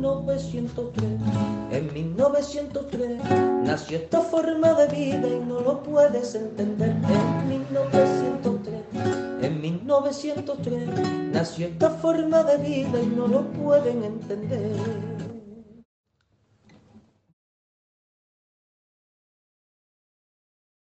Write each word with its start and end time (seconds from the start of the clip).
1903. 0.00 1.20
En 1.72 1.92
1903 1.92 3.20
nació 3.64 3.98
esta 3.98 4.20
forma 4.22 4.72
de 4.72 4.86
vida 4.88 5.28
y 5.28 5.40
no 5.40 5.60
lo 5.60 5.82
puedes 5.82 6.34
entender. 6.34 6.88
En 6.88 7.48
1903, 7.48 8.82
en 9.42 9.60
1903 9.60 10.88
nació 11.32 11.66
esta 11.66 11.90
forma 11.90 12.42
de 12.44 12.56
vida 12.56 13.00
y 13.00 13.06
no 13.08 13.26
lo 13.26 13.42
pueden 13.52 14.02
entender. 14.04 14.76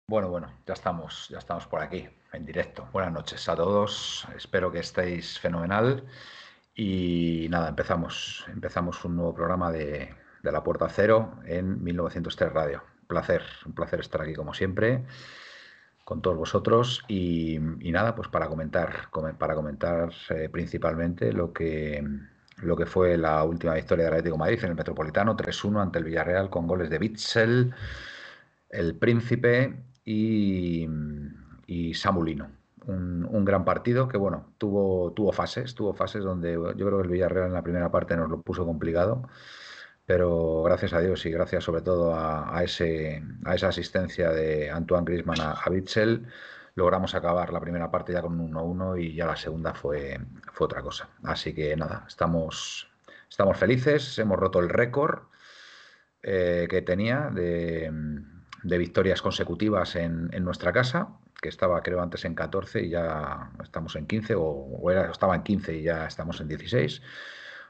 Bueno, 0.06 0.28
bueno, 0.28 0.52
ya 0.66 0.74
estamos, 0.74 1.28
ya 1.28 1.38
estamos 1.38 1.66
por 1.66 1.80
aquí, 1.80 2.08
en 2.32 2.44
directo. 2.44 2.88
Buenas 2.92 3.12
noches 3.12 3.48
a 3.48 3.54
todos, 3.54 4.26
espero 4.36 4.70
que 4.72 4.80
estéis 4.80 5.38
fenomenal. 5.38 6.04
Y 6.74 7.48
nada, 7.50 7.68
empezamos, 7.68 8.46
empezamos 8.48 9.04
un 9.04 9.16
nuevo 9.16 9.34
programa 9.34 9.70
de, 9.72 10.14
La 10.42 10.62
Puerta 10.62 10.88
Cero 10.88 11.40
en 11.44 11.82
1903 11.82 12.52
Radio. 12.52 12.82
Un 13.02 13.06
placer, 13.06 13.42
un 13.66 13.74
placer 13.74 14.00
estar 14.00 14.22
aquí 14.22 14.34
como 14.34 14.54
siempre 14.54 15.04
con 16.04 16.22
todos 16.22 16.36
vosotros 16.36 17.04
y, 17.08 17.58
nada, 17.60 18.14
pues 18.14 18.28
para 18.28 18.48
comentar, 18.48 19.10
para 19.38 19.54
comentar 19.54 20.10
eh, 20.30 20.48
principalmente 20.50 21.32
lo 21.32 21.52
que, 21.52 22.04
lo 22.56 22.76
que 22.76 22.86
fue 22.86 23.16
la 23.16 23.44
última 23.44 23.74
victoria 23.74 24.06
del 24.06 24.14
Atlético 24.14 24.34
de 24.34 24.40
Madrid 24.40 24.58
en 24.64 24.70
el 24.70 24.76
Metropolitano, 24.76 25.36
3-1 25.36 25.82
ante 25.82 25.98
el 25.98 26.04
Villarreal 26.04 26.50
con 26.50 26.66
goles 26.66 26.90
de 26.90 26.98
Bitzel, 26.98 27.74
el 28.70 28.96
Príncipe 28.96 29.84
y, 30.04 30.88
y 31.66 31.94
Samulino. 31.94 32.59
Un, 32.86 33.44
gran 33.44 33.64
partido 33.64 34.08
que, 34.08 34.16
bueno, 34.16 34.54
tuvo, 34.58 35.12
tuvo 35.12 35.32
fases, 35.32 35.74
tuvo 35.74 35.92
fases 35.94 36.24
donde 36.24 36.52
yo 36.52 36.86
creo 36.86 36.98
que 36.98 37.04
el 37.04 37.10
Villarreal 37.10 37.46
en 37.48 37.54
la 37.54 37.62
primera 37.62 37.90
parte 37.90 38.16
nos 38.16 38.28
lo 38.30 38.42
puso 38.42 38.64
complicado, 38.64 39.28
pero 40.06 40.62
gracias 40.62 40.92
a 40.92 41.00
Dios 41.00 41.24
y 41.26 41.30
gracias 41.30 41.64
sobre 41.64 41.82
todo 41.82 42.14
a, 42.14 42.62
ese, 42.64 43.22
a 43.44 43.54
esa 43.54 43.68
asistencia 43.68 44.30
de 44.30 44.70
Antoine 44.70 45.04
Griezmann 45.04 45.40
a, 45.40 45.52
a 45.52 45.70
logramos 46.74 47.14
acabar 47.14 47.52
la 47.52 47.60
primera 47.60 47.90
parte 47.90 48.12
ya 48.12 48.22
con 48.22 48.40
un 48.40 48.52
1-1 48.52 49.02
y 49.02 49.14
ya 49.14 49.26
la 49.26 49.36
segunda 49.36 49.74
fue, 49.74 50.18
fue 50.52 50.64
otra 50.66 50.82
cosa. 50.82 51.08
Así 51.24 51.54
que 51.54 51.76
nada, 51.76 52.04
estamos, 52.08 52.88
estamos 53.28 53.56
felices, 53.58 54.18
hemos 54.18 54.38
roto 54.38 54.60
el 54.60 54.68
récord 54.68 55.24
eh, 56.22 56.66
que 56.70 56.82
tenía 56.82 57.30
de 57.32 57.90
de 58.62 58.78
victorias 58.78 59.22
consecutivas 59.22 59.96
en, 59.96 60.28
nuestra 60.44 60.72
casa, 60.72 61.08
que 61.40 61.48
estaba 61.48 61.82
creo 61.82 62.00
antes 62.02 62.24
en 62.24 62.34
14 62.34 62.82
y 62.82 62.90
ya 62.90 63.50
estamos 63.62 63.96
en 63.96 64.06
15, 64.06 64.34
o, 64.36 64.90
era, 64.90 65.10
estaba 65.10 65.34
en 65.34 65.42
15 65.42 65.76
y 65.76 65.82
ya 65.82 66.06
estamos 66.06 66.40
en 66.40 66.48
16. 66.48 67.02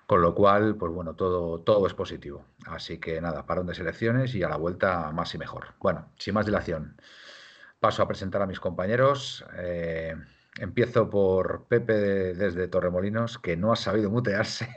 Con 0.06 0.22
lo 0.22 0.34
cual, 0.34 0.76
pues 0.76 0.92
bueno, 0.92 1.14
todo, 1.14 1.60
todo 1.60 1.86
es 1.86 1.94
positivo. 1.94 2.44
Así 2.66 2.98
que 2.98 3.20
nada, 3.20 3.46
parón 3.46 3.66
de 3.66 3.74
selecciones 3.74 4.34
y 4.34 4.42
a 4.42 4.48
la 4.48 4.56
vuelta 4.56 5.12
más 5.12 5.34
y 5.34 5.38
mejor. 5.38 5.74
Bueno, 5.78 6.10
sin 6.18 6.34
más 6.34 6.46
dilación, 6.46 6.96
paso 7.78 8.02
a 8.02 8.08
presentar 8.08 8.42
a 8.42 8.46
mis 8.46 8.60
compañeros. 8.60 9.44
Eh, 9.56 10.16
empiezo 10.58 11.08
por 11.10 11.66
Pepe 11.68 11.94
desde 12.34 12.68
Torremolinos, 12.68 13.38
que 13.38 13.56
no 13.56 13.72
ha 13.72 13.76
sabido 13.76 14.10
mutearse. 14.10 14.68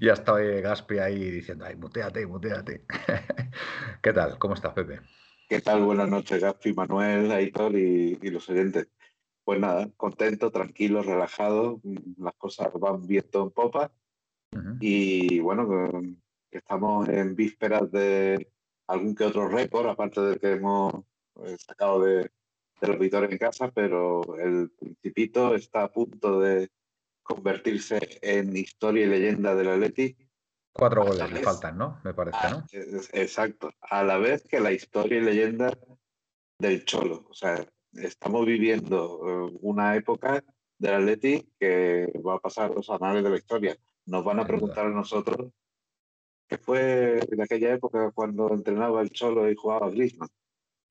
y 0.00 0.08
ha 0.08 0.14
estado 0.14 0.38
Gaspi 0.62 0.98
ahí 0.98 1.30
diciendo, 1.30 1.66
ay, 1.66 1.76
muteate, 1.76 2.26
muteate. 2.26 2.86
¿Qué 4.02 4.12
tal? 4.14 4.38
¿Cómo 4.38 4.54
estás, 4.54 4.72
Pepe? 4.72 5.00
¿Qué 5.52 5.60
tal? 5.60 5.84
Buenas 5.84 6.08
noches, 6.08 6.40
Gaspi, 6.40 6.72
Manuel, 6.72 7.30
Aitor 7.30 7.76
y, 7.76 8.18
y 8.22 8.30
los 8.30 8.48
oyentes. 8.48 8.88
Pues 9.44 9.60
nada, 9.60 9.86
contento, 9.98 10.50
tranquilo, 10.50 11.02
relajado, 11.02 11.78
las 12.16 12.32
cosas 12.38 12.72
van 12.80 13.06
viento 13.06 13.42
en 13.42 13.50
popa. 13.50 13.92
Y 14.80 15.40
bueno, 15.40 15.90
estamos 16.50 17.06
en 17.10 17.36
vísperas 17.36 17.92
de 17.92 18.50
algún 18.86 19.14
que 19.14 19.24
otro 19.24 19.46
récord, 19.46 19.88
aparte 19.88 20.22
de 20.22 20.38
que 20.38 20.52
hemos 20.52 20.94
eh, 21.44 21.58
sacado 21.58 22.00
de, 22.00 22.30
de 22.80 22.88
los 22.88 22.98
victorios 22.98 23.32
en 23.32 23.36
casa, 23.36 23.70
pero 23.70 24.22
el 24.38 24.70
Principito 24.70 25.54
está 25.54 25.82
a 25.82 25.92
punto 25.92 26.40
de, 26.40 26.70
convertirse 27.22 28.18
en 28.20 28.56
historia 28.56 29.04
y 29.04 29.08
leyenda 29.08 29.54
del 29.54 29.68
Atleti. 29.68 30.16
Cuatro 30.72 31.04
goles 31.04 31.30
le 31.30 31.42
faltan, 31.42 31.76
¿no? 31.76 32.00
Me 32.02 32.14
parece, 32.14 32.38
¿no? 32.50 32.64
Exacto. 33.12 33.70
A 33.82 34.02
la 34.02 34.16
vez 34.16 34.42
que 34.48 34.58
la 34.58 34.72
historia 34.72 35.18
y 35.18 35.20
leyenda 35.20 35.76
del 36.58 36.84
Cholo. 36.84 37.26
O 37.28 37.34
sea, 37.34 37.64
estamos 37.92 38.46
viviendo 38.46 39.20
eh, 39.26 39.58
una 39.60 39.96
época 39.96 40.42
del 40.78 40.94
Atleti 40.94 41.52
que 41.60 42.10
va 42.26 42.36
a 42.36 42.38
pasar 42.38 42.70
los 42.70 42.88
anales 42.90 43.22
de 43.22 43.30
la 43.30 43.36
historia. 43.36 43.76
Nos 44.06 44.24
van 44.24 44.40
a 44.40 44.46
preguntar 44.46 44.86
a 44.86 44.90
nosotros 44.90 45.52
qué 46.48 46.58
fue 46.58 47.20
en 47.30 47.40
aquella 47.40 47.74
época 47.74 48.10
cuando 48.12 48.52
entrenaba 48.52 49.02
el 49.02 49.10
Cholo 49.10 49.50
y 49.50 49.54
jugaba 49.54 49.90
Griezmann. 49.90 50.28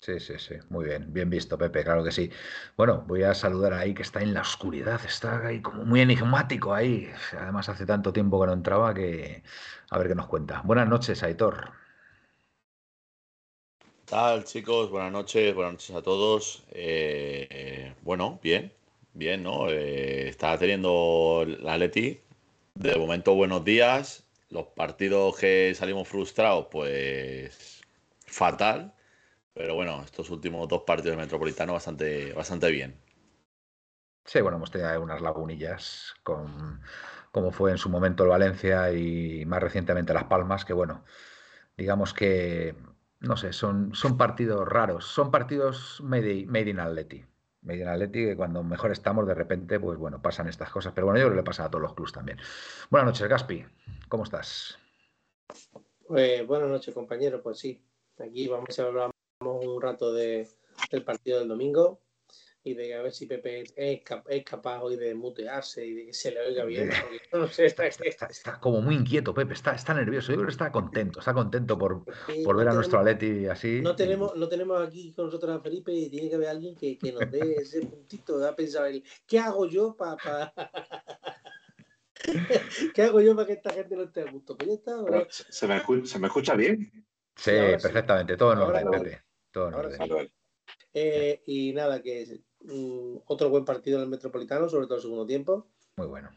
Sí, 0.02 0.20
sí, 0.20 0.34
sí, 0.40 0.56
muy 0.70 0.86
bien, 0.86 1.14
bien 1.14 1.30
visto, 1.30 1.60
Pepe, 1.60 1.84
claro 1.84 2.04
que 2.04 2.12
sí. 2.12 2.32
Bueno, 2.76 3.04
voy 3.08 3.22
a 3.22 3.36
saludar 3.36 3.74
ahí 3.74 3.94
que 3.94 4.02
está 4.02 4.20
en 4.22 4.34
la 4.34 4.42
oscuridad, 4.42 5.00
está 5.06 5.46
ahí 5.46 5.62
como 5.62 5.86
muy 5.86 6.02
enigmático 6.02 6.74
ahí. 6.74 7.08
Además, 7.38 7.70
hace 7.70 7.86
tanto 7.86 8.12
tiempo 8.12 8.42
que 8.42 8.48
no 8.48 8.54
entraba 8.54 8.96
que 8.96 9.44
a 9.92 9.98
ver 10.00 10.08
qué 10.08 10.16
nos 10.16 10.26
cuenta. 10.26 10.62
Buenas 10.66 10.88
noches, 10.88 11.22
Aitor. 11.22 11.72
¿Qué 13.80 13.90
tal, 14.06 14.44
chicos? 14.44 14.90
Buenas 14.90 15.12
noches, 15.12 15.54
buenas 15.54 15.74
noches 15.74 15.96
a 15.96 16.02
todos. 16.02 16.64
Eh, 16.72 17.94
bueno, 18.02 18.40
bien, 18.42 18.74
bien, 19.14 19.44
¿no? 19.44 19.70
Eh, 19.70 20.30
está 20.30 20.58
teniendo 20.58 21.46
la 21.60 21.78
Leti. 21.78 22.20
De 22.74 22.96
momento, 22.98 23.36
buenos 23.36 23.64
días. 23.64 24.26
Los 24.50 24.66
partidos 24.68 25.38
que 25.38 25.76
salimos 25.76 26.08
frustrados, 26.08 26.68
pues 26.72 27.82
fatal 28.26 28.96
pero 29.54 29.76
bueno, 29.76 30.02
estos 30.04 30.30
últimos 30.30 30.68
dos 30.68 30.84
partidos 30.84 31.18
de 31.18 31.24
Metropolitano 31.24 31.74
bastante, 31.74 32.34
bastante 32.34 32.72
bien. 32.72 33.00
Sí, 34.26 34.40
bueno, 34.42 34.58
hemos 34.58 34.72
tenido 34.72 35.02
unas 35.02 35.22
lagunillas 35.22 36.14
con 36.24 36.82
como 37.32 37.52
fue 37.52 37.72
en 37.72 37.78
su 37.78 37.90
momento 37.90 38.24
el 38.24 38.30
Valencia 38.30 38.92
y 38.92 39.46
más 39.46 39.62
recientemente 39.62 40.14
Las 40.14 40.26
Palmas, 40.26 40.66
que 40.66 40.74
bueno, 40.74 41.04
digamos 41.78 42.14
que, 42.14 42.76
no 43.20 43.38
sé, 43.38 43.54
son, 43.54 43.96
son 43.96 44.18
partidos 44.18 44.68
raros, 44.68 45.06
son 45.06 45.32
partidos 45.32 46.02
made, 46.02 46.30
in 46.70 46.80
Atleti. 46.80 47.26
Made 47.62 47.80
in 47.80 47.88
Atleti, 47.88 48.26
que 48.26 48.36
cuando 48.36 48.64
mejor 48.64 48.92
estamos, 48.92 49.26
de 49.28 49.34
repente, 49.34 49.80
pues 49.80 49.98
bueno, 49.98 50.22
pasan 50.22 50.50
estas 50.50 50.70
cosas. 50.70 50.94
Pero 50.94 51.08
bueno, 51.08 51.20
yo 51.20 51.26
creo 51.26 51.36
que 51.36 51.42
le 51.42 51.46
pasa 51.46 51.66
a 51.66 51.70
todos 51.70 51.84
los 51.84 51.94
clubs 51.94 52.12
también. 52.12 52.40
Buenas 52.90 53.08
noches, 53.08 53.28
Gaspi. 53.28 53.66
¿Cómo 54.10 54.24
estás? 54.24 54.78
Pues 56.06 56.46
buenas 56.46 56.70
noches, 56.70 56.94
compañero. 56.94 57.42
Pues 57.42 57.60
sí, 57.60 57.82
aquí 58.20 58.48
vamos 58.48 58.78
a 58.78 58.84
hablar 58.84 59.12
un 59.48 59.82
rato 59.82 60.14
de, 60.14 60.48
del 60.92 61.04
partido 61.04 61.40
del 61.40 61.48
domingo 61.48 62.02
y 62.64 62.76
de 62.76 62.94
a 62.94 63.02
ver 63.02 63.12
si 63.12 63.26
Pepe 63.26 63.64
es, 63.76 64.44
capaz 64.44 64.82
hoy 64.82 64.96
de 64.96 65.16
mutearse 65.16 65.86
y 65.86 65.94
de 65.94 66.06
que 66.08 66.14
se 66.14 66.32
le 66.32 66.42
oiga 66.42 66.66
bien. 66.66 66.92
está, 67.58 68.60
como 68.60 68.82
muy 68.82 68.96
inquieto, 68.96 69.34
Pepe, 69.34 69.54
está, 69.54 69.74
está 69.74 69.96
nervioso. 69.96 70.32
Yo 70.32 70.38
creo 70.38 70.48
que 70.48 70.52
está 70.52 70.72
contento, 70.72 71.20
está 71.20 71.34
contento 71.34 71.78
por, 71.78 72.04
por 72.44 72.56
ver 72.56 72.70
a 72.70 72.74
nuestro 72.74 73.00
Atleti 73.00 73.48
así. 73.48 73.82
No 73.82 73.96
tenemos, 73.96 74.36
no 74.36 74.48
tenemos 74.48 74.88
aquí 74.88 75.12
con 75.14 75.26
nosotros 75.26 75.58
a 75.58 75.60
Felipe 75.60 75.92
y 75.92 76.10
tiene 76.10 76.30
que 76.30 76.36
haber 76.36 76.50
alguien 76.50 76.76
que, 76.76 76.98
que 76.98 77.12
nos 77.12 77.30
dé 77.32 77.56
ese 77.62 77.86
puntito. 77.86 78.38
de 78.38 78.54
pensar 78.54 78.88
él, 78.88 79.04
¿qué 79.26 79.40
hago 79.40 79.66
yo 79.66 79.96
para.? 79.96 80.54
¿Qué 82.94 83.02
hago 83.02 83.20
yo 83.22 83.36
para 83.36 83.48
que 83.48 83.54
esta 83.54 83.74
gente 83.74 83.96
no 83.96 84.04
esté 84.04 84.22
a 84.22 84.32
gusto? 84.32 84.56
Pues 84.56 85.46
¿Se, 85.50 85.68
me 85.68 85.78
escucha, 85.78 86.06
¿Se 86.06 86.20
me 86.20 86.28
escucha 86.28 86.54
bien? 86.54 86.92
Sí, 87.36 87.52
perfectamente, 87.82 88.38
todo 88.38 88.54
en 88.54 88.60
orden, 88.60 88.92
Pepe. 88.92 89.31
Eh, 90.94 91.42
y 91.46 91.74
nada, 91.74 92.02
que 92.02 92.42
mm, 92.62 93.18
otro 93.26 93.50
buen 93.50 93.66
partido 93.66 93.98
en 93.98 94.04
el 94.04 94.10
Metropolitano, 94.10 94.70
sobre 94.70 94.86
todo 94.86 94.96
el 94.96 95.02
segundo 95.02 95.26
tiempo. 95.26 95.68
Muy 95.98 96.08
bueno. 96.08 96.30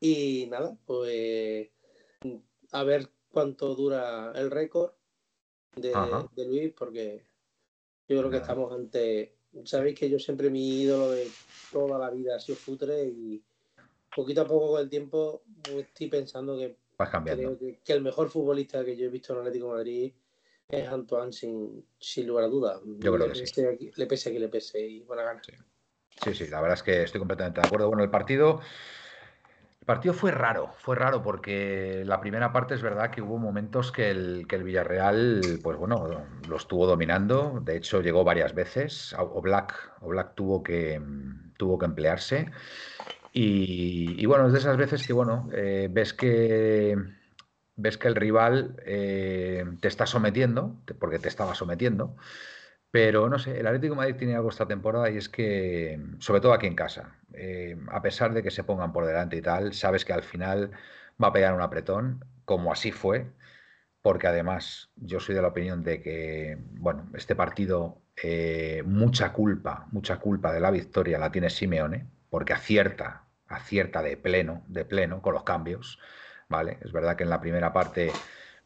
Y 0.00 0.46
nada, 0.48 0.76
pues 0.86 1.70
a 2.72 2.84
ver 2.84 3.10
cuánto 3.30 3.74
dura 3.74 4.32
el 4.34 4.50
récord 4.50 4.92
de, 5.76 5.92
Luis, 6.46 6.72
porque 6.72 7.24
yo 8.08 8.18
creo 8.18 8.30
que 8.30 8.36
estamos 8.38 8.72
ante. 8.72 9.36
Sabéis 9.64 9.98
que 9.98 10.10
yo 10.10 10.18
siempre 10.18 10.50
mi 10.50 10.82
ídolo 10.82 11.10
de 11.10 11.28
toda 11.72 11.98
la 11.98 12.10
vida 12.10 12.36
ha 12.36 12.40
sido 12.40 12.56
Futre 12.56 13.04
y, 13.04 13.42
poquito 14.14 14.42
a 14.42 14.46
poco 14.46 14.72
con 14.72 14.80
el 14.80 14.88
tiempo 14.88 15.42
pues, 15.62 15.86
estoy 15.86 16.08
pensando 16.08 16.56
que, 16.56 16.76
que, 17.84 17.92
el 17.92 18.02
mejor 18.02 18.28
futbolista 18.28 18.84
que 18.84 18.96
yo 18.96 19.06
he 19.06 19.10
visto 19.10 19.32
en 19.32 19.40
Atlético 19.40 19.66
de 19.68 19.72
Madrid 19.72 20.12
es 20.68 20.88
Antoine 20.88 21.32
sin, 21.32 21.84
sin 21.98 22.26
lugar 22.26 22.44
a 22.44 22.48
dudas. 22.48 22.80
Yo 22.98 23.14
creo 23.14 23.32
que 23.32 23.46
sí. 23.46 23.62
le 23.96 24.06
pese 24.06 24.28
a 24.28 24.32
que 24.32 24.38
le 24.38 24.48
pese 24.48 24.80
y 24.80 25.00
buena 25.00 25.22
gana. 25.22 25.40
Sí. 26.22 26.34
sí, 26.34 26.46
la 26.48 26.60
verdad 26.60 26.76
es 26.76 26.82
que 26.82 27.02
estoy 27.02 27.18
completamente 27.18 27.60
de 27.60 27.66
acuerdo. 27.66 27.88
Bueno, 27.88 28.02
el 28.02 28.10
partido 28.10 28.60
partido 29.88 30.12
fue 30.12 30.32
raro, 30.32 30.74
fue 30.76 30.96
raro 30.96 31.22
porque 31.22 32.02
la 32.04 32.20
primera 32.20 32.52
parte 32.52 32.74
es 32.74 32.82
verdad 32.82 33.10
que 33.10 33.22
hubo 33.22 33.38
momentos 33.38 33.90
que 33.90 34.10
el, 34.10 34.44
que 34.46 34.56
el 34.56 34.62
Villarreal, 34.62 35.40
pues 35.62 35.78
bueno, 35.78 36.26
lo 36.46 36.56
estuvo 36.56 36.86
dominando. 36.86 37.62
De 37.64 37.78
hecho, 37.78 38.02
llegó 38.02 38.22
varias 38.22 38.54
veces. 38.54 39.14
O 39.18 39.40
Black, 39.40 39.74
o 40.02 40.08
Black 40.08 40.34
tuvo, 40.34 40.62
que, 40.62 41.00
tuvo 41.56 41.78
que 41.78 41.86
emplearse. 41.86 42.50
Y, 43.32 44.26
bueno, 44.26 44.48
es 44.48 44.52
de 44.52 44.58
esas 44.58 44.76
veces 44.76 45.06
que, 45.06 45.14
bueno, 45.14 45.48
eh, 45.52 45.88
ves 45.90 46.12
que 46.12 46.94
ves 47.78 47.96
que 47.96 48.08
el 48.08 48.16
rival 48.16 48.74
eh, 48.84 49.64
te 49.80 49.88
está 49.88 50.04
sometiendo, 50.04 50.76
porque 50.98 51.18
te 51.18 51.28
estaba 51.28 51.54
sometiendo, 51.54 52.16
pero 52.90 53.28
no 53.28 53.38
sé, 53.38 53.58
el 53.60 53.66
Atlético 53.66 53.94
de 53.94 53.98
Madrid 53.98 54.16
tiene 54.16 54.34
algo 54.34 54.50
esta 54.50 54.66
temporada 54.66 55.10
y 55.10 55.16
es 55.16 55.28
que, 55.28 56.00
sobre 56.18 56.40
todo 56.40 56.52
aquí 56.52 56.66
en 56.66 56.74
casa, 56.74 57.16
eh, 57.32 57.76
a 57.90 58.02
pesar 58.02 58.34
de 58.34 58.42
que 58.42 58.50
se 58.50 58.64
pongan 58.64 58.92
por 58.92 59.06
delante 59.06 59.36
y 59.36 59.42
tal, 59.42 59.72
sabes 59.74 60.04
que 60.04 60.12
al 60.12 60.22
final 60.22 60.72
va 61.22 61.28
a 61.28 61.32
pegar 61.32 61.54
un 61.54 61.62
apretón, 61.62 62.24
como 62.44 62.72
así 62.72 62.92
fue, 62.92 63.30
porque 64.02 64.26
además 64.26 64.90
yo 64.96 65.20
soy 65.20 65.34
de 65.34 65.42
la 65.42 65.48
opinión 65.48 65.82
de 65.84 66.02
que, 66.02 66.58
bueno, 66.72 67.10
este 67.14 67.36
partido, 67.36 68.02
eh, 68.22 68.82
mucha 68.86 69.32
culpa, 69.32 69.86
mucha 69.92 70.18
culpa 70.18 70.52
de 70.52 70.60
la 70.60 70.70
victoria 70.70 71.18
la 71.18 71.30
tiene 71.30 71.50
Simeone, 71.50 72.08
porque 72.30 72.54
acierta, 72.54 73.24
acierta 73.46 74.02
de 74.02 74.16
pleno, 74.16 74.64
de 74.68 74.84
pleno 74.84 75.22
con 75.22 75.34
los 75.34 75.44
cambios, 75.44 75.98
¿vale? 76.48 76.78
Es 76.82 76.92
verdad 76.92 77.16
que 77.16 77.24
en 77.24 77.30
la 77.30 77.40
primera 77.40 77.72
parte 77.72 78.12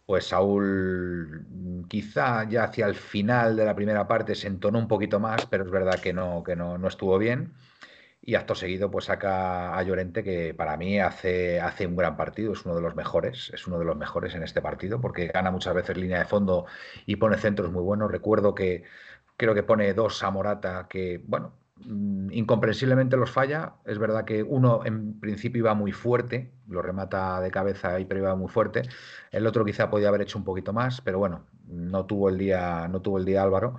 pues 0.07 0.27
Saúl 0.27 1.47
mm, 1.49 1.85
quizá 1.85 2.49
ya 2.49 2.65
hacia 2.65 2.87
el 2.87 2.95
final 2.95 3.57
de 3.57 3.65
la 3.65 3.75
primera 3.75 4.07
parte 4.09 4.35
se 4.35 4.49
entonó 4.49 4.79
un 4.79 4.89
poquito 4.89 5.21
más, 5.21 5.47
pero 5.47 5.65
es 5.65 5.71
verdad 5.71 6.01
que 6.01 6.13
no, 6.13 6.43
que 6.43 6.57
no, 6.57 6.87
estuvo 6.89 7.19
bien. 7.19 7.55
Y 8.23 8.37
acto 8.37 8.55
seguido, 8.55 8.91
pues 8.91 9.07
saca 9.07 9.77
a 9.77 9.83
Llorente, 9.83 10.23
que 10.25 10.55
para 10.55 10.77
mí 10.77 11.01
hace, 11.01 11.61
hace 11.61 11.87
un 11.87 11.97
gran 11.97 12.17
partido, 12.17 12.53
es 12.53 12.65
uno 12.65 12.77
de 12.77 12.83
los 12.83 12.95
mejores, 12.95 13.51
es 13.55 13.67
uno 13.67 13.79
de 13.79 13.85
los 13.85 13.97
mejores 13.97 14.35
en 14.35 14.45
este 14.45 14.63
partido, 14.63 15.01
porque 15.01 15.29
gana 15.29 15.51
muchas 15.51 15.75
veces 15.75 15.97
línea 15.97 16.21
de 16.21 16.27
fondo 16.27 16.67
y 17.07 17.17
pone 17.17 17.39
centros 17.39 17.73
muy 17.73 17.83
buenos. 17.83 18.11
Recuerdo 18.13 18.55
que 18.55 18.85
creo 19.37 19.55
que 19.55 19.63
pone 19.65 19.93
dos 19.95 20.23
a 20.23 20.31
Morata, 20.31 20.87
que, 20.89 21.21
bueno, 21.27 21.55
incomprensiblemente 22.31 23.17
los 23.17 23.31
falla. 23.31 23.75
Es 23.85 23.99
verdad 23.99 24.25
que 24.25 24.43
uno 24.43 24.83
en 24.85 25.19
principio 25.21 25.61
iba 25.61 25.75
muy 25.75 25.93
fuerte, 25.93 26.53
lo 26.69 26.83
remata 26.83 27.41
de 27.41 27.51
cabeza 27.51 27.99
y 28.01 28.07
iba 28.11 28.35
muy 28.37 28.49
fuerte. 28.49 28.83
El 29.31 29.47
otro 29.47 29.65
quizá 29.65 29.91
podía 29.91 30.09
haber 30.09 30.23
hecho 30.23 30.39
un 30.39 30.45
poquito 30.45 30.73
más, 30.73 31.01
pero 31.01 31.19
bueno, 31.19 31.47
no 31.67 32.07
tuvo 32.07 32.29
el 32.29 32.39
día, 32.39 32.89
no 32.89 33.03
tuvo 33.03 33.19
el 33.19 33.25
día 33.25 33.43
Álvaro. 33.43 33.77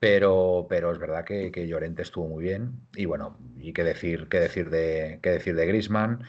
Pero, 0.00 0.66
pero 0.68 0.92
es 0.92 0.98
verdad 0.98 1.24
que, 1.24 1.66
Llorente 1.66 2.02
estuvo 2.02 2.28
muy 2.28 2.44
bien. 2.44 2.80
Y 2.94 3.06
bueno, 3.06 3.36
y 3.56 3.72
qué 3.72 3.82
decir, 3.84 4.28
qué 4.28 4.38
decir 4.40 4.70
de 4.70 5.18
qué 5.22 5.30
decir 5.30 5.56
de 5.56 5.66
Grisman, 5.66 6.24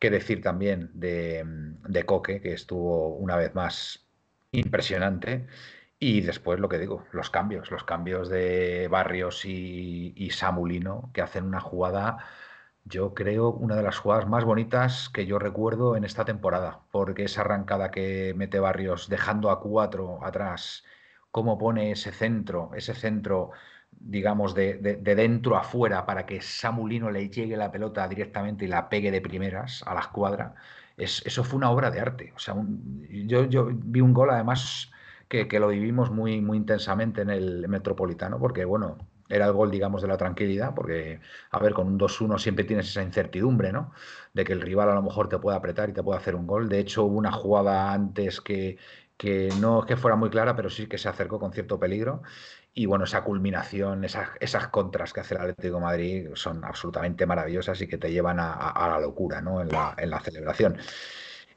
qué 0.00 0.10
decir 0.10 0.42
también 0.42 0.90
de, 0.94 1.44
de 1.88 2.04
Coque, 2.04 2.40
que 2.40 2.52
estuvo 2.52 3.16
una 3.16 3.36
vez 3.36 3.54
más 3.54 4.08
impresionante. 4.52 5.46
Y 6.06 6.20
después 6.20 6.60
lo 6.60 6.68
que 6.68 6.78
digo, 6.78 7.06
los 7.12 7.30
cambios, 7.30 7.70
los 7.70 7.84
cambios 7.84 8.28
de 8.28 8.88
Barrios 8.90 9.46
y, 9.46 10.28
Samulino, 10.30 11.10
que 11.14 11.22
hacen 11.22 11.44
una 11.46 11.60
jugada, 11.60 12.18
yo 12.84 13.14
creo, 13.14 13.50
una 13.50 13.74
de 13.76 13.82
las 13.84 13.96
jugadas 13.98 14.28
más 14.28 14.44
bonitas 14.44 15.08
que 15.08 15.24
yo 15.24 15.38
recuerdo 15.38 15.96
en 15.96 16.04
esta 16.04 16.26
temporada, 16.26 16.82
porque 16.90 17.24
esa 17.24 17.40
arrancada 17.40 17.90
que 17.90 18.34
mete 18.36 18.60
Barrios 18.60 19.08
dejando 19.08 19.50
a 19.50 19.60
cuatro 19.60 20.22
atrás, 20.22 20.84
cómo 21.30 21.56
pone 21.56 21.92
ese 21.92 22.12
centro, 22.12 22.72
ese 22.76 22.94
centro, 22.94 23.52
digamos, 23.90 24.54
de, 24.54 24.74
dentro 24.76 25.56
a 25.56 25.62
fuera 25.62 26.04
para 26.04 26.26
que 26.26 26.42
Samulino 26.42 27.10
le 27.10 27.30
llegue 27.30 27.56
la 27.56 27.72
pelota 27.72 28.06
directamente 28.08 28.66
y 28.66 28.68
la 28.68 28.90
pegue 28.90 29.10
de 29.10 29.22
primeras 29.22 29.82
a 29.86 29.94
la 29.94 30.00
escuadra, 30.00 30.54
eso 30.98 31.44
fue 31.44 31.56
una 31.56 31.70
obra 31.70 31.90
de 31.90 32.00
arte. 32.00 32.32
O 32.36 32.38
sea, 32.38 32.54
yo, 33.26 33.46
yo 33.46 33.70
vi 33.72 34.02
un 34.02 34.12
gol 34.12 34.30
además 34.30 34.90
que, 35.28 35.46
lo 35.58 35.68
vivimos 35.68 36.10
muy, 36.10 36.40
muy 36.40 36.58
intensamente 36.58 37.22
en 37.22 37.30
el 37.30 37.68
Metropolitano, 37.68 38.38
porque 38.38 38.64
bueno, 38.64 38.98
era 39.28 39.46
el 39.46 39.52
gol, 39.52 39.70
digamos, 39.70 40.02
de 40.02 40.08
la 40.08 40.16
tranquilidad, 40.16 40.74
porque, 40.74 41.20
a 41.50 41.58
ver, 41.58 41.72
con 41.72 41.86
un 41.86 41.98
2-1 41.98 42.38
siempre 42.38 42.64
tienes 42.64 42.88
esa 42.88 43.02
incertidumbre, 43.02 43.72
¿no? 43.72 43.92
De 44.34 44.44
que 44.44 44.52
el 44.52 44.60
rival 44.60 44.90
a 44.90 44.94
lo 44.94 45.02
mejor 45.02 45.28
te 45.28 45.38
puede 45.38 45.56
apretar 45.56 45.88
y 45.88 45.92
te 45.92 46.02
puede 46.02 46.18
hacer 46.18 46.34
un 46.34 46.46
gol. 46.46 46.68
De 46.68 46.78
hecho, 46.78 47.04
hubo 47.04 47.16
una 47.16 47.32
jugada 47.32 47.92
antes 47.92 48.40
que, 48.40 48.78
que 49.16 49.48
no 49.60 49.80
es 49.80 49.86
que 49.86 49.96
fuera 49.96 50.16
muy 50.16 50.30
clara, 50.30 50.56
pero 50.56 50.70
sí 50.70 50.86
que 50.86 50.98
se 50.98 51.08
acercó 51.08 51.38
con 51.38 51.52
cierto 51.52 51.78
peligro. 51.78 52.22
Y 52.74 52.86
bueno, 52.86 53.04
esa 53.04 53.22
culminación, 53.22 54.04
esas, 54.04 54.30
esas 54.40 54.68
contras 54.68 55.12
que 55.12 55.20
hace 55.20 55.34
el 55.34 55.40
Atlético 55.40 55.76
de 55.76 55.82
Madrid 55.82 56.28
son 56.34 56.64
absolutamente 56.64 57.24
maravillosas 57.24 57.80
y 57.80 57.86
que 57.86 57.98
te 57.98 58.10
llevan 58.10 58.38
a, 58.40 58.88
la 58.88 58.98
locura, 59.00 59.40
¿no? 59.40 59.60
En 59.60 59.68
la, 59.68 59.94
en 59.96 60.10
la 60.10 60.20
celebración. 60.20 60.76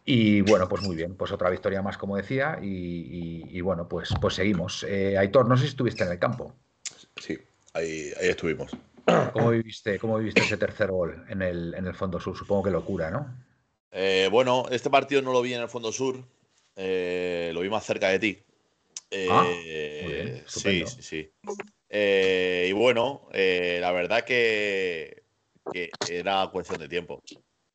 Y 0.09 0.39
bueno, 0.39 0.69
pues 0.69 0.81
muy 0.83 0.95
bien, 0.95 1.17
pues 1.17 1.33
otra 1.33 1.49
victoria 1.49 1.81
más, 1.81 1.97
como 1.97 2.15
decía, 2.15 2.59
y, 2.61 3.59
bueno, 3.59 3.89
pues, 3.89 4.09
pues 4.21 4.35
seguimos. 4.35 4.85
Eh, 4.87 5.17
Aitor, 5.17 5.45
no 5.45 5.57
sé 5.57 5.63
si 5.63 5.69
estuviste 5.71 6.05
en 6.05 6.11
el 6.11 6.17
campo. 6.17 6.55
Sí, 7.17 7.37
ahí, 7.73 8.13
ahí 8.17 8.29
estuvimos. 8.29 8.77
¿Cómo 9.33 9.49
viviste, 9.49 9.99
¿Cómo 9.99 10.17
viviste 10.17 10.43
ese 10.43 10.55
tercer 10.55 10.91
gol 10.91 11.25
en 11.27 11.41
el, 11.41 11.73
en 11.73 11.87
el 11.87 11.93
Fondo 11.93 12.21
Sur? 12.21 12.37
Supongo 12.37 12.63
que 12.63 12.71
locura, 12.71 13.11
¿no? 13.11 13.37
Eh, 13.91 14.29
bueno, 14.31 14.67
este 14.71 14.89
partido 14.89 15.21
no 15.21 15.33
lo 15.33 15.41
vi 15.41 15.53
en 15.53 15.61
el 15.61 15.67
Fondo 15.67 15.91
Sur, 15.91 16.23
eh, 16.77 17.51
lo 17.53 17.59
vi 17.59 17.69
más 17.69 17.85
cerca 17.85 18.07
de 18.07 18.19
ti. 18.19 18.39
ah, 19.29 19.43
muy 19.43 20.13
bien, 20.13 20.43
sí, 20.47 20.85
sí, 20.87 21.01
sí. 21.01 21.31
y 21.91 22.71
bueno, 22.71 23.27
la 23.33 23.91
verdad 23.91 24.23
que, 24.23 25.23
que 25.69 25.89
era 26.09 26.47
cuestión 26.49 26.79
de 26.79 26.87
tiempo 26.87 27.21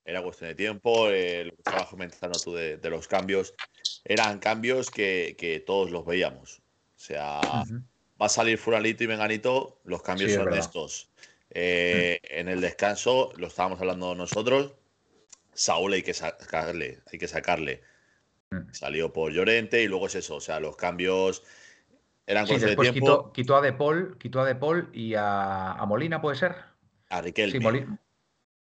era 0.04 0.22
cuestión 0.22 0.48
de 0.48 0.54
tiempo, 0.54 1.08
eh, 1.10 1.44
lo 1.44 1.52
que 1.52 1.58
estabas 1.58 1.86
comentando 1.86 2.38
tú 2.38 2.54
de, 2.54 2.78
los 2.90 3.06
cambios, 3.08 3.54
eran 4.04 4.38
cambios 4.38 4.90
que, 4.90 5.62
todos 5.66 5.90
los 5.90 6.04
veíamos. 6.04 6.60
O 6.96 7.04
sea, 7.04 7.40
va 8.20 8.26
a 8.26 8.28
salir 8.28 8.58
Furanito 8.58 9.04
y 9.04 9.08
Menganito, 9.08 9.80
los 9.84 10.02
cambios 10.02 10.32
son 10.32 10.52
estos. 10.54 11.08
Eh, 11.50 12.18
en 12.22 12.48
el 12.48 12.60
descanso, 12.60 13.32
lo 13.36 13.48
estábamos 13.48 13.80
hablando 13.80 14.14
nosotros, 14.14 14.72
Saúl 15.52 15.92
hay 15.92 16.02
que 16.02 16.14
sacarle, 16.14 17.00
hay 17.12 17.18
que 17.18 17.28
sacarle. 17.28 17.82
Salió 18.72 19.12
por 19.12 19.32
Llorente 19.32 19.82
y 19.82 19.88
luego 19.88 20.06
es 20.06 20.14
eso, 20.14 20.36
o 20.36 20.40
sea, 20.40 20.60
los 20.60 20.76
cambios 20.76 21.42
eran 22.26 22.46
sí, 22.46 22.58
de 22.58 22.76
tiempo. 22.76 23.32
Quitó, 23.32 23.56
a 23.56 23.62
De 23.62 23.72
Paul, 23.72 24.18
quitó 24.18 24.40
a 24.40 24.44
De 24.44 24.54
Paul 24.54 24.90
y 24.92 25.14
a, 25.16 25.82
Molina, 25.86 26.20
¿puede 26.20 26.36
ser? 26.36 26.56
A 27.08 27.22
Riquelme. 27.22 27.52
Sí, 27.52 27.60
Molina. 27.60 27.98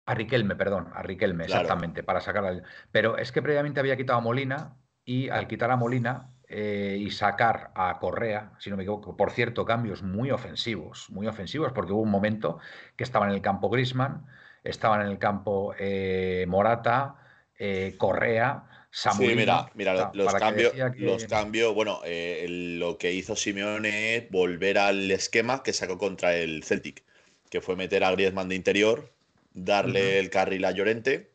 A 0.10 0.16
Riquelme, 0.16 0.56
perdón, 0.56 0.90
a 0.96 1.04
Riquelme, 1.04 1.44
exactamente, 1.44 2.02
para 2.02 2.20
sacar 2.20 2.44
al... 2.44 2.64
Pero 2.92 3.20
es 3.20 3.32
que 3.32 3.44
previamente 3.44 3.80
había 3.80 3.96
quitado 3.96 4.18
a 4.18 4.22
Molina 4.24 4.76
y 5.06 5.30
al 5.30 5.48
quitar 5.48 5.70
a 5.70 5.76
Molina 5.76 6.32
eh, 6.48 6.98
y 7.00 7.12
sacar 7.12 7.70
a 7.76 8.00
Correa, 8.00 8.54
si 8.58 8.72
no 8.72 8.76
me 8.76 8.82
equivoco, 8.82 9.16
por 9.16 9.30
cierto, 9.30 9.66
cambios 9.66 10.02
muy 10.02 10.32
ofensivos, 10.32 11.12
muy 11.12 11.28
ofensivos, 11.28 11.74
porque 11.74 11.94
hubo 11.94 12.02
un 12.02 12.10
momento 12.10 12.58
que 12.96 13.04
estaba 13.04 13.28
en 13.28 13.34
el 13.34 13.42
campo 13.42 13.70
Grisman, 13.70 14.26
estaban 14.64 15.02
en 15.02 15.10
el 15.10 15.20
campo 15.20 15.76
eh, 15.78 16.46
Morata, 16.48 17.14
eh, 17.60 17.94
Correa, 18.00 18.64
Samuel. 18.90 19.30
Sí, 19.30 19.36
mira, 19.36 19.70
mira 19.76 20.12
los, 20.12 20.34
cambios, 20.34 20.74
los 20.98 21.26
cambios, 21.26 21.76
bueno, 21.76 22.00
lo 22.04 22.98
que 22.98 23.14
hizo 23.14 23.36
Simeone 23.36 24.16
es 24.16 24.32
volver 24.32 24.80
al 24.80 25.12
esquema 25.12 25.62
que 25.62 25.72
sacó 25.72 26.00
contra 26.00 26.34
el 26.34 26.64
Celtic, 26.64 27.04
que 27.52 27.62
fue 27.62 27.76
meter 27.76 28.04
a 28.04 28.10
Griezmann 28.10 28.50
de 28.50 28.56
interior 28.56 29.19
darle 29.54 30.20
el 30.20 30.30
carril 30.30 30.66
a 30.66 30.72
Llorente, 30.72 31.32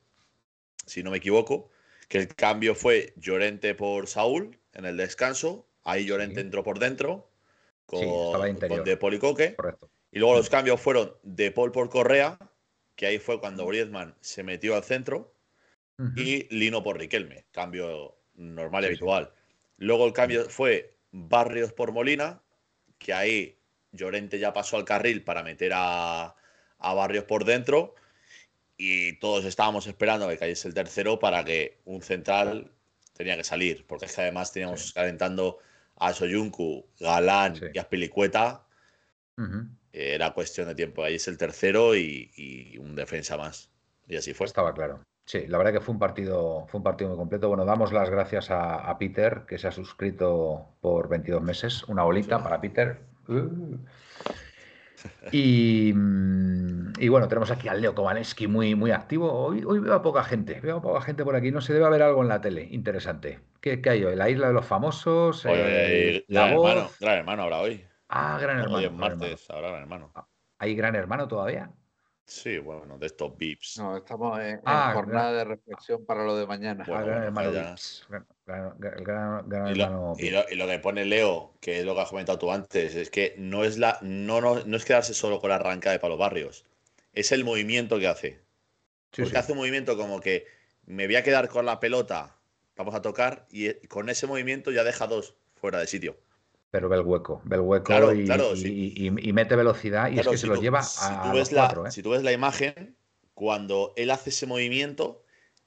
si 0.86 1.02
no 1.02 1.10
me 1.10 1.18
equivoco, 1.18 1.70
que 2.08 2.18
el 2.18 2.28
cambio 2.28 2.74
fue 2.74 3.12
Llorente 3.16 3.74
por 3.74 4.06
Saúl 4.06 4.58
en 4.72 4.84
el 4.84 4.96
descanso, 4.96 5.66
ahí 5.82 6.04
Llorente 6.04 6.40
entró 6.40 6.62
por 6.62 6.78
dentro 6.78 7.28
con, 7.86 8.58
De 8.84 8.96
Paul 8.96 9.14
y 9.14 9.18
Coque. 9.18 9.56
Y 10.12 10.18
luego 10.18 10.36
los 10.36 10.48
cambios 10.48 10.80
fueron 10.80 11.12
De 11.22 11.50
Paul 11.50 11.72
por 11.72 11.88
Correa, 11.90 12.38
que 12.96 13.06
ahí 13.06 13.18
fue 13.18 13.40
cuando 13.40 13.66
Griezmann 13.66 14.14
se 14.20 14.42
metió 14.42 14.76
al 14.76 14.84
centro, 14.84 15.32
y 16.16 16.52
Lino 16.54 16.82
por 16.82 16.98
Riquelme, 16.98 17.44
cambio 17.52 18.16
normal 18.34 18.82
y 18.82 18.86
habitual. 18.88 19.32
Luego 19.76 20.06
el 20.06 20.12
cambio 20.12 20.48
fue 20.50 20.96
Barrios 21.12 21.72
por 21.72 21.92
Molina, 21.92 22.42
que 22.98 23.12
ahí 23.12 23.58
Llorente 23.92 24.40
ya 24.40 24.52
pasó 24.52 24.76
al 24.76 24.84
carril 24.84 25.22
para 25.22 25.44
meter 25.44 25.72
a, 25.74 26.34
a 26.78 26.94
Barrios 26.94 27.24
por 27.24 27.44
dentro 27.44 27.94
y 28.76 29.18
todos 29.18 29.44
estábamos 29.44 29.86
esperando 29.86 30.28
que 30.28 30.38
cayese 30.38 30.68
el 30.68 30.74
tercero 30.74 31.18
para 31.18 31.44
que 31.44 31.80
un 31.84 32.02
central 32.02 32.72
tenía 33.12 33.36
que 33.36 33.44
salir, 33.44 33.86
porque 33.86 34.06
es 34.06 34.14
que 34.14 34.22
además 34.22 34.52
teníamos 34.52 34.92
calentando 34.92 35.58
a 35.96 36.12
Soyuncu, 36.12 36.86
Galán 36.98 37.60
y 37.72 37.78
a 37.78 37.88
Pilicueta. 37.88 38.66
Era 39.92 40.32
cuestión 40.32 40.68
de 40.68 40.74
tiempo. 40.74 41.04
Ahí 41.04 41.14
es 41.14 41.28
el 41.28 41.38
tercero 41.38 41.94
y, 41.94 42.76
un 42.80 42.94
defensa 42.94 43.36
más. 43.36 43.70
Y 44.08 44.16
así 44.16 44.34
fue. 44.34 44.46
Estaba 44.46 44.74
claro. 44.74 45.00
Sí, 45.26 45.46
la 45.46 45.56
verdad 45.56 45.72
que 45.72 45.80
fue 45.80 45.94
un 45.94 45.98
partido, 45.98 46.66
fue 46.68 46.78
un 46.78 46.84
partido 46.84 47.10
muy 47.10 47.16
completo. 47.16 47.48
Bueno, 47.48 47.64
damos 47.64 47.92
las 47.92 48.10
gracias 48.10 48.50
a, 48.50 48.96
Peter, 48.98 49.44
que 49.48 49.56
se 49.56 49.68
ha 49.68 49.72
suscrito 49.72 50.76
por 50.80 51.08
22 51.08 51.42
meses. 51.42 51.84
Una 51.84 52.02
bolita 52.02 52.42
para 52.42 52.60
Peter. 52.60 52.98
Uh. 53.28 53.78
Y, 55.32 55.92
y, 56.98 57.08
bueno, 57.08 57.28
tenemos 57.28 57.50
aquí 57.50 57.68
al 57.68 57.80
Leo 57.80 57.94
Kowaleski 57.94 58.46
muy, 58.46 58.74
muy 58.74 58.90
activo. 58.90 59.32
Hoy, 59.32 59.64
hoy 59.66 59.78
veo 59.78 59.94
a 59.94 60.02
poca 60.02 60.22
gente, 60.22 60.60
veo 60.60 60.78
a 60.78 60.82
poca 60.82 61.00
gente 61.00 61.24
por 61.24 61.34
aquí. 61.34 61.50
No 61.50 61.60
se 61.60 61.72
debe 61.72 61.86
haber 61.86 62.02
algo 62.02 62.22
en 62.22 62.28
la 62.28 62.40
tele 62.40 62.68
interesante. 62.70 63.40
¿Qué, 63.60 63.80
qué 63.80 63.90
hay 63.90 64.04
hoy? 64.04 64.16
¿La 64.16 64.28
isla 64.28 64.48
de 64.48 64.52
los 64.52 64.66
famosos? 64.66 65.44
Eh, 65.48 66.24
gran, 66.28 66.52
hermano, 66.52 66.90
gran 67.00 67.18
hermano 67.18 67.42
habrá 67.44 67.60
hoy. 67.60 67.84
Ah, 68.08 68.38
gran 68.40 68.58
hermano. 68.58 68.76
Hoy 68.76 68.84
es 68.84 68.92
martes, 68.92 69.46
gran 69.48 69.74
hermano. 69.74 70.12
¿Hay 70.58 70.74
gran 70.74 70.94
hermano 70.94 71.26
todavía? 71.26 71.70
Sí, 72.26 72.56
bueno, 72.56 72.96
de 72.98 73.06
estos 73.06 73.36
VIPs. 73.36 73.78
No, 73.78 73.98
estamos 73.98 74.40
en, 74.40 74.60
ah, 74.64 74.92
jornada 74.94 75.32
de 75.32 75.44
reflexión 75.44 76.06
para 76.06 76.24
lo 76.24 76.36
de 76.36 76.46
mañana. 76.46 76.84
Ah, 76.88 77.02
gran 77.04 77.36
y, 80.18 80.30
lo, 80.30 80.66
que 80.66 80.78
pone 80.78 81.04
Leo, 81.04 81.52
que 81.60 81.80
es 81.80 81.84
lo 81.84 81.94
que 81.94 82.00
has 82.00 82.08
comentado 82.08 82.38
tú 82.38 82.50
antes, 82.50 82.94
es 82.94 83.10
que 83.10 83.34
no 83.36 83.62
es, 83.64 83.76
la, 83.76 83.98
no, 84.00 84.40
no, 84.40 84.64
no 84.64 84.76
es 84.76 84.84
quedarse 84.86 85.12
solo 85.12 85.38
con 85.38 85.50
la 85.50 85.56
arranca 85.56 85.90
de 85.90 86.08
los 86.08 86.18
barrios, 86.18 86.64
es 87.12 87.30
el 87.32 87.44
movimiento 87.44 87.98
que 87.98 88.08
hace. 88.08 88.40
Porque 89.16 89.38
hace 89.38 89.52
un 89.52 89.58
movimiento 89.58 89.96
como 89.96 90.20
que 90.20 90.46
me 90.86 91.06
voy 91.06 91.16
a 91.16 91.22
quedar 91.22 91.48
con 91.48 91.66
la 91.66 91.78
pelota, 91.78 92.36
vamos 92.74 92.94
a 92.94 93.02
tocar, 93.02 93.46
y 93.50 93.72
con 93.86 94.08
ese 94.08 94.26
movimiento 94.26 94.70
ya 94.70 94.82
deja 94.82 95.06
dos 95.06 95.36
fuera 95.54 95.78
de 95.78 95.86
sitio. 95.86 96.16
Pero 96.74 96.88
ve 96.88 96.96
el 96.96 97.02
hueco, 97.02 97.40
ve 97.44 97.54
el 97.54 97.62
hueco 97.62 98.12
y, 98.12 99.06
y, 99.06 99.32
mete 99.32 99.54
velocidad 99.54 100.10
y 100.10 100.18
es 100.18 100.26
que 100.26 100.36
se 100.36 100.48
lo 100.48 100.60
lleva 100.60 100.80
a, 100.80 101.32
ves 101.32 101.52
la, 101.52 101.72
¿eh? 101.86 101.92
Si 101.92 102.02
tú 102.02 102.10
ves 102.10 102.24
la 102.24 102.32
imagen, 102.32 102.96
cuando 103.32 103.92
él 103.94 104.10
hace 104.10 104.30
ese 104.30 104.48
movimiento, 104.48 105.22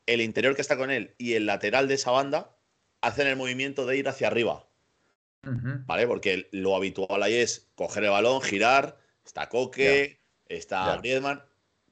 el 0.05 0.19
interior 0.19 0.53
que 0.53 0.61
está 0.61 0.75
con 0.75 0.91
él 0.91 1.15
y 1.17 1.35
el 1.35 1.45
lateral 1.45 1.87
de 1.87 1.93
esa 1.93 2.11
banda 2.11 2.57
hacen 2.99 3.25
el 3.27 3.37
movimiento 3.37 3.85
de 3.85 3.95
ir 3.95 4.09
hacia 4.09 4.27
arriba. 4.27 4.67
¿Vale? 5.43 6.07
Porque 6.07 6.49
lo 6.51 6.75
habitual 6.75 7.23
ahí 7.23 7.35
es 7.35 7.69
coger 7.75 8.03
el 8.03 8.09
balón, 8.09 8.41
girar, 8.41 8.97
está 9.25 9.47
Coque, 9.47 10.19
está 10.49 10.97
Griezmann, 10.97 11.41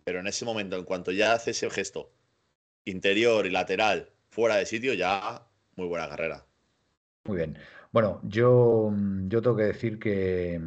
pero 0.03 0.19
en 0.19 0.27
ese 0.27 0.43
momento, 0.43 0.75
en 0.75 0.83
cuanto 0.83 1.13
ya 1.13 1.31
hace 1.31 1.51
ese 1.51 1.69
gesto 1.69 2.11
interior 2.83 3.45
y 3.45 3.49
lateral 3.49 4.09
fuera 4.27 4.57
de 4.57 4.65
sitio, 4.65 4.93
ya 4.93 5.47
muy 5.77 5.87
buena 5.87 6.09
carrera. 6.09 6.45
Muy 7.23 7.37
bien. 7.37 7.57
Bueno, 7.95 8.19
yo, 8.23 8.91
yo 9.29 9.41
tengo 9.41 9.55
que 9.55 9.63
decir 9.63 9.99
que, 9.99 10.59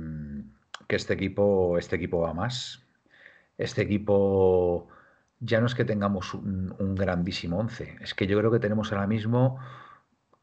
que 0.87 0.97
este 0.97 1.13
equipo, 1.13 1.77
este 1.77 1.97
equipo 1.97 2.21
va 2.21 2.33
más. 2.33 2.87
Este 3.59 3.83
equipo 3.83 4.89
ya 5.39 5.61
no 5.61 5.67
es 5.67 5.75
que 5.75 5.85
tengamos 5.85 6.33
un, 6.33 6.95
grandísimo 6.97 7.59
once, 7.59 7.99
es 8.01 8.15
que 8.15 8.27
yo 8.27 8.39
creo 8.39 8.51
que 8.51 8.61
tenemos 8.61 8.93
ahora 8.93 9.07
mismo 9.07 9.59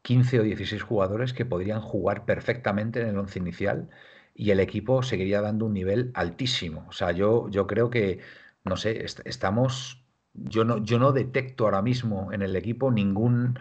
15 0.02 0.38
o 0.38 0.42
16 0.44 0.80
jugadores 0.84 1.32
que 1.32 1.44
podrían 1.44 1.80
jugar 1.80 2.24
perfectamente 2.24 3.00
en 3.00 3.08
el 3.08 3.18
once 3.18 3.40
inicial 3.40 3.90
y 4.32 4.52
el 4.52 4.60
equipo 4.60 5.02
seguiría 5.02 5.40
dando 5.40 5.66
un 5.66 5.72
nivel 5.72 6.12
altísimo. 6.14 6.86
O 6.88 6.92
sea, 6.92 7.10
yo, 7.10 7.48
yo 7.50 7.66
creo 7.66 7.90
que, 7.90 8.20
no 8.64 8.76
sé, 8.76 9.04
estamos, 9.24 10.04
yo 10.34 10.64
no, 10.64 10.78
yo 10.84 11.00
no 11.00 11.10
detecto 11.10 11.64
ahora 11.64 11.82
mismo 11.82 12.32
en 12.32 12.42
el 12.42 12.54
equipo 12.54 12.92
ningún 12.92 13.58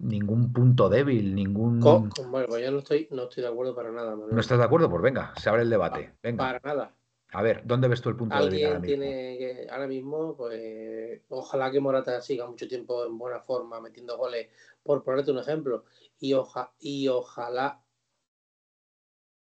ningún 0.00 0.52
punto 0.52 0.88
débil, 0.88 1.34
ningún... 1.34 1.80
bueno, 1.80 2.46
pues 2.48 2.64
yo 2.64 2.70
no 2.70 2.78
estoy, 2.78 3.08
no 3.10 3.24
estoy 3.24 3.42
de 3.42 3.48
acuerdo 3.48 3.74
para 3.74 3.90
nada. 3.92 4.16
¿No 4.16 4.40
estás 4.40 4.58
de 4.58 4.64
acuerdo? 4.64 4.90
Pues 4.90 5.02
venga, 5.02 5.32
se 5.36 5.48
abre 5.48 5.62
el 5.62 5.70
debate. 5.70 6.14
Venga. 6.22 6.38
Para 6.38 6.60
nada. 6.62 6.94
A 7.32 7.42
ver, 7.42 7.62
¿dónde 7.64 7.86
ves 7.86 8.00
tú 8.00 8.08
el 8.08 8.16
punto 8.16 8.36
débil 8.44 8.66
ahora 8.66 8.80
mismo? 8.80 8.86
tiene 8.86 9.38
que, 9.38 9.68
ahora 9.70 9.86
mismo, 9.86 10.36
pues, 10.36 11.20
ojalá 11.28 11.70
que 11.70 11.78
Morata 11.78 12.20
siga 12.20 12.46
mucho 12.46 12.66
tiempo 12.66 13.06
en 13.06 13.16
buena 13.16 13.40
forma, 13.40 13.80
metiendo 13.80 14.16
goles 14.16 14.48
por 14.82 15.04
ponerte 15.04 15.30
un 15.30 15.38
ejemplo. 15.38 15.84
Y, 16.18 16.32
oja, 16.32 16.72
y 16.80 17.06
ojalá 17.06 17.80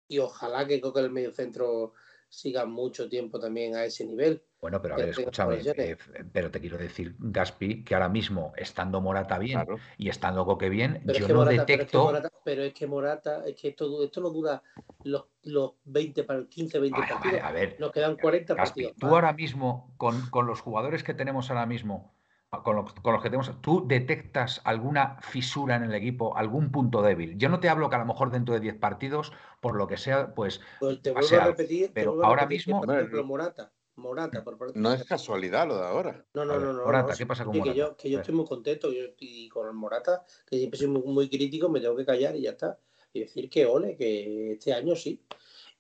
y 0.09 0.19
ojalá 0.19 0.67
que 0.67 0.81
Coque 0.81 1.01
el 1.01 1.11
medio 1.11 1.33
centro 1.33 1.93
siga 2.29 2.65
mucho 2.65 3.09
tiempo 3.09 3.39
también 3.39 3.77
a 3.77 3.85
ese 3.85 4.05
nivel. 4.05 4.43
Bueno, 4.61 4.83
pero 4.83 4.95
a 4.95 4.97
ver, 4.99 5.11
escúchame, 5.11 5.61
eh, 5.63 5.97
pero 6.33 6.51
te 6.51 6.61
quiero 6.61 6.79
decir, 6.79 7.15
Gaspi, 7.19 7.85
que 7.85 7.95
ahora 7.95 8.09
mismo, 8.09 8.53
estando 8.57 9.01
Morata 9.01 9.39
bien 9.39 9.65
y 9.97 10.09
estando 10.09 10.45
Coque 10.45 10.69
bien, 10.69 11.01
yo 11.05 11.29
no 11.29 11.45
detecto. 11.45 12.13
Pero 12.45 12.63
es, 12.63 12.75
que 12.75 12.87
Morata, 12.87 13.45
es 13.47 13.55
que 13.55 13.69
esto, 13.69 14.03
esto 14.03 14.21
no 14.21 14.31
dura 14.31 14.63
los, 15.05 15.27
los 15.45 15.75
20, 15.85 16.27
15, 16.49 16.79
20 16.81 17.01
partidos. 17.09 17.41
A 17.43 17.53
ver, 17.53 17.77
Nos 17.79 17.93
quedan 17.93 18.17
40 18.17 18.57
partidos. 18.57 18.97
Tú 18.99 19.07
ahora 19.07 19.33
mismo, 19.33 19.95
con, 19.97 20.29
con 20.31 20.47
los 20.47 20.61
jugadores 20.61 21.05
que 21.05 21.15
tenemos 21.15 21.51
ahora 21.51 21.67
mismo, 21.67 22.15
con, 22.51 22.77
los 22.77 23.23
que 23.23 23.29
tenemos, 23.29 23.61
¿tú 23.61 23.87
detectas 23.87 24.63
alguna 24.65 25.19
fisura 25.21 25.77
en 25.77 25.85
el 25.85 25.95
equipo, 25.95 26.37
algún 26.37 26.73
punto 26.73 27.03
débil? 27.03 27.37
Yo 27.37 27.49
no 27.49 27.61
te 27.61 27.69
hablo 27.69 27.91
que 27.91 27.97
a 27.97 27.99
lo 27.99 28.07
mejor 28.07 28.31
dentro 28.31 28.55
de 28.55 28.61
10 28.61 28.77
partidos, 28.77 29.33
por 29.61 29.77
lo 29.77 29.87
que 29.87 29.99
sea, 29.99 30.35
pues. 30.35 30.61
pues 30.81 31.03
te 31.03 31.13
vuelvo 31.13 31.37
a 31.37 31.45
repetir, 31.45 31.91
pero 31.93 32.25
ahora 32.25 32.47
mismo. 32.47 32.81
Por 32.81 32.97
ejemplo, 32.97 33.25
Morata. 33.25 33.71
Morata, 33.99 34.45
por 34.45 34.77
No 34.77 34.93
es 34.93 35.05
casualidad 35.05 35.67
lo 35.67 35.77
de 35.77 35.85
ahora. 35.85 36.25
No, 36.35 36.45
no, 36.45 36.59
no, 36.59 36.73
no. 36.73 36.85
Morata, 36.85 37.15
¿qué 37.17 37.27
pasa 37.27 37.45
con 37.45 37.59
Morata? 37.59 37.73
Que 37.73 37.79
yo, 37.79 37.97
que 37.97 38.11
yo 38.11 38.21
estoy 38.21 38.35
muy 38.35 38.47
contento 38.47 38.93
yo, 38.93 39.03
y 39.19 39.49
con 39.49 39.67
el 39.67 39.75
Morata, 39.75 40.25
que 40.47 40.57
siempre 40.57 40.79
soy 40.79 40.87
muy, 40.89 41.29
crítico, 41.29 41.69
me 41.69 41.81
tengo 41.81 41.97
que 41.97 42.07
callar 42.07 42.37
y 42.37 42.43
ya 42.43 42.51
está. 42.51 42.79
Y 43.13 43.21
decir 43.21 43.51
que 43.51 43.67
ole, 43.67 43.97
que 43.97 44.53
este 44.53 44.73
año 44.73 44.95
sí. 44.95 45.21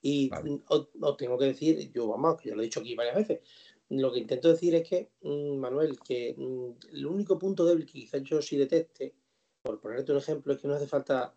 Y 0.02 0.30
os, 0.66 0.88
tengo 1.16 1.38
que 1.38 1.46
decir, 1.46 1.92
yo 1.92 2.08
vamos, 2.08 2.40
que 2.40 2.50
ya 2.50 2.54
lo 2.54 2.62
he 2.62 2.64
dicho 2.64 2.80
aquí 2.80 2.94
varias 2.94 3.16
veces, 3.16 3.40
lo 3.90 4.12
que 4.12 4.18
intento 4.18 4.48
decir 4.48 4.74
es 4.74 4.88
que, 4.88 5.10
mm, 5.22 5.56
Manuel, 5.56 5.98
que 6.00 6.34
mm, 6.36 6.94
el 6.96 7.06
único 7.06 7.38
punto 7.38 7.64
débil 7.64 7.86
que 7.86 7.92
quizás 7.92 8.22
yo 8.22 8.42
sí 8.42 8.56
detecte, 8.56 9.14
por 9.62 9.80
ponerte 9.80 10.12
un 10.12 10.18
ejemplo, 10.18 10.52
es 10.52 10.60
que 10.60 10.68
no 10.68 10.74
hace 10.74 10.86
falta 10.86 11.34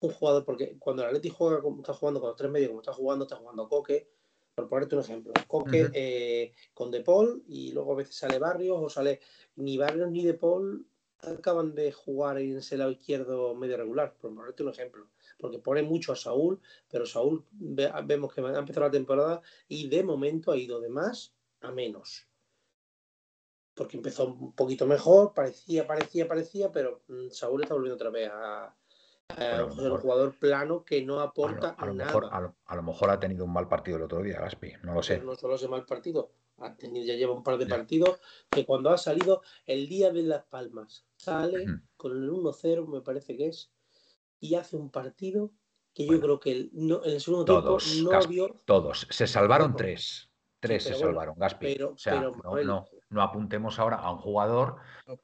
un 0.00 0.10
jugador, 0.10 0.44
porque 0.44 0.78
cuando 0.78 1.02
el 1.02 1.08
Atleti 1.08 1.28
juega 1.28 1.60
como 1.60 1.82
está 1.82 1.92
jugando 1.92 2.20
con 2.20 2.30
los 2.30 2.36
tres 2.36 2.50
medios, 2.50 2.70
como 2.70 2.80
está 2.80 2.92
jugando, 2.92 3.24
está 3.24 3.36
jugando 3.36 3.68
Coque, 3.68 4.08
por 4.54 4.68
ponerte 4.68 4.96
un 4.96 5.02
ejemplo, 5.02 5.32
Coque 5.46 5.90
eh, 5.94 6.52
con 6.74 6.90
De 6.90 7.00
Paul 7.00 7.42
y 7.46 7.72
luego 7.72 7.92
a 7.92 7.96
veces 7.96 8.16
sale 8.16 8.38
Barrios 8.38 8.78
o 8.80 8.88
sale 8.88 9.20
ni 9.56 9.78
Barrios 9.78 10.10
ni 10.10 10.24
De 10.24 10.34
Paul 10.34 10.86
acaban 11.18 11.74
de 11.74 11.92
jugar 11.92 12.38
en 12.38 12.58
ese 12.58 12.78
lado 12.78 12.90
izquierdo 12.90 13.54
medio 13.54 13.76
regular, 13.76 14.14
por 14.20 14.34
ponerte 14.34 14.62
un 14.62 14.70
ejemplo 14.70 15.08
porque 15.40 15.58
pone 15.58 15.82
mucho 15.82 16.12
a 16.12 16.16
Saúl, 16.16 16.60
pero 16.88 17.06
Saúl 17.06 17.44
vemos 17.50 18.32
que 18.32 18.40
ha 18.40 18.58
empezado 18.58 18.86
la 18.86 18.92
temporada 18.92 19.42
y 19.66 19.88
de 19.88 20.04
momento 20.04 20.52
ha 20.52 20.56
ido 20.56 20.80
de 20.80 20.90
más 20.90 21.34
a 21.60 21.72
menos. 21.72 22.26
Porque 23.74 23.96
empezó 23.96 24.26
un 24.26 24.52
poquito 24.52 24.86
mejor, 24.86 25.32
parecía, 25.32 25.86
parecía, 25.86 26.28
parecía, 26.28 26.70
pero 26.70 27.02
mm, 27.08 27.30
Saúl 27.30 27.62
está 27.62 27.74
volviendo 27.74 27.94
otra 27.94 28.10
vez 28.10 28.28
a, 28.30 28.76
un 29.38 29.96
jugador 29.98 30.34
plano 30.38 30.84
que 30.84 31.02
no 31.02 31.20
aporta 31.20 31.70
a 31.70 31.86
lo, 31.86 31.94
nada. 31.94 32.06
Mejor, 32.06 32.28
a, 32.32 32.76
lo, 32.76 32.82
mejor 32.82 33.10
ha 33.10 33.20
tenido 33.20 33.44
un 33.44 33.52
mal 33.52 33.68
partido 33.68 33.96
el 33.96 34.04
otro 34.04 34.22
día, 34.22 34.40
Gaspi, 34.40 34.72
no 34.82 34.94
lo 34.94 35.02
sé. 35.02 35.20
no 35.20 35.34
solo 35.34 35.56
ese 35.56 35.68
mal 35.68 35.84
partido, 35.84 36.30
ha 36.58 36.74
tenido, 36.76 37.06
ya 37.06 37.14
lleva 37.14 37.32
un 37.32 37.42
par 37.42 37.58
de 37.58 37.66
partidos 37.66 38.20
que 38.50 38.64
cuando 38.64 38.90
ha 38.90 38.98
salido 38.98 39.42
el 39.66 39.88
día 39.88 40.12
de 40.12 40.22
Las 40.22 40.44
Palmas, 40.44 41.06
sale 41.16 41.64
con 41.96 42.12
el 42.12 42.30
1-0, 42.30 42.86
me 42.86 43.00
parece 43.00 43.36
que 43.36 43.48
es, 43.48 43.72
y 44.38 44.54
hace 44.54 44.76
un 44.76 44.90
partido 44.90 45.52
que 45.94 46.06
yo 46.06 46.20
creo 46.20 46.40
que 46.40 46.52
el, 46.52 46.70
no, 46.72 47.02
el 47.02 47.20
segundo 47.20 47.44
todos, 47.44 47.84
tiempo 47.84 48.12
no 48.12 48.28
vio. 48.28 48.56
Todos, 48.64 49.06
se 49.10 49.26
salvaron 49.26 49.74
tres. 49.76 50.28
Tres 50.60 50.84
se 50.84 50.94
salvaron, 50.94 51.36
Gaspi. 51.38 51.80
o 51.82 51.96
sea, 51.96 52.20
no, 52.20 52.32
no, 52.62 52.86
apuntemos 53.18 53.78
ahora 53.78 53.96
a 53.96 54.12
un 54.12 54.18
jugador 54.18 54.76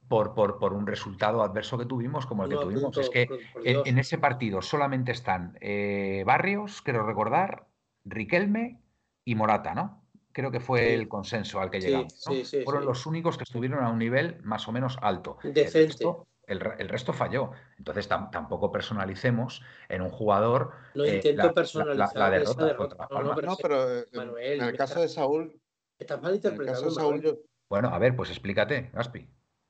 por, 0.09 0.35
por, 0.35 0.59
por, 0.59 0.73
un 0.73 0.87
resultado 0.87 1.43
adverso 1.43 1.79
que 1.79 1.85
tuvimos 1.85 2.27
como 2.27 2.45
el 2.45 2.51
que 2.51 2.57
tuvimos. 2.57 2.97
es 2.99 3.11
que 3.11 3.29
en, 3.65 3.99
ese 3.99 4.19
partido 4.19 4.63
solamente 4.63 5.13
están 5.13 5.57
eh, 5.61 6.25
Barrios, 6.27 6.83
quiero 6.83 7.07
recordar, 7.07 7.67
Riquelme 8.05 8.81
y 9.25 9.35
Morata, 9.35 9.75
¿no? 9.75 10.03
Creo 10.33 10.51
que 10.51 10.61
fue 10.61 10.95
el 10.95 11.09
consenso 11.09 11.61
al 11.61 11.71
que 11.71 11.81
llegamos. 11.81 12.25
Fueron 12.65 12.85
los 12.85 13.07
únicos 13.07 13.39
que 13.39 13.45
estuvieron 13.45 13.83
a 13.83 13.89
un 13.89 13.99
nivel 13.99 14.39
más 14.43 14.69
o 14.69 14.73
menos 14.73 14.99
alto. 15.01 15.39
Decente 15.43 16.05
el, 16.47 16.61
resto 16.61 17.13
falló. 17.13 17.51
Entonces 17.79 18.09
tampoco 18.09 18.71
personalicemos 18.71 19.63
en 19.89 20.03
un 20.03 20.11
jugador. 20.11 20.73
No 20.95 21.05
eh, 21.05 21.17
intento 21.17 21.53
personalizar 21.53 22.17
la, 22.17 22.31
derrota. 22.31 23.09
No, 23.11 23.57
pero, 23.61 23.99
eh, 23.99 24.07
en 24.13 24.63
el 24.63 24.77
caso 24.77 25.01
de 25.01 25.09
Saúl. 25.09 25.61
Estás 25.99 26.21
mal 26.21 26.35
interpretado. 26.35 26.91
Bueno, 27.69 27.89
a 27.89 27.99
ver, 27.99 28.15
pues 28.15 28.31
explícate, 28.31 28.91
Gaspi. 28.93 29.29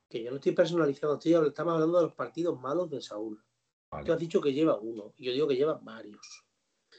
Que 0.09 0.23
yo 0.23 0.29
no 0.29 0.37
estoy 0.37 0.51
personalizando, 0.53 1.19
estamos 1.47 1.73
hablando 1.73 1.97
de 1.97 2.03
los 2.05 2.13
partidos 2.13 2.59
malos 2.59 2.89
de 2.89 3.01
Saúl. 3.01 3.43
Tú 4.05 4.13
has 4.13 4.19
dicho 4.19 4.41
que 4.41 4.53
lleva 4.53 4.77
uno, 4.77 5.13
y 5.17 5.25
yo 5.25 5.31
digo 5.31 5.47
que 5.47 5.55
lleva 5.55 5.79
varios. 5.81 6.45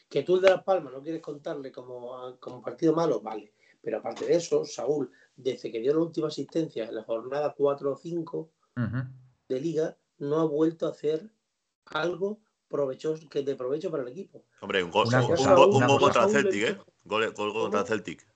Que 0.09 0.23
tú 0.23 0.37
el 0.37 0.43
de 0.43 0.51
Las 0.51 0.65
Palmas 0.65 0.93
no 0.93 1.03
quieres 1.03 1.21
contarle 1.21 1.71
como, 1.71 2.39
como 2.41 2.63
partido 2.63 2.95
malo, 2.95 3.21
vale. 3.21 3.53
Pero 3.81 3.99
aparte 3.99 4.27
de 4.27 4.35
eso, 4.35 4.65
Saúl, 4.65 5.11
desde 5.37 5.71
que 5.71 5.81
dio 5.81 5.95
la 5.95 6.01
última 6.01 6.29
asistencia 6.29 6.85
en 6.87 6.95
la 6.95 7.05
jornada 7.05 7.55
4 7.57 7.93
o 7.93 7.97
5, 7.97 8.51
de 9.49 9.61
liga 9.61 9.97
no 10.19 10.41
ha 10.41 10.45
vuelto 10.45 10.87
a 10.87 10.91
hacer 10.91 11.31
algo 11.87 12.41
provechoso, 12.69 13.29
que 13.29 13.43
de 13.43 13.55
provecho 13.55 13.91
para 13.91 14.03
el 14.03 14.11
equipo. 14.11 14.45
Hombre, 14.61 14.83
un 14.83 14.91
gol, 14.91 15.09
contra 16.01 16.25
el 16.25 16.31
Celtic, 16.31 16.63
¿eh? 16.63 16.79
Gol, 17.05 17.33
contra 17.35 17.81
el 17.81 17.87
Celtic. 17.87 18.27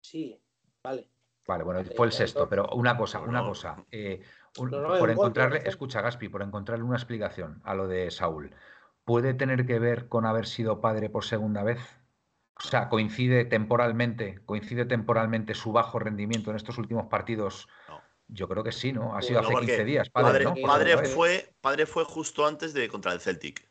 Sí, 0.00 0.40
vale. 0.82 1.08
Vale, 1.48 1.64
bueno, 1.64 1.80
fue 1.96 2.04
el 2.04 2.12
sexto, 2.12 2.46
pero 2.46 2.68
una 2.74 2.94
cosa, 2.98 3.20
una 3.20 3.42
cosa. 3.42 3.82
Eh, 3.90 4.20
por 4.54 5.10
encontrarle, 5.10 5.62
escucha, 5.64 6.02
Gaspi, 6.02 6.28
por 6.28 6.42
encontrarle 6.42 6.84
una 6.84 6.96
explicación 6.96 7.62
a 7.64 7.74
lo 7.74 7.88
de 7.88 8.10
Saúl, 8.10 8.54
¿puede 9.04 9.32
tener 9.32 9.64
que 9.64 9.78
ver 9.78 10.08
con 10.08 10.26
haber 10.26 10.46
sido 10.46 10.82
padre 10.82 11.08
por 11.08 11.24
segunda 11.24 11.62
vez? 11.62 11.80
O 12.62 12.68
sea, 12.68 12.90
coincide 12.90 13.46
temporalmente, 13.46 14.40
coincide 14.44 14.84
temporalmente 14.84 15.54
su 15.54 15.72
bajo 15.72 15.98
rendimiento 15.98 16.50
en 16.50 16.56
estos 16.56 16.76
últimos 16.76 17.06
partidos. 17.06 17.66
Yo 18.26 18.46
creo 18.46 18.62
que 18.62 18.72
sí, 18.72 18.92
¿no? 18.92 19.16
Ha 19.16 19.22
sido 19.22 19.40
hace 19.40 19.54
15 19.54 19.84
días. 19.84 20.10
Padre, 20.10 20.44
padre, 20.66 20.98
fue, 21.06 21.54
padre 21.62 21.86
fue 21.86 22.04
justo 22.04 22.46
antes 22.46 22.74
de 22.74 22.90
contra 22.90 23.14
el 23.14 23.20
Celtic. 23.20 23.67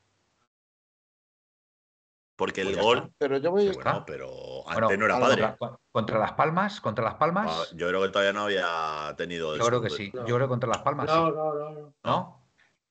Porque 2.37 2.61
el 2.61 2.73
pues 2.73 2.85
gol. 2.85 3.11
Pero 3.17 3.37
yo 3.37 3.49
voy 3.49 3.69
bueno, 3.69 4.03
pero 4.05 4.63
antes 4.69 4.97
no 4.97 5.05
era 5.05 5.19
padre. 5.19 5.55
Contra, 5.91 6.19
las 6.19 6.33
Palmas, 6.33 6.79
contra 6.79 7.03
las 7.03 7.15
Palmas. 7.15 7.47
Ah, 7.49 7.75
yo 7.75 7.87
creo 7.87 8.03
que 8.03 8.09
todavía 8.09 8.31
no 8.31 8.41
había 8.41 9.15
tenido. 9.17 9.57
Yo 9.57 9.65
creo 9.65 9.81
que 9.81 9.89
sí. 9.89 10.11
Yo 10.13 10.23
creo 10.23 10.41
que 10.41 10.47
contra 10.47 10.69
las 10.69 10.83
Palmas. 10.83 11.07
No, 11.07 11.31
no, 11.31 11.53
no, 11.55 11.93
no. 12.03 12.47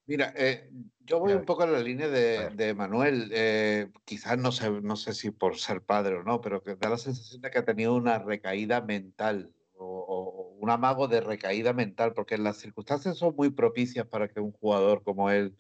Mira, 0.07 0.33
eh, 0.37 0.71
yo 1.01 1.21
voy 1.21 1.33
un 1.33 1.45
poco 1.45 1.65
en 1.65 1.73
la 1.73 1.79
línea 1.79 2.09
de, 2.09 2.75
Manuel. 2.75 3.31
Eh, 3.33 3.91
quizás 4.05 4.37
no 4.37 4.51
sé, 4.51 4.69
no 4.71 4.97
sé 4.97 5.15
si 5.15 5.31
por 5.31 5.57
ser 5.57 5.81
padre 5.83 6.17
o 6.17 6.25
no, 6.25 6.41
pero 6.41 6.63
que 6.63 6.75
da 6.75 6.91
la 6.91 6.99
sensación 6.99 7.41
de 7.41 7.51
que 7.51 7.59
ha 7.59 7.65
tenido 7.65 7.95
una 7.95 8.19
recaída 8.19 8.81
mental 8.81 9.53
o, 9.79 10.57
un 10.59 10.71
amago 10.71 11.07
de 11.07 11.21
recaída 11.21 11.73
mental, 11.73 12.15
porque 12.15 12.39
las 12.39 12.57
circunstancias 12.57 13.17
son 13.19 13.37
muy 13.37 13.51
propicias 13.51 14.07
para 14.07 14.29
que 14.29 14.41
un 14.41 14.53
jugador 14.53 15.05
como 15.05 15.31
él 15.31 15.57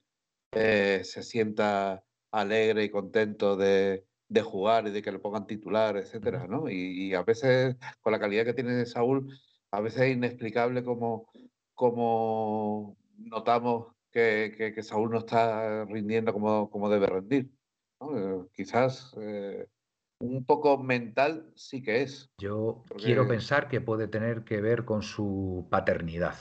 eh, 0.52 1.02
se 1.04 1.22
sienta 1.22 2.05
alegre 2.30 2.84
y 2.84 2.90
contento 2.90 3.56
de, 3.56 4.04
jugar 4.44 4.86
y 4.86 4.90
de 4.90 5.02
que 5.02 5.12
lo 5.12 5.22
pongan 5.22 5.46
titular, 5.46 5.96
etcétera, 5.96 6.46
¿no? 6.46 6.68
Y, 6.68 7.14
a 7.14 7.22
veces, 7.22 7.76
con 8.00 8.12
la 8.12 8.20
calidad 8.20 8.44
que 8.44 8.54
tiene 8.54 8.86
Saúl, 8.86 9.32
a 9.70 9.80
veces 9.80 10.02
es 10.02 10.16
inexplicable 10.16 10.84
como, 10.84 11.28
como 11.74 12.96
notamos 13.18 13.88
que, 14.10 14.74
Saúl 14.82 15.10
no 15.10 15.18
está 15.18 15.84
rindiendo 15.84 16.32
como, 16.32 16.70
como 16.70 16.88
debe 16.88 17.06
rendir. 17.06 17.50
Eh, 18.00 18.44
quizás 18.52 19.14
eh, 19.20 19.66
un 20.20 20.44
poco 20.44 20.78
mental 20.78 21.50
sí 21.54 21.82
que 21.82 22.02
es. 22.02 22.30
Yo 22.38 22.84
quiero 22.96 23.26
pensar 23.26 23.68
que 23.68 23.80
puede 23.80 24.08
tener 24.08 24.44
que 24.44 24.60
ver 24.60 24.84
con 24.84 25.02
su 25.02 25.66
paternidad. 25.70 26.36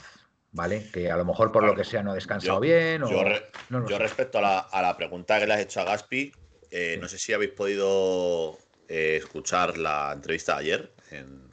¿Vale? 0.52 0.88
Que 0.92 1.10
a 1.10 1.16
lo 1.16 1.24
mejor 1.24 1.52
por 1.52 1.64
lo 1.64 1.74
que 1.74 1.84
sea 1.84 2.02
no 2.02 2.12
ha 2.12 2.14
descansado 2.14 2.60
bien. 2.60 3.02
O... 3.02 3.10
Yo, 3.10 3.98
respecto 3.98 4.38
a 4.38 4.82
la, 4.82 4.96
pregunta 4.96 5.38
que 5.38 5.46
le 5.46 5.54
has 5.54 5.60
hecho 5.60 5.80
a 5.80 5.84
Gaspi, 5.84 6.32
eh, 6.70 6.98
no 7.00 7.08
sé 7.08 7.18
si 7.18 7.32
habéis 7.32 7.52
podido 7.52 8.58
eh, 8.88 9.16
escuchar 9.16 9.78
la 9.78 10.12
entrevista 10.12 10.54
de 10.54 10.58
ayer 10.60 10.92
en, 11.10 11.46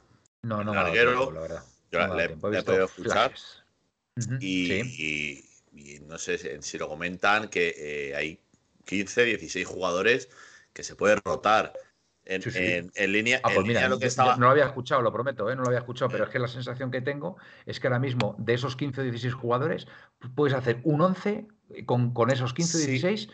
no, 0.44 0.62
no, 0.62 0.74
la 0.74 0.84
verdad. 0.84 1.64
Yo 1.90 1.98
la, 1.98 2.24
he, 2.24 2.28
podido 2.30 2.84
escuchar. 2.84 3.32
y, 4.40 5.42
no 6.06 6.18
sé 6.18 6.60
si, 6.62 6.78
lo 6.78 6.88
comentan 6.88 7.48
que 7.48 7.74
eh, 7.76 8.14
hay 8.14 8.40
15, 8.84 9.24
16 9.24 9.66
jugadores 9.66 10.28
que 10.72 10.82
se 10.82 10.96
pueden 10.96 11.20
rotar. 11.24 11.72
En, 12.26 12.90
en, 12.94 13.12
línea, 13.12 13.40
ah, 13.42 13.50
pues 13.54 13.90
lo 13.90 13.98
que 13.98 14.06
estaba... 14.06 14.36
no 14.36 14.46
lo 14.46 14.52
había 14.52 14.64
escuchado, 14.64 15.02
lo 15.02 15.12
prometo, 15.12 15.50
¿eh? 15.50 15.56
no 15.56 15.62
lo 15.62 15.68
había 15.68 15.80
escuchado, 15.80 16.10
pero 16.10 16.24
es 16.24 16.30
que 16.30 16.38
la 16.38 16.48
sensación 16.48 16.90
que 16.90 17.02
tengo 17.02 17.36
es 17.66 17.80
que 17.80 17.86
ahora 17.86 17.98
mismo 17.98 18.34
de 18.38 18.54
esos 18.54 18.76
15 18.76 19.02
o 19.02 19.04
16 19.04 19.34
jugadores 19.34 19.86
puedes 20.34 20.56
hacer 20.56 20.80
un 20.84 21.02
11 21.02 21.46
con, 21.84 22.14
con 22.14 22.30
esos 22.30 22.54
15 22.54 22.76
o 22.76 22.80
16 22.80 23.28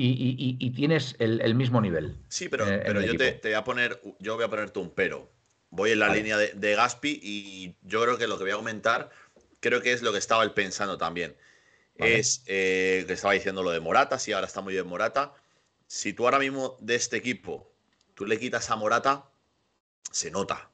y, 0.00 0.56
y, 0.60 0.70
tienes 0.70 1.16
el, 1.18 1.54
mismo 1.56 1.80
nivel. 1.80 2.16
Sí, 2.28 2.48
pero, 2.48 2.64
pero 2.66 3.00
yo 3.00 3.16
te, 3.16 3.40
voy 3.42 3.54
a 3.54 3.64
poner, 3.64 4.00
yo 4.20 4.36
voy 4.36 4.44
a 4.44 4.48
ponerte 4.48 4.78
un 4.78 4.90
pero. 4.90 5.32
Voy 5.70 5.90
en 5.90 5.98
la 5.98 6.14
línea 6.14 6.36
de, 6.36 6.74
Gaspi 6.76 7.20
y 7.20 7.76
yo 7.82 8.02
creo 8.02 8.16
que 8.16 8.28
lo 8.28 8.38
que 8.38 8.44
voy 8.44 8.52
a 8.52 8.56
comentar, 8.56 9.10
creo 9.58 9.82
que 9.82 9.92
es 9.92 10.02
lo 10.02 10.12
que 10.12 10.18
estaba 10.18 10.44
él 10.44 10.52
pensando 10.52 10.96
también. 10.98 11.36
Es 11.96 12.44
eh, 12.46 13.04
que 13.08 13.12
estaba 13.12 13.34
diciendo 13.34 13.64
lo 13.64 13.72
de 13.72 13.80
Morata, 13.80 14.20
sí, 14.20 14.30
ahora 14.30 14.46
está 14.46 14.60
muy 14.60 14.74
bien 14.74 14.86
Morata. 14.86 15.34
Si 15.88 16.12
tú 16.12 16.26
ahora 16.26 16.38
mismo 16.38 16.76
de 16.80 16.94
este 16.94 17.16
equipo 17.16 17.72
tú 18.18 18.26
le 18.26 18.36
quitas 18.36 18.68
a 18.70 18.74
Morata, 18.74 19.30
se 20.10 20.32
nota. 20.32 20.72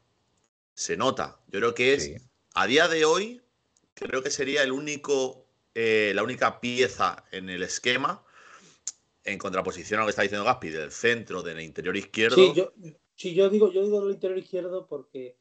Se 0.72 0.96
nota. 0.96 1.38
Yo 1.48 1.60
creo 1.60 1.74
que 1.74 1.92
es, 1.92 2.10
a 2.54 2.66
día 2.66 2.88
de 2.88 3.04
hoy, 3.04 3.42
creo 3.92 4.22
que 4.22 4.30
sería 4.30 4.62
el 4.62 4.72
único, 4.72 5.44
eh, 5.74 6.12
la 6.14 6.22
única 6.22 6.58
pieza 6.58 7.22
en 7.32 7.50
el 7.50 7.62
esquema, 7.62 8.24
en 9.24 9.36
contraposición 9.36 10.00
a 10.00 10.02
lo 10.02 10.06
que 10.06 10.10
está 10.12 10.22
diciendo 10.22 10.46
Gaspi, 10.46 10.70
del 10.70 10.90
centro, 10.90 11.42
del 11.42 11.60
interior 11.60 11.94
izquierdo. 11.98 12.36
Sí, 12.36 12.54
yo, 12.54 12.72
yo 13.14 13.50
digo, 13.50 13.70
yo 13.70 13.84
digo 13.84 14.00
del 14.00 14.14
interior 14.14 14.38
izquierdo 14.38 14.86
porque 14.86 15.36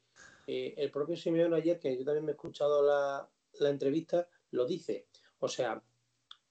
eh, 0.45 0.73
el 0.75 0.91
propio 0.91 1.15
Simeone 1.15 1.55
ayer, 1.55 1.79
que 1.79 1.97
yo 1.97 2.03
también 2.03 2.25
me 2.25 2.31
he 2.31 2.35
escuchado 2.35 2.83
la, 2.83 3.29
la 3.59 3.69
entrevista, 3.69 4.27
lo 4.51 4.65
dice. 4.65 5.07
O 5.39 5.47
sea, 5.47 5.81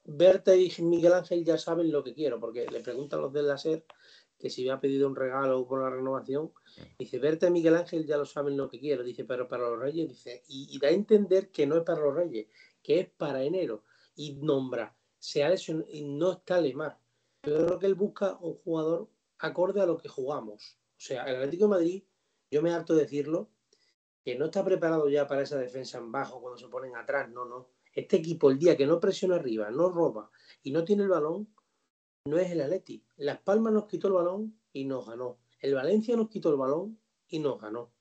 Berta 0.05 0.57
y 0.57 0.73
Miguel 0.79 1.13
Ángel 1.13 1.45
ya 1.45 1.59
saben 1.59 1.93
lo 1.93 2.03
que 2.03 2.15
quiero, 2.15 2.41
porque 2.41 2.67
le 2.69 2.81
preguntan 2.81 3.21
los 3.21 3.35
del 3.35 3.49
láser 3.49 3.85
que 4.43 4.51
si 4.51 4.65
me 4.65 4.73
ha 4.73 4.81
pedido 4.81 5.07
un 5.07 5.15
regalo 5.15 5.65
por 5.69 5.83
la 5.83 5.89
renovación, 5.89 6.51
dice, 6.99 7.21
verte 7.21 7.49
Miguel 7.49 7.77
Ángel 7.77 8.05
ya 8.05 8.17
lo 8.17 8.27
saben 8.27 8.57
lo 8.57 8.69
que 8.69 8.81
quiero, 8.81 9.05
dice, 9.05 9.25
pero 9.25 9.47
para 9.47 9.71
los 9.71 9.79
Reyes, 9.79 10.09
dice, 10.09 10.43
y, 10.49 10.77
da 10.81 10.89
a 10.89 10.91
entender 10.91 11.53
que 11.53 11.65
no 11.65 11.77
es 11.77 11.85
para 11.85 12.01
los 12.01 12.13
Reyes, 12.13 12.49
que 12.83 12.99
es 12.99 13.09
para 13.09 13.45
enero, 13.45 13.85
y 14.17 14.35
nombra, 14.35 14.97
se 15.17 15.45
ha 15.45 15.55
y 15.55 16.03
no 16.03 16.33
está 16.33 16.61
Lemar. 16.61 16.99
Yo 17.45 17.67
creo 17.67 17.79
que 17.79 17.87
él 17.87 17.95
busca 17.95 18.37
un 18.41 18.55
jugador 18.55 19.09
acorde 19.39 19.81
a 19.81 19.87
lo 19.87 19.97
que 19.97 20.09
jugamos. 20.09 20.77
O 20.97 21.01
sea, 21.01 21.23
el 21.23 21.37
Atlético 21.37 21.67
de 21.67 21.71
Madrid, 21.71 22.05
yo 22.51 22.63
me 22.63 22.73
harto 22.73 22.97
de 22.97 23.03
decirlo, 23.03 23.49
que 24.25 24.37
no 24.37 24.47
está 24.47 24.65
preparado 24.65 25.09
ya 25.09 25.29
para 25.29 25.43
esa 25.43 25.57
defensa 25.57 25.99
en 25.99 26.11
bajo 26.11 26.41
cuando 26.41 26.59
se 26.59 26.67
ponen 26.67 26.97
atrás, 26.97 27.31
no, 27.31 27.45
no. 27.45 27.69
Este 27.95 28.17
equipo, 28.17 28.51
el 28.51 28.59
día 28.59 28.77
que 28.77 28.87
no 28.87 28.99
presiona 28.99 29.37
arriba, 29.37 29.71
no 29.71 29.89
roba 29.89 30.33
y 30.65 30.73
no 30.73 30.83
tiene 30.83 31.05
el 31.05 31.11
balón, 31.11 31.49
no 32.25 32.39
es 32.39 32.51
el 32.51 32.61
Atleti. 32.61 33.05
Las 33.17 33.39
Palmas 33.41 33.73
nos 33.73 33.87
quitó 33.87 34.09
el 34.09 34.15
balón 34.15 34.59
y 34.73 34.85
nos 34.85 35.07
ganó. 35.07 35.39
El 35.61 35.75
Valencia 35.75 36.17
nos 36.17 36.29
quitó 36.29 36.51
el 36.51 36.57
balón 36.57 36.99
y 37.29 37.39
nos 37.39 37.61
ganó. 37.61 37.93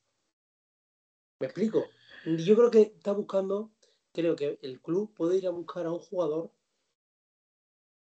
¿Me 1.40 1.48
explico? 1.48 1.86
Yo 2.26 2.56
creo 2.56 2.70
que 2.70 2.82
está 2.82 3.14
buscando, 3.14 3.72
creo 4.14 4.36
que 4.36 4.60
el 4.62 4.80
club 4.80 5.14
puede 5.14 5.38
ir 5.38 5.48
a 5.48 5.52
buscar 5.52 5.86
a 5.86 5.92
un 5.92 6.00
jugador 6.00 6.52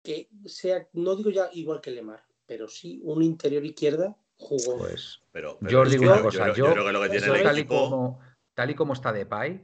que 0.03 0.29
sea, 0.47 0.89
no 0.95 1.15
digo 1.15 1.31
ya 1.31 1.51
igual 1.53 1.81
que 1.81 1.91
Lemar, 1.91 2.25
pero 2.47 2.67
sí 2.67 3.01
un 3.05 3.23
interior 3.23 3.65
izquierda 3.65 4.17
jugó. 4.37 4.79
Pues, 4.79 5.21
pero, 5.31 5.59
yo 5.61 5.83
os 5.83 5.91
digo 5.91 6.05
una 6.05 6.23
cosa, 6.23 6.53
yo, 6.55 6.73
creo 6.73 6.87
que 6.87 6.93
lo 6.93 7.03
que 7.03 7.11
tiene 7.11 7.27
el 7.27 7.43
tal, 7.45 7.59
y 7.59 7.67
como, 7.67 8.19
tal 8.55 8.71
y 8.71 8.75
como 8.75 8.95
está 8.95 9.13
de 9.13 9.27
Pai 9.27 9.63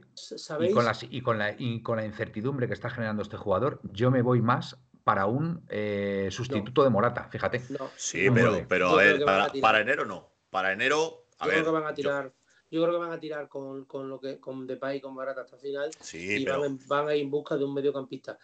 y 0.61 0.71
con, 0.71 0.85
y, 1.09 1.21
con 1.21 1.37
la, 1.37 1.55
y 1.57 1.81
con 1.81 1.97
la 1.97 2.05
incertidumbre 2.05 2.67
que 2.67 2.73
está 2.73 2.89
generando 2.89 3.23
este 3.23 3.35
jugador, 3.35 3.81
yo 3.91 4.11
me 4.11 4.21
voy 4.21 4.41
más 4.41 4.77
para 5.07 5.25
un 5.25 5.63
eh, 5.69 6.27
sustituto 6.29 6.83
de 6.83 6.89
Morata, 6.89 7.29
fíjate. 7.29 7.61
Sí, 7.95 8.29
pero, 8.29 8.65
pero 8.67 8.89
a 8.89 8.95
ver, 8.97 9.23
para, 9.61 9.79
enero 9.79 10.03
no. 10.03 10.29
Para 10.49 10.73
enero. 10.73 11.23
yo 11.39 11.47
creo 11.47 11.63
que 11.63 11.69
van 11.69 11.85
a 11.85 11.93
tirar. 11.93 12.33
Yo... 12.69 12.83
creo 12.83 12.91
que 12.91 13.05
van 13.05 13.13
a 13.13 13.19
tirar 13.21 13.47
con, 13.47 13.85
con 13.85 14.09
lo 14.09 14.19
que 14.19 14.37
con 14.37 14.67
Depay 14.67 14.97
y 14.97 14.99
con 14.99 15.13
Morata 15.13 15.43
hasta 15.43 15.55
el 15.55 15.61
final 15.61 15.91
y 16.11 16.43
van, 16.43 17.07
a 17.07 17.15
ir 17.15 17.23
en 17.23 17.31
busca 17.31 17.55
de 17.55 17.63
un 17.63 17.73
mediocampista. 17.73 18.37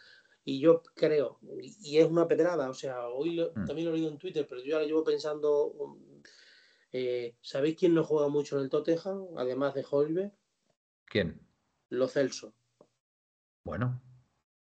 Y 0.45 0.61
yo 0.61 0.81
creo, 0.95 1.37
y 1.81 1.97
es 1.97 2.09
una 2.09 2.29
pedrada, 2.29 2.69
o 2.69 2.73
sea, 2.73 3.07
hoy 3.09 3.41
mm. 3.41 3.65
también 3.65 3.89
lo 3.89 3.93
he 3.93 3.97
leído 3.97 4.11
en 4.11 4.17
Twitter, 4.17 4.47
pero 4.47 4.63
yo 4.63 4.75
ahora 4.75 4.87
llevo 4.87 5.03
pensando, 5.03 5.65
um, 5.65 5.99
eh, 6.93 7.35
¿sabéis 7.41 7.75
quién 7.77 7.93
no 7.93 8.05
juega 8.05 8.29
mucho 8.29 8.55
en 8.55 8.63
el 8.63 8.69
Tottenham, 8.69 9.27
además 9.35 9.73
de 9.73 9.85
Holbe? 9.91 10.31
¿Quién? 11.07 11.41
Lo 11.89 12.07
Celso. 12.07 12.53
Bueno, 13.65 14.01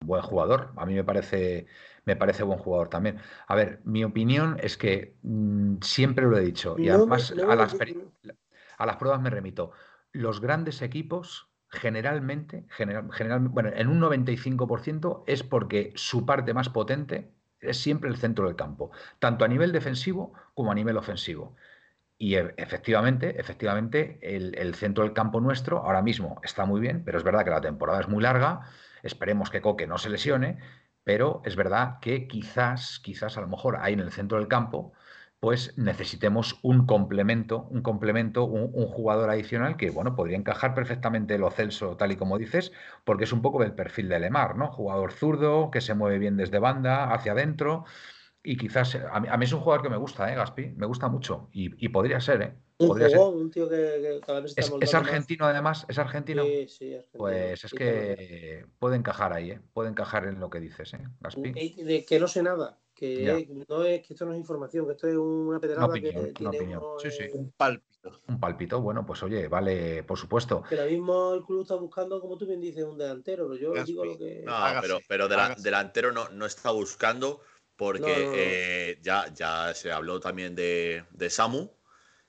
buen 0.06 0.22
jugador. 0.22 0.72
A 0.76 0.86
mí 0.86 0.94
me 0.94 1.04
parece, 1.04 1.66
me 2.04 2.16
parece 2.16 2.42
buen 2.42 2.58
jugador 2.58 2.88
también. 2.88 3.18
A 3.46 3.54
ver, 3.54 3.80
mi 3.84 4.04
opinión 4.04 4.58
es 4.62 4.76
que 4.76 5.16
mm, 5.22 5.76
siempre 5.82 6.26
lo 6.26 6.36
he 6.38 6.42
dicho 6.42 6.76
y 6.78 6.88
además 6.88 7.32
a, 7.32 7.54
las, 7.54 7.76
a 8.78 8.86
las 8.86 8.96
pruebas 8.96 9.20
me 9.20 9.30
remito. 9.30 9.72
Los 10.12 10.40
grandes 10.40 10.82
equipos 10.82 11.48
generalmente, 11.74 12.64
general, 12.68 13.48
bueno, 13.48 13.70
en 13.74 13.88
un 13.88 14.00
95% 14.00 15.24
es 15.26 15.42
porque 15.42 15.92
su 15.96 16.24
parte 16.24 16.54
más 16.54 16.68
potente 16.68 17.30
es 17.60 17.78
siempre 17.78 18.10
el 18.10 18.16
centro 18.16 18.46
del 18.46 18.56
campo, 18.56 18.90
tanto 19.18 19.44
a 19.44 19.48
nivel 19.48 19.72
defensivo 19.72 20.32
como 20.54 20.72
a 20.72 20.74
nivel 20.74 20.96
ofensivo. 20.96 21.56
Y 22.16 22.36
e, 22.36 22.54
efectivamente, 22.56 23.40
efectivamente, 23.40 24.18
el, 24.22 24.56
el, 24.56 24.74
centro 24.74 25.04
del 25.04 25.12
campo 25.12 25.40
nuestro 25.40 25.78
ahora 25.78 26.02
mismo 26.02 26.40
está 26.44 26.64
muy 26.64 26.80
bien, 26.80 27.02
pero 27.04 27.18
es 27.18 27.24
verdad 27.24 27.44
que 27.44 27.50
la 27.50 27.60
temporada 27.60 28.00
es 28.00 28.08
muy 28.08 28.22
larga 28.22 28.68
Esperemos 29.04 29.50
que 29.50 29.60
Coque 29.60 29.86
no 29.86 29.98
se 29.98 30.10
lesione, 30.10 30.58
pero 31.04 31.42
es 31.44 31.56
verdad 31.56 31.98
que 32.00 32.26
quizás, 32.26 33.00
quizás 33.00 33.36
a 33.36 33.40
lo 33.42 33.48
mejor 33.48 33.76
ahí 33.80 33.92
en 33.92 34.00
el 34.00 34.10
centro 34.10 34.38
del 34.38 34.48
campo, 34.48 34.92
pues 35.44 35.76
necesitemos 35.76 36.58
un 36.62 36.86
complemento, 36.86 37.68
un 37.70 37.82
complemento, 37.82 38.44
un, 38.44 38.86
jugador 38.86 39.28
adicional 39.28 39.76
que, 39.76 39.90
bueno, 39.90 40.16
podría 40.16 40.38
encajar 40.38 40.74
perfectamente 40.74 41.36
lo 41.36 41.50
Celso, 41.50 41.98
tal 41.98 42.12
y 42.12 42.16
como 42.16 42.38
dices, 42.38 42.72
porque 43.04 43.24
es 43.24 43.32
un 43.34 43.42
poco 43.42 43.60
del 43.62 43.74
perfil 43.74 44.08
de 44.08 44.20
Lemar, 44.20 44.56
¿no? 44.56 44.68
Jugador 44.68 45.12
zurdo, 45.12 45.70
que 45.70 45.82
se 45.82 45.92
mueve 45.92 46.18
bien 46.18 46.38
desde 46.38 46.58
banda, 46.58 47.12
hacia 47.12 47.32
adentro, 47.32 47.84
y 48.46 48.58
quizás, 48.58 48.94
a 48.94 49.20
mí, 49.20 49.44
es 49.44 49.52
un 49.54 49.60
jugador 49.60 49.82
que 49.82 49.88
me 49.88 49.96
gusta, 49.96 50.30
¿eh, 50.30 50.36
Gaspi? 50.36 50.74
Me 50.76 50.86
gusta 50.86 51.08
mucho 51.08 51.48
y, 51.50 51.88
podría 51.88 52.20
ser, 52.20 52.42
¿eh? 52.42 52.54
Un, 52.76 53.50
tío 53.50 53.68
que, 53.68 54.20
cada 54.26 54.40
vez 54.40 54.52
está 54.56 54.76
es, 54.80 54.94
argentino 54.94 55.46
además, 55.46 55.86
es 55.88 55.96
argentino. 55.98 56.42
Sí, 56.42 56.68
sí, 56.68 56.94
argentino. 56.94 57.18
Pues 57.18 57.64
es 57.64 57.72
que 57.72 58.66
puede 58.78 58.96
encajar 58.96 59.32
ahí, 59.32 59.52
¿eh? 59.52 59.60
Puede 59.72 59.88
encajar 59.88 60.26
en 60.26 60.40
lo 60.40 60.50
que 60.50 60.60
dices, 60.60 60.92
¿eh, 60.92 61.00
Gaspi? 61.20 61.52
De 61.52 62.04
que 62.04 62.20
no 62.20 62.28
sé 62.28 62.42
nada, 62.42 62.78
que 62.94 63.48
no 63.68 63.82
es 63.84 64.06
que 64.06 64.12
esto 64.12 64.26
no 64.26 64.32
es 64.32 64.38
información, 64.38 64.86
que 64.86 64.92
esto 64.92 65.08
es 65.08 65.16
una 65.16 65.58
pedrada 65.58 65.92
que 65.94 66.32
tiene 66.32 66.76
un 67.32 67.52
pálpito. 67.56 68.20
Un 68.28 68.38
pálpito, 68.38 68.82
bueno, 68.82 69.06
pues 69.06 69.22
oye, 69.22 69.48
vale, 69.48 70.02
por 70.02 70.18
supuesto. 70.18 70.62
Que 70.68 70.74
ahora 70.74 70.90
mismo 70.90 71.32
el 71.32 71.42
club 71.42 71.62
está 71.62 71.76
buscando, 71.76 72.20
como 72.20 72.36
tú 72.36 72.46
bien 72.46 72.60
dices, 72.60 72.84
un 72.84 72.98
delantero, 72.98 73.48
pero 73.48 73.58
yo 73.58 73.84
digo 73.84 74.04
lo 74.04 74.18
que. 74.18 74.42
No, 74.44 74.52
pero, 74.82 74.98
pero 75.08 75.28
delantero 75.28 76.12
no, 76.12 76.28
no 76.28 76.44
está 76.44 76.70
buscando 76.70 77.40
porque 77.76 78.30
eh, 78.34 78.98
ya, 79.02 79.32
ya 79.34 79.74
se 79.74 79.90
habló 79.90 80.20
también 80.20 80.54
de, 80.54 81.04
Samu. 81.28 81.70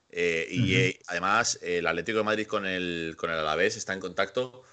Eh, 0.10 0.48
y 0.50 0.76
eh, 0.76 1.00
además 1.08 1.60
el 1.62 1.86
Atlético 1.88 2.20
de 2.20 2.24
Madrid 2.24 2.48
con 2.48 2.66
el, 2.66 3.16
con 3.18 3.30
el 3.30 3.38
Alavés 3.38 3.76
está 3.76 3.94
en 3.94 4.00
contacto 4.00 4.64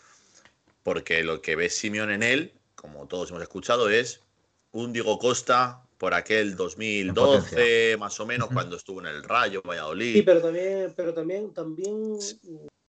porque 0.85 1.25
lo 1.25 1.43
que 1.43 1.57
ve 1.57 1.69
Simeón 1.69 2.13
en 2.13 2.23
él, 2.23 2.53
como 2.77 3.07
todos 3.09 3.31
hemos 3.31 3.43
escuchado, 3.43 3.89
es 3.89 4.21
un 4.71 4.93
Diego 4.93 5.19
Costa 5.19 5.83
por 5.99 6.15
aquel 6.15 6.57
2012, 6.57 7.97
más 7.99 8.19
o 8.19 8.27
menos, 8.27 8.49
cuando 8.53 8.77
estuvo 8.77 9.01
en 9.01 9.07
el 9.07 9.23
Rayo, 9.23 9.63
Valladolid. 9.63 10.15
Sí, 10.15 10.23
pero 10.23 10.43
también, 10.43 10.93
pero 10.97 11.15
también, 11.15 11.53
también 11.53 12.19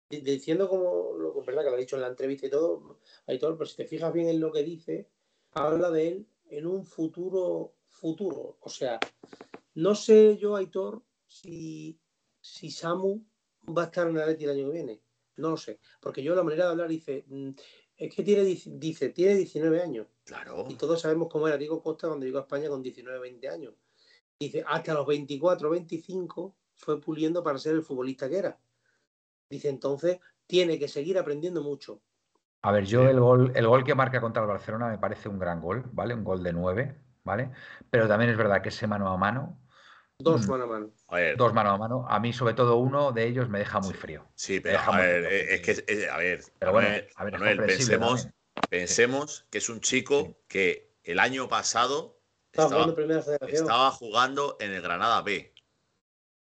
diciendo 0.10 0.70
como, 0.70 1.13
lo, 1.18 1.42
verdad 1.44 1.63
que 1.63 1.70
lo 1.70 1.76
ha 1.76 1.80
dicho 1.80 1.96
en 1.96 2.04
la 2.04 2.08
entrevista 2.08 2.46
y 2.46 2.50
todo, 2.52 3.00
Aitor, 3.26 3.58
pero 3.58 3.68
si 3.68 3.78
te 3.78 3.86
fijas 3.86 4.13
bien 4.13 4.30
en 4.30 4.39
lo 4.39 4.52
que 4.52 4.63
dice, 4.63 5.08
habla 5.54 5.89
de 5.89 6.08
él 6.08 6.28
en 6.49 6.67
un 6.67 6.85
futuro 6.85 7.75
futuro. 7.99 8.57
O 8.62 8.69
sea, 8.69 8.99
no 9.75 9.95
sé 9.95 10.38
yo, 10.38 10.55
Aitor, 10.55 11.03
si, 11.27 11.99
si 12.39 12.71
Samu 12.71 13.23
va 13.77 13.83
a 13.83 13.85
estar 13.85 14.07
en 14.07 14.15
la 14.15 14.25
Leti 14.25 14.45
el 14.45 14.51
año 14.51 14.67
que 14.67 14.73
viene. 14.73 15.01
No 15.35 15.51
lo 15.51 15.57
sé. 15.57 15.79
Porque 16.01 16.23
yo 16.23 16.35
la 16.35 16.43
manera 16.43 16.65
de 16.65 16.71
hablar 16.71 16.88
dice, 16.88 17.25
mm, 17.27 17.49
es 17.97 18.15
que 18.15 18.23
tiene, 18.23 18.43
dice, 18.43 19.09
tiene 19.09 19.35
19 19.35 19.81
años. 19.81 20.07
Claro. 20.23 20.65
Y 20.69 20.75
todos 20.75 21.01
sabemos 21.01 21.29
cómo 21.29 21.47
era 21.47 21.57
Diego 21.57 21.81
Costa 21.81 22.07
cuando 22.07 22.25
llegó 22.25 22.39
a 22.39 22.41
España 22.41 22.69
con 22.69 22.81
19, 22.81 23.19
20 23.19 23.49
años. 23.49 23.73
Dice, 24.39 24.63
hasta 24.65 24.93
los 24.93 25.05
24, 25.05 25.69
25 25.69 26.55
fue 26.75 27.01
puliendo 27.01 27.43
para 27.43 27.57
ser 27.57 27.75
el 27.75 27.83
futbolista 27.83 28.29
que 28.29 28.38
era. 28.38 28.59
Dice, 29.49 29.69
entonces, 29.69 30.19
tiene 30.47 30.79
que 30.79 30.88
seguir 30.88 31.17
aprendiendo 31.17 31.62
mucho. 31.62 32.01
A 32.62 32.72
ver, 32.72 32.86
yo 32.86 33.08
el 33.08 33.19
gol, 33.19 33.54
el 33.56 33.67
gol 33.67 33.84
que 33.84 33.95
marca 33.95 34.19
contra 34.19 34.41
el 34.41 34.50
Barcelona 34.50 34.88
me 34.89 34.98
parece 34.98 35.30
un 35.30 35.39
gran 35.39 35.62
gol, 35.62 35.84
¿vale? 35.93 36.13
Un 36.13 36.24
gol 36.24 36.43
de 36.43 36.52
nueve, 36.52 37.00
¿vale? 37.24 37.52
Pero 37.89 38.08
también 38.08 38.32
es 38.32 38.38
verdad 38.38 38.62
que 38.62 38.69
ese 38.69 38.86
mano 38.86 39.10
a 39.10 39.17
mano. 39.17 39.62
Dos 40.17 40.45
mm, 40.45 40.50
mano 40.50 40.63
a 40.65 40.67
mano. 40.67 40.91
dos 41.38 41.54
mano 41.54 41.69
a 41.69 41.78
mano. 41.78 42.06
A 42.10 42.19
mí, 42.19 42.34
sobre 42.34 42.54
todo, 42.54 42.76
uno 42.76 43.13
de 43.13 43.28
ellos 43.28 43.48
me 43.48 43.60
deja 43.60 43.80
muy 43.80 43.93
frío. 43.93 44.28
Sí, 44.36 44.60
pero 44.60 44.80
a 44.80 44.98
ver, 44.98 45.26
es 45.26 45.62
que, 45.62 46.10
a 46.10 46.17
ver, 46.17 46.41
pero 46.60 46.74
bueno, 46.74 46.89
a 47.15 47.24
ver, 47.24 47.65
pensemos, 47.65 48.28
pensemos 48.69 49.45
que 49.50 49.60
es 49.60 49.69
un 49.69 49.80
chico 49.80 50.36
que 50.50 50.98
el 51.04 51.19
año 51.19 51.48
pasado 51.48 52.19
estaba, 52.52 53.91
jugando, 53.91 54.58
en 54.60 54.74
el 54.74 54.82
Granada 54.82 55.22
B. 55.22 55.54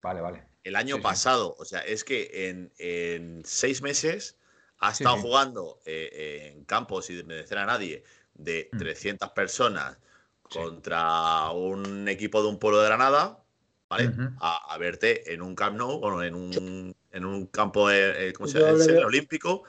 Vale, 0.00 0.20
vale. 0.20 0.46
El 0.62 0.76
año 0.76 1.00
pasado, 1.00 1.56
o 1.58 1.64
sea, 1.64 1.80
es 1.80 2.04
que 2.04 2.48
en, 2.48 2.72
en 2.78 3.44
seis 3.44 3.82
meses 3.82 4.38
ha 4.84 4.90
estado 4.90 5.16
jugando 5.16 5.80
eh, 5.86 6.52
en 6.52 6.64
campos, 6.64 7.06
sin 7.06 7.26
merecer 7.26 7.58
a 7.58 7.66
nadie, 7.66 8.04
de 8.34 8.68
300 8.78 9.30
mm. 9.30 9.34
personas 9.34 9.98
contra 10.42 11.50
un 11.50 12.06
equipo 12.08 12.42
de 12.42 12.48
un 12.48 12.58
pueblo 12.58 12.80
de 12.80 12.86
Granada, 12.86 13.42
¿vale? 13.88 14.12
a, 14.40 14.76
verte 14.78 15.32
en 15.32 15.40
un 15.40 15.54
Camp 15.54 15.76
Nou, 15.76 15.98
bueno, 16.00 16.22
en 16.22 16.34
un, 16.34 16.94
en 17.10 17.24
un 17.24 17.46
campo, 17.46 17.90
eh, 17.90 18.32
¿cómo 18.36 18.46
se 18.46 18.60
llama? 18.60 19.06
olímpico, 19.06 19.64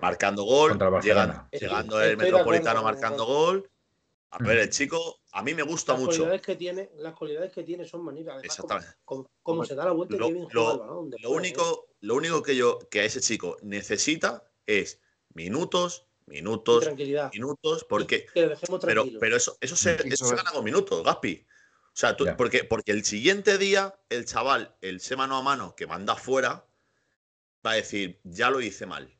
marcando 0.00 0.42
gol, 0.42 0.78
llegando, 1.00 2.02
el 2.02 2.16
Metropolitano 2.16 2.82
marcando 2.82 3.24
gol. 3.24 3.70
A 4.30 4.38
ver, 4.38 4.58
el 4.58 4.68
chico, 4.68 5.20
a 5.32 5.42
mí 5.42 5.54
me 5.54 5.62
gusta 5.62 5.92
las 5.92 6.02
mucho. 6.02 6.18
Cualidades 6.18 6.42
que 6.42 6.56
tiene, 6.56 6.90
las 6.96 7.14
cualidades 7.14 7.52
que 7.52 7.62
tiene 7.62 7.84
son 7.84 8.02
magníficas. 8.04 8.42
Exactamente. 8.44 8.94
Como, 9.04 9.64
se 9.64 9.74
da 9.74 9.84
la 9.84 9.92
vuelta 9.92 10.16
lo, 10.16 10.28
bien 10.28 10.48
lo, 10.50 10.78
balón, 10.78 11.14
lo 11.18 11.30
único, 11.30 11.88
lo 12.00 12.14
único 12.14 12.42
que 12.42 12.56
yo, 12.56 12.78
que 12.90 13.00
a 13.00 13.04
ese 13.04 13.20
chico 13.20 13.56
necesita 13.62 14.50
es 14.66 15.00
minutos, 15.34 16.06
minutos, 16.26 16.88
minutos, 17.32 17.84
porque. 17.88 18.26
pero, 18.82 19.04
pero 19.20 19.36
eso, 19.36 19.56
eso 19.60 19.76
se, 19.76 19.96
eso 20.06 20.24
se 20.24 20.36
gana 20.36 20.50
con 20.50 20.64
minutos, 20.64 21.04
Gaspi. 21.04 21.46
O 21.98 22.00
sea, 22.00 22.16
porque, 22.36 22.62
porque 22.62 22.92
el 22.92 23.04
siguiente 23.04 23.58
día, 23.58 23.98
el 24.08 24.24
chaval, 24.24 24.76
el 24.82 25.00
sé 25.00 25.16
mano 25.16 25.36
a 25.36 25.42
mano 25.42 25.74
que 25.74 25.88
manda 25.88 26.14
fuera, 26.14 26.64
va 27.66 27.72
a 27.72 27.74
decir, 27.74 28.20
ya 28.22 28.50
lo 28.50 28.60
hice 28.60 28.86
mal. 28.86 29.17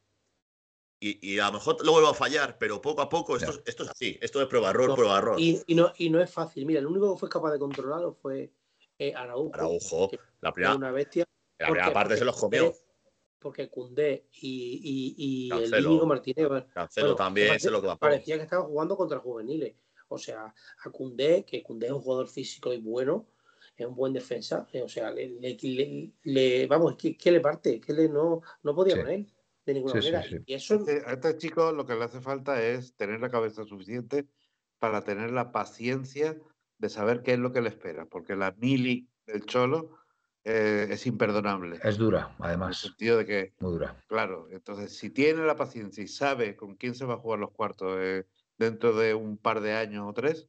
Y, 1.01 1.39
a 1.39 1.47
lo 1.47 1.53
mejor 1.53 1.85
lo 1.85 1.93
vuelvo 1.93 2.09
a 2.09 2.15
fallar, 2.15 2.59
pero 2.59 2.81
poco 2.81 3.03
a 3.03 3.09
poco 3.09 3.37
esto, 3.37 3.63
esto 3.65 3.85
es 3.85 3.91
así. 3.91 4.19
Esto 4.21 4.43
es 4.43 4.49
prueba 4.49 4.71
error, 4.71 4.97
prueba 4.97 5.19
error. 5.19 5.41
Y, 5.41 5.63
no, 5.69 5.93
y 5.97 6.11
no 6.11 6.21
es 6.21 6.29
fácil. 6.29 6.67
Mira, 6.67 6.81
el 6.81 6.87
único 6.87 7.15
que 7.15 7.21
fue 7.21 7.29
capaz 7.29 7.53
de 7.53 7.59
controlarlo 7.61 8.15
fue 8.15 8.53
eh, 8.99 9.15
Araujo. 9.15 9.55
Araujo. 9.55 10.11
La 10.41 10.53
primera, 10.53 10.75
una 10.75 10.91
bestia. 10.91 11.25
La 11.59 11.67
primera 11.69 11.93
parte 11.93 12.17
se 12.17 12.25
los 12.25 12.37
comió 12.37 12.75
porque 13.39 13.69
Cundé 13.69 14.27
y, 14.33 15.13
y, 15.17 15.53
el 15.53 15.85
Íñigo 15.85 16.07
Martínez 16.07 16.49
Cancelo 16.73 17.15
también 17.15 17.59
se 17.61 17.71
lo 17.71 17.97
parecía 17.97 18.37
que 18.37 18.43
estaban 18.43 18.67
jugando 18.67 18.97
contra 18.97 19.19
juveniles. 19.19 19.75
O 20.09 20.19
sea, 20.19 20.55
a 20.85 20.91
Cundé, 20.91 21.45
que 21.45 21.63
Cundé 21.63 21.87
es 21.87 21.93
un 21.93 22.01
jugador 22.01 22.29
físico 22.29 22.73
y 22.73 22.79
bueno, 22.79 23.27
es 23.77 23.87
un 23.87 23.95
buen 23.95 24.13
defensa. 24.13 24.67
Eh, 24.73 24.83
o 24.83 24.89
sea, 24.89 25.11
le, 25.11 25.39
le, 26.25 26.67
vamos, 26.67 26.97
¿qué, 26.97 27.31
le 27.31 27.41
parte? 27.41 27.81
¿Qué 27.81 27.93
le 27.93 28.09
no, 28.09 28.41
no 28.63 28.75
podía 28.75 28.97
poner 28.97 29.27
de 29.69 29.75
ninguna 29.75 29.95
manera. 29.95 30.25
y 30.47 30.55
eso... 30.55 30.77
Este, 30.77 31.03
a 31.07 31.13
este 31.13 31.37
chico 31.37 31.73
lo 31.73 31.85
que 31.85 31.95
le 31.95 32.05
hace 32.05 32.21
falta 32.21 32.63
es 32.63 32.95
tener 32.97 33.21
la 33.21 33.31
cabeza 33.31 33.65
suficiente 33.65 34.27
para 34.79 35.05
tener 35.05 35.31
la 35.31 35.53
paciencia 35.53 36.37
de 36.79 36.89
saber 36.89 37.23
qué 37.23 37.35
es 37.35 37.39
lo 37.39 37.53
que 37.53 37.61
le 37.61 37.69
espera, 37.69 38.07
porque 38.07 38.35
la 38.35 38.53
mili 38.53 39.09
del 39.27 39.45
Cholo 39.45 39.99
eh, 40.45 40.87
es 40.91 41.07
imperdonable. 41.07 41.79
Es 41.83 41.99
dura, 41.99 42.35
además. 42.39 42.69
En 42.69 42.71
el 42.71 42.91
sentido 42.91 43.19
de 43.19 43.27
que. 43.27 43.53
Muy 43.61 43.73
dura. 43.73 44.03
Claro, 44.07 44.49
entonces, 44.51 44.97
si 44.97 45.11
tiene 45.11 45.45
la 45.45 45.57
paciencia 45.57 46.03
y 46.03 46.09
sabe 46.09 46.57
con 46.57 46.77
quién 46.77 46.95
se 46.95 47.05
va 47.05 47.15
a 47.15 47.19
jugar 47.19 47.41
los 47.41 47.51
cuartos 47.51 47.99
eh, 48.01 48.25
dentro 48.57 48.97
de 48.97 49.13
un 49.13 49.37
par 49.37 49.61
de 49.61 49.75
años 49.75 50.07
o 50.09 50.15
tres, 50.15 50.49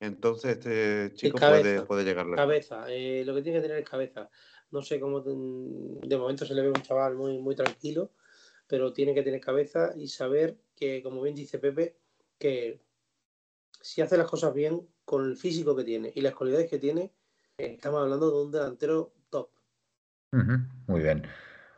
entonces 0.00 0.58
este 0.58 1.12
chico 1.14 1.38
puede, 1.38 1.82
puede 1.82 2.04
llegar 2.04 2.26
Cabeza, 2.34 2.86
eh, 2.88 3.24
lo 3.26 3.34
que 3.34 3.42
tiene 3.42 3.58
que 3.58 3.62
tener 3.62 3.82
es 3.82 3.88
cabeza. 3.88 4.30
No 4.70 4.80
sé 4.80 4.98
cómo. 4.98 5.20
De 5.20 6.16
momento 6.16 6.46
se 6.46 6.54
le 6.54 6.62
ve 6.62 6.68
un 6.68 6.82
chaval 6.82 7.14
muy, 7.14 7.38
muy 7.38 7.54
tranquilo, 7.54 8.12
pero 8.66 8.92
tiene 8.92 9.14
que 9.14 9.22
tener 9.22 9.40
cabeza 9.40 9.92
y 9.96 10.08
saber 10.08 10.56
que, 10.74 11.02
como 11.02 11.22
bien 11.22 11.34
dice 11.34 11.58
Pepe, 11.58 11.96
que 12.38 12.80
si 13.80 14.00
hace 14.00 14.16
las 14.16 14.28
cosas 14.28 14.54
bien, 14.54 14.88
con 15.04 15.24
el 15.24 15.36
físico 15.36 15.76
que 15.76 15.84
tiene 15.84 16.12
y 16.14 16.22
las 16.22 16.34
cualidades 16.34 16.70
que 16.70 16.78
tiene, 16.78 17.12
estamos 17.58 18.00
hablando 18.00 18.30
de 18.30 18.46
un 18.46 18.50
delantero 18.50 19.12
muy 20.86 21.00
bien. 21.00 21.26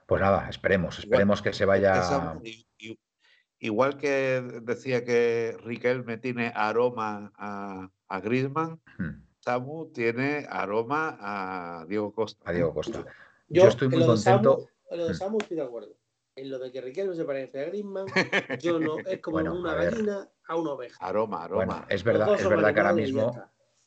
Pues 0.07 0.20
nada, 0.20 0.49
esperemos, 0.49 0.99
esperemos 0.99 1.42
que 1.42 1.53
se 1.53 1.64
vaya. 1.64 2.38
Igual 3.59 3.96
que 3.96 4.42
decía 4.62 5.05
que 5.05 5.57
Riquelme 5.64 6.18
tiene 6.18 6.53
aroma 6.55 7.33
a, 7.37 7.90
a 8.09 8.20
Griezmann, 8.20 8.81
Samu 9.40 9.90
tiene 9.92 10.46
aroma 10.49 11.16
a 11.20 11.87
Diego 11.87 12.12
Costa. 12.12 12.49
A 12.49 12.53
Diego 12.53 12.75
Costa. 12.75 13.05
Yo, 13.49 13.66
estoy 13.66 13.88
muy 13.88 14.05
contento. 14.05 14.68
en 14.90 14.99
lo 14.99 15.09
de 15.09 15.14
Samu 15.14 15.38
estoy 15.40 15.57
de 15.57 15.62
acuerdo. 15.62 15.96
En 16.37 16.51
lo 16.51 16.59
de 16.59 16.70
que 16.70 16.81
Riquelme 16.81 17.14
se 17.14 17.25
parece 17.25 17.62
a 17.62 17.64
Griezmann, 17.64 18.07
yo 18.61 18.79
no, 18.79 18.99
es 18.99 19.20
como 19.20 19.38
una 19.38 19.75
gallina 19.75 20.29
a 20.46 20.57
una 20.57 20.72
oveja. 20.72 21.05
Aroma, 21.05 21.44
aroma. 21.44 21.87
es 21.88 22.05
verdad, 22.05 22.35
es 22.38 22.49
verdad 22.49 22.75
que 22.75 22.81
ahora 22.81 22.92
mismo 22.92 23.33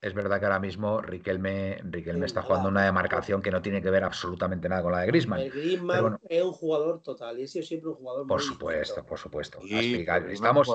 es 0.02 0.14
verdad 0.14 0.40
que 0.40 0.46
ahora 0.46 0.60
mismo 0.60 1.02
Riquelme, 1.02 1.82
Riquelme 1.84 2.26
está 2.26 2.42
jugando 2.42 2.70
una 2.70 2.86
demarcación 2.86 3.42
que 3.42 3.52
no 3.52 3.62
tiene 3.62 3.82
que 3.82 3.90
ver 3.90 4.06
absolutamente 4.06 4.70
nada 4.70 4.82
con 4.82 4.94
la 4.94 5.02
de 5.02 5.08
Griezmann. 5.08 5.42
El 5.42 5.52
Griezmann 5.52 6.18
es 6.30 6.42
un 6.42 6.54
jugador 6.54 7.02
total 7.02 7.38
y 7.38 7.44
ha 7.44 7.48
sido 7.48 7.66
siempre 7.66 7.90
un 7.90 7.96
jugador 7.96 8.26
Por 8.26 8.42
supuesto, 8.42 9.06
por 9.06 9.20
supuesto. 9.20 9.60
Estamos... 9.62 10.70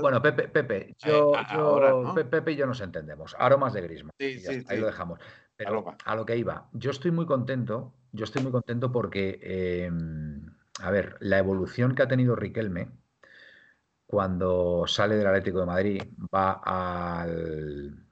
Bueno, 0.00 0.22
Pepe, 0.22 0.48
Pepe, 0.48 0.76
eh, 0.76 0.94
yo, 1.04 1.32
Pepe 2.30 2.52
y 2.52 2.56
yo 2.56 2.66
nos 2.66 2.80
entendemos. 2.80 3.36
Aromas 3.38 3.74
de 3.74 3.82
Griezmann. 3.82 4.12
ahí 4.18 4.78
lo 4.78 4.86
dejamos. 4.86 5.20
Pero 5.56 5.84
a 6.04 6.16
lo 6.16 6.24
que 6.24 6.36
iba, 6.36 6.68
yo 6.72 6.90
estoy 6.90 7.10
muy 7.10 7.26
contento, 7.26 7.92
yo 8.12 8.24
estoy 8.24 8.42
muy 8.42 8.50
contento 8.50 8.90
porque, 8.90 9.38
em, 9.42 10.53
a 10.80 10.90
ver, 10.90 11.16
la 11.20 11.38
evolución 11.38 11.94
que 11.94 12.02
ha 12.02 12.08
tenido 12.08 12.36
Riquelme 12.36 12.88
cuando 14.06 14.84
sale 14.86 15.16
del 15.16 15.26
Atlético 15.26 15.60
de 15.60 15.66
Madrid 15.66 16.02
va 16.32 16.60
al 16.64 18.04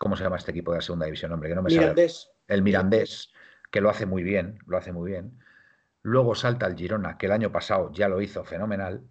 ¿Cómo 0.00 0.16
se 0.16 0.24
llama 0.24 0.36
este 0.36 0.52
equipo 0.52 0.72
de 0.72 0.78
la 0.78 0.82
segunda 0.82 1.04
división? 1.04 1.30
Hombre, 1.30 1.50
que 1.50 1.54
no 1.54 1.60
me 1.62 1.68
Mirandés. 1.68 2.30
El 2.48 2.62
Mirandés, 2.62 3.34
que 3.70 3.82
lo 3.82 3.90
hace 3.90 4.06
muy 4.06 4.22
bien, 4.22 4.58
lo 4.66 4.78
hace 4.78 4.92
muy 4.92 5.10
bien. 5.10 5.38
Luego 6.00 6.34
salta 6.34 6.66
el 6.66 6.74
Girona, 6.74 7.18
que 7.18 7.26
el 7.26 7.32
año 7.32 7.52
pasado 7.52 7.92
ya 7.92 8.08
lo 8.08 8.22
hizo 8.22 8.42
fenomenal. 8.42 9.04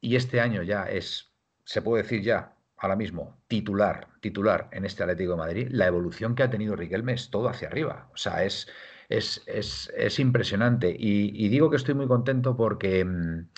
Y 0.00 0.14
este 0.14 0.40
año 0.40 0.62
ya 0.62 0.84
es, 0.84 1.34
se 1.64 1.82
puede 1.82 2.04
decir 2.04 2.22
ya, 2.22 2.54
ahora 2.76 2.94
mismo, 2.94 3.42
titular, 3.48 4.06
titular 4.20 4.68
en 4.70 4.84
este 4.84 5.02
Atlético 5.02 5.32
de 5.32 5.38
Madrid, 5.38 5.68
la 5.72 5.88
evolución 5.88 6.36
que 6.36 6.44
ha 6.44 6.50
tenido 6.50 6.76
Riquelme 6.76 7.14
es 7.14 7.30
todo 7.30 7.48
hacia 7.48 7.66
arriba. 7.66 8.08
O 8.14 8.16
sea, 8.16 8.44
es, 8.44 8.68
es, 9.16 10.18
impresionante. 10.18 10.94
Y, 10.98 11.48
digo 11.48 11.70
que 11.70 11.76
estoy 11.76 11.94
muy 11.94 12.06
contento 12.06 12.56
porque 12.56 13.04
mm, 13.04 13.48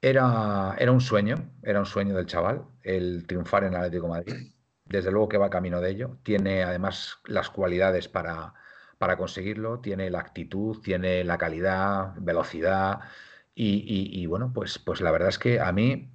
era, 0.00 0.76
era 0.78 0.92
un 0.92 1.00
sueño, 1.00 1.36
era 1.62 1.80
un 1.80 1.86
sueño 1.86 2.14
del 2.16 2.26
chaval 2.26 2.64
el 2.82 3.26
triunfar 3.26 3.64
en 3.64 3.74
Atlético 3.74 4.04
de 4.06 4.10
Madrid. 4.10 4.52
Desde 4.84 5.10
luego 5.10 5.28
que 5.28 5.38
va 5.38 5.50
camino 5.50 5.80
de 5.80 5.90
ello. 5.90 6.18
Tiene 6.22 6.64
además 6.64 7.18
las 7.26 7.50
cualidades 7.50 8.08
para, 8.08 8.54
para 9.02 9.16
conseguirlo, 9.16 9.80
tiene 9.80 10.10
la 10.10 10.20
actitud, 10.20 10.80
tiene 10.80 11.24
la 11.24 11.38
calidad, 11.38 12.14
velocidad. 12.18 13.00
Y, 13.54 14.26
bueno, 14.26 14.52
pues, 14.54 14.78
pues 14.78 15.00
la 15.00 15.10
verdad 15.10 15.28
es 15.28 15.38
que 15.38 15.60
a 15.60 15.72
mí 15.72 16.12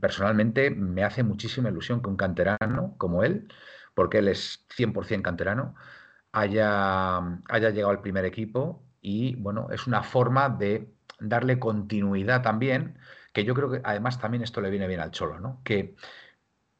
personalmente 0.00 0.70
me 0.70 1.04
hace 1.04 1.22
muchísima 1.22 1.68
ilusión 1.68 2.02
que 2.02 2.08
un 2.08 2.16
canterano 2.16 2.94
como 2.98 3.22
él, 3.22 3.46
porque 3.94 4.18
él 4.18 4.28
es 4.28 4.66
100% 4.76 5.22
canterano, 5.22 5.76
haya, 6.36 7.16
haya 7.48 7.70
llegado 7.70 7.90
al 7.90 8.02
primer 8.02 8.26
equipo 8.26 8.82
y 9.00 9.36
bueno, 9.36 9.68
es 9.70 9.86
una 9.86 10.02
forma 10.02 10.50
de 10.50 10.92
darle 11.18 11.58
continuidad 11.58 12.42
también, 12.42 12.98
que 13.32 13.44
yo 13.44 13.54
creo 13.54 13.70
que 13.70 13.80
además 13.82 14.20
también 14.20 14.42
esto 14.42 14.60
le 14.60 14.68
viene 14.68 14.86
bien 14.86 15.00
al 15.00 15.12
Cholo, 15.12 15.40
¿no? 15.40 15.62
Que 15.64 15.96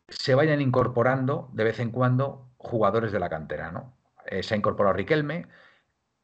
se 0.09 0.35
vayan 0.35 0.61
incorporando 0.61 1.49
de 1.55 1.64
vez 1.64 1.81
en 1.81 1.90
cuando 1.90 2.51
jugadores 2.59 3.12
de 3.12 3.19
la 3.19 3.31
cantera, 3.31 3.73
¿no? 3.73 3.97
Eh, 4.27 4.42
se 4.42 4.53
ha 4.53 4.59
incorporado 4.59 4.95
Riquelme, 4.95 5.49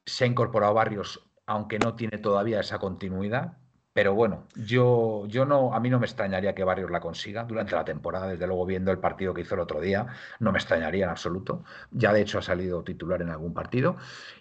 se 0.05 0.25
ha 0.25 0.27
incorporado 0.27 0.75
Barrios, 0.75 1.31
aunque 1.47 1.79
no 1.79 1.95
tiene 1.95 2.18
todavía 2.18 2.61
esa 2.61 2.79
continuidad, 2.79 3.57
pero 3.93 4.15
bueno, 4.15 4.47
yo, 4.57 5.27
yo 5.27 5.45
no, 5.45 5.75
a 5.75 5.81
mí 5.81 5.91
no 5.91 5.99
me 5.99 6.07
extrañaría 6.07 6.55
que 6.55 6.65
Barrios 6.65 6.91
la 6.91 7.01
consiga 7.01 7.45
durante 7.45 7.75
la 7.75 7.85
temporada, 7.85 8.27
desde 8.27 8.47
luego 8.47 8.65
viendo 8.65 8.91
el 8.91 8.99
partido 8.99 9.35
que 9.35 9.43
hizo 9.43 9.55
el 9.55 9.61
otro 9.61 9.81
día, 9.81 10.07
no 10.41 10.51
me 10.51 10.59
extrañaría 10.59 11.05
en 11.05 11.11
absoluto. 11.11 11.63
Ya 11.91 12.13
de 12.13 12.23
hecho 12.23 12.39
ha 12.39 12.43
salido 12.43 12.83
titular 12.85 13.21
en 13.21 13.29
algún 13.29 13.53
partido. 13.53 13.97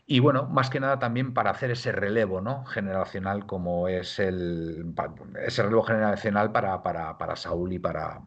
Y 0.06 0.20
bueno, 0.20 0.48
más 0.48 0.70
que 0.70 0.80
nada 0.80 1.00
también 1.00 1.34
para 1.34 1.52
hacer 1.52 1.72
ese 1.72 1.92
relevo 1.92 2.40
¿no? 2.42 2.66
generacional 2.66 3.46
como 3.46 3.88
es 3.90 4.20
el 4.20 4.94
ese 5.46 5.64
relevo 5.64 5.84
generacional 5.84 6.52
para, 6.52 6.82
para, 6.84 7.18
para 7.18 7.36
Saúl 7.36 7.74
y 7.74 7.80
para, 7.80 8.22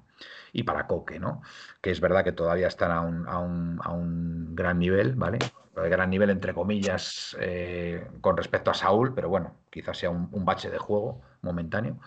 y 0.52 0.62
para 0.64 0.86
Coque, 0.86 1.18
¿no? 1.20 1.42
Que 1.80 1.90
es 1.90 2.00
verdad 2.00 2.24
que 2.24 2.32
todavía 2.32 2.68
están 2.68 2.90
a 2.90 3.00
un, 3.00 3.28
a 3.28 3.38
un, 3.38 3.80
a 3.82 3.92
un 3.92 4.54
gran 4.54 4.78
nivel, 4.78 5.14
¿vale? 5.14 5.38
Gran 5.74 6.10
nivel, 6.10 6.30
entre 6.30 6.54
comillas, 6.54 7.36
eh, 7.40 8.06
con 8.20 8.36
respecto 8.36 8.70
a 8.70 8.74
Saúl, 8.74 9.14
pero 9.14 9.28
bueno, 9.28 9.56
quizás 9.70 9.98
sea 9.98 10.10
un, 10.10 10.44
bache 10.44 10.70
de 10.70 10.78
juego 10.78 11.20
momentáneo. 11.42 11.98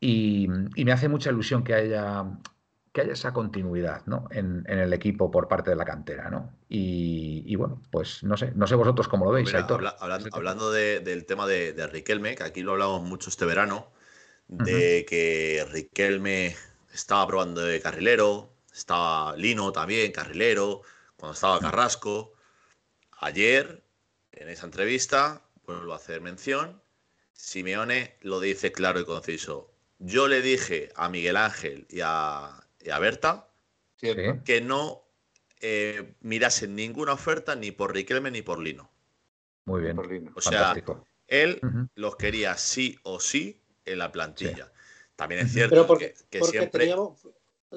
Y, 0.00 0.48
me 0.48 0.92
hace 0.92 1.08
mucha 1.08 1.30
ilusión 1.30 1.64
que 1.64 1.74
haya, 1.74 2.24
que 2.92 3.02
haya 3.02 3.12
esa 3.12 3.32
continuidad 3.32 4.02
¿no? 4.06 4.26
en, 4.30 4.64
el 4.68 4.92
equipo 4.92 5.30
por 5.30 5.48
parte 5.48 5.70
de 5.70 5.76
la 5.76 5.84
cantera. 5.84 6.30
¿no? 6.30 6.52
Y, 6.68 7.54
bueno, 7.56 7.82
pues 7.90 8.22
no 8.24 8.36
sé, 8.36 8.52
no 8.54 8.66
sé 8.66 8.74
vosotros 8.74 9.08
cómo 9.08 9.24
lo 9.24 9.32
veis. 9.32 9.52
hablando, 9.54 10.70
del 10.70 11.26
tema 11.26 11.46
de, 11.46 11.86
Riquelme, 11.86 12.34
que 12.34 12.44
aquí 12.44 12.62
lo 12.62 12.72
hablamos 12.72 13.02
mucho 13.02 13.30
este 13.30 13.44
verano, 13.44 13.92
de 14.48 15.04
que 15.08 15.66
Riquelme 15.70 16.56
estaba 16.92 17.26
probando 17.26 17.60
de 17.60 17.80
carrilero, 17.80 18.52
estaba 18.72 19.36
Lino 19.36 19.72
también, 19.72 20.12
carrilero, 20.12 20.82
cuando 21.16 21.34
estaba 21.34 21.58
Carrasco. 21.58 22.35
Ayer, 23.18 23.82
en 24.32 24.48
esa 24.48 24.66
entrevista, 24.66 25.42
vuelvo 25.64 25.92
a 25.92 25.96
hacer 25.96 26.20
mención, 26.20 26.80
Simeone 27.32 28.16
lo 28.22 28.40
dice 28.40 28.72
claro 28.72 29.00
y 29.00 29.04
conciso. 29.04 29.70
Yo 29.98 30.28
le 30.28 30.42
dije 30.42 30.90
a 30.96 31.08
Miguel 31.08 31.36
Ángel 31.36 31.86
y 31.88 32.00
a, 32.02 32.62
Berta 33.00 33.48
que 33.98 34.60
no 34.60 35.02
eh, 35.60 36.14
mirasen 36.20 36.76
ninguna 36.76 37.14
oferta 37.14 37.56
ni 37.56 37.72
por 37.72 37.94
Riquelme 37.94 38.30
ni 38.30 38.42
por 38.42 38.60
Lino. 38.60 38.90
Muy 39.64 39.82
bien. 39.82 39.98
O 40.34 40.40
sea, 40.40 40.74
él 41.26 41.60
los 41.94 42.16
quería 42.16 42.56
sí 42.56 42.98
o 43.02 43.18
sí 43.18 43.60
en 43.84 43.98
la 43.98 44.12
plantilla. 44.12 44.72
También 45.16 45.46
es 45.46 45.52
cierto 45.52 45.86
porque, 45.86 46.14
que, 46.30 46.42
siempre. 46.44 46.80
Teníamos, 46.80 47.26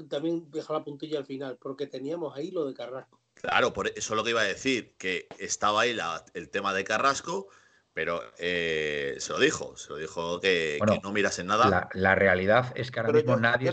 también 0.09 0.51
deja 0.51 0.73
la 0.73 0.83
puntilla 0.83 1.19
al 1.19 1.25
final, 1.25 1.57
porque 1.59 1.87
teníamos 1.87 2.35
ahí 2.35 2.51
lo 2.51 2.65
de 2.65 2.73
Carrasco. 2.73 3.18
Claro, 3.41 3.71
por 3.71 3.87
eso 3.87 4.13
es 4.13 4.17
lo 4.17 4.23
que 4.23 4.31
iba 4.31 4.41
a 4.41 4.45
decir, 4.45 4.95
que 4.97 5.27
estaba 5.37 5.81
ahí 5.81 5.97
el 6.33 6.49
tema 6.49 6.73
de 6.73 6.83
Carrasco, 6.83 7.47
pero 7.93 8.21
eh, 8.37 9.15
se 9.19 9.31
lo 9.31 9.39
dijo, 9.39 9.77
se 9.77 9.89
lo 9.91 9.95
dijo 9.97 10.41
que, 10.41 10.77
no 11.03 11.11
miras 11.13 11.39
en 11.39 11.47
nada. 11.47 11.89
La, 11.93 12.15
realidad 12.15 12.73
es 12.75 12.91
que 12.91 12.99
ahora 12.99 13.13
mismo 13.13 13.37
nadie, 13.37 13.71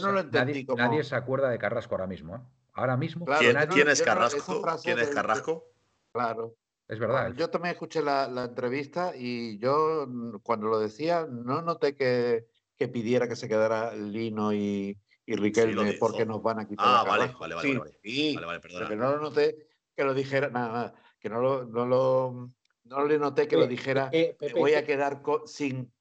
nadie, 0.75 1.05
se 1.05 1.17
acuerda 1.17 1.49
de 1.49 1.59
Carrasco 1.59 1.95
ahora 1.95 2.07
mismo. 2.07 2.37
¿eh? 2.37 2.41
Ahora 2.75 2.97
mismo. 2.97 3.27
¿Quién, 3.27 3.89
es 3.89 4.03
Carrasco? 4.03 4.63
¿Quién 4.85 5.01
es 5.01 5.09
Carrasco? 5.09 5.65
Claro. 6.13 6.55
Es 6.87 7.01
verdad. 7.01 7.33
Yo 7.35 7.51
también 7.51 7.73
escuché 7.73 8.03
la, 8.03 8.45
entrevista 8.45 9.13
y 9.17 9.59
yo 9.59 10.07
cuando 10.45 10.69
lo 10.69 10.79
decía 10.79 11.27
no 11.29 11.61
noté 11.63 11.97
que, 11.97 12.47
que 12.77 12.87
pidiera 12.87 13.27
que 13.29 13.35
se 13.35 13.49
quedara 13.49 13.95
Lino 13.95 14.53
y, 14.53 14.97
y 15.27 15.35
Riquelme 15.35 15.95
porque 15.95 16.25
nos 16.25 16.41
van 16.43 16.61
a 16.61 16.69
quitar. 16.69 16.87
Ah, 16.87 17.05
vale, 17.05 17.35
vale, 17.39 17.55
vale, 17.57 17.69
sí, 17.69 17.77
vale, 17.77 17.99
sí, 18.03 18.35
vale, 18.35 18.47
vale, 18.47 18.61
perdona. 18.61 18.95
no 18.95 19.17
lo 19.17 19.23
noté 19.23 19.69
que 19.95 20.05
lo 20.05 20.15
dijera, 20.15 20.49
nada, 20.51 20.73
nada, 20.73 20.95
que 21.19 21.29
no 21.29 21.41
lo, 21.41 21.65
no 21.65 21.85
lo, 21.85 22.53
no 22.85 23.05
le 23.05 23.19
noté 23.19 23.49
que 23.49 23.57
lo 23.57 23.67
dijera, 23.67 24.11
Pepe, 24.11 24.53
voy 24.55 24.75
a 24.75 24.85
quedar 24.85 25.23
sin, 25.47 25.93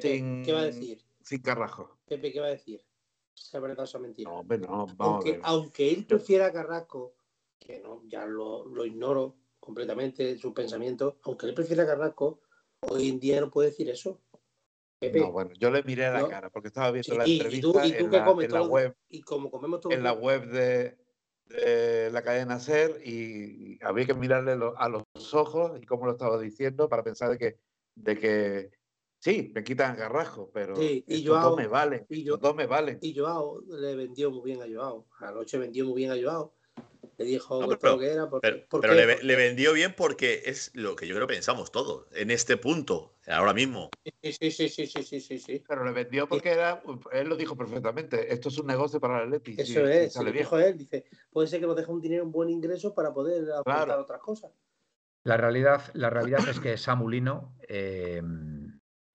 sin, 0.00 0.42
¿Qué 0.44 0.52
va 0.52 0.60
a 0.60 0.64
decir? 0.64 1.02
Sin 1.22 1.40
Carrasco. 1.40 1.98
Pepe, 2.06 2.32
¿qué 2.32 2.40
va 2.40 2.46
a 2.46 2.50
decir? 2.50 2.84
¿Es 3.34 3.60
verdad 3.60 3.88
o 3.92 3.98
mentira? 3.98 4.30
No, 4.30 4.40
hombre, 4.40 4.58
no, 4.58 4.86
vamos 4.86 4.98
aunque, 4.98 5.40
aunque 5.42 5.90
él 5.90 6.04
prefiera 6.04 6.46
a 6.46 6.52
Carrasco, 6.52 7.14
que 7.58 7.80
no, 7.80 8.02
ya 8.06 8.26
lo, 8.26 8.66
lo 8.66 8.84
ignoro 8.84 9.36
completamente, 9.58 10.36
su 10.36 10.52
pensamiento, 10.52 11.18
aunque 11.22 11.46
él 11.46 11.54
prefiera 11.54 11.84
a 11.84 11.86
Carrasco, 11.86 12.40
hoy 12.80 13.08
en 13.08 13.18
día 13.18 13.40
no 13.40 13.50
puede 13.50 13.70
decir 13.70 13.88
eso. 13.88 14.20
No, 15.12 15.32
bueno, 15.32 15.50
yo 15.58 15.70
le 15.70 15.82
miré 15.82 16.06
a 16.06 16.12
la 16.12 16.28
cara 16.28 16.50
porque 16.50 16.68
estaba 16.68 16.90
viendo 16.90 17.16
la 17.16 17.24
entrevista 17.24 17.86
en, 17.86 18.10
la, 18.50 18.62
web. 18.62 18.94
Y 19.08 19.22
como 19.22 19.50
comemos 19.50 19.80
En 19.90 20.02
la 20.02 20.12
web 20.12 20.50
de, 20.50 20.96
la 22.10 22.22
cadena 22.22 22.58
SER 22.58 23.00
y, 23.04 23.78
había 23.82 24.06
que 24.06 24.14
mirarle 24.14 24.52
a 24.76 24.88
los 24.88 25.04
ojos 25.34 25.80
y 25.80 25.86
como 25.86 26.06
lo 26.06 26.12
estaba 26.12 26.40
diciendo 26.40 26.88
para 26.88 27.02
pensar 27.02 27.30
de 27.30 27.38
que, 27.38 27.58
de 27.94 28.18
que 28.18 28.70
sí, 29.18 29.52
me 29.54 29.62
quitan 29.62 29.96
garrajo, 29.96 30.50
pero 30.52 30.76
sí, 30.76 31.04
y 31.06 31.26
Joao, 31.26 31.56
me 31.56 31.66
vale. 31.66 32.06
Y 32.08 32.24
yo, 32.24 32.36
dos 32.36 32.54
me 32.54 32.66
valen. 32.66 32.98
Y 33.00 33.16
Joao 33.16 33.60
le 33.62 33.96
vendió 33.96 34.30
muy 34.30 34.52
bien 34.52 34.62
a 34.62 34.66
Joao. 34.72 35.06
Anoche 35.18 35.58
vendió 35.58 35.84
muy 35.86 35.96
bien 35.96 36.12
a 36.12 36.16
Joao 36.20 36.54
le 37.16 37.24
dijo 37.24 37.60
pero, 37.80 37.98
que 37.98 38.06
era. 38.06 38.28
pero, 38.30 38.94
le, 38.94 39.36
vendió 39.36 39.72
bien 39.72 39.94
porque 39.96 40.42
es 40.46 40.70
lo 40.74 40.96
que 40.96 41.06
yo 41.06 41.14
creo 41.14 41.26
que 41.26 41.34
pensamos 41.34 41.72
todos, 41.72 42.06
en 42.12 42.30
este 42.30 42.56
punto, 42.56 43.14
ahora 43.26 43.52
mismo. 43.52 43.90
Sí, 44.22 44.32
sí, 44.32 44.50
sí, 44.50 44.68
sí, 44.68 44.86
sí, 44.86 45.20
sí, 45.20 45.38
sí. 45.38 45.64
Pero 45.66 45.84
le 45.84 45.92
vendió 45.92 46.28
porque 46.28 46.50
era, 46.50 46.82
él 47.12 47.28
lo 47.28 47.36
dijo 47.36 47.56
perfectamente, 47.56 48.32
esto 48.32 48.48
es 48.48 48.58
un 48.58 48.66
negocio 48.66 49.00
para 49.00 49.18
el 49.18 49.24
Atleti. 49.24 49.56
Eso 49.58 49.86
es, 49.86 50.16
lo 50.16 50.32
dijo 50.32 50.58
él, 50.58 50.78
dice, 50.78 51.04
puede 51.30 51.48
ser 51.48 51.60
que 51.60 51.66
nos 51.66 51.76
deje 51.76 51.90
un 51.90 52.00
dinero, 52.00 52.24
un 52.24 52.32
buen 52.32 52.50
ingreso 52.50 52.94
para 52.94 53.12
poder 53.12 53.50
aportar 53.52 53.98
otras 53.98 54.20
cosas. 54.20 54.52
La 55.24 55.36
realidad, 55.36 55.82
la 55.94 56.10
realidad 56.10 56.46
es 56.48 56.60
que 56.60 56.76
Samulino 56.76 57.56
eh, 57.66 58.20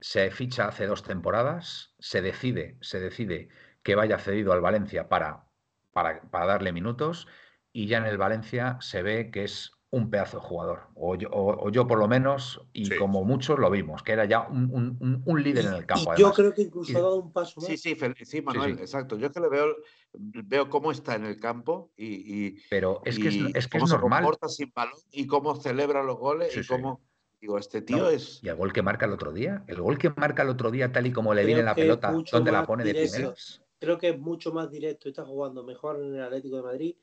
se 0.02 0.32
ficha 0.32 0.68
hace 0.68 0.88
dos 0.88 1.04
temporadas, 1.04 1.94
se 2.00 2.22
decide, 2.22 2.78
se 2.82 3.00
decide 3.00 3.50
que 3.84 3.96
vaya 3.96 4.18
cedido 4.18 4.54
al 4.54 4.62
Valencia 4.62 5.08
para, 5.08 5.46
para, 5.92 6.22
para 6.30 6.46
darle 6.46 6.72
minutos 6.72 7.28
y 7.74 7.88
ya 7.88 7.98
en 7.98 8.06
el 8.06 8.18
Valencia 8.18 8.78
se 8.82 9.02
ve 9.04 9.32
que 9.32 9.44
es 9.44 9.72
un 9.92 10.12
pedazo 10.12 10.38
de 10.38 10.44
jugador, 10.44 10.82
o 10.94 11.16
yo, 11.16 11.88
por 11.88 11.98
lo 11.98 12.08
menos, 12.08 12.62
y 12.74 12.96
como 12.96 13.24
muchos 13.24 13.58
lo 13.58 13.72
vimos, 13.72 14.04
que 14.04 14.12
era 14.12 14.26
ya 14.26 14.48
un, 14.48 15.44
líder 15.44 15.66
en 15.66 15.74
el 15.74 15.86
campo. 15.88 16.14
yo 16.16 16.32
creo 16.32 16.54
que 16.54 16.62
incluso 16.64 16.96
ha 16.96 17.02
dado 17.02 17.16
un 17.16 17.34
paso 17.34 17.60
más. 17.60 17.68
Sí, 17.68 17.78
sí, 17.78 17.98
sí 18.24 18.42
Manuel, 18.42 18.78
exacto. 18.80 19.18
Yo 19.18 19.28
es 19.28 19.34
que 19.34 19.40
le 19.40 19.50
veo, 19.50 19.76
veo 20.14 20.70
cómo 20.70 20.92
está 20.92 21.16
en 21.16 21.26
el 21.26 21.40
campo 21.40 21.92
y. 21.98 22.62
Pero 22.70 23.02
es 23.04 23.18
que 23.18 23.30
es, 23.30 23.36
es, 23.56 23.68
que 23.68 23.80
cómo 23.80 23.86
es 23.86 23.92
se 23.92 23.98
normal. 23.98 24.24
comporta 24.24 24.48
sin 24.48 24.72
balón 24.76 25.00
y 25.12 25.26
cómo 25.26 25.56
celebra 25.56 26.04
los 26.04 26.18
goles 26.18 26.56
y 26.56 26.68
cómo. 26.68 27.02
Digo, 27.42 27.58
este 27.58 27.82
tío 27.82 28.10
es. 28.10 28.44
Y 28.44 28.50
el 28.50 28.58
gol 28.58 28.74
que 28.74 28.82
marca 28.82 29.06
el 29.06 29.14
otro 29.14 29.32
día, 29.32 29.64
el 29.68 29.82
gol 29.82 29.98
que 29.98 30.10
marca 30.10 30.44
el 30.44 30.50
otro 30.50 30.70
día, 30.72 30.92
tal 30.92 31.08
y 31.08 31.14
como 31.14 31.34
le 31.34 31.46
viene 31.46 31.64
la 31.64 31.74
pelota, 31.74 32.14
donde 32.32 32.52
la 32.52 32.66
pone 32.66 32.84
de 32.84 32.94
primeras. 32.94 33.64
Creo 33.80 33.98
que 33.98 34.10
es 34.10 34.20
mucho 34.20 34.52
más 34.52 34.70
directo, 34.70 35.08
está 35.08 35.24
jugando 35.24 35.64
mejor 35.64 36.04
en 36.04 36.16
el 36.16 36.22
Atlético 36.22 36.58
de 36.58 36.64
Madrid 36.64 36.96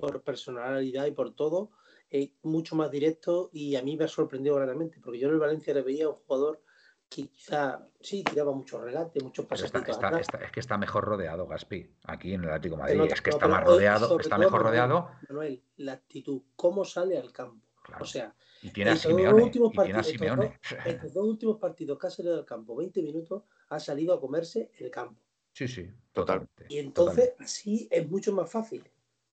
por 0.00 0.22
personalidad 0.22 1.06
y 1.06 1.12
por 1.12 1.34
todo, 1.34 1.70
es 2.08 2.30
mucho 2.42 2.74
más 2.74 2.90
directo 2.90 3.50
y 3.52 3.76
a 3.76 3.82
mí 3.82 3.96
me 3.96 4.04
ha 4.04 4.08
sorprendido 4.08 4.56
grandemente, 4.56 4.98
porque 5.00 5.18
yo 5.18 5.28
en 5.28 5.34
el 5.34 5.40
Valencia 5.40 5.74
le 5.74 5.82
veía 5.82 6.06
a 6.06 6.08
un 6.08 6.16
jugador 6.16 6.62
que 7.08 7.28
quizá 7.28 7.86
sí 8.00 8.22
tiraba 8.22 8.52
muchos 8.52 8.80
relatos, 8.80 9.22
muchos 9.22 9.44
pasos. 9.46 9.70
es 9.72 10.52
que 10.52 10.60
está 10.60 10.78
mejor 10.78 11.04
rodeado 11.04 11.46
Gaspi, 11.46 11.88
aquí 12.04 12.34
en 12.34 12.44
el 12.44 12.50
Atlético 12.50 12.76
de 12.76 12.82
Madrid. 12.82 13.12
es 13.12 13.20
que 13.20 13.30
está 13.30 13.48
más 13.48 13.64
rodeado, 13.64 14.18
está 14.18 14.38
mejor 14.38 14.62
rodeado. 14.62 15.10
Manuel, 15.28 15.62
la 15.76 15.94
actitud, 15.94 16.42
cómo 16.54 16.84
sale 16.84 17.18
al 17.18 17.32
campo. 17.32 17.66
O 17.98 18.04
sea, 18.04 18.34
y 18.62 18.70
tiene 18.70 18.90
a 18.90 18.96
Simeone. 18.96 19.42
Estos, 20.84 21.12
dos 21.12 21.26
últimos 21.26 21.58
partidos 21.58 21.98
que 21.98 22.06
ha 22.06 22.10
salido 22.10 22.38
al 22.38 22.44
campo, 22.44 22.76
20 22.76 23.02
minutos, 23.02 23.42
ha 23.68 23.80
salido 23.80 24.14
a 24.14 24.20
comerse 24.20 24.70
el 24.78 24.90
campo. 24.90 25.20
Sí, 25.52 25.66
sí, 25.66 25.90
totalmente. 26.12 26.66
Y 26.68 26.78
entonces 26.78 27.32
así 27.38 27.88
es 27.90 28.08
mucho 28.08 28.32
más 28.32 28.50
fácil. 28.50 28.84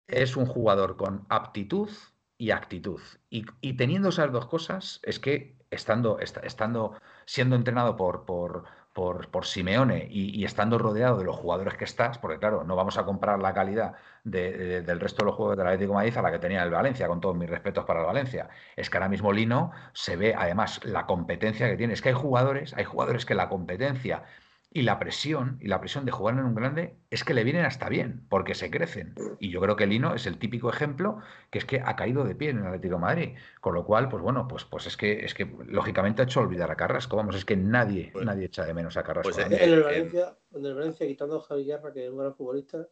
Es 0.08 0.38
un 0.38 0.46
jugador 0.46 0.98
con 0.98 1.26
aptitud 1.30 1.90
y 2.38 2.52
actitud. 2.52 3.02
Y, 3.30 3.74
teniendo 3.74 4.10
esas 4.10 4.32
dos 4.32 4.46
cosas, 4.46 5.00
es 5.04 5.20
que 5.20 5.58
estando, 5.70 6.20
estando 6.20 6.94
siendo 7.26 7.56
entrenado 7.56 7.98
por, 7.98 8.26
por, 8.26 8.66
por, 8.94 9.46
Simeone 9.46 10.08
y, 10.10 10.44
estando 10.46 10.78
rodeado 10.78 11.18
de 11.18 11.26
los 11.26 11.36
jugadores 11.36 11.76
que 11.76 11.84
estás, 11.84 12.18
porque 12.20 12.40
claro, 12.40 12.64
no 12.64 12.76
vamos 12.76 12.98
a 12.98 13.06
comprar 13.06 13.40
la 13.40 13.54
calidad 13.54 13.94
del 14.24 15.00
resto 15.00 15.24
de 15.24 15.26
los 15.26 15.36
juegos 15.36 15.58
del 15.58 15.68
Atlético 15.68 15.92
de 15.92 15.98
Madrid 15.98 16.18
a 16.18 16.22
la 16.22 16.32
que 16.32 16.40
tenía 16.40 16.64
el 16.64 16.72
Valencia, 16.72 17.08
con 17.08 17.20
todos 17.20 17.36
mis 17.36 17.50
respetos 17.50 17.86
para 17.86 18.02
el 18.02 18.06
Valencia. 18.06 18.50
Es 18.76 18.90
que 18.90 18.98
ahora 18.98 19.10
mismo 19.10 19.32
Lino 19.34 19.72
se 19.94 20.16
ve 20.16 20.34
además 20.38 20.84
la 20.84 21.06
competencia 21.06 21.70
que 21.70 21.78
tiene. 21.78 21.94
Es 21.94 22.02
que 22.02 22.10
hay 22.10 22.16
jugadores, 22.16 22.74
hay 22.76 22.86
jugadores 22.86 23.26
que 23.26 23.36
la 23.36 23.50
competencia 23.50 24.24
y 24.70 24.84
la 24.84 25.00
presión, 25.00 25.58
y 25.62 25.68
la 25.70 25.80
presión 25.80 26.06
de 26.06 26.12
jugar 26.12 26.36
en 26.36 26.46
un 26.46 26.54
grande, 26.54 26.98
es 27.10 27.24
que 27.24 27.34
le 27.34 27.44
vienen 27.44 27.66
hasta 27.66 27.90
bien, 27.90 28.26
porque 28.30 28.54
se 28.54 28.70
crecen. 28.70 29.16
Y 29.40 29.50
yo 29.50 29.62
creo 29.62 29.76
que 29.76 29.88
Lino 29.88 30.14
es 30.14 30.28
el 30.28 30.38
típico 30.38 30.70
ejemplo 30.70 31.20
que 31.50 31.60
es 31.60 31.66
que 31.66 31.82
ha 31.84 31.96
caído 31.96 32.26
de 32.26 32.36
pie 32.36 32.50
en 32.50 32.60
el 32.60 32.68
Atlético 32.68 32.96
de 32.96 33.02
Madrid. 33.02 33.38
Con 33.62 33.74
lo 33.74 33.86
cual, 33.86 34.10
pues 34.10 34.22
bueno, 34.22 34.48
pues, 34.48 34.66
pues 34.66 34.86
es 34.86 34.98
que 34.98 35.26
es 35.26 35.34
que 35.34 35.50
lógicamente 35.66 36.22
ha 36.22 36.26
hecho 36.26 36.42
olvidar 36.42 36.70
a 36.70 36.76
Carrasco. 36.76 37.16
Vamos, 37.16 37.36
es 37.36 37.46
que 37.46 37.56
nadie, 37.56 38.12
pues 38.12 38.26
nadie 38.26 38.46
echa 38.46 38.66
de 38.66 38.74
menos 38.74 38.98
a 38.98 39.04
Carrasco. 39.04 39.34
Pues, 39.34 39.46
en, 39.46 39.54
el 39.54 39.84
Valencia, 39.84 40.38
en 40.54 40.66
el 40.66 40.76
Valencia, 40.76 41.08
quitando 41.08 41.38
a 41.38 41.42
Javi 41.42 41.66
Guerra, 41.66 41.94
que 41.94 42.06
es 42.06 42.12
un 42.12 42.18
gran 42.18 42.36
futbolista, 42.36 42.88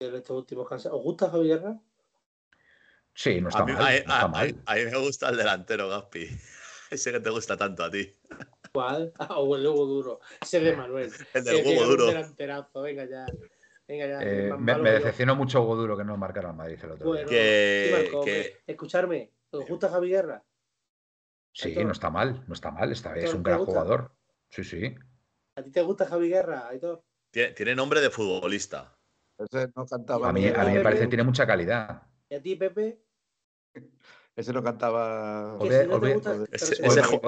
en 0.00 0.14
estos 0.14 0.36
últimos 0.36 0.68
cansados. 0.68 0.98
¿Os 0.98 1.04
gusta 1.04 1.30
Javi 1.30 1.48
Guerra? 1.48 1.80
Sí, 3.14 3.40
no 3.40 3.48
está, 3.48 3.64
mal, 3.64 4.04
a, 4.06 4.28
mal. 4.28 4.54
A, 4.66 4.74
mí 4.76 4.84
me 4.84 4.98
gusta 4.98 5.30
el 5.30 5.36
delantero, 5.36 5.88
Gaspi. 5.88 6.28
Ese 6.90 7.10
que 7.10 7.20
te 7.20 7.30
gusta 7.30 7.56
tanto 7.56 7.84
a 7.84 7.90
ti. 7.90 8.14
¿Cuál? 8.72 9.12
Ah, 9.18 9.28
o 9.38 9.56
el 9.56 9.66
huevo 9.66 9.86
duro. 9.86 10.20
Ese 10.40 10.60
de 10.60 10.76
Manuel. 10.76 11.10
el 11.34 11.44
del 11.44 11.66
huevo 11.66 11.84
duro. 11.84 12.06
delanterazo, 12.06 12.82
venga 12.82 13.04
ya. 13.04 13.26
Venga 13.86 14.06
ya. 14.06 14.22
Eh, 14.22 14.52
me, 14.58 14.90
decepcionó 14.92 15.34
mucho 15.34 15.60
huevo 15.60 15.76
duro 15.76 15.96
que 15.96 16.04
no 16.04 16.16
marcara 16.16 16.50
el 16.50 16.56
Madrid 16.56 16.78
el 16.82 16.90
otro 16.92 17.12
día. 17.14 17.26
Que, 17.26 18.58
Escucharme, 18.66 19.32
¿os 19.50 19.66
gusta 19.66 19.88
Javi 19.88 20.10
Guerra? 20.10 20.44
Sí, 21.52 21.74
no 21.84 21.92
está 21.92 22.10
mal, 22.10 22.44
no 22.46 22.54
está 22.54 22.70
mal. 22.70 22.92
Esta 22.92 23.12
vez 23.12 23.24
es 23.24 23.34
un 23.34 23.42
gran 23.42 23.64
jugador. 23.64 24.12
Sí, 24.48 24.62
sí. 24.62 24.94
¿A 25.56 25.62
ti 25.62 25.70
te 25.70 25.82
gusta 25.82 26.06
Javi 26.06 26.28
Guerra, 26.28 26.68
Aitor? 26.68 27.02
Tiene, 27.30 27.52
tiene 27.52 27.74
nombre 27.74 28.00
de 28.00 28.10
futbolista. 28.10 28.96
Ese 29.36 29.68
no 29.74 29.86
cantaba. 29.86 30.28
A 30.28 30.32
mí, 30.32 30.46
a 30.46 30.64
mí 30.64 30.74
me 30.74 30.80
parece 30.80 31.02
que 31.02 31.08
tiene 31.08 31.24
mucha 31.24 31.46
calidad. 31.46 32.02
¿Y 32.28 32.34
a 32.36 32.42
ti, 32.42 32.54
Pepe? 32.56 33.02
Ese 34.40 34.54
no 34.54 34.62
cantaba. 34.62 35.54
Os 35.54 35.68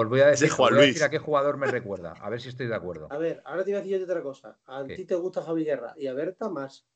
voy 0.09 0.19
a 0.21 0.27
decir 0.31 1.03
a 1.03 1.09
qué 1.09 1.19
jugador 1.19 1.57
me 1.57 1.67
recuerda. 1.67 2.13
A 2.19 2.29
ver 2.29 2.41
si 2.41 2.49
estoy 2.49 2.65
de 2.67 2.75
acuerdo. 2.75 3.07
A 3.11 3.17
ver, 3.17 3.41
ahora 3.45 3.63
te 3.63 3.69
voy 3.69 3.79
a 3.79 3.83
decir 3.83 4.03
otra 4.03 4.23
cosa. 4.23 4.57
A 4.65 4.83
ti 4.83 5.05
te 5.05 5.13
gusta 5.15 5.43
Javi 5.43 5.63
Guerra 5.63 5.93
y 5.95 6.07
a 6.07 6.13
Berta 6.13 6.49
más. 6.49 6.87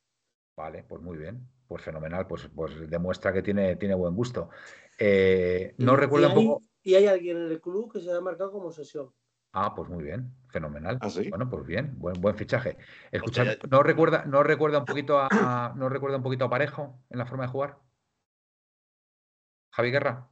Vale, 0.55 0.83
pues 0.87 1.03
muy 1.03 1.17
bien. 1.17 1.47
Pues 1.67 1.83
fenomenal. 1.83 2.25
Pues, 2.25 2.49
pues 2.55 2.89
demuestra 2.89 3.31
que 3.31 3.43
tiene, 3.43 3.75
tiene 3.75 3.93
buen 3.93 4.15
gusto. 4.15 4.49
Eh, 4.97 5.75
no 5.77 5.95
recuerdo 5.95 6.29
un 6.29 6.33
poco. 6.33 6.63
Y 6.81 6.95
hay 6.95 7.05
alguien 7.05 7.37
en 7.37 7.51
el 7.51 7.61
club 7.61 7.93
que 7.93 8.01
se 8.01 8.11
ha 8.11 8.19
marcado 8.19 8.51
como 8.51 8.71
sesión. 8.71 9.11
Ah, 9.53 9.75
pues 9.75 9.87
muy 9.89 10.03
bien, 10.03 10.33
fenomenal. 10.49 10.97
¿Ah, 11.01 11.09
bueno, 11.29 11.49
pues 11.49 11.65
bien, 11.65 11.93
buen, 11.97 12.19
buen 12.21 12.35
fichaje. 12.35 12.77
Escuchad, 13.11 13.47
¿no 13.69 13.83
recuerda, 13.83 14.25
no 14.25 14.43
recuerda 14.43 14.79
un 14.79 14.85
poquito 14.85 15.19
a, 15.19 15.73
no 15.75 15.89
recuerda 15.89 16.17
un 16.17 16.23
poquito 16.23 16.45
a 16.45 16.49
Parejo 16.49 16.99
en 17.09 17.17
la 17.17 17.25
forma 17.25 17.45
de 17.45 17.51
jugar? 17.51 17.77
Javi 19.77 19.91
Guerra. 19.91 20.27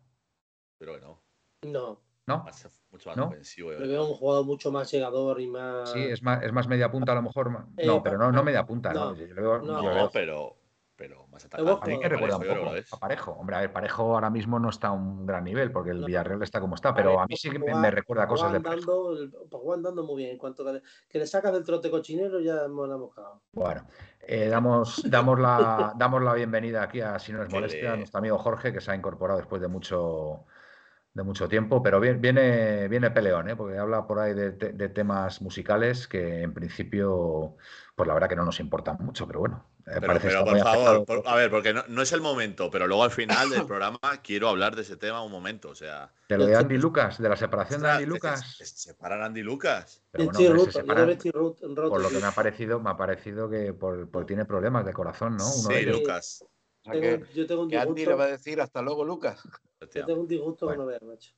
Pero 0.80 1.00
no. 1.00 1.22
No. 1.62 2.02
¿No? 2.26 2.46
mucho 2.90 3.10
más 3.10 3.18
ofensivo. 3.20 3.72
Le 3.74 3.88
veo 3.88 4.08
un 4.08 4.16
jugador 4.16 4.44
mucho 4.44 4.72
más 4.72 4.92
llegador 4.92 5.40
y 5.40 5.46
más. 5.46 5.92
Sí, 5.92 6.00
es 6.00 6.24
más, 6.24 6.42
es 6.44 6.52
más 6.52 6.68
media 6.68 6.90
punta 6.90 7.12
a 7.12 7.16
lo 7.16 7.22
mejor. 7.22 7.68
Eh, 7.78 7.86
no, 7.86 8.02
pero 8.02 8.18
no, 8.18 8.32
no 8.32 8.44
media 8.44 8.66
punta, 8.66 8.92
¿no? 8.92 9.14
no, 9.14 10.10
pero, 10.12 10.58
pero 10.96 11.28
más 11.28 11.46
atacante. 11.46 11.72
A 11.72 11.86
mí 11.88 12.00
que 12.00 12.10
recuerda 12.10 12.38
un 12.38 12.44
poco 12.48 12.72
a 12.92 13.00
Parejo. 13.00 13.32
Hombre, 13.34 13.56
a 13.56 13.60
ver, 13.60 13.74
Parejo 13.74 14.04
ahora 14.14 14.30
mismo 14.30 14.60
no 14.60 14.70
está 14.70 14.90
a 14.90 14.92
un 14.92 15.26
gran 15.26 15.44
nivel 15.44 15.72
porque 15.72 15.92
el 15.92 16.04
Villarreal 16.04 16.42
está 16.44 16.60
como 16.60 16.76
está, 16.76 16.94
pero 16.94 17.20
a 17.20 17.26
mí 17.26 17.36
sí 17.36 17.50
que 17.50 17.60
me, 17.60 17.92
recuerda 17.92 18.28
cosas 18.28 18.54
de 18.54 18.62
Parejo. 18.62 19.16
Juan 19.52 19.80
andando 19.80 20.04
muy 20.04 20.18
bien. 20.18 20.32
En 20.32 20.38
cuanto 20.38 20.66
que, 20.66 20.82
que 21.10 21.20
le 21.20 21.28
sacas 21.28 21.54
del 21.54 21.64
trote 21.64 21.90
cochinero 21.90 22.40
ya 22.40 22.66
hemos 22.66 22.88
la 22.88 22.98
mojado. 22.98 23.42
Bueno, 23.52 23.88
eh, 24.22 24.48
damos, 24.48 25.10
damos, 25.10 25.40
la, 25.40 25.94
damos 25.98 26.22
la 26.24 26.34
bienvenida 26.34 26.84
aquí 26.84 27.02
a, 27.02 27.20
si 27.20 27.32
no 27.32 27.44
es 27.44 27.52
molestia, 27.52 27.94
a 27.94 27.98
nuestro 27.98 28.20
amigo 28.20 28.38
Jorge 28.38 28.74
que 28.74 28.82
se 28.82 28.92
ha 28.92 28.96
incorporado 28.96 29.40
después 29.40 29.62
de 29.62 29.68
mucho 29.68 30.46
de 31.16 31.24
mucho 31.24 31.48
tiempo, 31.48 31.82
pero 31.82 32.02
viene, 32.02 32.90
viene 32.90 33.10
peleón, 33.10 33.50
¿eh? 33.50 33.56
porque 33.56 33.78
habla 33.78 34.06
por 34.06 34.20
ahí 34.20 34.34
de, 34.34 34.90
temas 34.90 35.42
musicales 35.42 36.10
que 36.10 36.42
en 36.42 36.54
principio, 36.54 37.56
pues 37.96 38.08
la 38.08 38.14
verdad 38.14 38.28
que 38.28 38.36
no 38.36 38.44
nos 38.44 38.60
importan 38.60 38.98
mucho, 39.00 39.26
pero 39.26 39.40
bueno. 39.40 39.66
Eh, 39.88 40.00
pero, 40.02 40.44
por 40.44 40.60
favor, 40.60 41.24
a 41.26 41.36
ver, 41.36 41.50
porque 41.50 41.74
no, 41.74 42.02
es 42.02 42.12
el 42.12 42.20
momento, 42.20 42.70
pero 42.70 42.88
luego 42.88 43.04
al 43.04 43.12
final 43.12 43.50
del 43.50 43.66
programa 43.68 44.00
quiero 44.22 44.50
hablar 44.50 44.76
de 44.76 44.82
ese 44.82 44.98
tema 44.98 45.24
un 45.24 45.32
momento, 45.32 45.70
o 45.70 45.76
sea... 45.76 46.12
De 46.28 46.38
lo 46.38 46.46
de 46.46 46.56
Andy 46.56 46.78
Lucas, 46.78 47.22
de 47.22 47.30
la 47.30 47.38
separación 47.38 47.82
de 47.82 47.92
Andy 47.92 48.06
Lucas. 48.06 48.58
¿Se, 48.58 48.66
separan 48.66 49.22
Andy 49.22 49.44
Lucas? 49.44 50.02
Pero 50.12 50.32
bueno, 50.32 51.90
por 51.90 52.02
lo 52.02 52.10
que 52.10 52.20
me 52.20 52.26
ha 52.26 52.32
parecido, 52.32 52.80
me 52.80 52.90
ha 52.90 52.98
parecido 52.98 53.50
que 53.50 53.74
por, 53.74 54.26
tiene 54.26 54.44
problemas 54.44 54.86
de 54.86 54.94
corazón, 54.94 55.38
¿no? 55.38 55.46
Uno 55.46 55.70
sí, 55.70 55.86
Lucas. 55.86 56.44
Yo 57.34 57.48
tengo 57.48 57.64
un 57.64 57.70
que 57.70 57.78
Andy 57.78 58.06
le 58.06 58.14
va 58.14 58.26
a 58.26 58.28
decir 58.28 58.62
hasta 58.62 58.82
luego, 58.82 59.04
Lucas. 59.04 59.42
Yo 59.94 60.06
tengo 60.06 60.22
un 60.22 60.28
disgusto 60.28 60.68
con 60.68 60.88
ver, 60.88 61.04
macho. 61.04 61.34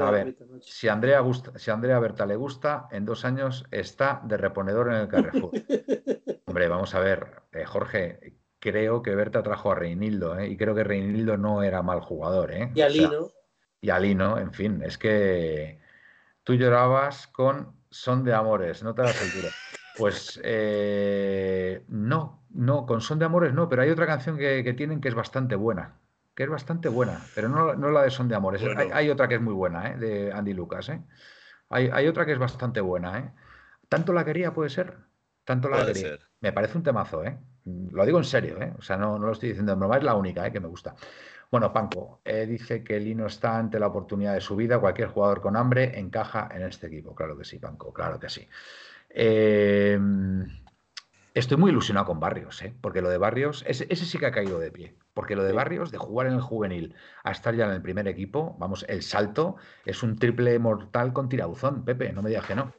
a 0.00 0.10
ver, 0.10 0.36
si 0.60 0.88
Andrea, 0.88 1.20
gusta, 1.20 1.58
si 1.58 1.70
Andrea 1.70 1.98
Berta 1.98 2.26
le 2.26 2.36
gusta, 2.36 2.88
en 2.90 3.04
dos 3.04 3.24
años 3.24 3.64
está 3.70 4.20
de 4.24 4.36
reponedor 4.36 4.88
en 4.88 4.94
el 4.94 5.08
Carrefour. 5.08 5.52
Hombre, 6.46 6.68
vamos 6.68 6.94
a 6.94 7.00
ver, 7.00 7.42
eh, 7.52 7.64
Jorge, 7.64 8.38
creo 8.58 9.02
que 9.02 9.14
Berta 9.14 9.42
trajo 9.42 9.70
a 9.70 9.74
Reinildo, 9.74 10.38
¿eh? 10.38 10.48
y 10.48 10.56
creo 10.56 10.74
que 10.74 10.84
Reinildo 10.84 11.36
no 11.36 11.62
era 11.62 11.82
mal 11.82 12.00
jugador. 12.00 12.52
¿eh? 12.52 12.70
Y 12.74 12.80
Alino. 12.80 13.30
y 13.80 13.90
Alino, 13.90 14.38
en 14.38 14.52
fin, 14.52 14.82
es 14.82 14.98
que 14.98 15.80
tú 16.42 16.54
llorabas 16.54 17.26
con 17.28 17.76
Son 17.90 18.24
de 18.24 18.34
Amores, 18.34 18.82
no 18.82 18.94
te 18.94 19.02
das 19.02 19.22
el 19.22 19.32
tiro. 19.32 19.48
Pues 19.96 20.40
eh, 20.44 21.84
no, 21.88 22.42
no, 22.50 22.86
con 22.86 23.00
Son 23.00 23.18
de 23.18 23.24
Amores 23.24 23.54
no, 23.54 23.68
pero 23.68 23.82
hay 23.82 23.90
otra 23.90 24.06
canción 24.06 24.36
que 24.36 24.74
tienen 24.76 25.00
que 25.00 25.08
es 25.08 25.14
bastante 25.14 25.56
buena 25.56 25.96
que 26.36 26.42
es 26.42 26.50
bastante 26.50 26.90
buena, 26.90 27.18
pero 27.34 27.48
no, 27.48 27.74
no 27.74 27.90
la 27.90 28.02
de 28.02 28.10
Son 28.10 28.28
de 28.28 28.34
Amores. 28.36 28.62
Hay, 28.92 29.08
otra 29.08 29.26
que 29.26 29.36
es 29.36 29.40
muy 29.40 29.54
buena, 29.54 29.90
¿eh? 29.90 29.96
de 29.96 30.32
Andy 30.32 30.52
Lucas. 30.52 30.90
¿eh? 30.90 31.02
Hay, 31.70 32.06
otra 32.06 32.26
que 32.26 32.32
es 32.32 32.38
bastante 32.38 32.82
buena. 32.82 33.18
¿eh? 33.18 33.30
¿Tanto 33.88 34.12
la 34.12 34.22
quería 34.22 34.52
puede 34.52 34.68
ser? 34.68 34.98
Tanto 35.44 35.70
la 35.70 35.86
quería. 35.86 36.18
Me 36.40 36.52
parece 36.52 36.76
un 36.76 36.84
temazo, 36.84 37.24
¿eh? 37.24 37.38
Lo 37.64 38.04
digo 38.04 38.18
en 38.18 38.24
serio, 38.24 38.60
¿eh? 38.60 38.74
O 38.78 38.82
sea, 38.82 38.98
no, 38.98 39.18
no 39.18 39.26
lo 39.26 39.32
estoy 39.32 39.48
diciendo 39.48 39.72
en 39.72 39.78
broma, 39.78 39.96
es 39.96 40.04
la 40.04 40.14
única 40.14 40.46
¿eh? 40.46 40.52
que 40.52 40.60
me 40.60 40.68
gusta. 40.68 40.94
Bueno, 41.50 41.72
Panco 41.72 42.20
eh, 42.22 42.44
dice 42.44 42.84
que 42.84 43.00
Lino 43.00 43.26
está 43.26 43.56
ante 43.56 43.78
la 43.78 43.86
oportunidad 43.86 44.34
de 44.34 44.42
su 44.42 44.56
vida. 44.56 44.78
Cualquier 44.78 45.08
jugador 45.08 45.40
con 45.40 45.56
hambre 45.56 45.98
encaja 45.98 46.50
en 46.52 46.62
este 46.62 46.88
equipo. 46.88 47.14
Claro 47.14 47.38
que 47.38 47.44
sí, 47.44 47.58
Panco, 47.58 47.94
claro 47.94 48.20
que 48.20 48.28
sí. 48.28 48.46
Eh, 49.10 49.98
Estoy 51.36 51.58
muy 51.58 51.70
ilusionado 51.70 52.06
con 52.06 52.18
Barrios, 52.18 52.62
¿eh? 52.62 52.74
porque 52.80 53.02
lo 53.02 53.10
de 53.10 53.18
Barrios, 53.18 53.62
ese, 53.66 53.94
sí 53.94 54.18
que 54.18 54.24
ha 54.24 54.30
caído 54.30 54.58
de 54.58 54.72
pie. 54.72 54.96
Porque 55.12 55.36
lo 55.36 55.44
de 55.44 55.52
Barrios, 55.52 55.90
de 55.90 55.98
jugar 55.98 56.28
en 56.28 56.32
el 56.32 56.40
juvenil 56.40 56.94
a 57.24 57.30
estar 57.30 57.54
ya 57.54 57.66
en 57.66 57.72
el 57.72 57.82
primer 57.82 58.08
equipo, 58.08 58.56
vamos, 58.58 58.86
el 58.88 59.02
salto 59.02 59.56
es 59.84 60.02
un 60.02 60.16
triple 60.16 60.58
mortal 60.58 61.12
con 61.12 61.28
tirabuzón, 61.28 61.84
Pepe, 61.84 62.14
no 62.14 62.22
me 62.22 62.30
digas 62.30 62.46
que 62.46 62.54
no. 62.54 62.72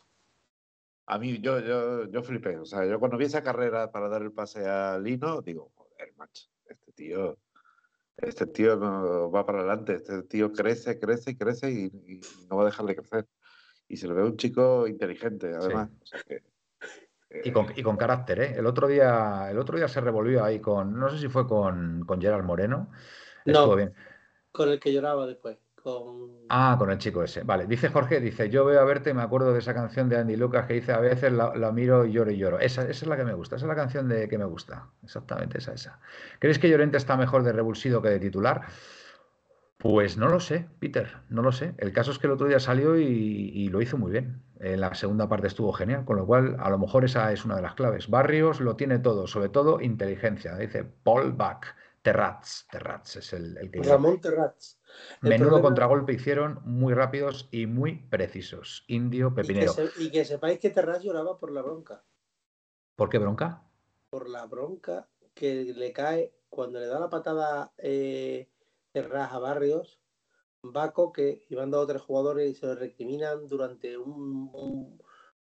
A 1.06 1.20
mí, 1.20 1.40
yo, 1.40 1.60
yo, 1.60 2.10
yo 2.10 2.24
flipé. 2.24 2.58
O 2.58 2.66
sea, 2.66 2.84
yo 2.84 3.00
cuando 3.00 3.16
vi 3.16 3.26
esa 3.26 3.44
carrera 3.44 3.92
para 3.92 4.10
dar 4.10 4.24
el 4.24 4.32
pase 4.32 4.68
a 4.68 4.98
Lino, 4.98 5.44
digo, 5.44 5.72
joder, 5.76 6.16
macho, 6.18 6.48
este 6.66 6.92
tío, 6.94 7.38
este 8.18 8.48
tío 8.48 8.76
no 8.76 9.30
va 9.30 9.46
para 9.46 9.60
adelante, 9.60 9.94
este 9.94 10.24
tío 10.24 10.52
crece, 10.52 11.00
crece, 11.00 11.38
crece 11.38 11.70
y, 11.70 12.22
no 12.50 12.56
va 12.56 12.64
a 12.64 12.66
dejar 12.66 12.88
de 12.88 12.96
crecer. 12.96 13.28
Y 13.90 13.98
se 13.98 14.08
le 14.08 14.14
ve 14.14 14.24
un 14.24 14.38
chico 14.38 14.88
inteligente, 14.88 15.54
además. 15.54 15.90
O 16.02 16.06
sea 16.06 16.20
que, 16.28 16.44
y 17.44 17.52
con, 17.52 17.68
y 17.76 17.84
con, 17.84 17.98
carácter, 17.98 18.40
¿eh? 18.40 18.56
El 18.58 18.66
otro 18.66 18.88
día, 18.88 19.50
el 19.50 19.60
otro 19.60 19.78
día 19.78 19.88
se 19.88 20.02
revolvió 20.02 20.44
ahí 20.44 20.60
con, 20.60 20.98
no 20.98 21.10
sé 21.10 21.20
si 21.20 21.28
fue 21.28 21.48
con, 21.48 22.04
con 22.06 22.22
Gerard 22.22 22.44
Moreno. 22.44 22.90
no, 23.46 23.76
bien. 23.76 23.94
con 24.52 24.70
el 24.70 24.80
que 24.80 24.94
lloraba 24.94 25.26
después. 25.28 25.58
Con... 25.76 26.32
Ah, 26.50 26.76
con 26.78 26.90
el 26.90 26.98
chico 26.98 27.24
ese. 27.24 27.44
Vale, 27.44 27.66
dice 27.66 27.90
Jorge, 27.90 28.20
dice, 28.20 28.50
yo 28.50 28.66
veo 28.66 28.80
a 28.80 28.86
verte, 28.86 29.14
me 29.14 29.22
acuerdo 29.22 29.54
de 29.54 29.60
esa 29.60 29.74
canción 29.74 30.10
de 30.10 30.18
Andy 30.18 30.36
Lucas 30.36 30.66
que 30.66 30.76
dice, 30.76 30.94
a 30.94 31.00
veces 31.00 31.32
la, 31.32 31.72
miro 31.72 32.06
y 32.06 32.14
lloro 32.14 32.32
y 32.32 32.38
lloro. 32.38 32.60
Esa, 32.60 32.84
esa, 32.84 32.92
es 32.92 33.08
la 33.08 33.18
que 33.18 33.24
me 33.24 33.34
gusta, 33.34 33.58
esa 33.58 33.66
es 33.66 33.70
la 33.70 33.76
canción 33.76 34.08
de 34.08 34.28
que 34.28 34.38
me 34.38 34.46
gusta. 34.46 34.90
Exactamente, 35.04 35.60
esa, 35.60 35.74
esa. 35.74 36.00
¿Crees 36.40 36.60
que 36.60 36.70
Llorente 36.70 36.98
está 36.98 37.16
mejor 37.18 37.44
de 37.44 37.54
revulsido 37.54 38.02
que 38.02 38.10
de 38.10 38.20
titular? 38.20 38.66
Pues 39.78 40.18
no 40.18 40.28
lo 40.28 40.40
sé, 40.40 40.68
Peter, 40.80 41.18
no 41.30 41.44
lo 41.44 41.52
sé. 41.52 41.76
El 41.78 41.94
caso 41.94 42.12
es 42.12 42.18
que 42.18 42.26
el 42.26 42.34
otro 42.34 42.48
día 42.48 42.60
salió 42.60 42.98
y, 42.98 43.70
lo 43.70 43.80
hizo 43.80 43.98
muy 43.98 44.12
bien. 44.12 44.42
En 44.60 44.82
la 44.82 44.96
segunda 44.96 45.30
parte 45.30 45.48
estuvo 45.48 45.72
genial, 45.72 46.04
con 46.04 46.18
lo 46.18 46.26
cual 46.26 46.56
a 46.60 46.70
lo 46.72 46.80
mejor 46.80 47.06
esa 47.06 47.32
es 47.32 47.46
una 47.46 47.56
de 47.56 47.62
las 47.62 47.76
claves. 47.76 48.10
Barrios 48.10 48.60
lo 48.60 48.76
tiene 48.76 48.98
todo, 48.98 49.28
sobre 49.28 49.50
todo 49.50 49.80
inteligencia. 49.80 50.56
Dice 50.56 50.84
Paul 50.84 51.34
Bach, 51.34 51.64
Terrats, 52.02 52.68
Terrats 52.72 53.18
es 53.18 53.34
el, 53.34 53.70
que... 53.72 53.84
Ramón 53.84 54.20
Terrats. 54.20 54.80
Menudo 55.22 55.62
contragolpe 55.62 56.14
hicieron, 56.14 56.60
muy 56.64 56.96
rápidos 56.96 57.48
y 57.52 57.68
muy 57.68 58.08
precisos. 58.10 58.84
Indio, 58.88 59.36
pepinero. 59.36 59.74
Y 60.00 60.10
que, 60.10 60.26
sepáis 60.26 60.58
que 60.58 60.72
Terrats 60.72 61.04
lloraba 61.04 61.38
por 61.38 61.52
la 61.52 61.62
bronca. 61.62 62.04
¿Por 62.96 63.10
qué 63.10 63.20
bronca? 63.20 63.62
Por 64.10 64.28
la 64.28 64.48
bronca 64.48 65.08
que 65.36 65.72
le 65.76 65.94
cae 65.94 66.34
cuando 66.50 66.80
le 66.80 66.88
da 66.88 67.00
la 67.00 67.10
patada 67.10 67.72
eh, 67.78 68.50
a 69.00 69.40
Barrios, 69.40 70.00
va 70.64 70.92
Coque 70.92 71.46
y 71.50 71.56
van 71.56 71.72
dos 71.72 71.84
o 71.84 71.88
tres 71.88 72.02
jugadores 72.02 72.52
y 72.52 72.56
se 72.56 72.66
lo 72.66 72.76
recriminan 72.76 73.48
durante 73.48 73.98
un, 73.98 75.00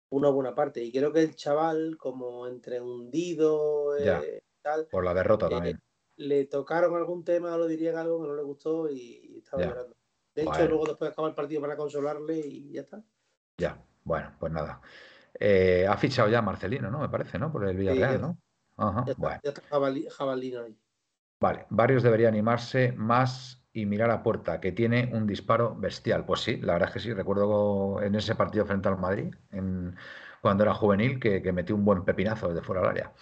una 0.10 0.30
buena 0.30 0.54
parte. 0.54 0.84
Y 0.84 0.92
creo 0.92 1.12
que 1.12 1.22
el 1.22 1.36
chaval, 1.36 1.98
como 1.98 2.48
entre 2.48 2.82
hundido, 2.82 3.98
eh, 3.98 4.44
tal, 4.62 4.88
por 4.88 5.04
la 5.04 5.14
derrota 5.14 5.48
eh, 5.48 5.50
también. 5.50 5.82
Le 6.18 6.46
tocaron 6.46 6.96
algún 6.96 7.24
tema, 7.24 7.58
lo 7.58 7.68
dirían 7.68 7.98
algo 7.98 8.22
que 8.22 8.28
no 8.28 8.36
le 8.36 8.44
gustó 8.44 8.90
y, 8.90 9.38
estaba 9.38 9.64
llorando. 9.64 9.96
De 10.36 10.44
hecho, 10.44 10.68
luego 10.68 10.86
después 10.86 11.12
acaba 11.12 11.28
el 11.28 11.36
partido 11.36 11.62
para 11.62 11.76
consolarle 11.76 12.40
y 12.40 12.72
ya 12.74 12.82
está. 12.82 13.04
Ya, 13.58 13.84
bueno, 14.04 14.34
pues 14.40 14.52
nada. 14.52 14.82
Eh, 15.40 15.86
ha 15.88 15.98
fichado 15.98 16.30
ya 16.30 16.42
Marcelino, 16.42 16.90
¿no? 16.90 17.00
Me 17.00 17.10
parece, 17.10 17.40
¿no? 17.40 17.52
Por 17.52 17.68
el 17.68 17.76
Villarreal, 17.76 18.22
¿no? 18.22 18.38
Ajá, 18.78 19.06
ya 19.06 19.50
está, 19.50 19.62
jabalino 20.10 20.62
ahí. 20.62 20.78
Vale, 21.42 21.66
Barrios 21.72 22.04
debería 22.04 22.28
animarse 22.28 22.92
más 22.92 23.66
y 23.74 23.88
mirar 23.88 24.12
a 24.12 24.22
puerta, 24.22 24.62
que 24.62 24.72
tiene 24.72 25.10
un 25.12 25.26
disparo 25.26 25.76
bestial. 25.76 26.24
Pues 26.24 26.42
sí, 26.42 26.58
la 26.58 26.74
verdad 26.74 26.90
es 26.90 26.94
que 26.94 27.00
sí, 27.00 27.14
recuerdo 27.14 28.00
en 28.04 28.14
ese 28.14 28.36
partido 28.36 28.64
frente 28.68 28.90
al 28.90 29.00
Madrid, 29.00 29.34
en, 29.52 29.96
cuando 30.40 30.64
era 30.64 30.76
juvenil, 30.76 31.20
que, 31.20 31.42
que 31.42 31.52
metió 31.52 31.76
un 31.76 31.84
buen 31.84 32.06
pepinazo 32.06 32.50
desde 32.50 32.62
fuera 32.62 32.82
del 32.82 32.92
área. 32.92 33.14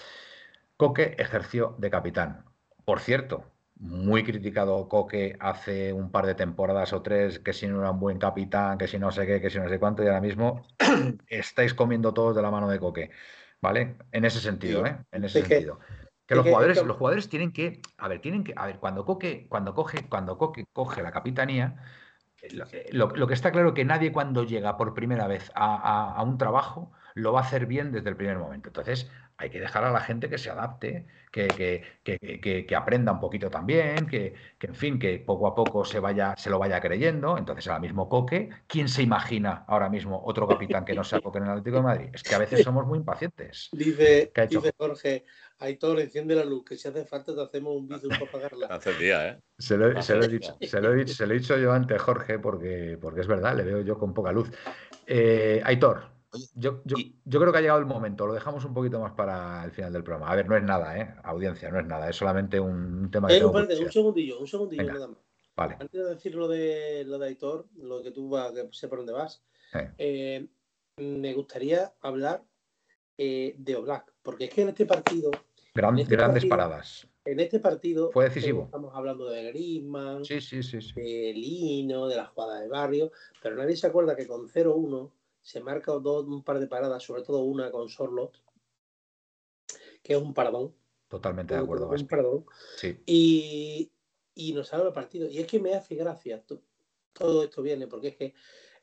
Coque 0.75 1.15
ejerció 1.17 1.75
de 1.77 1.89
capitán. 1.89 2.43
Por 2.83 2.99
cierto, 2.99 3.45
muy 3.75 4.25
criticado 4.25 4.89
Coque 4.89 5.37
hace 5.39 5.93
un 5.93 6.11
par 6.11 6.25
de 6.25 6.35
temporadas 6.35 6.91
o 6.91 7.01
tres, 7.01 7.39
que 7.39 7.53
si 7.53 7.67
no 7.67 7.79
era 7.79 7.91
un 7.91 8.01
buen 8.01 8.19
capitán, 8.19 8.77
que 8.77 8.89
si 8.89 8.99
no 8.99 9.11
sé 9.11 9.25
qué, 9.27 9.39
que 9.39 9.49
si 9.49 9.59
no 9.59 9.69
sé 9.69 9.79
cuánto, 9.79 10.03
y 10.03 10.07
ahora 10.07 10.19
mismo 10.19 10.67
estáis 11.27 11.73
comiendo 11.73 12.13
todos 12.13 12.35
de 12.35 12.41
la 12.41 12.51
mano 12.51 12.67
de 12.67 12.79
Coque. 12.79 13.11
¿Vale? 13.61 13.95
En 14.11 14.25
ese 14.25 14.39
sentido, 14.39 14.85
¿eh? 14.85 14.97
En 15.11 15.23
ese 15.23 15.41
sentido. 15.41 15.79
Que 15.79 15.98
los 16.29 16.45
jugadores, 16.45 16.83
los 16.83 16.97
jugadores 16.97 17.29
tienen 17.29 17.51
que, 17.51 17.81
a 17.97 18.07
ver, 18.07 18.21
tienen 18.21 18.43
que, 18.43 18.53
a 18.55 18.65
ver, 18.65 18.79
cuando 18.79 19.05
Coque, 19.05 19.47
cuando 19.49 19.73
coge, 19.73 20.07
cuando 20.07 20.37
Coque 20.37 20.65
coge 20.71 21.01
la 21.01 21.11
capitanía, 21.11 21.75
eh, 22.41 22.49
eh, 22.71 22.89
lo, 22.91 23.27
que 23.27 23.33
está 23.33 23.51
claro 23.51 23.69
es 23.69 23.73
que 23.73 23.85
nadie 23.85 24.11
cuando 24.11 24.43
llega 24.43 24.77
por 24.77 24.93
primera 24.93 25.27
vez 25.27 25.51
a, 25.55 26.21
un 26.23 26.37
trabajo 26.37 26.91
lo 27.15 27.33
va 27.33 27.41
a 27.41 27.43
hacer 27.43 27.65
bien 27.65 27.91
desde 27.91 28.09
el 28.09 28.15
primer 28.15 28.37
momento. 28.37 28.69
Entonces, 28.69 29.09
hay 29.39 29.49
que 29.49 29.59
dejar 29.61 29.85
a 29.85 29.91
la 29.91 30.01
gente 30.01 30.29
que 30.29 30.37
se 30.37 30.49
adapte, 30.49 31.05
que, 31.31 31.47
que, 32.03 32.75
aprenda 32.75 33.13
un 33.13 33.21
poquito 33.21 33.49
también, 33.49 34.05
que, 34.05 34.33
en 34.59 34.75
fin, 34.75 34.99
que 34.99 35.17
poco 35.19 35.47
a 35.47 35.55
poco 35.55 35.85
se 35.85 35.99
vaya, 35.99 36.35
se 36.35 36.49
lo 36.49 36.59
vaya 36.59 36.81
creyendo. 36.81 37.37
Entonces, 37.37 37.65
ahora 37.67 37.79
mismo 37.79 38.09
Coque, 38.09 38.49
¿quién 38.67 38.89
se 38.89 39.01
imagina 39.01 39.63
ahora 39.67 39.89
mismo 39.89 40.21
otro 40.25 40.45
capitán 40.45 40.83
que 40.83 40.93
no 40.93 41.05
sea 41.05 41.21
Coque 41.21 41.37
en 41.37 41.45
el 41.45 41.51
Atlético 41.51 41.77
de 41.77 41.83
Madrid? 41.83 42.09
Es 42.11 42.21
que 42.21 42.35
a 42.35 42.39
veces 42.39 42.63
somos 42.63 42.85
muy 42.85 42.99
impacientes. 42.99 43.69
Dice, 43.71 44.29
dice 44.49 44.73
Jorge, 44.77 45.23
Aitor, 45.59 46.01
enciende 46.01 46.35
la 46.35 46.43
luz, 46.43 46.65
que 46.65 46.75
si 46.75 46.89
hace 46.89 47.05
falta 47.05 47.33
te 47.33 47.41
hacemos 47.41 47.77
un 47.77 47.87
vídeo 47.87 48.09
para 48.09 48.25
apagarla. 48.25 48.67
Hace 48.69 48.93
día, 48.95 49.29
¿eh? 49.29 49.39
Se 49.57 49.77
lo, 49.77 49.87
he 49.87 49.93
dicho, 50.27 50.57
se, 50.59 50.81
lo 50.81 50.93
he 50.93 50.95
dicho, 50.97 51.13
se 51.13 51.27
lo 51.27 51.33
he 51.33 51.37
dicho 51.39 51.57
yo 51.57 51.71
antes, 51.71 52.01
Jorge, 52.01 52.39
porque, 52.39 52.97
porque 52.99 53.21
es 53.21 53.27
verdad, 53.27 53.55
le 53.55 53.63
veo 53.63 53.81
yo 53.81 53.97
con 53.97 54.13
poca 54.13 54.33
luz. 54.33 54.51
Eh, 55.05 55.61
Aitor, 55.63 56.18
yo, 56.55 56.83
creo 56.83 57.51
que 57.51 57.57
ha 57.57 57.61
llegado 57.61 57.79
el 57.79 57.85
momento, 57.85 58.27
lo 58.27 58.33
dejamos 58.33 58.63
un 58.65 58.73
poquito 58.73 58.99
más 58.99 59.13
para 59.13 59.63
el 59.63 59.71
final 59.71 59.93
del 59.93 60.03
programa. 60.03 60.31
A 60.31 60.35
ver, 60.35 60.47
no 60.47 60.55
es 60.55 60.63
nada, 60.63 60.97
¿eh? 60.97 61.15
Audiencia, 61.23 61.71
no 61.71 61.79
es 61.79 61.85
nada, 61.85 62.09
es 62.09 62.15
solamente 62.15 62.59
un 62.59 63.09
tema 63.11 63.27
que. 63.27 63.43
un 63.43 63.91
segundillo, 63.91 64.39
un 64.39 64.47
segundillo 64.47 64.83
nada 64.83 65.07
más. 65.07 65.17
Vale. 65.55 65.77
Antes 65.79 66.01
de 66.01 66.09
decir 66.09 66.35
lo 66.35 66.47
de, 66.47 67.03
lo 67.05 67.17
de 67.17 67.27
Aitor, 67.27 67.67
lo 67.75 68.01
que 68.01 68.11
tú 68.11 68.29
vas, 68.29 68.53
que 68.53 68.69
sé 68.71 68.87
por 68.87 68.99
dónde 68.99 69.13
vas, 69.13 69.43
eh, 69.97 70.47
me 70.97 71.33
gustaría 71.33 71.93
hablar 72.01 72.43
eh, 73.17 73.55
de 73.57 73.75
Oblak, 73.75 74.13
porque 74.21 74.45
es 74.45 74.49
que 74.51 74.61
en 74.61 74.69
este 74.69 74.85
partido. 74.85 75.31
Este 75.97 76.15
grandes 76.15 76.45
paradas. 76.45 77.07
En 77.25 77.39
este 77.39 77.59
partido. 77.59 78.11
Fue 78.11 78.25
decisivo. 78.25 78.63
Estamos 78.63 78.95
hablando 78.95 79.29
de 79.29 79.43
Griezmann, 79.51 80.25
sí, 80.25 80.41
sí, 80.41 80.63
sí, 80.63 80.79
de 80.95 81.33
Lino, 81.33 82.07
de 82.07 82.15
la 82.15 82.25
jugada 82.25 82.59
de 82.59 82.67
barrio, 82.67 83.11
pero 83.41 83.55
nadie 83.55 83.75
se 83.75 83.87
acuerda 83.87 84.15
que 84.15 84.27
con 84.27 84.47
0-1 84.47 85.11
se 85.41 85.61
marca 85.61 85.91
dos, 85.93 86.25
un 86.25 86.43
par 86.43 86.59
de 86.59 86.67
paradas, 86.67 87.03
sobre 87.03 87.23
todo 87.23 87.39
una 87.39 87.71
con 87.71 87.89
Sorlot, 87.89 88.41
que 90.03 90.13
es 90.13 90.19
un 90.19 90.33
paradón. 90.33 90.75
Totalmente 91.07 91.55
de 91.55 91.61
acuerdo. 91.61 91.89
Un 91.89 92.07
paradón. 92.07 92.45
Sí. 92.77 93.01
Y, 93.05 93.91
y 94.35 94.53
nos 94.53 94.71
habla 94.73 94.87
el 94.87 94.93
partido. 94.93 95.27
Y 95.27 95.39
es 95.39 95.47
que 95.47 95.59
me 95.59 95.73
hace 95.73 95.95
gracia. 95.95 96.43
Todo 97.13 97.43
esto 97.43 97.61
viene 97.61 97.87
porque 97.87 98.09
es 98.09 98.15
que 98.15 98.33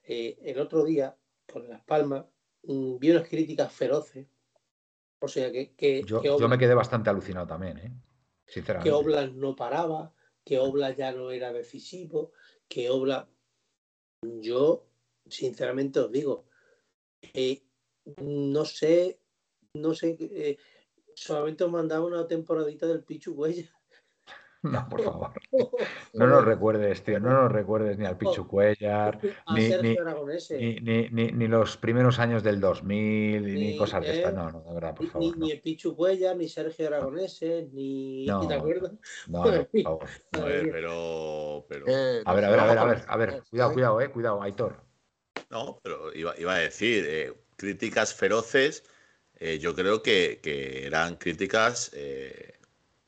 eh, 0.05 0.39
el 0.43 0.61
otro 0.61 0.85
día, 0.85 1.17
con 1.51 1.69
Las 1.69 1.83
Palmas, 1.83 2.27
mm, 2.65 2.99
vi 2.99 3.11
unas 3.11 3.29
críticas 3.29 3.73
feroces. 3.73 4.27
O 5.19 5.29
sea 5.29 5.51
que. 5.51 5.75
que 5.75 6.03
yo, 6.03 6.23
yo, 6.23 6.49
me 6.49 6.59
quedé 6.59 6.75
bastante 6.75 7.11
alucinado 7.11 7.47
también, 7.47 7.79
¿eh? 7.79 7.93
Sinceramente. 8.47 8.91
Que 8.91 8.95
Oblas 8.95 9.33
no 9.33 9.57
paraba, 9.57 10.13
que 10.45 10.59
Oblas 10.59 10.97
ya 10.97 11.13
no 11.13 11.31
era 11.31 11.53
decisivo, 11.53 12.33
que 12.69 12.91
Oblas. 12.91 13.27
Yo, 14.23 14.87
sinceramente 15.29 16.01
os 16.01 16.11
digo, 16.11 16.47
eh, 17.35 17.63
no 18.23 18.65
sé, 18.65 19.21
no 19.75 19.95
sé, 19.95 20.17
eh, 20.21 20.59
solamente 21.15 21.65
os 21.65 21.71
mandaba 21.71 22.07
una 22.07 22.27
temporadita 22.27 22.87
del 22.87 23.05
Pichu 23.05 23.33
Huella. 23.33 23.71
No, 24.63 24.89
por 24.89 25.03
favor. 25.03 25.33
No 26.15 26.27
nos 26.27 26.45
recuerdes, 26.45 27.05
tío, 27.05 27.21
no 27.21 27.31
nos 27.31 27.53
recuerdes 27.53 27.99
ni 27.99 28.07
al 28.07 28.17
Pichu 28.17 28.49
Cuellar, 28.49 29.21
ni, 29.55 29.69
ni, 29.69 31.09
ni, 31.11 31.33
ni, 31.33 31.47
los 31.47 31.77
primeros 31.77 32.19
años 32.19 32.43
del 32.43 32.59
2000, 32.59 33.43
ni, 33.45 33.77
cosas 33.77 34.03
de 34.03 34.17
estas. 34.17 34.35
No, 34.35 34.51
no, 34.51 34.63
de 34.63 34.73
verdad, 34.73 34.95
por 34.95 35.07
favor. 35.07 35.39
Ni, 35.39 35.53
el 35.53 35.61
Pichu 35.61 35.95
Cuellar, 35.95 36.37
ni 36.37 36.49
Sergio 36.49 36.87
Aragonese, 36.87 37.69
ni. 37.73 38.25
No, 38.25 38.49
¿Te 38.49 38.55
acuerdas? 38.55 38.93
No, 39.29 39.43
por 39.43 39.83
favor. 39.83 40.07
A 40.33 40.41
ver, 40.41 40.71
pero. 40.73 41.67
pero... 41.69 41.85
Eh, 41.87 42.23
a 42.25 42.35
ver, 42.35 42.45
a 42.47 42.51
ver, 42.51 42.61
a 42.61 42.67
ver, 42.67 42.79
a 42.79 42.85
ver, 42.85 43.05
a 43.07 43.17
ver. 43.17 43.43
Cuidado, 43.51 43.73
cuidado, 43.75 44.01
eh, 44.01 44.11
cuidado, 44.11 44.43
Aitor. 44.43 44.86
No, 45.51 45.79
pero 45.83 46.13
iba, 46.15 46.33
a 46.33 46.59
decir, 46.59 47.05
eh, 47.07 47.33
críticas 47.57 48.15
feroces, 48.15 48.85
eh, 49.37 49.59
yo 49.59 49.75
creo 49.75 50.03
que, 50.03 50.41
eran 50.87 51.17
críticas 51.17 51.91
eh, 51.95 52.59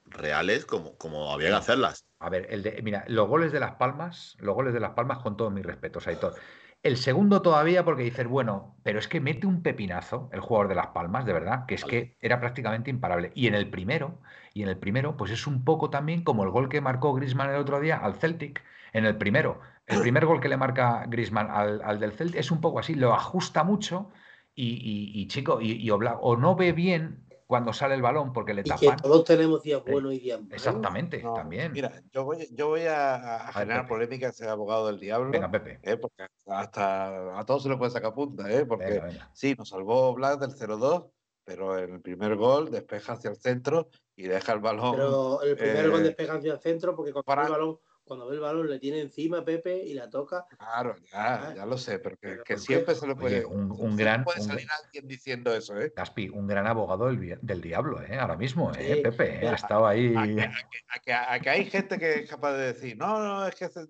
reales 0.06 0.64
como, 0.64 0.96
como 0.96 1.32
había 1.32 1.48
que 1.48 1.54
hacerlas. 1.54 2.04
A 2.20 2.30
ver, 2.30 2.46
el 2.50 2.62
de, 2.62 2.80
mira, 2.82 3.04
los 3.08 3.28
goles 3.28 3.52
de 3.52 3.60
Las 3.60 3.76
Palmas, 3.76 4.36
los 4.40 4.54
goles 4.54 4.74
de 4.74 4.80
Las 4.80 4.92
Palmas 4.92 5.18
con 5.18 5.36
todos 5.36 5.52
mis 5.52 5.64
respetos, 5.64 6.06
Aitor. 6.06 6.34
El 6.82 6.96
segundo 6.96 7.42
todavía 7.42 7.84
porque 7.84 8.04
dices, 8.04 8.26
bueno, 8.26 8.76
pero 8.84 9.00
es 9.00 9.08
que 9.08 9.20
mete 9.20 9.48
un 9.48 9.62
pepinazo 9.62 10.30
el 10.32 10.40
jugador 10.40 10.68
de 10.68 10.76
Las 10.76 10.88
Palmas, 10.88 11.26
de 11.26 11.32
verdad, 11.32 11.66
que 11.66 11.74
es 11.74 11.84
que 11.84 12.16
era 12.20 12.38
prácticamente 12.38 12.88
imparable. 12.88 13.32
Y 13.34 13.48
en 13.48 13.54
el 13.54 13.68
primero, 13.68 14.20
y 14.54 14.62
en 14.62 14.68
el 14.68 14.78
primero, 14.78 15.16
pues 15.16 15.32
es 15.32 15.48
un 15.48 15.64
poco 15.64 15.90
también 15.90 16.22
como 16.22 16.44
el 16.44 16.50
gol 16.50 16.68
que 16.68 16.80
marcó 16.80 17.14
Grisman 17.14 17.50
el 17.50 17.56
otro 17.56 17.80
día 17.80 17.96
al 17.96 18.14
Celtic, 18.14 18.62
en 18.92 19.06
el 19.06 19.16
primero. 19.16 19.60
El 19.88 20.00
primer 20.02 20.26
gol 20.26 20.40
que 20.40 20.48
le 20.48 20.56
marca 20.56 21.04
Grisman 21.08 21.50
al, 21.50 21.98
del 21.98 22.12
Celtic 22.12 22.38
es 22.38 22.50
un 22.50 22.60
poco 22.60 22.78
así, 22.78 22.94
lo 22.94 23.14
ajusta 23.14 23.64
mucho 23.64 24.10
y, 24.54 25.26
chico, 25.28 25.60
y, 25.60 25.88
o 25.90 26.36
no 26.36 26.56
ve 26.56 26.72
bien 26.72 27.28
cuando 27.48 27.72
sale 27.72 27.94
el 27.94 28.02
balón 28.02 28.34
porque 28.34 28.52
le 28.52 28.62
tapan. 28.62 28.84
Y 28.84 28.90
que 28.90 29.02
todos 29.02 29.24
tenemos 29.24 29.62
días 29.62 29.82
buenos 29.82 30.12
y 30.12 30.20
días 30.20 30.38
malos. 30.38 30.52
Exactamente, 30.52 31.20
también. 31.34 31.72
Mira, 31.72 32.02
yo 32.12 32.24
voy, 32.24 32.46
yo 32.52 32.68
voy 32.68 32.82
a, 32.82 33.50
generar 33.54 33.88
polémica 33.88 34.28
ese 34.28 34.46
abogado 34.46 34.88
del 34.88 35.00
diablo. 35.00 35.30
Venga, 35.30 35.50
Pepe. 35.50 35.80
¿eh? 35.82 35.96
Porque 35.96 36.26
hasta 36.46 37.38
a 37.38 37.46
todos 37.46 37.62
se 37.62 37.70
le 37.70 37.78
puede 37.78 37.90
sacar 37.90 38.12
punta, 38.12 38.52
¿eh? 38.52 38.66
Porque 38.66 39.02
sí, 39.32 39.54
nos 39.56 39.70
salvó 39.70 40.12
Black 40.12 40.40
del 40.40 40.50
0-2, 40.50 41.10
pero 41.42 41.78
en 41.78 41.94
el 41.94 42.00
primer 42.02 42.36
gol 42.36 42.70
despeja 42.70 43.14
hacia 43.14 43.30
el 43.30 43.36
centro 43.36 43.88
y 44.14 44.24
deja 44.24 44.52
el 44.52 44.60
balón. 44.60 44.96
Pero 44.96 45.40
el 45.40 45.56
primer 45.56 45.88
gol 45.88 46.00
eh, 46.00 46.04
despeja 46.04 46.34
hacia 46.34 46.52
el 46.52 46.60
centro 46.60 46.94
porque 46.94 47.14
con 47.14 47.22
el 47.26 47.50
balón 47.50 47.78
cuando 48.08 48.26
ve 48.26 48.34
el 48.34 48.40
balón 48.40 48.68
le 48.68 48.78
tiene 48.78 49.00
encima 49.00 49.44
Pepe 49.44 49.84
y 49.84 49.94
la 49.94 50.10
toca. 50.10 50.46
Claro, 50.58 50.96
ya, 51.12 51.34
ah, 51.34 51.54
ya 51.54 51.66
lo 51.66 51.78
sé, 51.78 51.98
pero 51.98 52.16
que, 52.44 52.58
siempre 52.58 52.94
se 52.94 53.06
le 53.06 53.14
puede. 53.14 53.44
un, 53.44 53.96
gran. 53.96 54.24
Puede 54.24 54.40
salir 54.40 54.66
alguien 54.82 55.06
diciendo 55.06 55.54
eso, 55.54 55.78
¿eh? 55.78 55.92
Gaspi, 55.94 56.28
un 56.30 56.46
gran 56.46 56.66
abogado 56.66 57.06
del, 57.06 57.60
diablo, 57.60 58.02
¿eh? 58.02 58.18
Ahora 58.18 58.36
mismo, 58.36 58.72
¿eh? 58.76 59.00
Pepe, 59.02 59.44
¿eh? 59.44 59.48
ha 59.48 59.54
estado 59.54 59.86
ahí. 59.86 60.14
A 60.16 61.38
que, 61.38 61.50
hay 61.50 61.64
gente 61.66 61.98
que 61.98 62.20
es 62.20 62.30
capaz 62.30 62.52
de 62.54 62.72
decir, 62.72 62.96
no, 62.96 63.22
no, 63.22 63.46
es 63.46 63.54
que 63.54 63.68
se, 63.68 63.86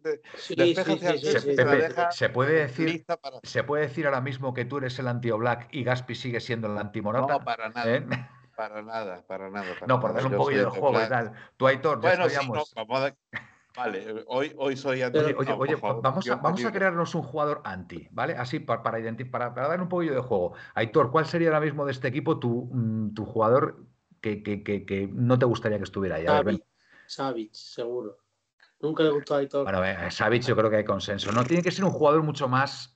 se, 2.11 2.29
puede 2.29 2.53
decir, 2.53 3.05
se 3.43 3.65
puede 3.65 3.83
decir 3.83 4.07
ahora 4.07 4.21
mismo 4.21 4.53
que 4.53 4.65
tú 4.65 4.79
eres 4.79 4.99
el 4.99 5.09
anti-Black 5.09 5.69
y 5.71 5.85
Gaspi 5.85 6.15
sigue 6.15 6.41
siendo 6.41 6.71
el 6.71 6.77
anti-Morata. 6.77 7.33
No, 7.35 7.45
para 7.45 7.69
nada. 7.69 7.97
¿eh? 7.97 8.07
Para 8.59 8.83
nada, 8.83 9.23
para 9.29 9.51
nada. 9.51 9.69
no, 9.87 10.01
por 10.01 10.13
dar 10.13 10.27
un 10.27 10.33
poquito 10.33 10.65
de 10.65 10.71
juego 10.71 11.01
y 11.01 11.09
tal. 11.09 11.33
Tú, 11.57 11.69
Aitor, 11.69 12.01
bueno, 12.01 12.29
sí, 12.29 12.37
no, 12.45 12.65
vamos 12.75 13.13
Vale, 13.77 14.25
hoy, 14.27 14.53
hoy 14.57 14.77
soy 14.77 15.03
anti. 15.03 15.19
Oye, 15.19 15.35
oye, 15.35 15.77
vamos, 15.77 16.29
a, 16.29 16.37
vamos 16.37 16.65
a 16.65 16.73
crearnos 16.73 17.15
un 17.15 17.23
jugador 17.23 17.61
anti, 17.65 18.09
¿vale? 18.11 18.35
Así 18.35 18.59
para, 18.61 18.83
para, 18.83 18.99
para, 19.31 19.55
para, 19.55 19.69
dar 19.69 19.81
un 19.81 19.89
poquillo 19.89 20.15
de 20.15 20.21
juego. 20.21 20.55
Aitor, 20.75 21.11
¿cuál 21.11 21.27
sería 21.27 21.49
ahora 21.49 21.61
mismo 21.61 21.85
de 21.85 21.93
este 21.93 22.09
equipo 22.09 22.39
tu, 22.39 22.69
mm, 22.73 23.15
tu 23.15 23.25
jugador 23.25 23.85
que, 24.21 24.43
que, 24.43 24.63
que, 24.63 25.09
no 25.13 25.39
te 25.39 25.47
gustaría 25.47 25.79
que 25.79 25.85
estuviera 25.85 26.17
ahí? 26.17 26.63
Savic, 27.07 27.53
seguro. 27.53 28.19
Nunca 28.81 29.03
le 29.03 29.11
gustó 29.11 29.35
a 29.35 29.39
Aitor. 29.39 29.65
Bueno, 29.65 29.85
eh, 29.85 30.11
Savic 30.11 30.43
yo 30.43 30.57
creo 30.57 30.71
que 30.71 30.77
hay 30.77 30.85
consenso. 30.85 31.33
No 31.33 31.45
tiene 31.45 31.63
que 31.63 31.71
ser 31.71 31.85
un 31.85 31.91
jugador 31.91 32.23
mucho 32.23 32.49
más 32.49 32.95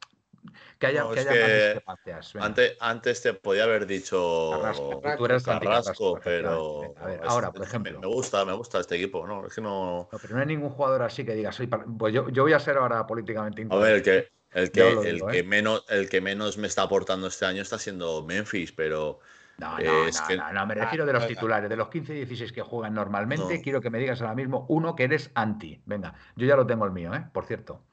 que 0.83 0.89
haya, 0.89 1.03
No, 1.05 1.13
que 1.13 1.21
es 1.21 1.27
haya 1.29 1.41
más 1.43 1.53
discrepancias. 1.55 2.35
Antes, 2.41 2.77
antes 2.81 3.23
te 3.23 3.35
podía 3.35 3.65
haber 3.65 3.87
dicho 3.87 4.51
Carrasco. 4.51 5.01
Tú 5.17 5.25
eres 5.27 5.45
Carrasco, 5.45 5.53
anti-Carrasco, 5.53 6.21
pero. 6.25 6.95
A 6.99 7.07
ver, 7.07 7.21
es- 7.25 7.31
ahora, 7.31 7.53
por 7.53 7.63
ejemplo. 7.63 8.01
me 8.01 8.07
gusta, 8.09 8.45
me 8.45 8.53
gusta 8.53 8.81
este 8.81 8.97
equipo, 8.97 9.25
¿no? 9.25 9.47
Es 9.47 9.55
que 9.55 9.61
no. 9.61 10.09
No, 10.11 10.19
pero 10.21 10.35
no 10.35 10.41
hay 10.41 10.47
ningún 10.47 10.71
jugador 10.71 11.03
así 11.03 11.25
que 11.25 11.35
diga, 11.35 11.53
soy 11.53 11.69
pues 11.69 12.13
yo, 12.13 12.29
yo 12.31 12.43
voy 12.43 12.53
a 12.53 12.59
ser 12.59 12.79
ahora 12.79 13.07
políticamente 13.07 13.65
A 13.71 13.77
ver, 13.77 13.97
el 13.97 14.03
que, 14.03 14.29
el 14.55 14.99
el 15.07 15.23
¿eh? 15.37 15.43
menos, 15.45 15.85
el 15.89 16.09
que 16.09 16.21
menos 16.21 16.59
me 16.59 16.67
está 16.67 16.83
aportando 16.83 17.29
este 17.29 17.47
año 17.47 17.63
está 17.63 17.79
siendo 17.79 18.25
Memphis, 18.25 18.73
pero 18.73 19.21
No, 19.59 19.79
no, 19.79 20.07
es 20.09 20.21
no, 20.21 20.27
que- 20.27 20.37
no, 20.37 20.53
no, 20.53 20.67
me 20.67 20.75
refiero 20.75 21.07
de 21.07 21.13
los 21.13 21.27
titulares, 21.29 21.71
de 21.71 21.77
los 21.77 21.89
15 21.91 22.13
y 22.13 22.17
16 22.17 22.53
que 22.53 22.63
juegan 22.63 22.93
normalmente, 22.95 23.57
No. 23.59 23.63
quiero 23.63 23.81
que 23.81 23.91
me 23.91 23.99
digas 24.01 24.21
ahora 24.21 24.35
mismo 24.35 24.67
uno 24.69 24.97
que 24.97 25.05
eres 25.05 25.31
anti. 25.35 25.81
Venga, 25.87 26.15
yo 26.35 26.47
ya 26.47 26.57
lo 26.57 26.67
tengo 26.67 26.85
el 26.87 26.93
mío, 26.93 27.15
¿eh? 27.15 27.25
Por 27.33 27.47
cierto. 27.47 27.85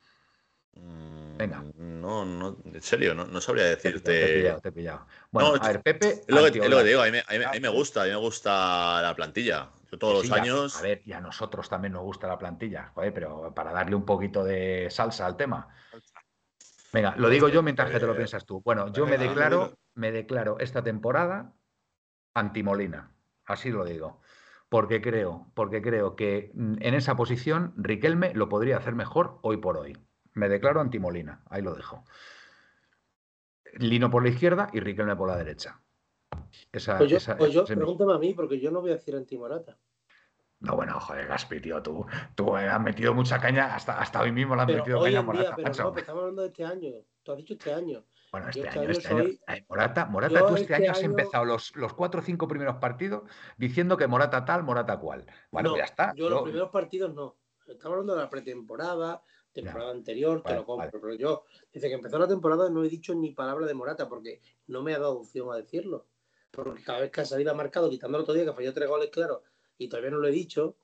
Venga. 0.74 1.64
no, 1.78 2.26
no, 2.26 2.58
en 2.66 2.82
serio, 2.82 3.16
no, 3.16 3.26
no 3.26 3.40
sabría 3.40 3.78
Te 3.78 3.78
pillado, 3.78 4.02
te 4.02 4.12
he 4.12 4.14
decirte. 4.14 4.40
pillado, 4.40 4.60
te 4.62 4.70
he 4.70 4.72
pillado. 4.72 5.08
Bueno, 5.32 5.56
No, 5.56 5.64
a 5.64 5.68
ver, 5.68 5.82
Pepe. 5.82 6.08
Es 6.10 6.26
lo, 6.28 6.42
que, 6.42 6.48
es 6.48 6.54
lo 6.56 6.60
que 6.60 6.60
anti-Oblak. 6.60 6.86
digo, 6.86 7.02
a 7.02 7.06
mí, 7.06 7.12
me- 7.12 7.20
a 7.20 7.32
mí 7.32 7.40
me- 7.40 7.46
a 7.46 7.52
mí 7.54 7.60
me 7.62 7.70
gusta, 7.70 8.02
a 8.02 8.06
mí 8.06 8.10
me 8.12 8.18
gusta 8.18 9.02
la 9.02 9.16
plantilla. 9.16 9.70
Yo 9.92 9.98
todos 9.98 10.24
Sí, 10.24 10.30
los 10.30 10.38
años. 10.38 10.76
A, 10.78 10.82
ver, 10.82 11.02
y 11.06 11.14
a 11.14 11.22
nosotros 11.22 11.70
también 11.70 11.94
nos 11.94 12.04
gusta 12.04 12.28
la 12.28 12.38
plantilla, 12.38 12.92
joder, 12.94 13.14
pero 13.14 13.54
para 13.56 13.72
darle 13.72 13.96
un 13.96 14.06
poquito 14.06 14.44
de 14.44 14.88
salsa 14.92 15.26
al 15.26 15.38
tema. 15.38 15.70
Venga, 16.92 17.16
lo 17.18 17.30
digo 17.30 17.48
yo 17.50 17.62
mientras 17.64 17.90
que 17.90 18.00
te 18.00 18.06
lo 18.06 18.14
Eh, 18.14 18.18
piensas 18.18 18.46
tú. 18.46 18.62
Bueno, 18.62 18.92
yo 18.92 19.06
me 19.06 19.18
declaro, 19.18 19.78
me 19.94 20.12
declaro 20.12 20.60
esta 20.60 20.84
temporada 20.84 21.54
anti-Molina. 22.34 23.12
Así 23.46 23.70
lo 23.70 23.86
digo. 23.86 24.22
Porque 24.70 25.02
creo, 25.02 25.52
porque 25.56 25.82
creo 25.82 26.16
que 26.16 26.52
mm, 26.54 26.76
en 26.82 26.94
esa 26.94 27.16
posición 27.16 27.74
Riquelme 27.78 28.34
lo 28.34 28.50
podría 28.50 28.78
hacer 28.78 28.94
mejor 28.94 29.40
hoy 29.42 29.58
por 29.58 29.78
hoy. 29.78 29.98
Me 30.34 30.48
declaro 30.50 30.82
anti-Molina, 30.82 31.42
ahí 31.50 31.62
lo 31.62 31.74
dejo. 31.74 32.04
Lino 33.74 34.10
por 34.10 34.24
la 34.24 34.30
izquierda 34.30 34.70
y 34.74 34.80
Riquelme 34.80 35.16
por 35.16 35.30
la 35.30 35.38
derecha. 35.38 35.80
Esa, 36.72 36.98
Pues 36.98 37.10
yo, 37.10 37.18
esa- 37.18 37.38
pues 37.38 37.52
yo 37.54 37.64
es 37.64 37.70
mi- 37.70 37.76
pregúntame 37.76 38.14
a 38.14 38.18
mí, 38.18 38.34
porque 38.34 38.60
yo 38.60 38.72
no 38.72 38.82
voy 38.82 38.92
a 38.92 38.96
decir 38.96 39.16
anti-Morata. 39.16 39.78
No, 40.62 40.76
bueno, 40.76 41.00
joder, 41.00 41.26
Gaspi, 41.28 41.62
tío, 41.62 41.82
tú, 41.82 42.06
tú 42.36 42.56
has 42.56 42.82
metido 42.82 43.14
mucha 43.14 43.40
caña, 43.40 43.76
hasta, 43.76 43.98
hasta 44.00 44.22
hoy 44.22 44.32
mismo 44.32 44.56
le 44.56 44.62
has 44.64 44.68
Pero 44.68 44.80
metido 44.80 44.98
caña 45.02 45.06
a 45.06 45.08
en 45.08 45.14
día, 45.14 45.22
Morata. 45.26 45.56
pero 45.56 45.70
no, 45.70 45.74
pero 45.92 46.00
estamos 46.00 46.20
hablando 46.22 46.42
de 46.42 46.48
este 46.50 46.66
año. 46.66 46.92
Tú 47.24 47.32
has 47.32 47.38
dicho 47.38 47.54
este 47.54 47.74
año. 47.74 48.04
Bueno, 48.32 48.50
este 48.50 48.60
este 48.68 48.80
año, 48.80 48.90
este 48.92 49.08
año, 49.08 49.18
soy- 49.24 49.42
eh, 49.48 49.66
Morata, 49.70 50.06
Morata, 50.08 50.40
tú 50.40 50.48
este 50.56 50.62
este 50.62 50.76
año 50.76 50.92
has 50.92 50.98
año- 51.00 51.06
empezado 51.10 51.46
los, 51.46 51.76
los 51.76 51.94
cuatro 51.94 52.20
o 52.20 52.24
cinco 52.24 52.48
primeros 52.48 52.76
partidos 52.76 53.24
diciendo 53.58 53.96
que 53.98 54.08
Morata 54.08 54.44
tal, 54.46 54.64
Morata 54.64 54.98
cual. 54.98 55.26
Bueno, 55.52 55.70
no, 55.70 55.74
pues 55.76 55.82
ya 55.82 55.86
está. 55.86 56.14
Yo 56.16 56.30
los 56.30 56.40
yo- 56.40 56.44
primeros 56.44 56.70
partidos 56.70 57.14
no. 57.14 57.38
Estamos 57.66 57.94
hablando 57.94 58.16
de 58.16 58.22
la 58.24 58.30
pretemporada, 58.30 59.22
temporada 59.54 59.92
anterior, 59.92 60.44
te 60.44 60.54
lo 60.56 60.66
compro. 60.66 60.90
vale. 60.92 61.00
Pero 61.02 61.14
yo, 61.16 61.46
desde 61.74 61.88
que 61.90 61.96
empezó 61.96 62.18
la 62.20 62.28
temporada, 62.28 62.70
no 62.70 62.84
he 62.84 62.90
dicho 62.90 63.14
ni 63.16 63.32
palabra 63.32 63.66
de 63.66 63.74
Morata, 63.74 64.08
porque 64.08 64.42
no 64.68 64.82
me 64.82 64.94
ha 64.94 65.00
dado 65.00 65.20
opción 65.20 65.52
a 65.52 65.58
decirlo. 65.58 66.06
Porque 66.52 66.84
cada 66.84 67.02
vez 67.02 67.12
que 67.12 67.22
ha 67.22 67.26
salido 67.26 67.52
a 67.52 67.56
marcado, 67.56 67.90
quitando 67.90 68.18
el 68.18 68.24
otro 68.24 68.34
día 68.34 68.46
que 68.46 68.54
falló 68.54 68.74
tres 68.74 68.90
goles, 68.90 69.10
claro, 69.12 69.44
y 69.78 69.88
todavía 69.88 70.12
no 70.12 70.18
lo 70.18 70.28
he 70.28 70.32
dicho. 70.32 70.76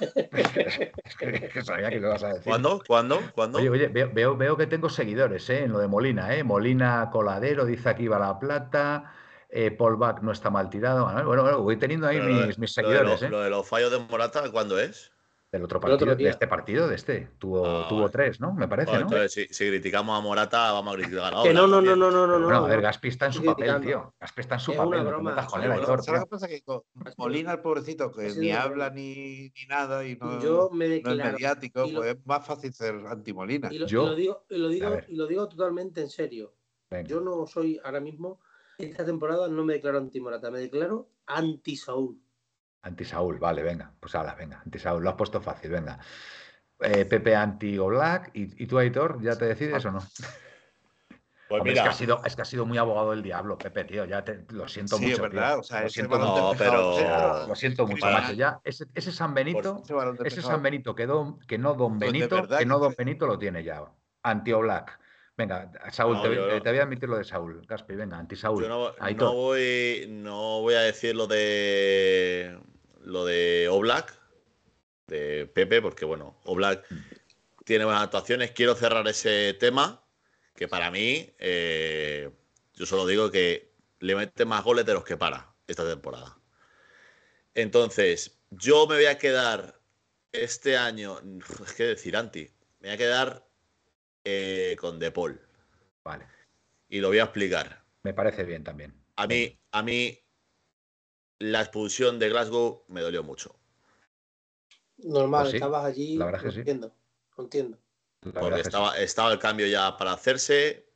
Es 0.32 1.52
que 1.52 1.62
sabía 1.62 1.90
que 1.90 2.00
lo 2.00 2.08
ibas 2.08 2.22
a 2.22 2.28
decir. 2.28 2.44
¿Cuándo? 2.44 2.82
¿Cuándo? 2.86 3.20
¿Cuándo? 3.34 3.58
Oye, 3.58 3.68
oye, 3.68 3.88
veo, 3.88 4.36
veo, 4.36 4.56
que 4.56 4.66
tengo 4.66 4.88
seguidores 4.88 5.48
¿eh? 5.50 5.64
en 5.64 5.72
lo 5.72 5.78
de 5.78 5.88
Molina, 5.88 6.34
¿eh? 6.34 6.42
Molina 6.44 7.08
Coladero, 7.12 7.64
dice 7.64 7.88
aquí 7.90 8.08
va 8.08 8.18
la 8.18 8.38
plata. 8.38 9.12
Eh, 9.48 9.70
Paul 9.72 9.96
Bach 9.96 10.20
no 10.22 10.32
está 10.32 10.48
mal 10.50 10.70
tirado. 10.70 11.04
Bueno, 11.26 11.42
bueno, 11.42 11.62
voy 11.62 11.76
teniendo 11.76 12.06
ahí 12.06 12.18
de- 12.20 12.46
mis, 12.46 12.58
mis 12.58 12.76
lo 12.76 12.88
de 12.88 12.96
seguidores, 12.96 13.20
lo- 13.20 13.26
¿eh? 13.26 13.30
Lo 13.30 13.40
de 13.40 13.50
los 13.50 13.68
fallos 13.68 13.90
de 13.90 13.98
Morata, 13.98 14.50
¿cuándo 14.50 14.78
es? 14.78 15.10
Del 15.52 15.64
otro 15.64 15.80
partido, 15.80 16.14
de 16.14 16.28
este 16.28 16.46
partido, 16.46 16.86
de 16.86 16.94
este. 16.94 17.28
Tuvo, 17.38 17.66
Ah, 17.66 17.86
tuvo 17.88 18.08
tres, 18.08 18.38
¿no? 18.40 18.54
Me 18.54 18.68
parece, 18.68 19.00
¿no? 19.00 19.08
si, 19.28 19.46
si 19.48 19.66
criticamos 19.68 20.16
a 20.16 20.22
Morata, 20.22 20.70
vamos 20.70 20.94
a 20.94 20.96
criticar 20.96 21.34
a 21.34 21.42
Que 21.42 21.52
no, 21.52 21.66
no, 21.66 21.82
no, 21.82 21.96
no, 21.96 22.08
no, 22.08 22.24
no. 22.24 22.38
Bueno, 22.44 22.58
a 22.58 22.60
no, 22.60 22.66
ver, 22.68 22.76
no. 22.76 22.82
Gaspi 22.82 23.08
está 23.08 23.26
en 23.26 23.32
su 23.32 23.42
papel, 23.44 23.80
tío. 23.80 24.14
Gaspi 24.20 24.40
está 24.42 24.54
en 24.54 24.60
su 24.60 24.70
Es 24.70 24.76
papel. 24.78 24.92
una 25.00 25.02
no 25.02 25.08
broma. 25.10 25.30
metas 25.30 25.46
con 25.46 25.60
Sí, 25.60 25.64
él, 25.64 25.72
bueno, 25.72 25.82
Aitor, 25.82 26.04
¿Sabes 26.04 26.20
lo 26.20 26.24
tío. 26.24 26.24
que 26.26 26.30
pasa? 26.30 26.48
Que 26.48 26.62
con 26.62 26.76
Ha 26.94 27.02
sido- 27.02 27.14
Molina, 27.18 27.52
el 27.52 27.58
pobrecito, 27.62 28.12
que 28.12 28.30
ni 28.36 28.52
habla 28.52 28.90
ni, 28.90 29.48
ni 29.50 29.66
nada 29.68 30.06
y 30.06 30.14
no, 30.14 30.40
Yo 30.40 30.70
me 30.72 30.86
no 30.86 30.94
es 30.94 31.02
declaro. 31.02 31.32
mediático, 31.32 31.80
lo- 31.84 31.94
pues 32.00 32.14
es 32.16 32.26
más 32.26 32.46
fácil 32.46 32.72
ser 32.72 32.94
anti-Molina. 33.08 33.70
Y 33.72 33.78
lo, 33.80 33.86
y 33.86 33.88
Yo- 33.88 34.06
lo 34.06 34.14
digo, 34.14 34.44
y 34.50 34.56
lo 34.56 34.68
digo, 34.68 34.90
ver. 34.90 35.06
y 35.08 35.16
lo 35.16 35.26
digo 35.26 35.48
totalmente 35.48 36.00
en 36.00 36.10
serio. 36.10 36.54
Venga. 36.92 37.08
Yo 37.08 37.20
no 37.20 37.44
soy 37.48 37.80
ahora 37.82 37.98
mismo, 37.98 38.38
esta 38.78 39.04
temporada 39.04 39.48
no 39.48 39.64
me 39.64 39.72
declaro 39.72 39.98
anti-Morata, 39.98 40.48
me 40.52 40.60
declaro 40.60 41.08
anti-Saúl. 41.26 42.20
Anti-Saúl, 42.82 43.38
vale, 43.38 43.62
venga. 43.62 43.92
Pues 44.00 44.14
ala, 44.14 44.34
venga. 44.34 44.60
Anti-Saúl, 44.64 45.02
lo 45.02 45.10
has 45.10 45.16
puesto 45.16 45.40
fácil, 45.40 45.70
venga. 45.70 45.98
Eh, 46.80 47.04
Pepe 47.04 47.36
anti-Oblak. 47.36 48.30
¿Y, 48.34 48.62
¿Y 48.62 48.66
tú, 48.66 48.78
Aitor, 48.78 49.20
ya 49.22 49.36
te 49.36 49.44
decides 49.46 49.84
o 49.84 49.90
no? 49.92 50.00
Pues 51.50 51.58
Hombre, 51.62 51.72
mira, 51.72 51.82
es, 51.82 51.88
que 51.88 51.90
ha 51.94 51.98
sido, 51.98 52.24
es 52.24 52.36
que 52.36 52.42
ha 52.42 52.44
sido 52.44 52.64
muy 52.64 52.78
abogado 52.78 53.10
del 53.10 53.24
diablo, 53.24 53.58
Pepe, 53.58 53.82
tío. 53.82 54.04
Ya 54.04 54.22
te, 54.22 54.44
lo 54.50 54.68
siento 54.68 54.98
Sí, 54.98 55.02
mucho. 55.06 55.16
es 55.16 55.20
verdad, 55.20 55.50
tío. 55.54 55.58
o 55.58 55.62
sea, 55.64 55.82
lo 55.82 55.88
siento. 55.88 56.16
No, 56.16 56.52
pero- 56.56 56.94
centro, 56.96 57.46
Lo 57.48 57.54
siento 57.56 57.86
mucho, 57.88 58.06
macho. 58.06 58.32
Ya, 58.34 58.60
ese, 58.62 58.86
ese 58.94 59.10
San 59.10 59.34
Benito, 59.34 59.82
Ese. 60.24 60.42
San 60.42 60.62
Benito 60.62 60.94
que, 60.94 61.06
don- 61.06 61.40
que 61.40 61.58
no 61.58 61.74
Don 61.74 61.98
Pues 61.98 62.12
Benito, 62.12 62.36
verdad 62.36 62.58
que 62.60 62.66
no 62.66 62.78
Don 62.78 62.94
Benito 62.96 63.26
lo 63.26 63.36
tiene 63.36 63.64
ya. 63.64 63.82
Anti-Oblak. 64.22 64.99
Venga, 65.40 65.72
Saúl, 65.90 66.16
No, 66.16 66.22
te, 66.22 66.34
yo 66.34 66.46
te- 66.48 66.54
no. 66.56 66.62
te 66.62 66.68
voy 66.68 66.78
a 66.80 66.82
admitir 66.82 67.08
lo 67.08 67.16
de 67.16 67.24
Saúl. 67.24 67.64
Gaspi, 67.66 67.94
venga, 67.94 68.18
anti-Saúl. 68.18 68.64
yo 68.64 68.68
no, 68.68 69.32
voy, 69.32 70.06
no 70.10 70.60
voy 70.60 70.74
a 70.74 70.80
decir 70.80 71.16
lo 71.16 71.26
de 71.26 72.58
lo 73.02 73.24
de 73.24 73.66
Oblak, 73.70 74.12
de 75.06 75.46
Pepe, 75.46 75.80
porque 75.80 76.04
bueno, 76.04 76.38
Oblak 76.44 76.84
tiene 77.64 77.86
buenas 77.86 78.02
actuaciones. 78.02 78.50
Quiero 78.50 78.74
cerrar 78.74 79.08
ese 79.08 79.54
tema, 79.54 80.04
que 80.54 80.68
para 80.68 80.90
mí, 80.90 81.34
eh, 81.38 82.30
yo 82.74 82.84
solo 82.84 83.06
digo 83.06 83.30
que 83.30 83.72
le 84.00 84.14
mete 84.14 84.44
más 84.44 84.62
goles 84.62 84.84
de 84.84 84.92
los 84.92 85.04
que 85.04 85.16
para 85.16 85.54
esta 85.66 85.88
temporada. 85.88 86.36
Entonces, 87.54 88.42
yo 88.50 88.86
me 88.86 88.96
voy 88.96 89.06
a 89.06 89.16
quedar 89.16 89.80
este 90.32 90.76
año, 90.76 91.18
es 91.64 91.72
que 91.72 91.84
decir 91.84 92.14
anti, 92.14 92.50
me 92.80 92.88
voy 92.88 92.94
a 92.94 92.98
quedar 92.98 93.49
eh, 94.24 94.76
con 94.78 94.98
De 94.98 95.10
Paul. 95.10 95.40
Vale, 96.04 96.26
Y 96.88 97.00
lo 97.00 97.08
voy 97.08 97.18
a 97.18 97.24
explicar. 97.24 97.84
me 98.02 98.14
parece 98.14 98.44
bien 98.44 98.64
también. 98.64 98.94
A 99.16 99.26
mí, 99.26 99.58
a 99.72 99.82
mí, 99.82 100.18
la 101.38 101.60
expulsión 101.60 102.18
de 102.18 102.28
Glasgow 102.30 102.84
me 102.88 103.00
dolió 103.02 103.22
mucho. 103.22 103.56
Normal, 104.98 105.42
Pues 105.42 105.50
sí, 105.52 105.56
estabas 105.56 105.84
allí. 105.84 106.16
la 106.16 106.26
verdad 106.26 106.40
es 106.40 106.44
que 106.46 106.52
sí. 106.52 106.58
entiendo, 106.60 106.94
entiendo. 107.38 107.78
Porque 108.20 108.46
es 108.48 108.54
que 108.54 108.60
estaba, 108.68 108.98
estaba 108.98 109.32
el 109.32 109.38
cambio 109.38 109.66
ya 109.66 109.96
para 109.96 110.12
hacerse. 110.12 110.86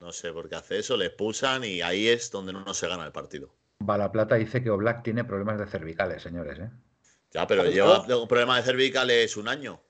No 0.00 0.12
sé 0.12 0.32
por 0.32 0.48
qué 0.48 0.54
hace 0.54 0.78
eso, 0.78 0.96
le 0.96 1.06
expulsan 1.06 1.64
y 1.64 1.80
ahí 1.82 2.06
es 2.08 2.30
donde 2.30 2.52
no, 2.52 2.60
no 2.64 2.72
se 2.74 2.86
gana 2.86 3.04
el 3.04 3.12
partido. 3.12 3.48
sí. 3.48 3.84
Va 3.84 3.98
la 3.98 4.10
Plata 4.12 4.34
dice 4.36 4.62
que 4.62 4.70
Oblak 4.70 5.02
tiene 5.02 5.24
problemas 5.24 5.58
de 5.58 5.66
cervicales, 5.66 6.22
señores. 6.22 6.58
¿eh? 6.58 6.70
Ya, 7.32 7.46
pero 7.46 7.64
lleva 7.64 8.04
no. 8.08 8.22
un 8.22 8.28
problema 8.28 8.56
de 8.56 8.62
cervicales 8.62 9.36
un 9.36 9.48
año. 9.48 9.80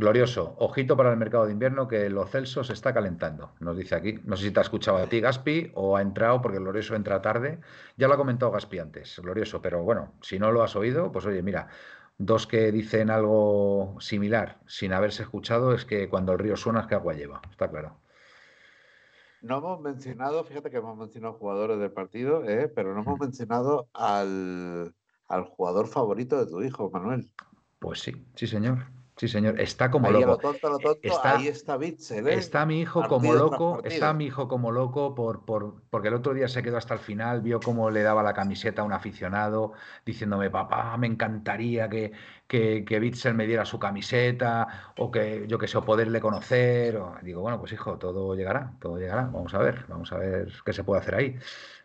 Glorioso. 0.00 0.54
Ojito 0.56 0.96
para 0.96 1.10
el 1.10 1.18
mercado 1.18 1.44
de 1.44 1.52
invierno 1.52 1.86
que 1.86 2.08
los 2.08 2.30
Celso 2.30 2.64
se 2.64 2.72
está 2.72 2.94
calentando, 2.94 3.52
nos 3.60 3.76
dice 3.76 3.94
aquí. 3.94 4.18
No 4.24 4.34
sé 4.34 4.44
si 4.44 4.50
te 4.50 4.58
ha 4.58 4.62
escuchado 4.62 4.96
a 4.96 5.06
ti, 5.06 5.20
Gaspi, 5.20 5.72
o 5.74 5.94
ha 5.94 6.00
entrado, 6.00 6.40
porque 6.40 6.58
Glorioso 6.58 6.94
entra 6.94 7.20
tarde. 7.20 7.60
Ya 7.98 8.08
lo 8.08 8.14
ha 8.14 8.16
comentado 8.16 8.50
Gaspi 8.50 8.78
antes, 8.78 9.20
Glorioso, 9.22 9.60
pero 9.60 9.82
bueno, 9.82 10.14
si 10.22 10.38
no 10.38 10.52
lo 10.52 10.62
has 10.62 10.74
oído, 10.74 11.12
pues 11.12 11.26
oye, 11.26 11.42
mira, 11.42 11.68
dos 12.16 12.46
que 12.46 12.72
dicen 12.72 13.10
algo 13.10 13.98
similar 14.00 14.56
sin 14.66 14.94
haberse 14.94 15.22
escuchado 15.22 15.74
es 15.74 15.84
que 15.84 16.08
cuando 16.08 16.32
el 16.32 16.38
río 16.38 16.56
suena 16.56 16.80
es 16.80 16.86
que 16.86 16.94
agua 16.94 17.12
lleva, 17.12 17.42
está 17.50 17.68
claro. 17.68 17.98
No 19.42 19.58
hemos 19.58 19.82
mencionado, 19.82 20.44
fíjate 20.44 20.70
que 20.70 20.78
hemos 20.78 20.96
mencionado 20.96 21.34
jugadores 21.34 21.78
del 21.78 21.92
partido, 21.92 22.42
¿eh? 22.48 22.68
pero 22.74 22.94
no 22.94 23.02
hemos 23.02 23.20
mencionado 23.20 23.90
al, 23.92 24.94
al 25.28 25.44
jugador 25.44 25.88
favorito 25.88 26.42
de 26.42 26.50
tu 26.50 26.62
hijo, 26.62 26.90
Manuel. 26.90 27.28
Pues 27.78 28.00
sí, 28.00 28.12
sí 28.34 28.46
señor, 28.46 28.86
sí 29.20 29.28
señor, 29.28 29.60
está 29.60 29.90
como 29.90 30.10
ahí 30.10 30.22
a 30.22 30.26
lo 30.26 30.36
loco. 30.36 30.40
tonto, 30.40 30.68
lo 30.70 30.80
tonto, 30.80 31.12
Está- 31.12 31.30
ahí 31.30 31.48
está 31.48 31.76
Bitzel, 31.76 32.26
¿eh? 32.28 32.32
Está 32.38 32.66
mi 32.66 32.80
hijo 32.80 33.08
como 33.08 33.32
Partido 33.32 33.34
loco, 33.34 33.82
está 33.84 34.14
mi 34.14 34.26
hijo 34.26 34.48
como 34.48 34.72
loco 34.72 35.14
por, 35.14 35.44
por, 35.46 35.82
porque 35.90 36.08
el 36.08 36.14
otro 36.14 36.34
día 36.34 36.48
se 36.48 36.62
quedó 36.62 36.76
hasta 36.78 36.94
el 36.94 37.00
final, 37.00 37.42
vio 37.42 37.62
cómo 37.62 37.90
le 37.90 38.02
daba 38.02 38.22
la 38.22 38.34
camiseta 38.34 38.82
a 38.82 38.84
un 38.86 38.92
aficionado, 38.92 39.72
diciéndome, 40.06 40.50
papá, 40.50 40.96
me 40.98 41.08
encantaría 41.08 41.88
que, 41.88 42.12
que, 42.48 42.84
que 42.86 43.00
Bitzel 43.00 43.34
me 43.34 43.46
diera 43.46 43.64
su 43.66 43.78
camiseta, 43.80 44.94
o 44.98 45.10
que 45.10 45.46
yo 45.48 45.58
que 45.58 45.68
sé, 45.68 45.78
o 45.78 45.84
poderle 45.84 46.20
conocer. 46.20 46.96
o- 46.98 47.16
Digo, 47.22 47.42
bueno, 47.42 47.58
pues 47.60 47.72
hijo, 47.72 47.98
todo 47.98 48.34
llegará, 48.36 48.76
todo 48.80 48.98
llegará. 48.98 49.22
Vamos 49.24 49.54
a 49.54 49.58
ver, 49.58 49.86
vamos 49.88 50.12
a 50.12 50.18
ver 50.18 50.52
qué 50.64 50.72
se 50.74 50.84
puede 50.84 51.00
hacer 51.02 51.14
ahí. 51.16 51.36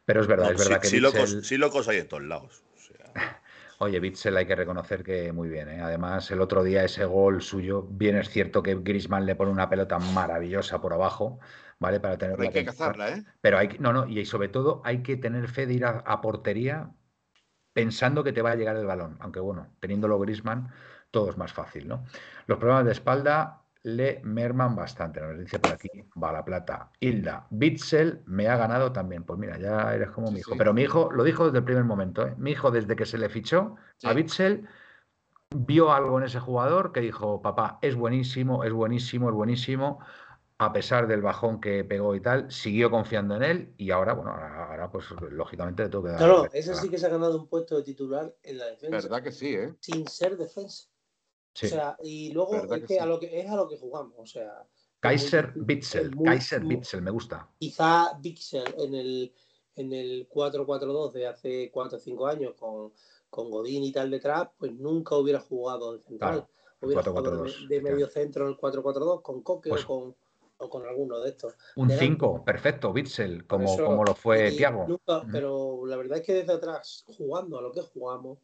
Pero 0.05 0.21
es 0.21 0.27
verdad, 0.27 0.47
No, 0.47 0.51
es 0.51 0.57
verdad 0.57 0.79
sí, 0.81 0.81
que 0.81 0.87
sí 0.89 0.99
locos, 0.99 1.37
sí 1.43 1.57
locos 1.57 1.87
hay 1.87 1.97
en 1.99 2.07
todos 2.07 2.23
lados. 2.23 2.63
O 2.75 2.79
sea, 2.79 3.41
Oye, 3.79 3.99
Bitzel 3.99 4.37
hay 4.37 4.45
que 4.47 4.55
reconocer 4.55 5.03
que 5.03 5.33
muy 5.33 5.49
bien, 5.49 5.67
¿eh? 5.69 5.81
Además, 5.81 6.31
el 6.31 6.39
otro 6.41 6.63
día 6.63 6.83
ese 6.83 7.05
gol 7.05 7.41
suyo, 7.41 7.83
bien 7.83 8.15
es 8.15 8.29
cierto 8.29 8.63
que 8.63 8.75
Griezmann 8.75 9.25
le 9.25 9.35
pone 9.35 9.51
una 9.51 9.69
pelota 9.69 9.99
maravillosa 9.99 10.79
por 10.79 10.93
abajo, 10.93 11.39
¿vale? 11.79 11.99
Para 11.99 12.17
tener 12.17 12.37
Pero 12.37 12.47
hay 12.49 12.53
que 12.53 12.65
cazarla, 12.65 13.09
¿eh? 13.17 13.23
Pero 13.41 13.57
hay 13.57 13.67
que- 13.67 13.79
no, 13.79 13.91
no, 13.91 14.07
y 14.07 14.25
sobre 14.25 14.47
todo 14.47 14.81
hay 14.85 15.03
que 15.03 15.17
tener 15.17 15.49
fe 15.49 15.65
de 15.67 15.73
ir 15.73 15.85
a, 15.85 15.99
a 15.99 16.21
portería 16.21 16.91
pensando 17.73 18.23
que 18.23 18.33
te 18.33 18.41
va 18.41 18.51
a 18.51 18.55
llegar 18.55 18.77
el 18.77 18.85
balón, 18.87 19.17
aunque 19.21 19.41
bueno, 19.41 19.75
teniéndolo 19.81 20.19
Griezmann, 20.19 20.71
todo 21.11 21.29
es 21.29 21.37
más 21.37 21.53
fácil, 21.53 21.87
¿no? 21.87 22.05
Los 22.47 22.59
problemas 22.59 22.85
de 22.85 22.93
espalda, 22.93 23.64
le 23.85 24.19
merman 24.23 24.75
bastante. 24.75 25.21
Nos 25.21 25.37
dice 25.37 25.59
por 25.59 25.73
aquí, 25.73 25.89
va 26.21 26.31
la 26.31 26.43
plata. 26.43 26.89
Hilda, 26.99 27.45
Bitzel 27.51 28.23
me 28.25 28.47
ha 28.47 28.57
ganado 28.57 28.91
también. 28.91 29.23
Pues 29.23 29.37
mira, 29.37 29.59
ya 29.59 29.93
eres 29.93 30.09
como 30.09 30.31
mi 30.31 30.39
hijo. 30.39 30.55
Pero 30.57 30.73
mi 30.73 30.81
hijo 30.81 31.11
lo 31.11 31.23
dijo 31.23 31.45
desde 31.45 31.59
el 31.59 31.63
primer 31.63 31.83
momento. 31.83 32.25
¿eh? 32.25 32.33
Mi 32.37 32.51
hijo, 32.51 32.71
desde 32.71 32.95
que 32.95 33.05
se 33.05 33.19
le 33.19 33.29
fichó 33.29 33.75
a 34.03 34.13
Bitzel, 34.13 34.67
vio 35.55 35.93
algo 35.93 36.17
en 36.17 36.25
ese 36.25 36.39
jugador 36.39 36.91
que 36.93 36.99
dijo, 36.99 37.43
papá, 37.43 37.77
es 37.83 37.95
buenísimo, 37.95 38.63
es 38.63 38.73
buenísimo, 38.73 39.29
es 39.29 39.35
buenísimo. 39.35 39.99
A 40.57 40.73
pesar 40.73 41.05
del 41.05 41.21
bajón 41.21 41.61
que 41.61 41.83
pegó 41.83 42.15
y 42.15 42.21
tal, 42.21 42.51
siguió 42.51 42.89
confiando 42.89 43.35
en 43.35 43.43
él 43.43 43.73
y 43.77 43.91
ahora, 43.91 44.13
bueno, 44.13 44.31
ahora, 44.31 44.89
pues 44.89 45.11
lógicamente 45.29 45.83
le 45.83 45.89
tengo 45.89 46.05
que 46.05 46.09
dar. 46.09 46.17
Claro, 46.17 46.49
ese 46.53 46.73
sí 46.73 46.89
que 46.89 46.97
se 46.97 47.05
ha 47.05 47.09
ganado 47.09 47.39
un 47.39 47.47
puesto 47.47 47.77
de 47.77 47.83
titular 47.83 48.33
en 48.41 48.57
la 48.57 48.65
defensa. 48.65 49.07
¿Verdad 49.07 49.21
que 49.21 49.31
sí, 49.31 49.53
eh? 49.53 49.75
Sin 49.79 50.07
ser 50.07 50.37
defensa. 50.37 50.87
O 51.63 51.67
sea, 51.67 51.97
y 52.03 52.31
luego 52.33 52.55
es 52.73 52.83
que, 52.83 52.99
a 52.99 53.05
lo 53.05 53.19
que 53.19 53.39
es 53.39 53.49
a 53.49 53.55
lo 53.55 53.67
que 53.67 53.77
jugamos. 53.77 54.13
O 54.17 54.25
sea. 54.25 54.65
Kaiser 54.99 55.53
Bitzel, 55.55 56.15
Kaiser 56.23 56.61
Bitzel, 56.61 57.01
me 57.01 57.11
gusta. 57.11 57.47
Quizá 57.59 58.17
Bitzel 58.19 58.75
en 58.79 58.95
el, 58.95 59.33
en 59.75 59.93
el 59.93 60.27
4-4-2 60.27 61.11
de 61.11 61.27
hace 61.27 61.71
4 61.71 61.97
o 61.97 62.01
5 62.01 62.27
años 62.27 62.55
con, 62.55 62.91
con 63.29 63.51
Godín 63.51 63.83
y 63.83 63.91
tal 63.91 64.09
detrás, 64.09 64.49
pues 64.57 64.73
nunca 64.73 65.15
hubiera 65.15 65.39
jugado 65.39 65.93
en 65.93 66.01
central. 66.01 66.47
hubiera 66.81 67.03
jugado 67.03 67.45
de, 67.69 67.81
medio 67.81 68.07
centro 68.07 68.45
en 68.45 68.51
el 68.51 68.57
4-4-2 68.57 69.21
con 69.21 69.43
Coque 69.43 69.69
pues 69.69 69.83
o, 69.83 69.87
con, 69.87 70.15
o 70.57 70.69
con 70.69 70.87
alguno 70.87 71.19
de 71.19 71.29
estos. 71.29 71.53
Un 71.75 71.91
5, 71.91 72.43
perfecto, 72.43 72.91
Bitzel, 72.91 73.45
como, 73.45 73.77
como 73.77 74.03
lo 74.03 74.15
fue 74.15 74.51
Tiago. 74.51 74.87
Pero 75.31 75.85
la 75.85 75.97
verdad 75.97 76.17
es 76.17 76.25
que 76.25 76.33
desde 76.33 76.53
atrás, 76.53 77.05
jugando 77.15 77.59
a 77.59 77.61
lo 77.61 77.71
que 77.71 77.81
jugamos, 77.81 78.39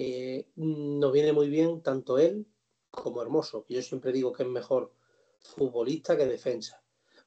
eh, 0.00 0.46
nos 0.54 1.12
viene 1.12 1.32
muy 1.32 1.48
bien 1.48 1.82
tanto 1.82 2.18
él 2.18 2.46
como 2.90 3.20
Hermoso. 3.20 3.66
Yo 3.68 3.82
siempre 3.82 4.12
digo 4.12 4.32
que 4.32 4.44
es 4.44 4.48
mejor 4.48 4.92
futbolista 5.40 6.16
que 6.16 6.26
defensa. 6.26 6.80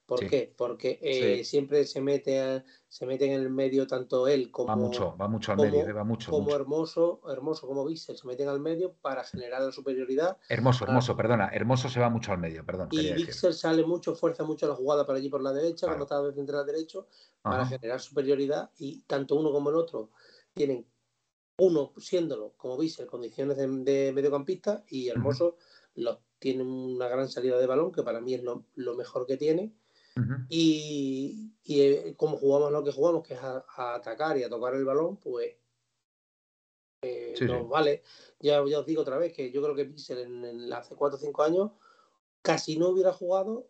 ¿Por 0.06 0.28
qué? 0.28 0.54
Porque 0.58 1.00
eh, 1.02 1.44
siempre 1.46 1.86
se 1.86 2.02
mete, 2.02 2.64
se 2.90 3.06
mete 3.06 3.26
en 3.26 3.34
el 3.34 3.50
medio 3.50 3.88
tanto 3.88 4.28
él 4.28 4.52
como. 4.52 4.68
Va 4.68 4.76
mucho, 4.76 5.16
va 5.16 5.28
mucho 5.28 5.54
al 5.54 5.60
medio, 5.60 5.94
va 5.94 6.04
mucho. 6.04 6.32
Como 6.32 6.54
Hermoso, 6.54 7.22
Hermoso 7.30 7.68
como 7.68 7.86
Bissell, 7.86 8.18
se 8.18 8.28
meten 8.28 8.50
al 8.50 8.60
medio 8.60 8.94
para 9.02 9.24
generar 9.24 9.62
la 9.62 9.72
superioridad. 9.72 10.38
Hermoso, 10.50 10.86
Hermoso, 10.86 11.16
perdona. 11.16 11.50
Hermoso 11.54 11.90
se 11.90 12.00
va 12.00 12.10
mucho 12.10 12.32
al 12.32 12.40
medio, 12.40 12.66
perdón. 12.66 12.90
Y 12.92 13.14
Bissell 13.14 13.54
sale 13.54 13.86
mucho, 13.86 14.16
fuerza 14.16 14.44
mucho 14.44 14.68
la 14.68 14.76
jugada 14.76 15.06
para 15.06 15.20
allí 15.20 15.30
por 15.30 15.42
la 15.42 15.54
derecha, 15.54 15.88
cuando 15.88 16.06
está 16.06 16.22
de 16.22 16.34
central 16.34 16.66
derecho, 16.66 17.08
para 17.42 17.66
generar 17.66 18.00
superioridad. 18.00 18.70
Y 18.80 19.02
tanto 19.04 19.36
uno 19.36 19.52
como 19.52 19.70
el 19.70 19.76
otro 19.78 20.10
tienen 20.54 20.86
uno 21.62 21.94
siéndolo 21.98 22.54
como 22.58 22.76
veis 22.76 22.98
condiciones 23.08 23.56
de, 23.58 24.12
mediocampista 24.12 24.84
y 24.88 25.10
Hermoso 25.10 25.58
tiene 26.40 26.64
una 26.64 27.08
gran 27.08 27.30
salida 27.30 27.60
de 27.60 27.68
balón 27.68 27.92
que 27.92 28.02
para 28.02 28.20
mí 28.20 28.34
es 28.34 28.42
lo, 28.44 28.96
mejor 28.96 29.28
que 29.28 29.38
tiene. 29.38 29.72
Y, 30.50 31.54
eh, 31.70 32.16
como 32.18 32.38
jugamos 32.38 32.72
lo 32.72 32.84
que 32.84 32.92
jugamos 32.92 33.26
que 33.26 33.36
es 33.36 33.40
a, 33.42 33.64
atacar 33.96 34.38
y 34.38 34.44
a 34.44 34.50
tocar 34.50 34.74
el 34.74 34.84
balón 34.84 35.18
pues 35.18 35.56
eh, 37.04 37.36
nos 37.42 37.70
vale. 37.70 38.02
Ya, 38.40 38.62
os 38.64 38.86
digo 38.86 39.04
otra 39.04 39.20
vez 39.20 39.32
que 39.32 39.52
yo 39.52 39.62
creo 39.62 39.76
que 39.76 39.86
Pixel 39.86 40.18
en, 40.18 40.74
hace 40.74 40.96
4 40.96 41.18
o 41.18 41.20
5 41.20 41.44
años 41.44 41.72
casi 42.42 42.76
no 42.78 42.90
hubiera 42.90 43.14
jugado 43.14 43.68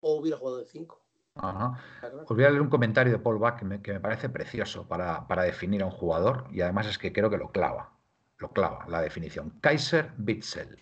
o 0.00 0.16
hubiera 0.16 0.38
jugado 0.38 0.58
de 0.58 0.66
5 0.66 1.01
os 1.34 2.28
voy 2.28 2.44
a 2.44 2.50
leer 2.50 2.60
un 2.60 2.68
comentario 2.68 3.12
de 3.12 3.18
Paul 3.18 3.38
Bach 3.38 3.58
que 3.58 3.64
me, 3.64 4.00
parece 4.00 4.28
precioso 4.28 4.86
para, 4.86 5.42
definir 5.44 5.82
a 5.82 5.86
un 5.86 5.90
jugador 5.90 6.46
y 6.50 6.60
además 6.60 6.86
es 6.86 6.98
que 6.98 7.12
creo 7.12 7.30
que 7.30 7.38
lo 7.38 7.50
clava, 7.52 7.92
lo 8.38 8.52
clava 8.52 8.86
la 8.88 9.00
definición. 9.00 9.58
Kaiser 9.60 10.12
Bitzel 10.18 10.78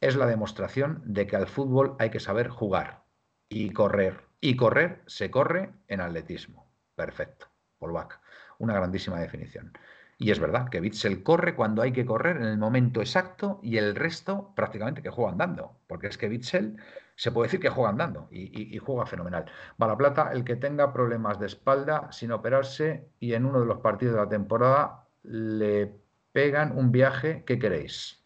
es 0.00 0.16
la 0.16 0.26
demostración 0.26 1.02
de 1.04 1.26
que 1.26 1.36
al 1.36 1.46
fútbol 1.46 1.96
hay 1.98 2.10
que 2.10 2.20
saber 2.20 2.48
jugar 2.48 3.04
y 3.48 3.70
correr. 3.72 4.28
Y 4.40 4.56
correr 4.56 5.02
se 5.06 5.30
corre 5.30 5.74
en 5.88 6.00
atletismo. 6.00 6.72
Perfecto, 6.94 7.48
Paul 7.78 7.92
Bach. 7.92 8.20
Una 8.58 8.74
grandísima 8.74 9.20
definición. 9.20 9.72
Y 10.16 10.30
es 10.30 10.38
verdad 10.38 10.68
que 10.68 10.80
Bitzel 10.80 11.22
corre 11.22 11.54
cuando 11.54 11.82
hay 11.82 11.92
que 11.92 12.06
correr 12.06 12.36
en 12.36 12.44
el 12.44 12.58
momento 12.58 13.00
exacto 13.00 13.58
y 13.62 13.78
el 13.78 13.94
resto 13.94 14.52
prácticamente 14.54 15.02
que 15.02 15.10
juega 15.10 15.32
andando. 15.32 15.78
Porque 15.86 16.08
es 16.08 16.18
que 16.18 16.28
Bitzel 16.28 16.76
se 17.20 17.32
puede 17.32 17.48
decir 17.48 17.60
que 17.60 17.68
juega 17.68 17.90
andando 17.90 18.28
y, 18.30 18.78
juega 18.78 19.04
fenomenal. 19.04 19.44
Va 19.80 19.86
la 19.86 19.98
plata, 19.98 20.30
el 20.32 20.42
que 20.42 20.56
tenga 20.56 20.90
problemas 20.90 21.38
de 21.38 21.48
espalda 21.48 22.10
sin 22.12 22.32
operarse 22.32 23.10
y 23.20 23.34
en 23.34 23.44
uno 23.44 23.60
de 23.60 23.66
los 23.66 23.80
partidos 23.80 24.14
de 24.14 24.20
la 24.22 24.28
temporada 24.30 25.04
le 25.24 25.92
pegan 26.32 26.78
un 26.78 26.90
viaje, 26.90 27.44
¿qué 27.46 27.58
queréis? 27.58 28.24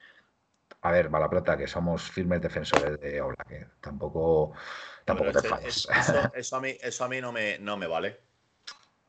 A 0.82 0.92
ver, 0.92 1.12
va 1.12 1.18
la 1.18 1.28
plata, 1.28 1.56
que 1.56 1.66
somos 1.66 2.08
firmes 2.08 2.40
defensores 2.40 3.00
de 3.00 3.20
Ola, 3.20 3.44
que 3.48 3.66
tampoco, 3.80 4.52
tampoco 5.04 5.32
te 5.32 5.48
falles. 5.48 5.88
Eso, 6.34 6.56
a 6.56 6.60
mí, 6.60 6.76
eso 6.80 7.04
a 7.04 7.08
mí 7.08 7.20
no, 7.20 7.32
me, 7.32 7.58
no 7.58 7.76
me 7.76 7.88
vale. 7.88 8.20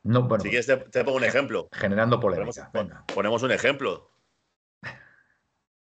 No, 0.02 0.24
bueno, 0.24 0.42
si 0.42 0.50
quieres, 0.50 0.66
te, 0.66 1.04
pongo 1.04 1.18
un 1.18 1.24
ejemplo. 1.24 1.68
Generando 1.70 2.18
polémica. 2.18 2.72
Ponemos, 3.14 3.44
un 3.44 3.52
ejemplo. 3.52 4.10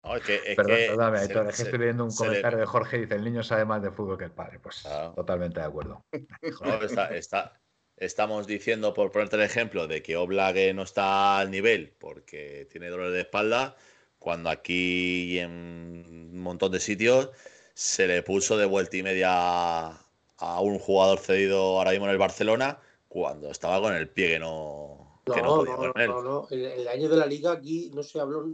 No, 0.04 0.16
es 0.16 0.22
que, 0.22 0.36
es 0.36 0.56
Perdón, 0.56 0.76
que 0.76 0.86
perdóname, 0.86 1.22
es 1.22 1.28
que 1.28 1.62
estoy 1.62 1.78
leyendo 1.78 2.04
un 2.04 2.14
comentario 2.14 2.58
de 2.58 2.66
Jorge 2.66 2.98
dice: 2.98 3.14
el 3.16 3.24
niño 3.24 3.42
sabe 3.42 3.64
más 3.64 3.82
de 3.82 3.90
fútbol 3.90 4.16
que 4.18 4.24
el 4.24 4.30
padre. 4.30 4.58
Pues 4.60 4.84
totalmente 5.14 5.60
de 5.60 5.66
acuerdo. 5.66 6.04
está, 7.12 7.60
estamos 7.96 8.46
diciendo, 8.46 8.94
por 8.94 9.10
ponerte 9.10 9.36
el 9.36 9.42
ejemplo, 9.42 9.86
de 9.86 10.02
que 10.02 10.16
Oblak 10.16 10.56
no 10.74 10.82
está 10.82 11.38
al 11.38 11.50
nivel 11.50 11.94
porque 11.98 12.68
tiene 12.70 12.88
dolor 12.88 13.10
de 13.10 13.20
espalda, 13.20 13.76
cuando 14.18 14.50
aquí 14.50 15.34
y 15.34 15.38
en 15.40 16.04
un 16.32 16.40
montón 16.40 16.72
de 16.72 16.80
sitios 16.80 17.30
se 17.74 18.06
le 18.06 18.22
puso 18.22 18.56
de 18.56 18.66
vuelta 18.66 18.96
y 18.96 19.02
media 19.02 19.90
a 20.38 20.60
un 20.60 20.78
jugador 20.78 21.18
cedido 21.18 21.78
ahora 21.78 21.90
mismo 21.90 22.06
en 22.06 22.12
el 22.12 22.18
Barcelona 22.18 22.78
cuando 23.08 23.50
estaba 23.50 23.80
con 23.80 23.94
el 23.94 24.08
pie 24.08 24.30
que 24.30 24.38
no, 24.38 25.22
no, 25.26 25.36
no 25.36 25.56
podía 25.56 26.06
no, 26.06 26.22
no, 26.22 26.46
El, 26.50 26.86
año 26.88 27.08
de 27.08 27.16
la 27.16 27.26
liga 27.26 27.52
aquí 27.52 27.90
no 27.94 28.02
se 28.02 28.20
habló, 28.20 28.46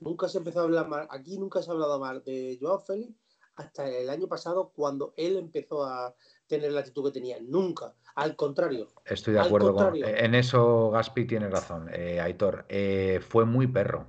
nunca 0.00 0.28
se 0.28 0.38
empezó 0.38 0.60
a 0.60 0.64
hablar 0.64 0.88
mal, 0.88 1.06
aquí 1.10 1.38
nunca 1.38 1.62
se 1.62 1.70
ha 1.70 1.74
hablado 1.74 1.98
mal 1.98 2.22
de 2.24 2.58
Joao 2.60 2.80
Félix 2.80 3.14
hasta 3.56 3.88
el 3.88 4.08
año 4.08 4.26
pasado 4.26 4.72
cuando 4.74 5.12
él 5.16 5.36
empezó 5.36 5.84
a 5.84 6.14
tener 6.46 6.72
la 6.72 6.80
actitud 6.80 7.04
que 7.04 7.12
tenía. 7.12 7.36
Nunca, 7.40 7.94
al 8.14 8.34
contrario. 8.34 8.88
Estoy 9.04 9.34
de 9.34 9.40
acuerdo 9.40 9.74
con 9.74 9.94
en 9.96 10.34
eso 10.34 10.90
Gaspi 10.90 11.26
tiene 11.26 11.48
razón, 11.48 11.88
eh, 11.92 12.20
Aitor. 12.20 12.64
Eh, 12.68 13.20
fue 13.22 13.44
muy 13.44 13.66
perro. 13.66 14.06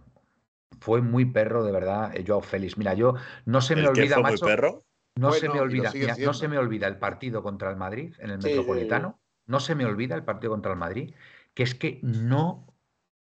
Fue 0.80 1.02
muy 1.02 1.26
perro, 1.26 1.64
de 1.64 1.72
verdad, 1.72 2.16
eh, 2.16 2.24
Joao 2.26 2.42
Félix. 2.42 2.78
Mira, 2.78 2.94
yo 2.94 3.14
no 3.46 3.62
se 3.62 3.76
me 3.76 3.88
olvida, 3.88 4.16
fue 4.16 4.32
Muy 4.32 4.40
perro? 4.40 4.84
No 5.16 5.34
se 5.34 5.50
me 5.50 5.60
olvida, 5.60 5.92
no 6.20 6.34
se 6.34 6.48
me 6.48 6.58
olvida 6.58 6.88
el 6.88 6.98
partido 6.98 7.44
contra 7.44 7.70
el 7.70 7.76
Madrid 7.76 8.14
en 8.20 8.32
el 8.32 8.40
Metropolitano 8.40 9.22
no 9.52 9.60
se 9.60 9.76
me 9.76 9.86
olvida 9.86 10.16
el 10.16 10.24
partido 10.24 10.52
contra 10.52 10.72
el 10.72 10.78
Madrid, 10.78 11.14
que 11.54 11.64
es 11.64 11.76
que 11.76 12.00
no 12.04 12.74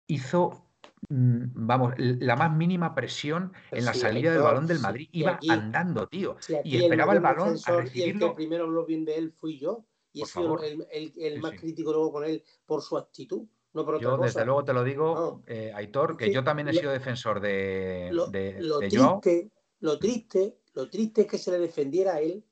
hizo, 0.07 0.68
vamos, 1.09 1.95
la 1.97 2.37
más 2.37 2.55
mínima 2.55 2.95
presión 2.95 3.53
en 3.71 3.85
la 3.85 3.95
salida 3.95 4.33
del 4.33 4.43
balón 4.43 4.67
del 4.67 4.81
Madrid. 4.81 5.09
Iba 5.13 5.39
andando, 5.49 6.07
tío. 6.07 6.37
y 6.65 6.83
esperaba 6.83 7.15
el, 7.15 7.21
balón 7.21 7.57
a 7.65 7.73
recibirlo. 7.73 8.27
Y 8.27 8.29
el 8.29 8.35
primero 8.35 8.67
lo 8.67 8.85
bien 8.85 9.05
de 9.05 9.17
él 9.17 9.33
fui 9.33 9.59
yo. 9.59 9.85
Y 10.13 10.23
he 10.23 10.27
sido 10.27 10.59
el, 10.61 11.41
más 11.41 11.53
crítico 11.53 11.93
luego 11.93 12.13
con 12.13 12.25
él 12.25 12.43
por 12.67 12.83
su 12.83 12.97
actitud. 12.97 13.47
No 13.75 13.85
por 13.85 13.97
otra 13.97 14.09
yo, 14.09 14.17
desde 14.17 14.45
luego, 14.45 14.65
te 14.65 14.73
lo 14.73 14.83
digo, 14.83 15.43
eh, 15.47 15.71
Aitor, 15.75 16.17
que 16.17 16.33
yo 16.33 16.43
también 16.43 16.69
he 16.69 16.73
sido 16.73 16.91
defensor 16.91 17.39
de, 17.41 18.09
lo, 18.11 18.31
triste, 18.31 19.51
Lo 19.81 19.99
triste, 19.99 20.59
lo 20.73 20.89
triste 20.89 21.21
es 21.23 21.27
que 21.27 21.39
se 21.39 21.51
le 21.51 21.59
defendiera 21.59 22.15
a 22.15 22.21
él 22.21 22.43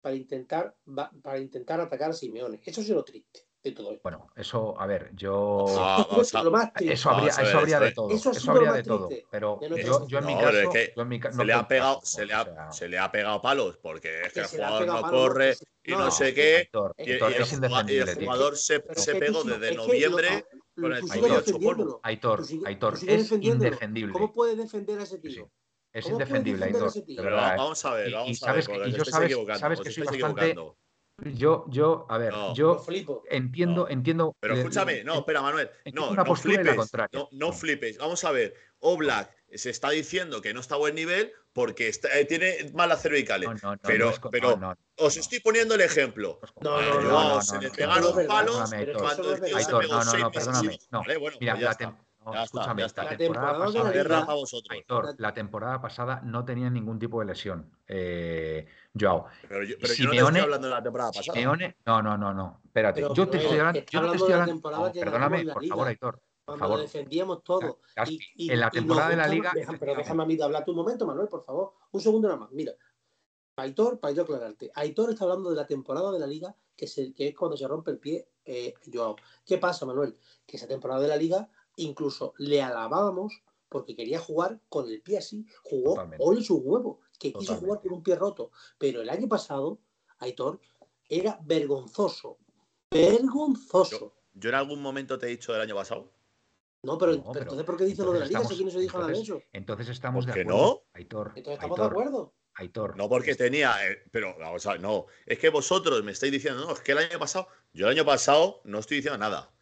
para 0.00 0.16
intentar, 0.16 0.76
para 1.22 1.38
intentar 1.38 1.80
atacar 1.80 2.10
a 2.10 2.12
Simeone. 2.12 2.60
Eso 2.64 2.80
es 2.80 2.88
lo 2.88 3.04
triste 3.04 3.47
de 3.62 3.72
todo 3.72 3.90
esto. 3.90 4.00
Bueno, 4.02 4.28
eso, 4.36 4.80
a 4.80 4.86
ver, 4.86 5.10
yo. 5.14 5.66
eso 6.20 6.38
habría, 7.10 7.30
eso 7.30 7.58
habría 7.58 7.80
de 7.80 7.92
todo. 7.92 8.10
Eso, 8.10 8.50
habría 8.50 8.72
de 8.72 8.82
todo. 8.82 9.08
Pero 9.30 9.60
yo, 9.60 10.06
yo, 10.06 10.18
en 10.18 10.26
mi 11.08 11.20
caso. 11.20 11.38
se, 11.38 11.44
le 11.44 11.52
ha 11.52 11.66
pegado, 11.66 12.00
se, 12.02 12.26
le 12.26 12.34
ha, 12.34 12.72
se 12.72 12.88
le 12.88 12.98
ha 12.98 13.10
pegado 13.10 13.42
palos 13.42 13.78
porque 13.82 14.22
es 14.22 14.32
que, 14.32 14.40
el 14.40 14.46
jugador 14.46 14.86
no 14.86 15.02
corre 15.02 15.56
y 15.82 15.92
no, 15.92 16.10
sé 16.10 16.34
qué. 16.34 16.70
y, 16.98 17.12
el, 17.12 18.14
jugador 18.14 18.56
se, 18.56 18.82
se 18.94 19.14
pegó 19.16 19.42
desde 19.44 19.74
noviembre. 19.74 20.44
con 20.74 20.92
el 20.92 21.04
38 21.08 22.00
Aitor, 22.04 22.44
Aitor, 22.64 22.98
es 23.06 23.32
indefendible. 23.32 24.12
¿Cómo 24.12 24.32
puede 24.32 24.54
defender 24.54 25.00
a 25.00 25.02
ese 25.02 25.18
tío? 25.18 25.50
Es 25.92 26.06
indefendible, 26.06 26.66
Aitor. 26.66 26.92
Pero 27.06 27.34
vamos 27.34 27.84
a 27.84 27.94
ver, 27.94 28.12
vamos 28.12 28.42
a 28.42 28.52
ver. 28.52 28.64
Y, 28.86 28.92
yo 28.92 29.04
sabes, 29.04 29.34
sabes 29.58 29.80
que 29.80 29.90
soy 29.90 30.20
bastante. 30.20 30.54
Yo, 31.24 31.64
yo, 31.68 32.06
a 32.08 32.16
ver, 32.16 32.32
yo 32.54 32.84
entiendo, 33.28 33.88
entiendo. 33.88 34.36
Pero 34.38 34.54
escúchame, 34.54 35.02
no, 35.02 35.18
espera, 35.18 35.42
Manuel. 35.42 35.68
No, 35.92 36.14
no 36.14 36.34
flipes. 36.36 36.76
No, 37.12 37.28
no 37.32 37.52
flipes. 37.52 37.98
Vamos 37.98 38.22
a 38.24 38.30
ver. 38.30 38.54
Oblak 38.80 39.34
se 39.52 39.70
está 39.70 39.90
diciendo 39.90 40.40
que 40.40 40.54
no 40.54 40.60
está 40.60 40.76
a 40.76 40.78
buen 40.78 40.94
nivel 40.94 41.32
porque 41.52 41.88
eh, 41.88 42.24
tiene 42.26 42.70
malas 42.74 43.02
cervicales. 43.02 43.48
pero 43.82 44.12
pero 44.30 44.76
os 44.96 45.16
estoy 45.16 45.40
poniendo 45.40 45.74
el 45.74 45.80
ejemplo. 45.80 46.38
No, 46.60 46.80
no, 46.80 47.00
no. 47.02 47.42
se 47.42 47.58
le 47.58 47.70
pegaron 47.70 48.26
palos 48.26 48.70
pegó 48.70 49.00
No, 49.88 50.04
no, 50.04 50.30
perdóname. 50.30 50.78
No, 50.92 51.02
mira, 51.40 51.76
escúchame, 52.42 52.82
La 52.82 53.16
temporada, 53.16 53.58
pasada, 53.58 55.14
la 55.18 55.34
temporada 55.34 55.80
pasada 55.80 56.20
no 56.24 56.44
tenía 56.44 56.70
ningún 56.70 56.98
tipo 56.98 57.20
de 57.20 57.26
lesión. 57.26 57.70
Eh, 57.86 58.66
Joao. 58.98 59.26
Pero 59.48 59.64
yo, 59.64 59.76
pero 59.80 59.94
no 60.04 60.12
estoy 60.12 60.40
hablando 60.40 60.68
de 60.68 60.74
la 60.74 60.82
temporada 60.82 61.12
pasada. 61.12 61.56
no, 61.86 62.02
no, 62.02 62.16
no, 62.16 62.34
no. 62.34 62.60
Espérate. 62.64 63.00
yo 63.00 63.28
te 63.28 63.38
estoy 63.38 63.58
hablando. 63.58 63.80
Yo 63.90 64.00
no 64.00 64.10
te 64.10 64.16
estoy 64.16 64.32
hablando. 64.32 64.92
perdóname, 64.92 65.44
por 65.46 65.66
favor, 65.66 65.88
Aitor. 65.88 66.20
Por 66.44 66.58
favor. 66.58 66.80
defendíamos 66.80 67.44
todo. 67.44 67.80
y, 68.06 68.50
en 68.50 68.60
la 68.60 68.70
temporada 68.70 69.10
de 69.10 69.16
la 69.16 69.28
liga. 69.28 69.52
pero 69.78 69.94
déjame 69.94 70.22
a 70.22 70.26
mí 70.26 70.36
de 70.36 70.44
hablar 70.44 70.64
tu 70.64 70.74
momento, 70.74 71.06
Manuel, 71.06 71.28
por 71.28 71.44
favor. 71.44 71.74
Un 71.90 72.00
segundo 72.00 72.28
nada 72.28 72.40
más. 72.40 72.50
Mira. 72.52 72.72
Aitor, 73.56 73.98
para 73.98 74.14
yo 74.14 74.22
aclararte. 74.22 74.70
Aitor 74.74 75.10
está 75.10 75.24
hablando 75.24 75.50
de 75.50 75.56
la 75.56 75.66
temporada 75.66 76.12
de 76.12 76.20
la 76.20 76.28
liga, 76.28 76.54
que, 76.76 76.86
que 77.12 77.28
es 77.28 77.34
cuando 77.34 77.56
se 77.56 77.66
rompe 77.66 77.90
el 77.90 77.98
pie 77.98 78.28
eh, 78.44 78.74
Joao. 78.90 79.16
¿Qué 79.44 79.58
pasa, 79.58 79.84
Manuel? 79.84 80.16
Que 80.46 80.56
esa 80.56 80.66
temporada 80.66 81.00
de 81.00 81.08
la 81.08 81.16
liga 81.16 81.48
incluso 81.78 82.34
le 82.38 82.62
alabábamos 82.62 83.42
porque 83.68 83.94
quería 83.94 84.18
jugar 84.18 84.60
con 84.68 84.88
el 84.88 85.02
pie 85.02 85.18
así, 85.18 85.46
jugó 85.62 86.02
hoy 86.18 86.42
su 86.42 86.56
huevo, 86.58 87.00
que 87.18 87.32
quiso 87.32 87.56
jugar 87.56 87.80
con 87.80 87.92
un 87.92 88.02
pie 88.02 88.16
roto. 88.16 88.50
Pero 88.78 89.02
el 89.02 89.10
año 89.10 89.28
pasado, 89.28 89.78
Aitor, 90.18 90.60
era 91.08 91.38
vergonzoso. 91.42 92.38
Vergonzoso. 92.90 94.14
Yo, 94.32 94.48
en 94.48 94.54
algún 94.54 94.80
momento 94.80 95.18
te 95.18 95.26
he 95.26 95.30
dicho 95.30 95.52
del 95.52 95.62
año 95.62 95.74
pasado. 95.74 96.10
No, 96.82 96.96
pero, 96.96 97.12
entonces, 97.12 97.64
¿por 97.64 97.76
qué 97.76 97.84
dice 97.84 98.04
lo 98.04 98.12
de 98.12 98.20
la 98.20 98.26
liga? 98.26 98.44
Si 98.44 98.54
aquí 98.54 98.64
no 98.64 98.70
se 98.70 98.78
dijo 98.78 98.98
nada 98.98 99.10
de 99.10 99.20
eso. 99.20 99.42
Entonces 99.52 99.88
estamos 99.88 100.26
de 100.26 100.32
acuerdo. 100.32 100.50
no? 100.50 100.82
Aitor, 100.94 101.32
entonces 101.34 101.54
estamos 101.54 101.78
de 101.78 101.84
acuerdo. 101.84 102.34
Aitor. 102.54 102.96
No, 102.96 103.08
porque 103.08 103.34
tenía. 103.34 103.74
Eh, 103.86 104.04
pero, 104.10 104.36
o 104.52 104.58
sea, 104.58 104.78
no. 104.78 105.06
Es 105.26 105.38
que 105.38 105.48
vosotros 105.48 106.02
me 106.04 106.12
estáis 106.12 106.32
diciendo, 106.32 106.64
no, 106.64 106.72
es 106.72 106.80
que 106.80 106.92
el 106.92 106.98
año 106.98 107.18
pasado. 107.18 107.48
Yo 107.72 107.86
el 107.86 107.92
año 107.92 108.04
pasado 108.04 108.60
no 108.64 108.78
estoy 108.78 108.98
diciendo 108.98 109.18
nada. 109.18 109.52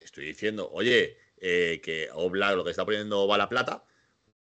Estoy 0.00 0.24
diciendo, 0.26 0.70
oye, 0.72 1.16
eh, 1.44 1.80
que 1.82 2.08
Oblak 2.14 2.54
lo 2.54 2.64
que 2.64 2.70
está 2.70 2.84
poniendo 2.84 3.26
va 3.26 3.36
la 3.36 3.48
plata, 3.48 3.82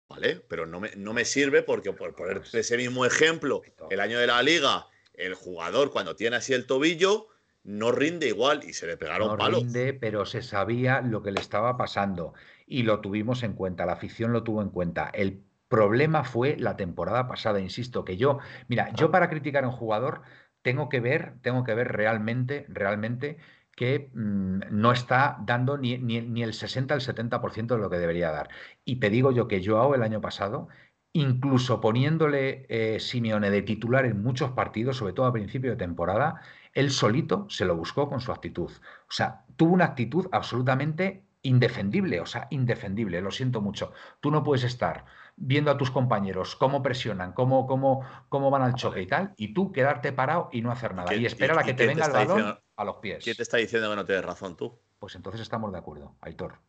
¿vale? 0.07 0.43
Pero 0.47 0.65
no 0.65 0.79
me, 0.79 0.89
no 0.95 1.13
me 1.13 1.23
sirve 1.23 1.61
porque, 1.61 1.93
por 1.93 2.15
poner 2.15 2.41
ese 2.51 2.77
mismo 2.77 3.05
ejemplo, 3.05 3.61
el 3.91 3.99
año 3.99 4.17
de 4.17 4.25
la 4.25 4.41
liga, 4.41 4.87
el 5.13 5.35
jugador 5.35 5.91
cuando 5.91 6.15
tiene 6.15 6.37
así 6.37 6.53
el 6.53 6.65
tobillo 6.65 7.27
no 7.63 7.91
rinde 7.91 8.27
igual 8.27 8.63
y 8.63 8.73
se 8.73 8.87
le 8.87 8.97
pegaron 8.97 9.27
no 9.27 9.37
palos. 9.37 9.61
rinde, 9.61 9.93
pero 9.93 10.25
se 10.25 10.41
sabía 10.41 11.01
lo 11.01 11.21
que 11.21 11.31
le 11.31 11.39
estaba 11.39 11.77
pasando 11.77 12.33
y 12.65 12.81
lo 12.81 13.01
tuvimos 13.01 13.43
en 13.43 13.53
cuenta, 13.53 13.85
la 13.85 13.93
afición 13.93 14.33
lo 14.33 14.43
tuvo 14.43 14.63
en 14.63 14.69
cuenta. 14.69 15.11
El 15.13 15.43
problema 15.67 16.23
fue 16.23 16.57
la 16.57 16.75
temporada 16.75 17.27
pasada, 17.27 17.59
insisto, 17.59 18.03
que 18.03 18.17
yo, 18.17 18.39
mira, 18.67 18.91
yo 18.95 19.11
para 19.11 19.29
criticar 19.29 19.63
a 19.63 19.67
un 19.67 19.73
jugador 19.73 20.23
tengo 20.63 20.89
que 20.89 21.01
ver, 21.01 21.35
tengo 21.43 21.63
que 21.63 21.75
ver 21.75 21.89
realmente, 21.89 22.65
realmente 22.67 23.37
que 23.79 24.09
mm, 24.13 24.59
no 24.71 24.91
está 24.91 25.37
dando 25.45 25.77
ni, 25.77 25.97
ni, 25.97 26.43
el 26.43 26.53
60 26.53 26.93
al 26.93 26.99
70% 26.99 27.67
de 27.67 27.77
lo 27.77 27.89
que 27.89 27.97
debería 27.97 28.29
dar. 28.29 28.49
Y 28.83 28.97
te 28.97 29.09
digo 29.09 29.31
yo 29.31 29.47
que 29.47 29.65
Joao 29.65 29.95
el 29.95 30.03
año 30.03 30.19
pasado, 30.19 30.67
incluso 31.13 31.79
poniéndole 31.79 32.65
eh, 32.67 32.99
Simeone 32.99 33.49
de 33.49 33.61
titular 33.61 34.05
en 34.05 34.21
muchos 34.21 34.51
partidos, 34.51 34.97
sobre 34.97 35.13
todo 35.13 35.27
a 35.27 35.31
principio 35.31 35.71
de 35.71 35.77
temporada, 35.77 36.41
él 36.73 36.91
solito 36.91 37.45
se 37.49 37.63
lo 37.63 37.77
buscó 37.77 38.09
con 38.09 38.19
su 38.19 38.33
actitud. 38.33 38.69
O 38.69 39.11
sea, 39.11 39.45
tuvo 39.55 39.75
una 39.75 39.85
actitud 39.85 40.27
absolutamente 40.33 41.23
indefendible, 41.41 42.19
o 42.19 42.25
sea, 42.25 42.47
indefendible, 42.49 43.21
lo 43.21 43.31
siento 43.31 43.61
mucho. 43.61 43.93
Tú 44.19 44.29
no 44.29 44.43
puedes 44.43 44.65
estar 44.65 45.05
viendo 45.37 45.71
a 45.71 45.77
tus 45.77 45.89
compañeros 45.89 46.57
cómo 46.57 46.83
presionan, 46.83 47.31
cómo, 47.31 47.65
cómo, 47.65 48.03
cómo 48.27 48.51
van 48.51 48.63
al 48.63 48.75
choque 48.75 49.03
y 49.03 49.07
tal, 49.07 49.35
y 49.37 49.53
tú 49.53 49.71
quedarte 49.71 50.11
parado 50.11 50.49
y 50.51 50.61
no 50.61 50.69
hacer 50.69 50.95
nada. 50.95 51.15
Y, 51.15 51.25
esperar 51.25 51.57
a 51.59 51.63
que 51.63 51.73
te 51.73 51.87
venga 51.87 52.07
el 52.07 52.11
balón 52.11 52.59
a 52.79 52.85
los 52.85 52.95
pies. 52.95 53.21
¿Quién 53.21 53.35
te 53.35 53.43
está 53.43 53.57
diciendo 53.57 53.89
que 53.89 53.95
no 53.97 54.05
tienes 54.05 54.23
razón 54.23 54.55
tú? 54.55 54.79
Pues 54.99 55.13
entonces 55.15 55.41
estamos 55.41 55.69
de 55.73 55.77
acuerdo, 55.77 56.15
Aitor. 56.21 56.59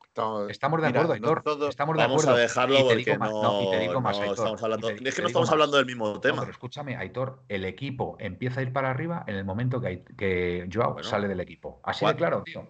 Estamos, 0.48 0.80
de 0.82 0.88
acuerdo, 0.88 1.12
Aitor. 1.12 1.42
estamos 1.68 1.96
de 1.96 2.02
Vamos 2.02 2.26
a 2.26 2.34
dejarlo 2.34 2.80
porque 2.80 3.16
no, 3.16 4.00
más, 4.00 4.18
estamos 4.18 4.61
hablando. 4.61 4.90
es 4.90 5.14
que 5.14 5.22
no 5.22 5.28
estamos 5.28 5.50
hablando 5.52 5.76
del 5.76 5.86
mismo 5.86 6.20
tema. 6.20 6.40
pero 6.40 6.50
escúchame, 6.50 6.96
Aitor, 6.96 7.44
el 7.48 7.64
equipo 7.64 8.16
empieza 8.18 8.58
a 8.58 8.64
ir 8.64 8.72
para 8.72 8.90
arriba 8.90 9.22
en 9.28 9.36
el 9.36 9.44
momento 9.44 9.80
que, 9.80 10.04
que 10.18 10.68
Joao 10.72 11.00
sale 11.04 11.28
del 11.28 11.38
equipo. 11.38 11.80
Así 11.84 12.04
de 12.04 12.16
claro, 12.16 12.42
tío. 12.42 12.66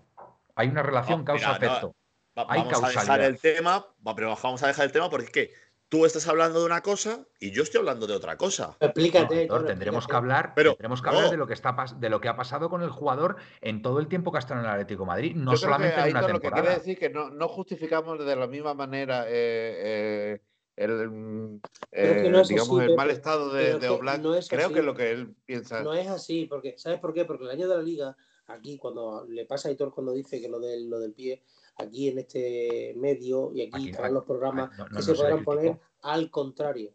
Hay 0.54 0.68
una 0.68 0.82
relación 0.82 1.24
causa-efecto. 1.24 1.94
vamos 2.34 2.84
a 2.84 2.88
dejar 2.88 3.20
el 3.22 3.40
tema, 3.40 3.86
pero 4.14 4.36
vamos 4.42 4.62
a 4.62 4.66
dejar 4.66 4.84
el 4.84 4.92
tema 4.92 5.08
porque 5.08 5.24
es 5.24 5.32
que 5.32 5.50
tú 5.90 6.06
estás 6.06 6.26
hablando 6.28 6.60
de 6.60 6.66
una 6.66 6.80
cosa 6.82 7.26
y 7.40 7.50
yo 7.50 7.62
estoy 7.62 7.80
hablando 7.80 8.06
de 8.06 8.14
otra 8.14 8.38
cosa. 8.38 8.76
Explícate. 8.80 9.48
tendremos 9.66 10.06
que 10.06 10.16
hablar, 10.16 10.52
pero, 10.54 10.70
tendremos 10.70 11.02
que 11.02 11.08
hablar 11.10 11.30
de 11.30 11.36
lo 11.36 11.46
que 11.46 11.52
está 11.52 11.76
de 11.98 12.08
lo 12.08 12.20
que 12.20 12.28
ha 12.28 12.36
pasado 12.36 12.70
con 12.70 12.82
el 12.82 12.90
jugador 12.90 13.36
en 13.60 13.82
todo 13.82 13.98
el 13.98 14.08
tiempo 14.08 14.30
que 14.30 14.38
ha 14.38 14.40
estado 14.40 14.60
en 14.60 14.66
el 14.66 14.72
Atlético 14.72 15.02
de 15.02 15.08
Madrid, 15.08 15.34
no 15.34 15.56
solamente 15.56 16.00
en 16.00 16.16
una 16.16 16.26
temporada. 16.26 16.32
Lo 16.32 16.40
que 16.40 16.50
quiere 16.50 16.78
decir 16.78 16.98
que 16.98 17.10
no, 17.10 17.48
jutificamos 17.48 18.24
de 18.24 18.36
la 18.36 18.46
misma 18.46 18.72
manera 18.72 19.24
eh, 19.26 20.38
eh, 20.38 20.40
el, 20.76 21.60
eh, 21.90 22.44
digamos, 22.48 22.80
el 22.80 22.94
mal 22.94 23.10
estado 23.10 23.52
de, 23.52 23.78
de 23.78 23.88
Oblak. 23.88 24.22
Creo 24.48 24.72
que 24.72 24.78
es 24.78 24.84
lo 24.84 24.94
que 24.94 25.10
él 25.10 25.34
piensa. 25.44 25.82
No 25.82 25.92
es 25.92 26.06
así, 26.06 26.46
porque 26.46 26.78
¿sabes 26.78 27.00
por 27.00 27.12
qué? 27.12 27.24
Porque 27.24 27.44
el 27.44 27.50
año 27.50 27.68
de 27.68 27.76
la 27.76 27.82
liga, 27.82 28.16
aquí 28.46 28.78
cuando 28.78 29.26
le 29.28 29.44
pasa 29.44 29.68
a 29.68 29.72
Hitor 29.72 29.92
cuando 29.92 30.12
dice 30.12 30.40
que 30.40 30.48
lo 30.48 30.60
del, 30.60 30.88
lo 30.88 31.00
del 31.00 31.12
pie 31.12 31.42
aquí 31.80 32.08
en 32.08 32.18
este 32.18 32.94
medio 32.96 33.52
y 33.52 33.62
aquí, 33.62 33.92
en 33.96 34.14
los 34.14 34.24
programas 34.24 34.70
que 34.94 35.02
se 35.02 35.14
podrán 35.14 35.44
poner 35.44 35.78
al 36.02 36.30
contrario. 36.30 36.94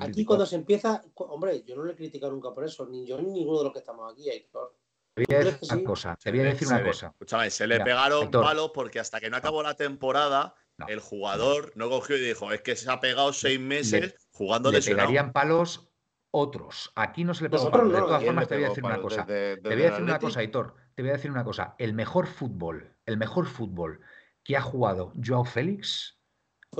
aquí 0.00 0.24
cuando 0.24 0.46
se 0.46 0.56
empieza, 0.56 1.02
hombre, 1.14 1.62
yo 1.62 1.76
no 1.76 1.84
le 1.84 1.92
he 1.92 1.96
criticado 1.96 2.32
nunca 2.32 2.52
por 2.52 2.64
eso, 2.64 2.86
ni 2.86 3.06
yo 3.06 3.20
ni 3.20 3.30
ninguno 3.30 3.58
de 3.58 3.64
los 3.64 3.72
que 3.72 3.80
estamos 3.80 4.12
aquí, 4.12 4.30
Héctor. 4.30 4.76
Te 5.14 5.24
voy 5.28 5.36
a 5.36 5.44
decir 5.44 5.68
una 5.72 5.84
cosa, 5.84 6.16
te 6.22 6.30
voy 6.30 6.40
a 6.40 6.44
decir 6.44 6.68
una 6.68 6.84
cosa. 6.84 7.06
Escúchame, 7.08 7.50
se 7.50 7.66
le 7.66 7.80
pegaron 7.80 8.30
palos 8.30 8.70
porque 8.72 9.00
hasta 9.00 9.20
que 9.20 9.28
no 9.28 9.36
acabó 9.36 9.62
la 9.62 9.74
temporada, 9.74 10.54
el 10.88 11.00
jugador 11.00 11.72
no 11.74 11.88
cogió 11.88 12.16
y 12.16 12.20
dijo, 12.20 12.52
es 12.52 12.62
que 12.62 12.76
se 12.76 12.90
ha 12.90 13.00
pegado 13.00 13.32
seis 13.32 13.60
meses 13.60 14.14
jugando 14.30 14.70
Le 14.70 14.80
pegarían 14.80 15.32
palos 15.32 15.90
otros. 16.30 16.92
Aquí 16.94 17.24
no 17.24 17.34
se 17.34 17.44
le 17.44 17.50
pegó 17.50 17.70
palos. 17.70 17.92
de 17.92 17.98
todas 17.98 18.24
formas, 18.24 18.48
te 18.48 18.54
voy 18.54 18.64
a 18.64 18.68
decir 18.68 18.84
una 18.84 19.00
cosa. 19.00 19.26
te 19.26 19.60
voy 19.62 19.72
a 19.72 19.90
decir 19.90 20.02
una 20.02 20.18
cosa, 20.18 20.42
Hitor. 20.42 20.74
Te 20.94 21.02
voy 21.02 21.10
a 21.10 21.14
decir 21.14 21.30
una 21.30 21.44
cosa. 21.44 21.74
El 21.78 21.94
mejor 21.94 22.26
fútbol, 22.26 22.96
el 23.10 23.18
mejor 23.18 23.46
fútbol 23.46 24.00
que 24.44 24.56
ha 24.56 24.62
jugado 24.62 25.12
Joao 25.22 25.44
Félix 25.44 26.18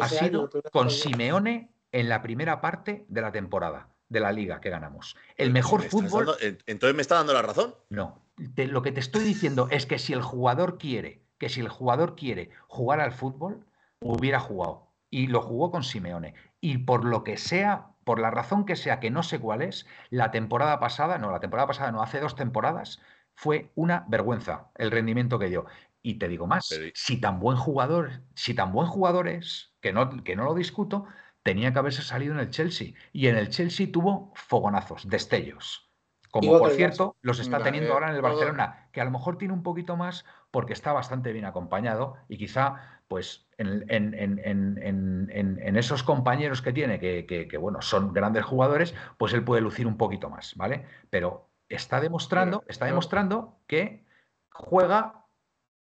ha 0.01 0.09
sido 0.09 0.49
con 0.73 0.91
Simeone 0.91 1.75
en 1.93 2.09
la 2.09 2.23
primera 2.23 2.61
parte 2.61 3.05
de 3.09 3.21
la 3.21 3.33
temporada 3.33 3.89
de 4.09 4.21
la 4.21 4.33
liga 4.33 4.61
que 4.61 4.71
ganamos. 4.71 5.17
El 5.37 5.51
mejor 5.51 5.83
fútbol. 5.83 6.35
entonces 6.67 6.97
me 6.97 7.03
está 7.03 7.17
dando 7.17 7.33
la 7.33 7.43
razón. 7.43 7.75
No. 7.89 8.23
lo 8.37 8.83
que 8.83 8.93
te 8.93 9.01
estoy 9.01 9.23
diciendo 9.25 9.69
es 9.71 9.87
que 9.87 9.99
si 9.99 10.13
el 10.13 10.23
jugador 10.23 10.79
quiere, 10.79 11.23
que 11.39 11.49
si 11.49 11.61
el 11.61 11.69
jugador 11.69 12.17
quiere 12.17 12.51
jugar 12.69 13.01
al 13.01 13.13
fútbol, 13.13 13.65
hubiera 14.01 14.41
jugado. 14.41 14.89
Y 15.11 15.29
lo 15.29 15.43
jugó 15.43 15.71
con 15.71 15.85
Simeone. 15.85 16.35
Y 16.61 16.79
por 16.79 17.05
lo 17.05 17.25
que 17.25 17.37
sea, 17.37 17.89
por 18.05 18.21
la 18.21 18.31
razón 18.31 18.65
que 18.65 18.77
sea, 18.77 19.01
que 19.01 19.11
no 19.11 19.23
sé 19.23 19.39
cuál 19.39 19.63
es, 19.63 19.87
la 20.11 20.31
temporada 20.31 20.81
pasada, 20.81 21.19
no, 21.19 21.31
la 21.31 21.41
temporada 21.41 21.69
pasada 21.69 21.93
no, 21.93 22.03
hace 22.03 22.21
dos 22.21 22.37
temporadas, 22.37 23.01
fue 23.35 23.71
una 23.75 24.05
vergüenza 24.09 24.71
el 24.77 24.91
rendimiento 24.91 25.39
que 25.39 25.49
dio. 25.49 25.67
Y 26.03 26.15
te 26.15 26.29
digo 26.29 26.47
más, 26.47 26.69
si 26.95 27.21
tan 27.21 27.41
buen 27.41 27.57
jugador, 27.57 28.23
si 28.35 28.55
tan 28.55 28.73
buen 28.73 28.89
jugador 28.89 29.29
es, 29.29 29.75
que 29.81 29.93
no, 29.93 30.23
que 30.25 30.37
no 30.37 30.45
lo 30.45 30.55
discuto, 30.55 31.07
tenía 31.43 31.73
que 31.73 31.79
haberse 31.79 32.03
salido 32.03 32.35
en 32.35 32.41
el 32.41 32.51
Chelsea. 32.51 32.93
Y 33.13 33.27
en 33.27 33.37
el 33.37 33.49
Chelsea 33.51 33.91
tuvo 33.93 34.33
fogonazos, 34.35 35.09
destellos. 35.09 35.91
Como 36.31 36.59
por 36.59 36.71
cierto, 36.71 37.17
los 37.23 37.41
está 37.41 37.63
teniendo 37.63 37.91
eh, 37.91 37.93
ahora 37.93 38.11
en 38.11 38.17
el 38.17 38.23
Barcelona, 38.23 38.89
que 38.93 39.01
a 39.01 39.05
lo 39.05 39.11
mejor 39.11 39.37
tiene 39.37 39.53
un 39.53 39.65
poquito 39.65 39.97
más 39.97 40.25
porque 40.53 40.73
está 40.73 40.93
bastante 40.93 41.33
bien 41.33 41.45
acompañado 41.45 42.17
y 42.29 42.39
quizá, 42.39 43.03
pues, 43.09 43.49
en, 43.59 43.85
en, 43.89 45.77
esos 45.77 46.05
compañeros 46.05 46.63
que 46.63 46.73
tiene, 46.73 47.01
que, 47.01 47.27
que, 47.27 47.57
bueno, 47.57 47.83
son 47.83 48.13
grandes 48.13 48.45
jugadores, 48.45 48.95
pues 49.19 49.33
él 49.33 49.43
puede 49.43 49.61
lucir 49.61 49.89
un 49.89 49.97
poquito 49.97 50.31
más, 50.31 50.55
¿vale? 50.55 50.87
Pero 51.11 51.51
está 51.69 52.01
demostrando, 52.01 52.63
está 52.69 52.87
demostrando 52.87 53.59
que 53.67 54.05
juega 54.53 55.20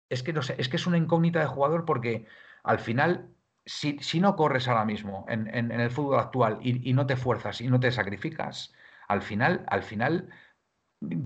es 0.08 0.22
que 0.22 0.32
no 0.32 0.42
sé, 0.42 0.54
es 0.58 0.68
que 0.68 0.76
es 0.76 0.86
una 0.86 0.98
incógnita 0.98 1.40
de 1.40 1.46
jugador 1.46 1.84
porque 1.84 2.26
al 2.62 2.78
final, 2.78 3.28
si, 3.66 3.98
no 4.20 4.36
corres 4.36 4.68
ahora 4.68 4.84
mismo 4.84 5.26
en, 5.28 5.70
el 5.70 5.90
fútbol 5.90 6.18
actual 6.18 6.58
y, 6.62 6.92
no 6.92 7.06
te 7.06 7.16
fuerzas 7.16 7.60
y 7.60 7.68
no 7.68 7.80
te 7.80 7.92
sacrificas, 7.92 8.72
al 9.08 9.22
final, 9.22 9.64
al 9.68 9.82
final, 9.82 10.30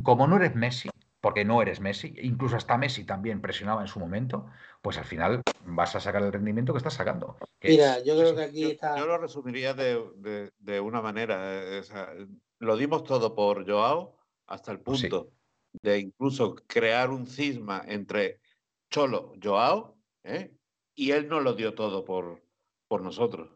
como 0.03 0.27
no 0.27 0.37
eres 0.37 0.55
Messi, 0.55 0.91
porque 1.21 1.45
no 1.45 1.63
eres 1.63 1.81
Messi, 1.81 2.15
incluso 2.23 2.57
hasta 2.57 2.79
Messi 2.79 3.05
también 3.05 3.41
presionaba 3.41 3.83
en 3.83 3.89
su 3.89 4.01
momento, 4.01 4.47
pues 4.83 4.99
al 4.99 5.05
final 5.05 5.43
vas 5.65 5.95
a 5.97 6.01
sacar 6.01 6.23
el 6.23 6.33
rendimiento 6.33 6.73
que 6.73 6.79
estás 6.79 6.95
sacando. 6.95 7.37
Mira, 7.63 8.03
yo 8.05 8.17
creo 8.17 8.35
que 8.35 8.43
aquí 8.43 8.65
está. 8.71 8.97
Yo, 8.99 9.07
lo 9.07 9.19
resumiría 9.19 9.75
de, 9.75 10.81
una 10.81 11.03
manera. 11.03 11.39
Eh, 11.43 11.83
lo 12.61 12.77
dimos 12.77 13.05
todo 13.05 13.35
por 13.35 13.69
Joao 13.69 14.17
hasta 14.47 14.73
el 14.73 14.81
pues 14.81 15.03
punto 15.03 15.33
de 15.83 15.99
incluso 15.99 16.55
crear 16.67 17.11
un 17.11 17.27
cisma 17.27 17.83
entre 17.87 18.41
Cholo, 18.91 19.35
Joao, 19.43 19.97
¿eh? 20.25 20.57
y 20.95 21.11
él 21.13 21.29
no 21.29 21.41
lo 21.41 21.55
dio 21.55 21.75
todo 21.75 22.05
por, 22.05 22.43
por 22.87 23.03
nosotros. 23.03 23.51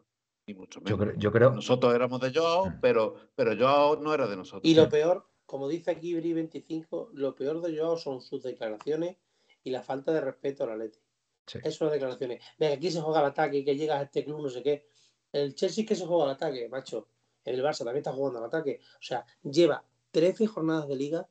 Ni 0.45 0.53
mucho 0.53 0.81
menos. 0.81 1.15
Yo 1.17 1.31
creo, 1.31 1.51
Nosotros 1.51 1.93
éramos 1.95 2.19
de 2.19 2.33
Joao, 2.33 2.67
mm. 2.67 2.79
pero, 2.81 3.15
pero 3.35 3.57
Joao 3.57 3.97
no 3.97 4.13
era 4.13 4.27
de 4.27 4.35
nosotros. 4.35 4.69
Y 4.69 4.75
lo 4.75 4.89
peor, 4.89 5.29
como 5.45 5.67
dice 5.67 5.91
aquí 5.91 6.13
Bri 6.15 6.33
25, 6.33 7.11
lo 7.13 7.33
peor 7.35 7.61
de 7.61 7.77
Joao 7.77 7.97
son 7.97 8.21
sus 8.21 8.43
declaraciones 8.43 9.17
y 9.63 9.71
la 9.71 9.81
falta 9.81 10.11
de 10.11 10.21
respeto 10.21 10.63
a 10.63 10.67
la 10.67 10.75
Leti. 10.75 10.99
Esas 11.45 11.75
son 11.75 11.87
las 11.87 11.93
declaraciones. 11.93 12.43
Venga, 12.57 12.75
aquí 12.75 12.89
se 12.89 13.01
juega 13.01 13.19
al 13.19 13.25
ataque, 13.25 13.65
que 13.65 13.75
llegas 13.75 13.99
a 13.99 14.03
este 14.03 14.23
club, 14.23 14.41
no 14.41 14.49
sé 14.49 14.63
qué. 14.63 14.87
El 15.31 15.55
Chelsea 15.55 15.85
que 15.85 15.95
se 15.95 16.05
juega 16.05 16.25
al 16.25 16.31
ataque, 16.31 16.69
macho. 16.69 17.07
El 17.43 17.61
Barça 17.61 17.79
también 17.79 17.97
está 17.97 18.13
jugando 18.13 18.39
al 18.39 18.45
ataque. 18.45 18.79
O 18.95 19.01
sea, 19.01 19.25
lleva 19.43 19.83
13 20.11 20.47
jornadas 20.47 20.87
de 20.87 20.95
liga, 20.95 21.27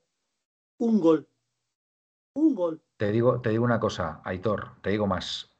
un 0.79 1.01
gol. 1.01 1.29
Un 2.35 2.55
gol. 2.55 2.83
Te 2.97 3.13
digo, 3.13 3.41
te 3.41 3.51
digo 3.51 3.65
una 3.65 3.81
cosa, 3.81 4.21
Aitor, 4.25 4.81
te 4.83 4.91
digo 4.91 5.07
más. 5.07 5.51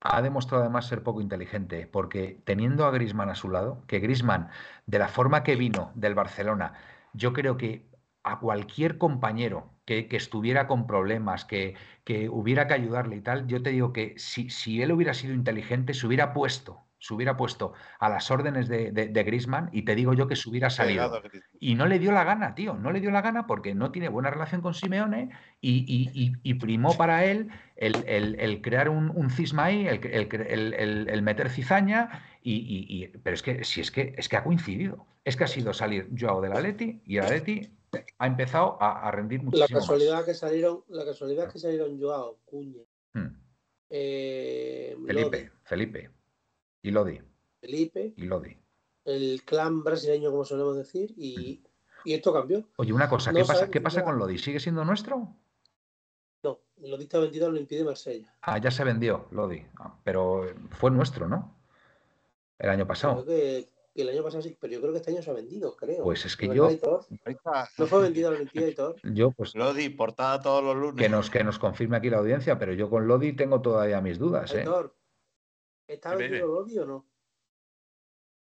Ha 0.00 0.22
demostrado 0.22 0.62
además 0.62 0.86
ser 0.86 1.02
poco 1.02 1.20
inteligente, 1.20 1.86
porque 1.86 2.40
teniendo 2.44 2.86
a 2.86 2.90
Grisman 2.90 3.30
a 3.30 3.34
su 3.34 3.48
lado, 3.50 3.84
que 3.86 3.98
Grisman, 3.98 4.48
de 4.86 4.98
la 4.98 5.08
forma 5.08 5.42
que 5.42 5.56
vino 5.56 5.92
del 5.94 6.14
Barcelona, 6.14 6.74
yo 7.12 7.32
creo 7.32 7.56
que 7.56 7.88
a 8.22 8.40
cualquier 8.40 8.98
compañero 8.98 9.72
que, 9.84 10.06
estuviera 10.10 10.66
con 10.66 10.86
problemas, 10.86 11.44
que, 11.44 11.74
que, 12.04 12.28
hubiera 12.28 12.66
que 12.66 12.74
ayudarle 12.74 13.16
y 13.16 13.20
tal, 13.22 13.46
yo 13.46 13.62
te 13.62 13.70
digo 13.70 13.92
que 13.92 14.14
si, 14.18 14.50
si 14.50 14.82
él 14.82 14.92
hubiera 14.92 15.14
sido 15.14 15.34
inteligente, 15.34 15.94
se 15.94 16.06
hubiera 16.06 16.32
puesto 16.34 16.87
se 16.98 17.14
hubiera 17.14 17.36
puesto 17.36 17.72
a 18.00 18.08
las 18.08 18.30
órdenes 18.30 18.68
de, 18.68 18.90
de, 18.90 19.22
Grisman 19.24 19.70
y 19.72 19.82
te 19.82 19.94
digo 19.94 20.14
yo 20.14 20.26
que 20.26 20.36
se 20.36 20.48
hubiera 20.48 20.68
salido. 20.68 21.22
Y 21.60 21.74
no 21.74 21.86
le 21.86 21.98
dio 21.98 22.12
la 22.12 22.24
gana, 22.24 22.54
tío, 22.54 22.74
no 22.74 22.90
le 22.90 23.00
dio 23.00 23.10
la 23.10 23.22
gana 23.22 23.46
porque 23.46 23.74
no 23.74 23.92
tiene 23.92 24.08
buena 24.08 24.30
relación 24.30 24.60
con 24.60 24.74
Simeone 24.74 25.30
y, 25.60 26.54
primó 26.54 26.96
para 26.96 27.24
él 27.24 27.50
el, 27.76 28.60
crear 28.62 28.88
un, 28.88 29.30
cisma 29.30 29.66
ahí, 29.66 29.86
el, 29.86 31.22
meter 31.22 31.50
cizaña, 31.50 32.24
y, 32.42 33.08
pero 33.22 33.34
es 33.34 33.42
que 33.42 33.64
si 33.64 33.80
es 33.80 33.90
que 33.90 34.14
es 34.16 34.28
que 34.28 34.36
ha 34.36 34.44
coincidido. 34.44 35.06
Es 35.24 35.36
que 35.36 35.44
ha 35.44 35.48
sido 35.48 35.74
salir 35.74 36.08
Joao 36.18 36.40
del 36.40 36.52
Atleti 36.52 37.02
y 37.04 37.18
el 37.18 37.24
Atleti 37.24 37.70
ha 38.18 38.26
empezado 38.26 38.78
a, 38.80 39.10
rendir 39.10 39.42
muchísimo 39.42 39.68
la 39.68 39.80
casualidad 39.80 40.24
que 40.24 40.32
salieron 40.32 40.84
La 40.88 41.04
casualidad 41.04 41.52
que 41.52 41.58
salieron 41.58 42.00
Joao, 42.00 42.38
Cuña, 42.46 42.82
hmm. 43.12 43.26
eh, 43.90 44.96
Felipe, 45.06 45.50
Felipe. 45.64 46.17
Y 46.82 46.90
Lodi. 46.90 47.20
Felipe. 47.60 48.14
Y 48.16 48.22
Lodi. 48.22 48.56
El 49.04 49.42
clan 49.44 49.82
brasileño, 49.82 50.30
como 50.30 50.44
solemos 50.44 50.76
decir, 50.76 51.14
y, 51.16 51.62
esto 52.04 52.32
cambió. 52.32 52.68
Oye, 52.76 52.92
una 52.92 53.08
cosa, 53.08 53.32
¿qué 53.32 53.44
pasa, 53.44 53.70
¿qué 53.70 53.80
pasa 53.80 54.04
con 54.04 54.18
Lodi? 54.18 54.38
¿Sigue 54.38 54.60
siendo 54.60 54.84
nuestro? 54.84 55.34
No, 56.42 56.60
Lodi 56.76 57.04
está 57.04 57.18
vendido 57.18 57.46
al 57.46 57.52
Olympique 57.52 57.78
de 57.78 57.84
Marsella. 57.84 58.34
Ah, 58.42 58.58
ya 58.58 58.70
se 58.70 58.84
vendió, 58.84 59.26
Lodi. 59.30 59.64
Ah, 59.78 59.98
pero 60.04 60.46
fue 60.70 60.90
nuestro, 60.90 61.28
¿no? 61.28 61.54
El 62.58 62.70
año 62.70 62.86
pasado. 62.86 63.24
Creo 63.24 63.26
que, 63.26 63.68
el 63.94 64.08
año 64.10 64.22
pasado 64.22 64.42
sí, 64.42 64.56
pero 64.60 64.72
yo 64.72 64.80
creo 64.80 64.92
que 64.92 64.98
este 64.98 65.10
año 65.10 65.22
se 65.22 65.30
ha 65.30 65.34
vendido, 65.34 65.74
creo. 65.74 66.04
Pues 66.04 66.24
es 66.24 66.36
que 66.36 66.46
yo. 66.54 66.70
No 67.78 67.86
fue 67.86 68.02
vendido 68.02 68.28
al 68.28 68.36
Olympique 68.36 68.64
de 68.64 68.94
Yo, 69.14 69.32
pues. 69.32 69.54
Lodi, 69.54 69.88
portada 69.88 70.40
todos 70.40 70.62
los 70.62 70.76
lunes. 70.76 70.96
Que 70.96 71.08
nos, 71.08 71.30
que 71.30 71.42
nos 71.42 71.58
confirme 71.58 71.96
aquí 71.96 72.10
la 72.10 72.18
audiencia, 72.18 72.58
pero 72.58 72.72
yo 72.72 72.88
con 72.90 73.08
Lodi 73.08 73.32
tengo 73.32 73.60
todavía 73.60 74.00
mis 74.00 74.18
dudas, 74.18 74.54
¿eh? 74.54 74.64
¿Está 75.88 76.14
vendido 76.14 76.46
Lodi 76.46 76.78
o 76.78 76.86
no? 76.86 77.06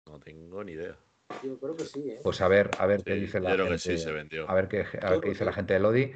No 0.08 0.20
tengo 0.20 0.64
ni 0.64 0.72
idea. 0.72 0.98
Yo 1.44 1.60
creo 1.60 1.76
que 1.76 1.86
sí, 1.86 2.10
¿eh? 2.10 2.20
Pues 2.24 2.42
a 2.42 2.48
ver, 2.48 2.72
a 2.80 2.88
ver 2.88 3.04
qué 3.04 3.14
dice 3.14 3.40
la 3.40 3.56
gente. 3.56 3.78
sí 3.78 3.98
se 4.00 4.12
vendió. 4.12 4.50
A 4.50 4.56
ver 4.56 4.68
qué, 4.68 4.86
dice 5.24 5.46
la 5.46 5.54
gente 5.54 5.76
de 5.76 5.80
Lodi. 5.80 6.12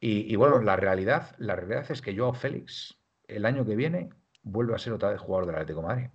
Y, 0.00 0.36
bueno, 0.36 0.60
la 0.60 0.76
realidad, 0.76 1.34
la 1.38 1.56
realidad 1.56 1.90
es 1.90 2.02
que 2.02 2.16
Joao 2.16 2.34
Félix, 2.34 3.00
el 3.26 3.46
año 3.46 3.64
que 3.64 3.74
viene, 3.74 4.10
vuelve 4.42 4.74
a 4.74 4.78
ser 4.78 4.92
otra 4.92 5.10
vez 5.10 5.20
jugador 5.20 5.46
del 5.46 5.56
Atlético 5.56 5.80
de 5.80 5.86
Madrid. 5.86 6.06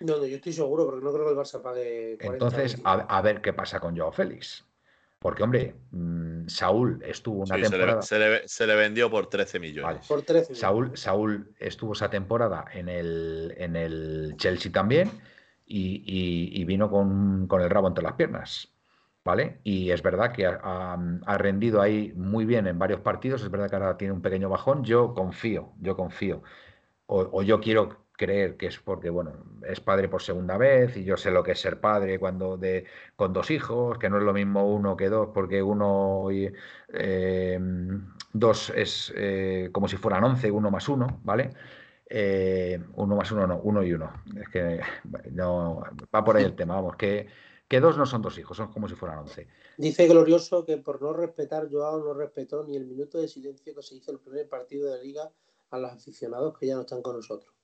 No, 0.00 0.16
no, 0.16 0.26
yo 0.26 0.36
estoy 0.36 0.52
seguro, 0.52 0.86
porque 0.86 1.04
no 1.04 1.12
creo 1.12 1.24
que 1.26 1.32
el 1.32 1.36
Barça 1.36 1.60
pague. 1.60 2.16
Entonces, 2.20 2.80
a, 2.84 3.20
ver 3.22 3.42
qué 3.42 3.52
pasa 3.52 3.80
con 3.80 3.96
Joao 3.96 4.12
Félix. 4.12 4.64
Porque, 5.26 5.42
hombre, 5.42 5.74
mm, 5.90 6.46
Saúl 6.46 7.02
estuvo 7.04 7.42
una 7.42 7.56
temporada. 7.60 8.00
Se 8.00 8.64
le, 8.64 8.76
vendió 8.76 9.10
por 9.10 9.26
13 9.26 9.58
millones. 9.58 10.06
Por 10.06 10.22
13 10.22 10.54
Saúl, 10.54 10.96
Saúl 10.96 11.52
estuvo 11.58 11.94
esa 11.94 12.08
temporada 12.08 12.66
en 12.72 12.88
el, 12.88 13.52
en 13.56 13.74
el 13.74 14.34
Chelsea 14.36 14.70
también 14.70 15.10
y, 15.66 16.64
vino 16.64 16.88
con, 16.88 17.48
el 17.60 17.68
rabo 17.68 17.88
entre 17.88 18.04
las 18.04 18.12
piernas. 18.12 18.72
¿Vale? 19.24 19.58
Y 19.64 19.90
es 19.90 20.00
verdad 20.00 20.30
que 20.30 20.46
ha, 20.46 20.96
rendido 21.38 21.82
ahí 21.82 22.12
muy 22.14 22.44
bien 22.44 22.68
en 22.68 22.78
varios 22.78 23.00
partidos. 23.00 23.42
Es 23.42 23.50
verdad 23.50 23.68
que 23.68 23.74
ahora 23.74 23.96
tiene 23.96 24.14
un 24.14 24.22
pequeño 24.22 24.48
bajón. 24.48 24.84
Yo 24.84 25.12
confío, 25.12 25.72
yo 25.80 25.96
confío. 25.96 26.44
o 27.08 27.42
yo 27.42 27.58
quiero 27.58 28.05
creer 28.16 28.56
que 28.56 28.66
es 28.66 28.78
porque, 28.78 29.10
bueno, 29.10 29.32
es 29.66 29.80
padre 29.80 30.08
por 30.08 30.22
segunda 30.22 30.56
vez 30.56 30.96
y 30.96 31.04
yo 31.04 31.16
sé 31.16 31.30
lo 31.30 31.42
que 31.42 31.52
es 31.52 31.60
ser 31.60 31.80
padre 31.80 32.18
cuando 32.18 32.56
de, 32.56 32.84
con 33.14 33.32
dos 33.32 33.50
hijos, 33.50 33.98
que 33.98 34.08
no 34.08 34.18
es 34.18 34.24
lo 34.24 34.32
mismo 34.32 34.72
uno 34.72 34.96
que 34.96 35.08
dos, 35.08 35.28
porque 35.32 35.62
uno 35.62 36.30
y 36.30 36.50
eh, 36.92 37.58
dos 38.32 38.70
es 38.74 39.12
eh, 39.16 39.70
como 39.72 39.88
si 39.88 39.96
fueran 39.96 40.24
once, 40.24 40.50
uno 40.50 40.70
más 40.70 40.88
uno, 40.88 41.20
¿vale? 41.24 41.50
Eh, 42.08 42.80
uno 42.94 43.16
más 43.16 43.30
uno 43.32 43.46
no, 43.46 43.60
uno 43.62 43.82
y 43.82 43.92
uno. 43.92 44.12
Es 44.40 44.48
que 44.48 44.80
no 45.32 45.82
va 46.14 46.24
por 46.24 46.36
ahí 46.36 46.44
el 46.44 46.56
tema, 46.56 46.76
vamos, 46.76 46.96
que, 46.96 47.26
que 47.68 47.80
dos 47.80 47.98
no 47.98 48.06
son 48.06 48.22
dos 48.22 48.38
hijos, 48.38 48.56
son 48.56 48.72
como 48.72 48.88
si 48.88 48.94
fueran 48.94 49.18
once. 49.18 49.48
Dice 49.76 50.06
Glorioso 50.06 50.64
que 50.64 50.78
por 50.78 51.02
no 51.02 51.12
respetar, 51.12 51.68
Joao 51.70 52.02
no 52.02 52.14
respetó 52.14 52.64
ni 52.64 52.76
el 52.76 52.86
minuto 52.86 53.18
de 53.18 53.28
silencio 53.28 53.74
que 53.74 53.82
se 53.82 53.96
hizo 53.96 54.12
el 54.12 54.20
primer 54.20 54.48
partido 54.48 54.90
de 54.90 54.96
la 54.96 55.02
liga 55.02 55.30
a 55.70 55.78
los 55.78 55.92
aficionados 55.92 56.56
que 56.58 56.66
ya 56.66 56.76
no 56.76 56.82
están 56.82 57.02
con 57.02 57.16
nosotros. 57.16 57.55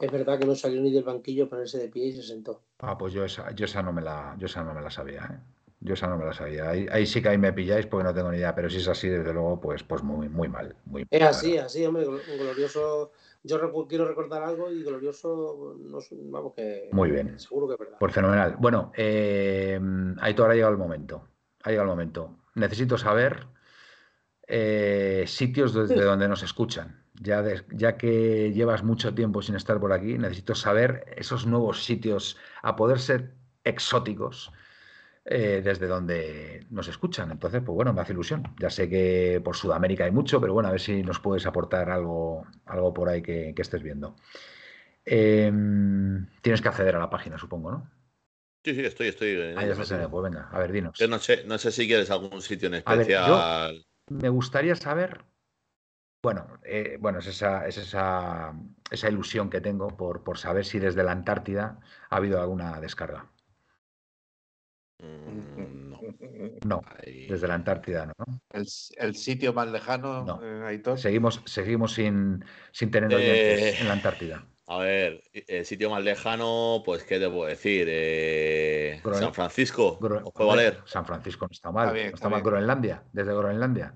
Es 0.00 0.10
verdad 0.10 0.38
que 0.38 0.46
no 0.46 0.54
salió 0.54 0.80
ni 0.80 0.92
del 0.92 1.04
banquillo 1.04 1.48
ponerse 1.48 1.78
de 1.78 1.88
pie 1.88 2.06
y 2.06 2.12
se 2.12 2.22
sentó. 2.22 2.62
Ah, 2.80 2.98
pues 2.98 3.12
yo 3.12 3.24
esa, 3.24 3.52
yo 3.52 3.66
esa 3.66 3.82
no 3.82 3.92
me 3.92 4.02
la, 4.02 4.34
yo 4.38 4.46
esa 4.46 4.62
no 4.64 4.74
me 4.74 4.82
la 4.82 4.90
sabía, 4.90 5.28
¿eh? 5.32 5.62
Yo 5.84 5.94
esa 5.94 6.06
no 6.06 6.16
me 6.16 6.24
la 6.24 6.32
sabía. 6.32 6.70
Ahí, 6.70 7.06
sí 7.06 7.20
que 7.20 7.28
ahí 7.28 7.38
me 7.38 7.52
pilláis 7.52 7.86
porque 7.86 8.04
no 8.04 8.14
tengo 8.14 8.30
ni 8.30 8.36
idea, 8.38 8.54
pero 8.54 8.70
si 8.70 8.76
es 8.76 8.86
así, 8.86 9.08
desde 9.08 9.32
luego, 9.32 9.60
pues, 9.60 9.82
pues 9.82 10.02
muy, 10.04 10.28
muy 10.28 10.48
mal. 10.48 10.76
Muy 10.84 11.04
es 11.10 11.22
así, 11.22 11.58
así, 11.58 11.84
hombre, 11.84 12.04
glorioso. 12.04 13.10
Yo 13.42 13.58
quiero 13.88 14.06
recordar 14.06 14.44
algo 14.44 14.70
y 14.70 14.84
glorioso, 14.84 15.76
no, 15.80 15.98
vamos 16.30 16.52
que. 16.54 16.88
Muy 16.92 17.10
bien. 17.10 17.36
Seguro 17.36 17.66
que 17.66 17.74
es 17.74 17.80
verdad. 17.80 17.96
Pues 17.98 18.12
fenomenal. 18.12 18.54
Bueno, 18.60 18.92
eh, 18.96 19.80
ahí 20.20 20.34
todavía 20.34 20.52
ha 20.52 20.56
llegado 20.56 20.72
el 20.72 20.78
momento. 20.78 21.26
Ha 21.64 21.70
llegado 21.70 21.90
el 21.90 21.96
momento. 21.96 22.36
Necesito 22.54 22.96
saber 22.96 23.48
eh, 24.46 25.24
sitios 25.26 25.74
desde 25.74 26.00
donde 26.04 26.28
nos 26.28 26.44
escuchan. 26.44 27.01
Ya, 27.20 27.44
ya 27.70 27.96
que 27.96 28.52
llevas 28.52 28.82
mucho 28.82 29.14
tiempo 29.14 29.42
sin 29.42 29.54
estar 29.54 29.78
por 29.78 29.92
aquí, 29.92 30.16
necesito 30.16 30.54
saber 30.54 31.04
esos 31.16 31.46
nuevos 31.46 31.84
sitios, 31.84 32.38
a 32.62 32.74
poder 32.74 32.98
ser 32.98 33.34
exóticos, 33.64 34.50
eh, 35.24 35.60
desde 35.62 35.86
donde 35.86 36.66
nos 36.70 36.88
escuchan. 36.88 37.30
Entonces, 37.30 37.62
pues 37.64 37.74
bueno, 37.74 37.92
me 37.92 38.00
hace 38.00 38.12
ilusión. 38.12 38.54
Ya 38.58 38.70
sé 38.70 38.88
que 38.88 39.40
por 39.44 39.56
Sudamérica 39.56 40.04
hay 40.04 40.10
mucho, 40.10 40.40
pero 40.40 40.52
bueno, 40.52 40.68
a 40.68 40.72
ver 40.72 40.80
si 40.80 41.02
nos 41.02 41.20
puedes 41.20 41.46
aportar 41.46 41.90
algo, 41.90 42.44
algo 42.66 42.92
por 42.92 43.08
ahí 43.08 43.22
que, 43.22 43.54
estés 43.56 43.82
viendo. 43.82 44.16
Em, 45.04 46.26
tienes 46.40 46.60
que 46.60 46.68
acceder 46.68 46.96
a 46.96 46.98
la 46.98 47.10
página, 47.10 47.38
supongo, 47.38 47.70
¿no? 47.70 47.90
Sí, 48.64 48.74
sí, 48.74 48.84
estoy, 48.84 49.08
estoy. 49.08 49.54
Ah, 49.56 49.66
ya 49.66 49.74
pues 49.74 50.22
venga, 50.22 50.48
a 50.50 50.58
ver, 50.58 50.72
dinos. 50.72 50.98
no 51.08 51.18
sé, 51.18 51.44
no 51.44 51.58
sé 51.58 51.72
si 51.72 51.86
quieres 51.86 52.10
algún 52.10 52.40
sitio 52.42 52.68
en 52.68 52.74
especial. 52.74 53.84
me 54.08 54.28
gustaría 54.28 54.76
saber 54.76 55.24
bueno, 56.22 56.60
eh, 56.62 56.98
bueno, 57.00 57.18
es 57.18 57.26
esa, 57.26 57.66
es 57.66 57.78
esa, 57.78 58.54
esa 58.90 59.08
ilusión 59.08 59.50
que 59.50 59.60
tengo 59.60 59.88
por, 59.88 60.22
por, 60.22 60.38
saber 60.38 60.64
si 60.64 60.78
desde 60.78 61.02
la 61.02 61.12
Antártida 61.12 61.80
ha 62.08 62.16
habido 62.16 62.40
alguna 62.40 62.80
descarga. 62.80 63.30
Mm, 64.98 65.90
no. 65.90 66.00
No, 66.64 66.82
desde 67.28 67.48
la 67.48 67.54
Antártida 67.54 68.06
no. 68.06 68.40
¿El, 68.50 68.66
el 68.96 69.16
sitio 69.16 69.52
más 69.52 69.68
lejano, 69.68 70.24
no. 70.24 70.40
Eh, 70.42 70.82
seguimos, 70.96 71.42
seguimos 71.44 71.94
sin, 71.94 72.44
sin 72.72 72.90
tener 72.90 73.14
oyentes 73.14 73.74
eh, 73.74 73.80
en 73.80 73.88
la 73.88 73.94
Antártida. 73.94 74.46
A 74.66 74.78
ver, 74.78 75.22
el 75.32 75.64
sitio 75.64 75.90
más 75.90 76.02
lejano, 76.02 76.82
pues, 76.84 77.04
¿qué 77.04 77.18
debo 77.18 77.46
decir? 77.46 79.00
San 79.14 79.34
Francisco. 79.34 79.98
valer? 80.34 80.82
San 80.86 81.04
Francisco 81.04 81.46
no 81.46 81.52
está 81.52 81.70
mal. 81.72 81.92
no 81.92 81.94
está 81.94 82.28
mal 82.28 82.42
Groenlandia, 82.42 83.04
desde 83.12 83.34
Groenlandia. 83.34 83.94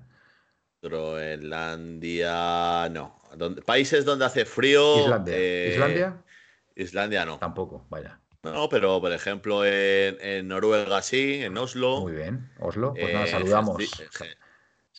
Groenlandia, 0.81 2.89
no. 2.89 3.19
países 3.65 4.05
donde 4.05 4.25
hace 4.25 4.45
frío. 4.45 5.01
Islandia. 5.01 5.35
Eh, 5.35 5.71
¿Islandia? 5.73 6.23
Islandia 6.75 7.25
no. 7.25 7.39
Tampoco, 7.39 7.85
vaya. 7.89 8.19
No, 8.43 8.69
pero 8.69 9.01
por 9.01 9.11
ejemplo 9.11 9.65
en, 9.65 10.47
Noruega 10.47 11.01
sí, 11.01 11.43
en 11.43 11.57
Oslo. 11.57 12.01
Muy 12.01 12.13
bien, 12.13 12.51
Oslo. 12.59 12.93
Pues 12.93 13.13
nada, 13.13 13.25
eh, 13.25 13.31
saludamos. 13.31 13.77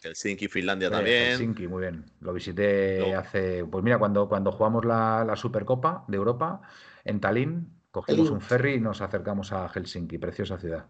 Helsinki, 0.03 0.49
Finlandia 0.49 0.91
también. 0.91 1.33
Helsinki, 1.33 1.67
muy 1.67 1.83
bien. 1.83 2.05
Lo 2.21 2.33
visité 2.33 3.15
hace. 3.15 3.65
Pues 3.65 3.85
mira, 3.85 3.99
cuando, 3.99 4.29
cuando 4.29 4.53
jugamos 4.53 4.85
la, 4.85 5.25
la, 5.25 5.37
Supercopa 5.37 6.05
de 6.09 6.17
Europa 6.17 6.61
en 7.05 7.21
Tallinn, 7.21 7.73
cogimos 7.91 8.31
un 8.31 8.41
ferry 8.41 8.75
y 8.75 8.81
nos 8.81 9.01
acercamos 9.01 9.53
a 9.53 9.69
Helsinki, 9.69 10.19
preciosa 10.19 10.59
ciudad. 10.59 10.87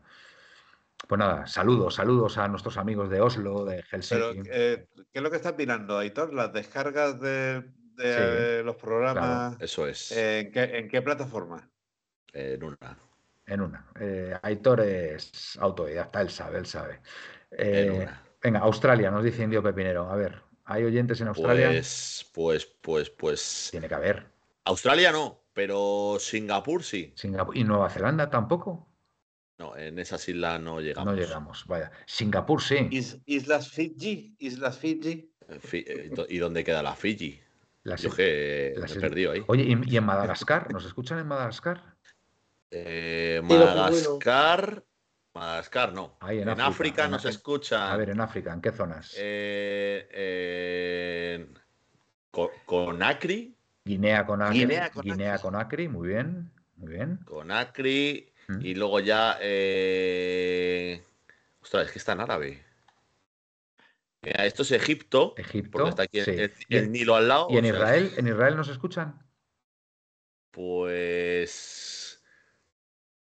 Pues 1.09 1.19
nada, 1.19 1.47
saludos, 1.47 1.95
saludos 1.95 2.37
a 2.37 2.47
nuestros 2.49 2.77
amigos 2.77 3.09
de 3.09 3.23
Oslo, 3.23 3.65
de 3.65 3.83
Helsinki. 3.83 4.49
Eh, 4.53 4.89
¿Qué 4.95 5.19
es 5.19 5.23
lo 5.23 5.31
que 5.31 5.37
estás 5.37 5.57
mirando, 5.57 5.97
Aitor? 5.97 6.35
¿Las 6.35 6.53
descargas 6.53 7.19
de, 7.19 7.65
los 8.63 8.77
programas? 8.77 9.57
eso 9.59 9.87
es. 9.89 10.13
¿en, 10.13 10.53
qué, 10.89 11.03
plataforma? 11.03 11.67
En 12.35 12.63
una. 12.63 12.99
En 13.47 13.61
una. 13.63 13.87
Eh, 13.99 14.39
Aitor 14.43 14.83
es 14.83 15.59
autodidacta, 15.59 16.21
él 16.21 16.29
sabe, 16.29 16.59
él 16.59 16.67
sabe. 16.67 17.01
Eh, 17.53 18.07
venga, 18.43 18.61
Australia, 18.61 19.11
nos 19.11 19.25
dice 19.25 19.43
Indio 19.43 19.63
Pepinero. 19.63 20.11
A 20.11 20.15
ver, 20.15 20.43
¿Hay 20.71 20.85
oyentes 20.85 21.19
en 21.23 21.29
Australia? 21.29 21.69
Pues, 21.69 22.31
pues, 22.35 22.67
pues, 22.83 23.09
pues. 23.09 23.69
Tiene 23.71 23.89
que 23.89 23.95
haber. 23.95 24.27
Australia 24.67 25.11
no, 25.11 25.41
pero 25.55 26.19
Singapur 26.21 26.85
sí. 26.85 27.15
Singapur. 27.17 27.57
¿Y 27.57 27.65
Nueva 27.65 27.89
Zelanda 27.89 28.29
tampoco? 28.29 28.87
No, 29.59 29.77
en 29.77 29.99
esas 29.99 30.27
islas 30.29 30.61
no 30.61 30.81
llegamos. 30.81 31.13
No 31.13 31.21
llegamos, 31.21 31.67
vaya. 31.67 31.91
Singapur 32.07 32.63
sí. 32.63 32.89
Islas 33.27 33.69
Fiji, 33.71 34.37
Islas 34.39 34.79
Fiji. 34.79 35.33
Eh, 35.49 36.11
¿Y 36.29 36.39
dónde 36.39 36.63
queda 36.63 36.81
la 36.83 36.95
Fiji? 36.95 37.41
Las, 37.83 38.03
Yo 38.03 38.15
que 38.15 38.75
me 38.77 38.87
he 38.87 39.01
perdido 39.01 39.33
ahí. 39.33 39.43
Oye, 39.49 39.65
¿y, 39.65 39.97
en 39.97 40.05
Madagascar? 40.05 40.73
¿Nos 40.73 40.85
escuchan 40.85 41.19
en 41.19 41.27
Madagascar? 41.27 41.97
Eh, 42.71 43.41
Madagascar. 43.43 44.85
Madagascar 45.35 45.93
no. 45.93 46.17
Ahí 46.21 46.39
en, 46.41 46.49
África, 46.49 47.09
nos 47.09 47.25
escuchan. 47.25 47.83
A 47.83 47.97
ver, 47.97 48.11
en 48.11 48.21
África, 48.21 48.53
¿en 48.53 48.61
qué 48.61 48.71
zonas? 48.71 49.15
Eh, 49.19 50.29
Conakry. 52.65 53.57
Guinea 53.85 54.25
Conakry. 54.25 54.59
Guinea, 54.59 54.91
Guinea 55.03 55.39
Conakry, 55.39 55.89
muy 55.89 56.09
bien. 56.09 56.53
Muy 56.77 56.93
bien. 56.93 57.19
Conakry. 57.25 58.33
Mm. 58.49 58.61
Y 58.65 58.75
luego 58.75 59.01
ya. 59.01 59.39
Eh... 59.41 61.05
Ostras, 61.61 61.87
es 61.87 61.93
que 61.93 61.99
está 61.99 62.13
en 62.13 62.21
árabe. 62.21 62.65
esto 64.23 64.63
es 64.63 64.73
Egipto. 64.73 65.35
Egipto. 65.37 65.71
Porque 65.71 65.91
está 65.91 66.03
aquí 66.05 66.19
el, 66.69 66.91
Nilo 66.91 67.15
al 67.15 67.29
lado. 67.29 67.49
¿Y 67.51 67.59
en 67.59 67.67
Israel? 67.67 68.13
¿En 68.17 68.27
Israel 68.27 68.57
nos 68.57 68.69
escuchan? 68.69 69.23
Pues. 70.51 72.23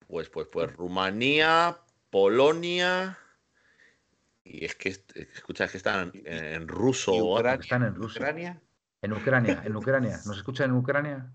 Pues, 0.08 0.30
pues, 0.30 0.48
pues, 0.52 0.72
Rumanía, 0.74 1.80
Polonia. 2.12 3.18
Y 4.44 4.64
es 4.64 4.76
que, 4.76 4.90
escucha, 4.90 5.68
que 5.68 5.78
están 5.78 6.12
en, 6.14 6.68
ruso. 6.68 7.40
están 7.60 7.84
en 7.84 7.96
ruso. 7.96 8.20
¿Ucrania? 8.20 8.62
En 9.02 9.14
Ucrania, 9.14 9.64
en 9.66 9.76
Ucrania. 9.76 10.20
¿Nos 10.26 10.38
escuchan 10.38 10.70
en 10.70 10.76
Ucrania? 10.78 11.32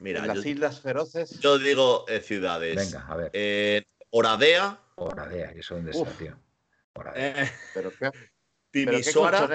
Mira, 0.00 0.20
en 0.20 0.28
las 0.28 0.44
Islas 0.44 0.80
Feroces. 0.80 1.38
Yo 1.40 1.58
digo 1.58 2.06
eh, 2.08 2.20
ciudades. 2.20 2.76
Venga, 2.76 3.06
a 3.06 3.16
ver. 3.16 3.30
Eh, 3.32 3.84
Oradea. 4.10 4.80
Oradea, 4.96 5.52
que 5.52 5.60
eso 5.60 5.74
dónde 5.74 5.90
está, 5.90 6.10
tío. 6.12 6.36
Oradea. 6.94 7.44
Eh, 7.44 7.50
¿Pero 7.74 7.92
qué? 7.98 8.10
Timisoara. 8.70 9.48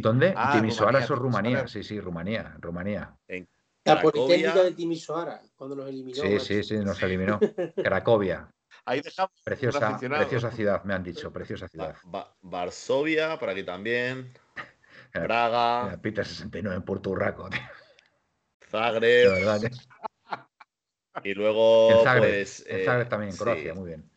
¿Dónde? 0.00 0.34
Ah, 0.36 0.52
Timisoara, 0.54 1.00
eso 1.00 1.14
es 1.14 1.20
Rumanía. 1.20 1.66
Sí, 1.68 1.82
sí, 1.82 2.00
Rumanía. 2.00 2.56
Rumanía. 2.60 3.16
En 3.28 3.48
la 3.84 4.00
Politécnica 4.00 4.62
de 4.62 4.72
Timisoara, 4.72 5.42
cuando 5.56 5.76
nos 5.76 5.88
eliminó. 5.88 6.22
Sí, 6.22 6.40
sí, 6.40 6.62
sí, 6.62 6.76
nos 6.76 7.02
eliminó. 7.02 7.38
Cracovia. 7.76 8.48
Ahí 8.84 9.00
dejamos. 9.00 9.32
Preciosa, 9.44 9.98
preciosa 9.98 10.50
ciudad, 10.50 10.82
me 10.84 10.94
han 10.94 11.02
dicho, 11.02 11.32
preciosa 11.32 11.68
ciudad. 11.68 11.96
Varsovia, 12.40 13.38
por 13.38 13.50
aquí 13.50 13.62
también. 13.62 14.32
Praga. 15.12 15.98
Peter 16.00 16.26
69 16.26 16.76
en 16.76 16.82
Puerto 16.82 17.10
Urraco, 17.10 17.48
Zagreb. 18.72 19.30
verdad 19.30 19.70
Y 21.22 21.34
luego. 21.34 21.92
En 21.92 22.04
Zagreb, 22.04 22.30
pues, 22.30 22.64
en 22.66 22.84
Zagreb 22.84 23.08
también, 23.08 23.30
en 23.30 23.36
Croacia, 23.36 23.74
muy 23.74 23.88
bien. 23.88 24.10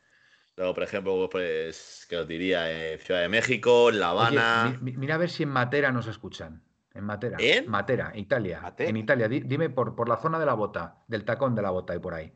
Luego, 0.55 0.73
por 0.73 0.83
ejemplo, 0.83 1.29
pues, 1.29 2.07
que 2.09 2.17
os 2.17 2.27
diría? 2.27 2.93
En 2.93 2.99
Ciudad 2.99 3.21
de 3.21 3.29
México, 3.29 3.91
La 3.91 4.09
Habana. 4.09 4.79
mira 4.81 5.15
a 5.15 5.17
ver 5.17 5.29
si 5.29 5.43
en 5.43 5.49
Matera 5.49 5.91
nos 5.91 6.07
escuchan. 6.07 6.63
En 6.93 7.03
Matera. 7.03 7.37
¿En? 7.39 7.69
Matera, 7.69 8.13
Italia. 8.15 8.73
En 8.77 8.95
Italia. 8.95 9.27
Dime 9.27 9.69
por, 9.69 9.95
por 9.95 10.07
la 10.07 10.15
zona 10.15 10.39
de 10.39 10.45
la 10.45 10.53
bota, 10.53 11.03
del 11.07 11.25
tacón 11.25 11.53
de 11.53 11.61
la 11.61 11.71
bota 11.71 11.93
y 11.93 11.99
por 11.99 12.13
ahí. 12.13 12.33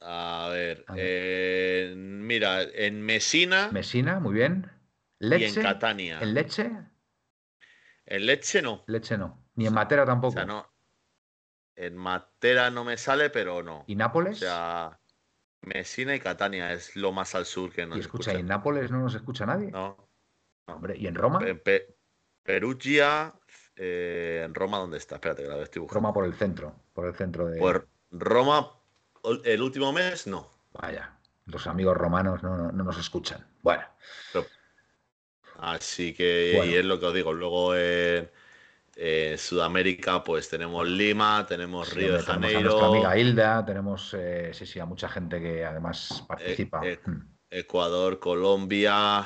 A 0.00 0.48
ver, 0.50 0.84
eh, 0.96 1.92
mira, 1.96 2.62
en 2.62 3.02
Mesina. 3.02 3.68
Mesina, 3.70 4.18
muy 4.18 4.32
bien. 4.32 4.70
Leche. 5.18 5.44
Y 5.44 5.48
en 5.56 5.62
Catania. 5.62 6.18
¿En 6.20 6.32
Leche? 6.32 6.70
En 8.06 8.24
Leche 8.26 8.62
no. 8.62 8.84
Leche 8.86 9.18
no. 9.18 9.44
Ni 9.56 9.66
en 9.66 9.74
Matera 9.74 10.06
tampoco. 10.06 10.30
O 10.30 10.36
sea, 10.36 10.46
no. 10.46 10.66
En 11.78 11.96
Matera 11.96 12.70
no 12.70 12.82
me 12.82 12.96
sale, 12.96 13.30
pero 13.30 13.62
no. 13.62 13.84
¿Y 13.86 13.94
Nápoles? 13.94 14.38
O 14.38 14.40
sea, 14.40 14.98
Mesina 15.62 16.12
y 16.12 16.18
Catania 16.18 16.72
es 16.72 16.96
lo 16.96 17.12
más 17.12 17.36
al 17.36 17.46
sur 17.46 17.72
que 17.72 17.86
nos 17.86 17.98
¿Y 17.98 18.00
escucha, 18.00 18.34
¿y 18.34 18.38
en 18.38 18.46
Nápoles 18.46 18.90
no 18.90 18.98
nos 18.98 19.14
escucha 19.14 19.46
nadie? 19.46 19.70
No. 19.70 19.96
Hombre, 20.66 20.96
¿y 20.98 21.06
en 21.06 21.14
Roma? 21.14 21.38
Perugia, 22.42 23.32
eh, 23.76 24.42
en 24.44 24.54
Roma, 24.54 24.78
¿dónde 24.78 24.98
está? 24.98 25.14
Espérate, 25.14 25.44
que 25.44 25.48
la 25.48 25.62
estoy 25.62 25.82
buscando. 25.82 26.00
Roma 26.00 26.12
por 26.12 26.24
el 26.24 26.34
centro, 26.34 26.74
por 26.94 27.06
el 27.06 27.14
centro 27.14 27.46
de... 27.46 27.60
Por 27.60 27.86
Roma, 28.10 28.72
el 29.44 29.62
último 29.62 29.92
mes, 29.92 30.26
no. 30.26 30.50
Vaya, 30.72 31.16
los 31.46 31.68
amigos 31.68 31.96
romanos 31.96 32.42
no, 32.42 32.72
nos 32.72 32.98
escuchan. 32.98 33.46
Bueno. 33.62 33.84
así 35.58 36.12
que, 36.12 36.60
y 36.66 36.74
es 36.74 36.84
lo 36.84 36.98
que 36.98 37.06
os 37.06 37.14
digo, 37.14 37.32
luego 37.32 37.76
en 37.76 38.28
Sudamérica, 39.36 40.24
pues 40.24 40.48
tenemos 40.48 40.88
Lima, 40.88 41.46
tenemos 41.46 41.94
Río 41.94 42.14
de 42.14 42.22
Janeiro. 42.22 42.58
Tenemos 42.58 42.74
a 42.74 42.86
nuestra 42.86 42.86
amiga 42.88 43.18
Hilda, 43.18 43.64
tenemos, 43.64 44.14
eh, 44.18 44.50
sí, 44.52 44.66
sí, 44.66 44.80
a 44.80 44.86
mucha 44.86 45.08
gente 45.08 45.40
que 45.40 45.64
además 45.64 46.24
participa. 46.26 46.84
E-, 46.84 46.94
e-, 46.94 47.00
hmm. 47.04 47.36
Ecuador, 47.50 48.18
Colombia, 48.18 49.24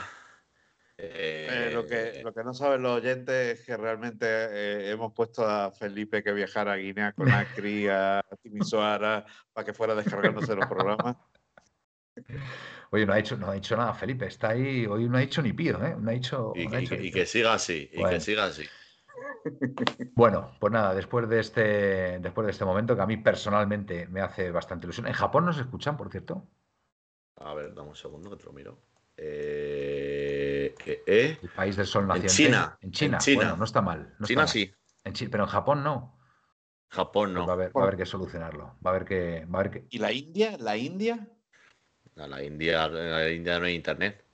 eh, 1.04 1.70
lo, 1.72 1.84
que, 1.84 2.20
lo 2.22 2.32
que 2.32 2.44
no 2.44 2.54
saben 2.54 2.82
los 2.82 2.98
oyentes 2.98 3.58
es 3.58 3.66
que 3.66 3.76
realmente 3.76 4.26
eh, 4.28 4.90
hemos 4.90 5.12
puesto 5.12 5.44
a 5.44 5.72
Felipe 5.72 6.22
que 6.22 6.32
viajara 6.32 6.74
a 6.74 6.76
Guinea 6.76 7.12
con 7.12 7.26
Acri, 7.32 7.88
a 7.88 8.22
Timisoara, 8.40 9.24
para 9.52 9.64
que 9.64 9.72
fuera 9.72 9.96
descargándose 9.96 10.54
los 10.54 10.66
programas. 10.66 11.16
Oye, 12.90 13.04
no 13.04 13.14
ha 13.14 13.18
hecho, 13.18 13.36
no 13.36 13.50
ha 13.50 13.54
dicho 13.54 13.76
nada, 13.76 13.94
Felipe. 13.94 14.26
Está 14.26 14.50
ahí, 14.50 14.86
hoy 14.86 15.08
no 15.08 15.16
ha 15.16 15.20
dicho 15.20 15.42
ni 15.42 15.52
pío, 15.52 15.82
¿eh? 15.84 15.96
No 15.98 16.10
ha 16.10 16.12
dicho, 16.12 16.52
y, 16.54 16.68
que 17.10 17.26
siga 17.26 17.54
así, 17.54 17.90
y 17.92 18.04
que 18.04 18.20
siga 18.20 18.44
así. 18.44 18.64
Bueno, 20.14 20.53
pues 20.61 20.72
nada, 20.72 20.95
después 20.95 21.28
de 21.28 21.40
este, 21.40 22.18
después 22.20 22.45
de 22.47 22.53
este 22.53 22.64
momento 22.64 22.95
que 22.95 23.03
a 23.03 23.07
mí 23.07 23.16
personalmente 23.16 24.07
me 24.07 24.20
hace 24.20 24.51
bastante 24.51 24.86
ilusión. 24.86 25.07
¿En 25.07 25.12
Japón 25.12 25.47
nos 25.47 25.59
escuchan, 25.59 25.97
por 25.97 26.11
cierto? 26.11 26.47
A 27.36 27.55
ver, 27.55 27.74
dame 27.74 27.90
un 27.90 27.97
segundo 27.97 28.30
que 28.30 28.36
te 28.36 28.45
lo 28.45 28.53
miro. 28.53 28.78
Eh, 29.16 30.74
eh, 30.86 31.38
el 31.43 31.49
país 31.51 31.76
del 31.76 31.86
sol 31.86 32.07
naciente. 32.07 32.28
En 32.28 32.36
China. 32.36 32.78
En 32.80 32.90
China. 32.93 33.18
Bueno, 33.34 33.57
no 33.57 33.64
está 33.64 33.82
mal. 33.82 34.14
China 34.24 34.47
sí. 34.47 34.72
pero 35.30 35.45
en 35.45 35.51
Japón 35.51 35.82
no. 35.82 36.18
Japón 36.88 37.34
no. 37.34 37.47
Pues 37.47 37.70
va, 37.74 37.80
a 37.80 37.84
haber, 37.84 37.97
que 37.97 38.07
solucionarlo. 38.07 38.76
Va 38.84 38.90
a 38.90 38.95
haber 38.95 39.05
que, 39.05 39.47
va 39.47 39.59
a 39.59 39.61
haber 39.61 39.70
que... 39.72 39.86
¿Y 39.90 39.99
la 39.99 40.12
India? 40.12 40.57
¿La 40.59 40.76
India? 40.76 41.28
la 42.14 42.43
India, 42.43 42.88
la 42.88 43.30
India 43.30 43.59
no 43.59 43.64
hay 43.64 43.74
internet. 43.74 44.24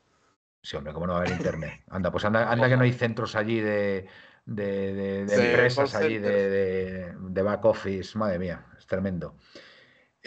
Sí, 0.61 0.77
hombre, 0.77 0.93
¿cómo 0.93 1.07
no 1.07 1.13
va 1.13 1.21
a 1.21 1.23
haber 1.23 1.37
internet? 1.37 1.83
Anda, 1.89 2.11
pues 2.11 2.25
anda, 2.25 2.51
anda 2.51 2.69
que 2.69 2.77
no 2.77 2.83
hay 2.83 2.93
centros 2.93 3.37
allí 3.37 3.61
de, 3.61 4.09
de, 4.49 5.21
empresas 5.21 5.95
allí, 5.95 6.19
de, 6.19 7.13
de, 7.19 7.43
back 7.43 7.65
office. 7.65 8.17
Madre 8.17 8.39
mía, 8.39 8.67
es 8.79 8.87
tremendo. 8.87 9.37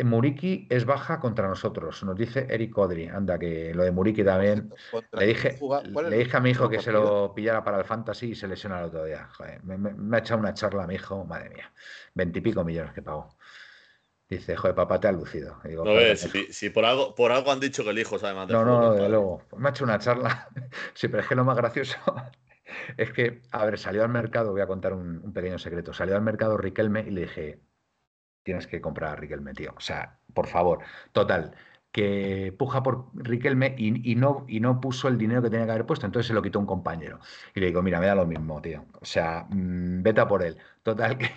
Muriki 0.04 0.68
es 0.70 0.86
baja 0.86 1.20
contra 1.20 1.48
nosotros, 1.48 2.02
nos 2.04 2.16
dice 2.16 2.48
Eric 2.50 2.72
Codri. 2.72 3.08
Anda, 3.08 3.38
que 3.38 3.74
lo 3.74 3.84
de 3.84 3.92
Muriki 3.92 4.24
también. 4.24 4.74
Le 5.12 5.26
dije, 5.26 5.60
le 6.10 6.18
dije 6.18 6.38
a 6.38 6.40
mi 6.40 6.52
hijo 6.52 6.70
que 6.70 6.82
se 6.82 6.92
lo 6.92 7.34
pillara 7.36 7.64
para 7.64 7.80
el 7.80 7.84
fantasy 7.84 8.32
y 8.32 8.36
se 8.36 8.48
lesiona 8.48 8.80
el 8.80 8.86
otro 8.86 9.06
día. 9.06 9.28
me, 9.64 10.16
ha 10.16 10.20
echado 10.20 10.40
una 10.40 10.54
charla 10.54 10.84
a 10.84 10.88
mi 10.88 10.96
hijo, 10.96 11.26
madre 11.26 11.50
mía. 11.50 11.72
Veintipico 12.14 12.64
millones 12.64 12.94
que 12.94 13.02
pagó. 13.02 13.36
Dice, 14.30 14.56
joder, 14.56 14.74
papá, 14.74 14.98
te 14.98 15.10
ha 15.10 15.12
lucido. 15.12 15.60
no 15.66 16.16
si, 16.16 16.70
por, 16.70 16.86
algo, 16.86 17.14
por 17.14 17.34
algo 17.34 17.52
han 17.52 17.60
dicho 17.60 17.84
que 17.84 17.90
el 17.90 18.00
hijo 18.00 18.18
sabe 18.18 18.34
más 18.34 18.48
No, 18.48 18.64
no, 18.64 18.94
de 18.94 19.10
luego. 19.10 19.44
Me 19.58 19.68
ha 19.68 19.72
hecho 19.72 19.84
una 19.84 20.00
charla. 20.00 20.48
sí, 20.94 21.10
pero 21.10 21.22
es 21.22 21.28
que 21.28 21.36
lo 21.36 21.44
más 21.44 21.58
gracioso 21.58 21.98
es 22.98 23.12
que, 23.14 23.42
a 23.52 23.66
ver, 23.66 23.78
salió 23.78 24.04
al 24.04 24.10
mercado, 24.10 24.52
voy 24.52 24.62
a 24.62 24.68
contar 24.68 24.94
un, 24.94 25.34
pequeño 25.34 25.58
secreto. 25.60 25.94
Salió 25.94 26.16
al 26.16 26.22
mercado 26.22 26.58
Riquelme 26.58 27.02
y 27.02 27.12
le 27.12 27.22
dije, 27.22 27.62
tienes 28.44 28.68
que 28.68 28.82
comprar 28.82 29.12
a 29.12 29.16
Riquelme, 29.16 29.54
tío. 29.54 29.74
O 29.78 29.82
sea, 29.82 30.20
por 30.34 30.48
favor. 30.48 30.80
Total, 31.12 31.56
que 31.92 32.54
puja 32.58 32.84
por 32.84 33.10
Riquelme 33.14 33.76
y, 33.78 34.16
no, 34.16 34.46
y 34.48 34.60
no 34.60 34.80
puso 34.82 35.08
el 35.08 35.18
dinero 35.18 35.42
que 35.42 35.50
tenía 35.50 35.66
que 35.66 35.72
haber 35.74 35.86
puesto, 35.86 36.06
entonces 36.06 36.28
se 36.28 36.34
lo 36.34 36.42
quitó 36.42 36.60
un 36.60 36.66
compañero. 36.66 37.20
Y 37.56 37.60
le 37.60 37.68
digo, 37.68 37.82
mira, 37.82 38.00
me 38.00 38.08
da 38.08 38.16
lo 38.16 38.26
mismo, 38.26 38.62
tío. 38.62 38.86
O 39.02 39.06
sea, 39.06 39.46
mm, 39.50 40.02
vete 40.04 40.26
por 40.26 40.44
él. 40.44 40.58
Total, 40.84 41.18
que, 41.18 41.30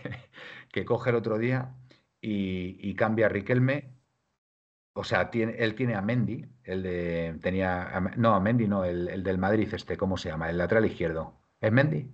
que 0.73 0.85
coge 0.85 1.11
el 1.11 1.17
otro 1.17 1.39
día 1.39 1.75
y, 2.21 2.95
cambia 2.95 3.27
a 3.27 3.29
Riquelme. 3.29 3.94
O 4.95 5.05
sea, 5.05 5.31
tiene, 5.31 5.57
él 5.59 5.75
tiene 5.75 5.95
a 5.95 6.01
Mendy, 6.01 6.47
el 6.63 6.83
de. 6.83 7.39
tenía 7.43 8.01
No, 8.17 8.35
a 8.35 8.41
Mendy 8.41 8.69
no, 8.69 8.85
el, 8.85 9.09
el 9.09 9.23
del 9.23 9.39
Madrid, 9.39 9.69
este, 9.73 9.97
¿cómo 9.97 10.17
se 10.17 10.29
llama? 10.29 10.49
El 10.49 10.59
lateral 10.59 10.87
izquierdo. 10.87 11.41
¿Es 11.61 11.73
Mendy? 11.73 12.11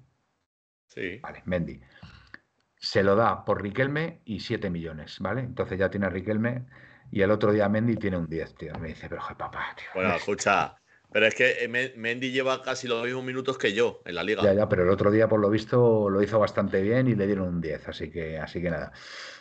Sí. 0.87 1.21
Vale, 1.23 1.43
Mendy 1.45 1.81
se 2.81 3.03
lo 3.03 3.15
da 3.15 3.45
por 3.45 3.63
Riquelme 3.63 4.23
y 4.25 4.41
7 4.41 4.71
millones, 4.71 5.19
¿vale? 5.21 5.43
Entonces 5.43 5.79
ya 5.79 5.91
tiene 5.91 6.07
a 6.07 6.11
Riquelme 6.11 6.65
y 7.11 7.21
el 7.21 7.31
otro 7.31 7.53
día 7.53 7.69
Mendy 7.69 7.97
tiene 7.97 8.17
un 8.17 8.27
10, 8.27 8.55
tío. 8.55 8.73
Me 8.81 8.89
dice, 8.89 9.09
pero 9.09 9.21
joder, 9.21 9.37
papá, 9.37 9.75
tío. 9.77 9.87
Bueno, 9.95 10.15
escucha, 10.15 10.80
pero 11.13 11.27
es 11.27 11.35
que 11.35 11.65
eh, 11.65 11.95
Mendy 11.97 12.31
lleva 12.31 12.63
casi 12.63 12.87
los 12.87 13.05
mismos 13.05 13.25
minutos 13.25 13.59
que 13.59 13.73
yo 13.73 14.01
en 14.05 14.15
la 14.15 14.23
liga. 14.23 14.43
Ya, 14.43 14.53
ya, 14.53 14.69
pero 14.69 14.85
el 14.85 14.91
otro 14.91 15.11
día, 15.11 15.29
por 15.29 15.41
lo 15.41 15.51
visto, 15.51 16.09
lo 16.09 16.23
hizo 16.23 16.39
bastante 16.39 16.81
bien 16.81 17.09
y 17.09 17.15
le 17.15 17.27
dieron 17.27 17.49
un 17.49 17.61
10, 17.61 17.89
así 17.89 18.11
que, 18.11 18.39
así 18.39 18.63
que 18.63 18.71
nada. 18.71 18.93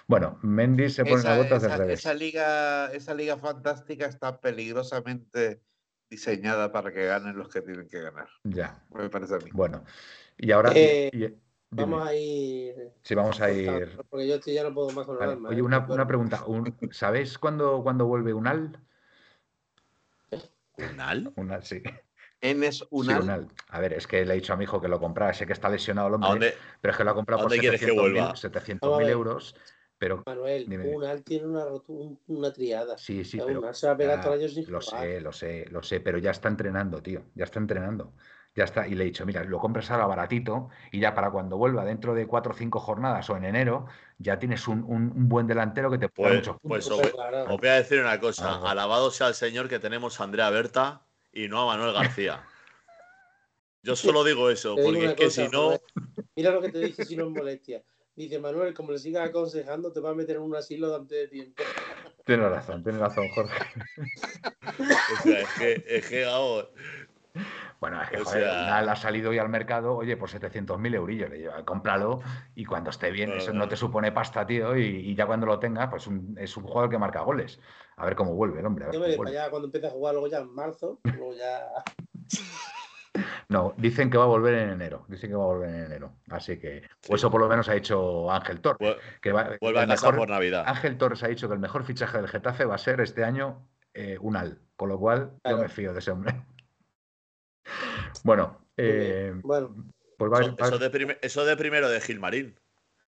Bueno, 0.07 0.39
Mendy 0.41 0.89
se 0.89 1.03
pone 1.03 1.17
esa, 1.17 1.30
las 1.30 1.38
botas 1.38 1.61
de 1.61 1.78
revés. 1.78 1.99
Esa 1.99 2.13
liga, 2.15 2.91
esa 2.91 3.13
liga 3.13 3.38
fantástica 3.38 4.07
está 4.07 4.39
peligrosamente 4.41 5.61
diseñada 6.09 6.72
para 6.72 6.91
que 6.91 7.05
ganen 7.05 7.38
los 7.38 7.49
que 7.49 7.61
tienen 7.61 7.88
que 7.88 8.01
ganar. 8.01 8.28
Ya. 8.43 8.84
Me 8.89 9.09
parece 9.09 9.36
a 9.36 9.38
mí. 9.38 9.51
Bueno. 9.53 9.84
Y 10.38 10.51
ahora. 10.51 10.72
Eh, 10.74 11.38
vamos 11.70 12.07
a 12.07 12.15
ir. 12.15 12.74
Sí, 13.03 13.13
vamos 13.13 13.39
a 13.39 13.51
ir. 13.51 13.99
Porque 14.09 14.28
yo 14.28 14.39
ya 14.39 14.63
no 14.63 14.74
puedo 14.74 14.89
más 14.89 15.05
con 15.05 15.20
vale. 15.20 15.38
Oye, 15.47 15.59
¿eh? 15.59 15.61
una, 15.61 15.86
una 15.88 16.07
pregunta. 16.07 16.43
¿Sabéis 16.89 17.38
cuándo, 17.38 17.84
cuándo 17.84 18.07
vuelve 18.07 18.34
Unal? 18.34 18.80
¿Unal? 20.92 21.32
Unal, 21.36 21.64
sí. 21.64 21.82
¿Enes 22.42 22.86
Unal? 22.90 23.48
A 23.68 23.80
ver, 23.80 23.94
es 23.94 24.08
que 24.08 24.26
le 24.26 24.34
he 24.34 24.36
dicho 24.38 24.54
a 24.54 24.58
mi 24.58 24.64
hijo 24.64 24.82
que 24.82 24.88
lo 24.88 25.00
comprara. 25.00 25.34
Sé 25.34 25.46
que 25.46 25.54
está 25.54 25.70
lesionado 25.70 26.08
el 26.08 26.14
hombre, 26.16 26.54
pero 26.82 26.92
es 26.92 26.98
que 26.98 27.04
lo 27.04 27.12
ha 27.12 27.16
comprado 27.16 27.44
por 27.44 27.52
700.000 27.52 28.36
700 28.36 29.02
euros. 29.10 29.56
Pero, 29.98 30.24
Manuel, 30.26 30.66
Unal 30.86 31.24
tiene 31.24 31.48
una, 31.48 31.66
una 32.28 32.54
triada. 32.54 32.98
Sí, 32.98 33.26
sí, 33.26 33.38
pero. 33.46 33.74
se 33.74 33.88
va 33.88 33.94
a 33.94 33.98
pegar 33.98 34.22
todos 34.22 34.36
años 34.36 34.70
Lo 34.70 34.80
sé, 34.80 35.20
lo 35.20 35.34
sé, 35.34 35.66
lo 35.70 35.84
sé, 35.84 36.00
pero 36.00 36.18
ya 36.18 36.32
está 36.32 36.48
entrenando, 36.48 37.04
tío. 37.04 37.26
Ya 37.36 37.44
está 37.44 37.60
entrenando. 37.60 38.14
Ya 38.56 38.64
está. 38.64 38.88
Y 38.88 38.95
le 38.95 39.04
he 39.04 39.08
dicho, 39.08 39.26
mira, 39.26 39.43
lo 39.43 39.60
compras 39.60 39.89
ahora 39.91 40.06
baratito 40.06 40.70
y 40.91 41.00
ya 41.00 41.14
para 41.14 41.32
cuando 41.32 41.58
vuelva 41.58 41.86
dentro 41.86 42.14
de 42.14 42.28
cuatro 42.28 42.54
o 42.54 42.56
cinco 42.56 42.80
jornadas 42.80 43.30
o 43.30 43.38
en 43.38 43.45
enero, 43.45 43.88
ya 44.18 44.39
tienes 44.39 44.68
un, 44.68 44.84
un, 44.84 45.30
buen 45.30 45.47
delantero 45.47 45.89
que 45.91 45.97
te 45.97 46.10
puede 46.10 46.39
pues, 46.39 46.47
muchos 46.47 46.62
Pues 46.62 46.91
os, 46.91 47.60
voy 47.60 47.70
a 47.70 47.76
decir 47.76 48.00
una 48.00 48.20
cosa. 48.20 48.60
Alabado 48.70 49.12
sea 49.12 49.28
el 49.28 49.36
Señor 49.36 49.70
que 49.70 49.80
tenemos 49.80 50.20
a 50.20 50.24
Andrea 50.24 50.50
Berta 50.50 51.04
y 51.32 51.47
no 51.47 51.62
a 51.62 51.78
Manuel 51.78 51.93
García. 51.93 52.43
Yo 53.82 53.95
solo 53.95 54.24
digo 54.24 54.50
eso, 54.50 54.76
porque 54.76 55.06
es 55.06 55.14
que 55.14 55.30
si 55.30 55.47
no. 55.47 55.80
Mira 56.36 56.52
lo 56.52 56.62
que 56.62 56.70
te 56.70 56.80
dice 56.80 57.06
si 57.06 57.16
no 57.16 57.26
es 57.26 57.32
molestia. 57.32 57.82
Dice 58.16 58.38
Manuel, 58.38 58.74
como 58.74 58.91
le 58.91 59.00
sigas 59.00 59.30
aconsejando, 59.30 59.93
te 59.93 60.02
va 60.02 60.10
a 60.10 60.14
meter 60.14 60.36
en 60.36 60.41
un 60.41 60.54
asilo 60.54 60.93
antes 60.93 61.18
de 61.18 61.28
tiempo. 61.30 61.64
Tienes 62.26 62.50
razón, 62.50 62.84
tienes 62.84 63.02
razón, 63.02 63.28
Jorge. 63.30 63.58
o 64.78 65.24
sea, 65.24 65.39
es 65.39 65.50
que, 65.58 65.84
es 65.88 66.08
que 66.08 66.26
bueno, 67.80 68.02
es 68.02 68.10
que 68.10 68.20
joder, 68.20 68.46
ha 68.48 68.96
salido 68.96 69.30
hoy 69.30 69.38
al 69.38 69.48
mercado, 69.48 69.96
oye, 69.96 70.18
por 70.18 70.30
700.000 70.30 70.96
eurillos. 70.96 71.30
Le 71.30 71.38
digo, 71.38 71.54
cómpralo 71.66 72.20
y 72.54 72.66
cuando 72.66 72.90
esté 72.90 73.10
bien, 73.12 73.32
eso 73.32 73.54
no 73.54 73.70
te 73.70 73.78
supone 73.78 74.12
pasta, 74.12 74.46
tío. 74.46 74.76
Y, 74.76 75.16
ya 75.16 75.26
cuando 75.26 75.46
lo 75.46 75.60
tengas, 75.60 75.88
pues 75.90 76.10
es 76.38 76.58
un 76.58 76.64
jugador 76.64 76.90
que 76.90 76.98
marca 76.98 77.22
goles. 77.22 77.60
A 77.96 78.06
ver 78.06 78.16
cómo 78.16 78.34
vuelve 78.34 78.60
el 78.60 78.66
hombre. 78.66 78.88
ya 79.32 79.50
cuando 79.50 79.68
empiece 79.68 79.88
a 79.88 79.92
jugar, 79.92 80.14
luego 80.14 80.28
ya 80.28 80.40
en 80.40 80.54
marzo, 80.54 81.00
luego 81.04 81.34
ya. 81.34 81.62
No, 83.48 83.74
dicen 83.78 84.10
que 84.10 84.18
va 84.18 84.26
a 84.26 84.28
volver 84.28 84.54
en 84.54 84.70
enero. 84.70 85.06
Dicen 85.08 85.30
que 85.30 85.36
va 85.36 85.44
a 85.44 85.48
volver 85.48 85.70
en 85.70 85.84
enero. 85.86 86.14
Así 86.30 86.60
que, 86.60 86.84
o 87.10 87.16
eso 87.16 87.32
por 87.32 87.42
lo 87.42 87.48
menos 87.48 87.68
ha 87.68 87.74
dicho 87.74 88.30
Ángel 88.32 88.62
Torres. 88.62 88.98
Que 89.22 89.32
va, 89.32 89.58
vuelve 89.60 89.80
a 89.80 89.88
casa 89.88 90.12
por 90.12 90.30
Navidad. 90.30 90.66
Ángel 90.68 90.98
Torres 90.98 91.24
ha 91.24 91.28
dicho 91.28 91.48
que 91.48 91.56
el 91.56 91.60
mejor 91.60 91.84
fichaje 91.84 92.18
del 92.18 92.28
Getafe 92.28 92.66
va 92.66 92.76
a 92.76 92.78
ser 92.78 93.02
este 93.02 93.24
año 93.24 93.68
eh, 93.94 94.18
Unal. 94.22 94.60
Con 94.76 94.90
lo 94.90 95.00
cual, 95.00 95.34
yo 95.44 95.58
me 95.58 95.68
fío 95.68 95.94
de 95.94 96.00
ese 96.00 96.12
hombre. 96.12 96.46
Bueno, 98.24 98.66
eh, 98.78 99.34
bueno. 99.43 99.76
Pues 100.18 100.32
eso, 101.22 101.45
de 101.45 101.55
primero 101.55 101.89
de 101.89 102.01
Gilmarín. 102.01 102.60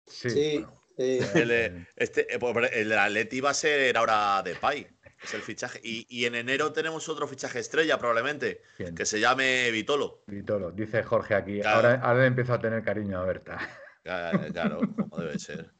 Sí. 0.05 0.29
sí. 0.29 0.65
El, 0.97 1.51
eh, 1.51 1.87
este, 1.95 2.33
eh, 2.33 2.39
pues, 2.39 2.71
el 2.71 2.93
Atleti 2.93 3.41
va 3.41 3.49
a 3.49 3.55
ser 3.55 3.97
ahora 3.97 4.41
de 4.43 4.55
Pai. 4.55 4.87
Es 5.21 5.33
el 5.33 5.41
fichaje. 5.41 5.79
Y, 5.83 6.25
en 6.25 6.35
enero 6.35 6.73
tenemos 6.73 7.07
otro 7.07 7.27
fichaje 7.27 7.59
estrella, 7.59 7.97
probablemente, 7.97 8.61
que 8.95 9.05
se 9.05 9.21
llame 9.21 9.71
Vitolo. 9.71 10.23
Vitolo, 10.27 10.71
dice 10.71 11.01
Jorge 11.01 11.33
aquí. 11.33 11.61
Ahora, 11.63 11.95
ahora 12.03 12.25
empiezo 12.25 12.53
a 12.53 12.59
tener 12.59 12.83
cariño 12.83 13.19
a 13.19 13.25
Berta. 13.25 13.57
Claro, 14.03 14.81
como 14.97 15.17
debe 15.17 15.39
ser. 15.39 15.71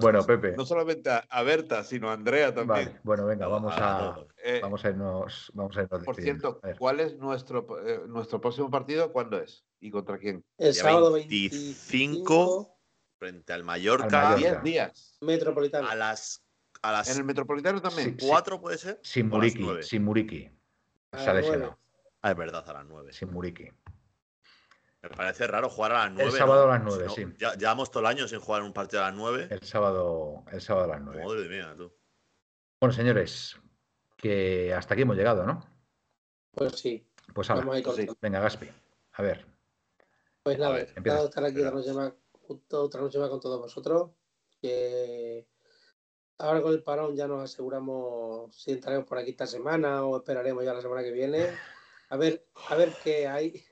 Bueno, 0.00 0.24
Pepe. 0.24 0.56
No 0.56 0.64
solamente 0.64 1.10
a 1.28 1.42
Berta, 1.42 1.84
sino 1.84 2.10
a 2.10 2.14
Andrea 2.14 2.54
también. 2.54 2.98
Bueno, 3.02 3.26
venga, 3.26 3.46
vamos 3.46 3.74
a, 3.76 4.16
eh, 4.42 4.60
vamos 4.62 4.84
a 4.84 4.88
irnos. 4.88 5.50
Vamos 5.54 5.76
a 5.76 5.82
irnos 5.82 6.04
por 6.04 6.16
cierto, 6.16 6.60
¿cuál 6.78 7.00
es 7.00 7.16
nuestro, 7.16 7.66
eh, 7.86 8.02
nuestro 8.06 8.40
próximo 8.40 8.70
partido? 8.70 9.12
¿Cuándo 9.12 9.38
es? 9.38 9.64
¿Y 9.80 9.90
contra 9.90 10.18
quién? 10.18 10.44
El 10.58 10.74
sábado 10.74 11.12
25 11.12 12.76
frente 13.18 13.52
al 13.52 13.64
Mallorca. 13.64 14.36
10 14.36 14.62
días. 14.62 15.18
Metropolitano. 15.20 15.88
A 15.88 15.94
las, 15.94 16.42
a 16.82 16.92
las. 16.92 17.10
¿En 17.10 17.18
el 17.18 17.24
Metropolitano 17.24 17.80
también? 17.80 18.16
¿Cuatro 18.20 18.60
puede 18.60 18.78
ser? 18.78 19.00
Sin 19.02 19.28
Muriki. 19.28 19.66
Sin 19.82 20.04
Muriki. 20.04 20.50
Ah, 21.12 21.38
es 22.30 22.36
verdad, 22.36 22.68
a 22.68 22.72
las 22.72 22.86
9. 22.86 23.12
Sin 23.12 23.30
Muriki. 23.30 23.68
Me 25.04 25.10
parece 25.10 25.46
raro 25.46 25.68
jugar 25.68 25.92
a 25.92 26.04
las 26.06 26.12
9. 26.12 26.30
El 26.30 26.36
sábado 26.36 26.64
a 26.64 26.78
las 26.78 26.82
9, 26.82 27.06
sí. 27.14 27.26
Ya, 27.38 27.52
llevamos 27.54 27.90
todo 27.90 28.00
el 28.00 28.06
año 28.06 28.26
sin 28.26 28.40
jugar 28.40 28.62
un 28.62 28.72
partido 28.72 29.04
a 29.04 29.10
las 29.10 29.14
9. 29.14 29.48
El 29.50 29.62
sábado, 29.62 30.44
el 30.50 30.62
sábado 30.62 30.86
a 30.86 30.96
las 30.96 31.02
9. 31.02 31.24
Madre 31.24 31.48
mía, 31.48 31.74
tú. 31.76 31.92
Bueno, 32.80 32.94
señores, 32.94 33.54
que 34.16 34.72
hasta 34.72 34.94
aquí 34.94 35.02
hemos 35.02 35.16
llegado, 35.16 35.44
¿no? 35.44 35.62
Pues 36.52 36.78
sí. 36.78 37.06
Pues 37.34 37.50
ahora, 37.50 37.66
venga, 38.20 38.40
Gaspi, 38.40 38.68
a 39.12 39.22
ver. 39.22 39.46
Pues 40.42 40.58
nada, 40.58 40.80
encantado 40.80 41.26
estar 41.26 41.44
aquí 41.44 41.58
otra 41.58 41.70
noche, 41.72 41.92
más, 41.92 42.12
otra 42.70 43.00
noche 43.02 43.18
más 43.18 43.28
con 43.28 43.40
todos 43.40 43.60
vosotros. 43.60 44.10
Que 44.62 45.46
ahora 46.38 46.62
con 46.62 46.72
el 46.72 46.82
parón 46.82 47.14
ya 47.14 47.28
nos 47.28 47.42
aseguramos 47.42 48.56
si 48.56 48.72
entraremos 48.72 49.06
por 49.06 49.18
aquí 49.18 49.30
esta 49.30 49.46
semana 49.46 50.04
o 50.04 50.16
esperaremos 50.16 50.64
ya 50.64 50.72
la 50.72 50.80
semana 50.80 51.02
que 51.02 51.12
viene. 51.12 51.50
A 52.08 52.16
ver, 52.16 52.46
a 52.70 52.74
ver 52.76 52.94
qué 53.02 53.28
hay. 53.28 53.62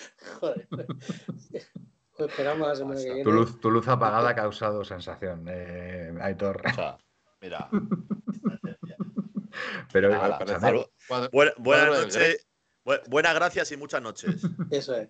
Joder. 0.40 0.68
Pues 0.68 2.30
esperamos 2.30 2.68
la 2.68 2.76
semana 2.76 3.00
que 3.00 3.06
viene. 3.06 3.24
Tu 3.24 3.32
luz, 3.32 3.58
tu 3.60 3.70
luz 3.70 3.88
apagada 3.88 4.28
ha 4.28 4.34
causado 4.34 4.84
sensación, 4.84 5.46
eh, 5.48 6.12
Aitor. 6.20 6.60
O 6.66 6.74
sea, 6.74 6.98
mira. 7.40 7.70
Pero 9.92 10.10
buenas 11.60 11.90
noches. 11.90 12.46
buenas 13.08 13.34
gracias 13.34 13.72
y 13.72 13.76
muchas 13.76 14.00
noches. 14.02 14.42
Eso 14.70 14.94
es. 14.96 15.08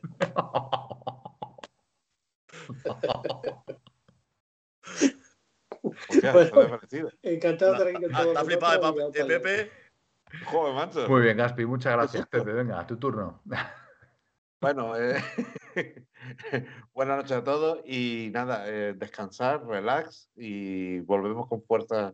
encantado 7.22 7.72
de 7.72 7.78
estar 7.78 7.88
aquí 7.88 8.02
con 8.02 8.12
todos. 8.12 8.26
Está 8.26 8.44
flipado 8.44 9.10
de 9.10 9.24
Pepe. 9.24 9.70
Joder, 10.44 10.74
macho. 10.74 11.08
Muy 11.08 11.22
bien, 11.22 11.36
Gaspi, 11.36 11.66
muchas 11.66 11.92
gracias, 11.92 12.26
Pepe. 12.26 12.52
Venga, 12.52 12.86
tu 12.86 12.96
turno. 12.96 13.42
Bueno, 14.60 14.94
eh, 14.94 15.22
buenas 16.94 17.16
noches 17.16 17.32
a 17.32 17.44
todos 17.44 17.80
y 17.86 18.30
nada, 18.32 18.64
eh, 18.68 18.92
descansar, 18.94 19.66
relax 19.66 20.28
y 20.36 21.00
volvemos 21.00 21.48
con 21.48 21.62
fuerza. 21.62 22.12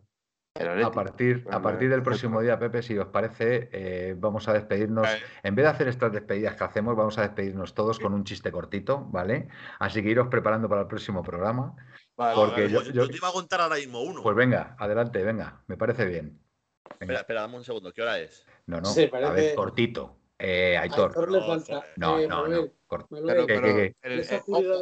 A 0.55 0.91
partir, 0.91 1.45
a 1.51 1.61
partir 1.61 1.87
del 1.89 2.01
próximo 2.01 2.41
día, 2.41 2.57
Pepe, 2.57 2.81
si 2.81 2.97
os 2.97 3.09
parece, 3.09 3.69
eh, 3.71 4.15
vamos 4.17 4.47
a 4.47 4.53
despedirnos. 4.53 5.07
En 5.43 5.53
vez 5.53 5.65
de 5.65 5.69
hacer 5.69 5.87
estas 5.87 6.11
despedidas 6.11 6.55
que 6.55 6.63
hacemos, 6.63 6.95
vamos 6.95 7.15
a 7.19 7.21
despedirnos 7.21 7.75
todos 7.75 7.99
con 7.99 8.13
un 8.15 8.23
chiste 8.23 8.51
cortito, 8.51 9.05
¿vale? 9.11 9.49
Así 9.77 10.01
que 10.01 10.09
iros 10.09 10.29
preparando 10.29 10.67
para 10.67 10.81
el 10.81 10.87
próximo 10.87 11.21
programa. 11.21 11.75
porque 12.15 12.69
yo, 12.69 12.81
yo, 12.81 13.07
te 13.07 13.17
iba 13.17 13.29
a 13.29 13.33
contar 13.33 13.61
ahora 13.61 13.75
mismo 13.75 14.01
uno. 14.01 14.23
Pues 14.23 14.35
venga, 14.35 14.75
adelante, 14.79 15.21
venga, 15.23 15.61
me 15.67 15.77
parece 15.77 16.05
bien. 16.05 16.41
Espera, 16.89 17.19
espera, 17.19 17.41
dame 17.41 17.57
un 17.57 17.63
segundo, 17.63 17.93
¿qué 17.93 18.01
hora 18.01 18.17
es? 18.17 18.43
No, 18.65 18.81
no, 18.81 18.89
a 18.89 19.31
ver, 19.31 19.53
cortito. 19.53 20.17
Eh, 20.39 20.77
Aitor. 20.77 21.13
No, 21.97 22.19
no, 22.27 22.47
no. 22.47 22.69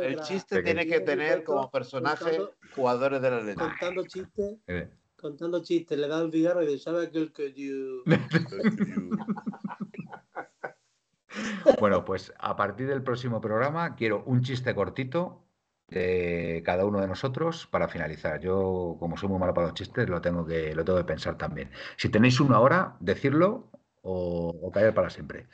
el, 0.02 0.20
chiste 0.22 0.62
tiene 0.62 0.86
que 0.86 1.00
tener 1.00 1.44
como 1.44 1.72
personaje 1.72 2.40
jugadores 2.76 3.20
de 3.22 3.32
la 3.32 3.42
letra. 3.42 3.70
Contando 3.70 4.06
chistes. 4.06 4.58
Eh. 4.68 4.90
Contando 5.16 5.64
chistes, 5.64 5.98
le 5.98 6.10
da 6.10 6.22
el 6.22 6.32
cigarro 6.32 6.62
y 6.62 6.68
dice, 6.68 6.84
¿sabe 6.84 7.08
aquel 7.08 7.32
que 7.32 7.54
you? 7.54 8.04
bueno, 11.80 12.04
pues 12.04 12.34
a 12.38 12.58
partir 12.58 12.88
del 12.88 13.02
próximo 13.02 13.40
programa 13.40 13.96
quiero 13.96 14.24
un 14.26 14.42
chiste 14.42 14.76
cortito 14.76 15.42
de 15.88 16.64
cada 16.66 16.86
uno 16.86 17.00
de 17.00 17.08
nosotros 17.08 17.66
para 17.68 17.88
finalizar. 17.88 18.42
Yo, 18.42 18.98
como 19.00 19.16
soy 19.16 19.30
muy 19.30 19.40
malo 19.40 19.54
para 19.54 19.68
los 19.68 19.76
chistes, 19.76 20.10
lo 20.10 20.20
tengo 20.20 20.46
que, 20.46 20.76
lo 20.76 20.84
tengo 20.84 21.00
que 21.00 21.06
pensar 21.06 21.38
también. 21.38 21.72
Si 21.96 22.10
tenéis 22.10 22.42
una 22.42 22.60
hora, 22.60 22.98
decirlo 23.00 23.70
o, 24.06 24.72
caer 24.72 24.94
para 24.94 25.10
siempre. 25.10 25.48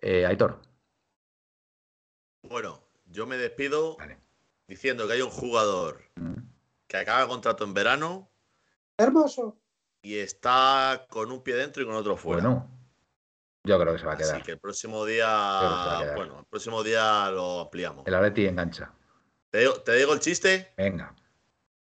Eh, 0.00 0.26
Aitor. 0.26 0.60
Bueno, 2.42 2.82
yo 3.06 3.26
me 3.26 3.36
despido 3.36 3.96
diciendo 4.66 5.06
que 5.06 5.14
hay 5.14 5.22
un 5.22 5.30
jugador 5.30 6.02
mm. 6.16 6.34
que 6.86 6.96
acaba 6.96 7.28
contrato 7.28 7.64
en 7.64 7.74
verano. 7.74 8.30
Hermoso. 8.98 9.56
Y 10.02 10.18
está 10.18 11.06
con 11.08 11.32
un 11.32 11.42
pie 11.42 11.54
dentro 11.54 11.82
y 11.82 11.86
con 11.86 11.94
otro 11.94 12.16
fuera. 12.16 12.42
Bueno, 12.42 12.68
yo 13.62 13.78
creo 13.78 13.92
que 13.94 13.98
se 13.98 14.06
va 14.06 14.12
a 14.12 14.16
quedar. 14.16 14.36
Así 14.36 14.44
que 14.44 14.52
el 14.52 14.58
próximo 14.58 15.06
día. 15.06 16.12
Bueno, 16.14 16.40
el 16.40 16.44
próximo 16.46 16.82
día 16.82 17.30
lo 17.30 17.60
ampliamos. 17.60 18.06
El 18.06 18.14
Atleti 18.14 18.46
engancha. 18.46 18.92
¿Te 19.50 19.60
digo, 19.60 19.74
¿Te 19.80 19.92
digo 19.92 20.12
el 20.12 20.20
chiste? 20.20 20.74
Venga. 20.76 21.14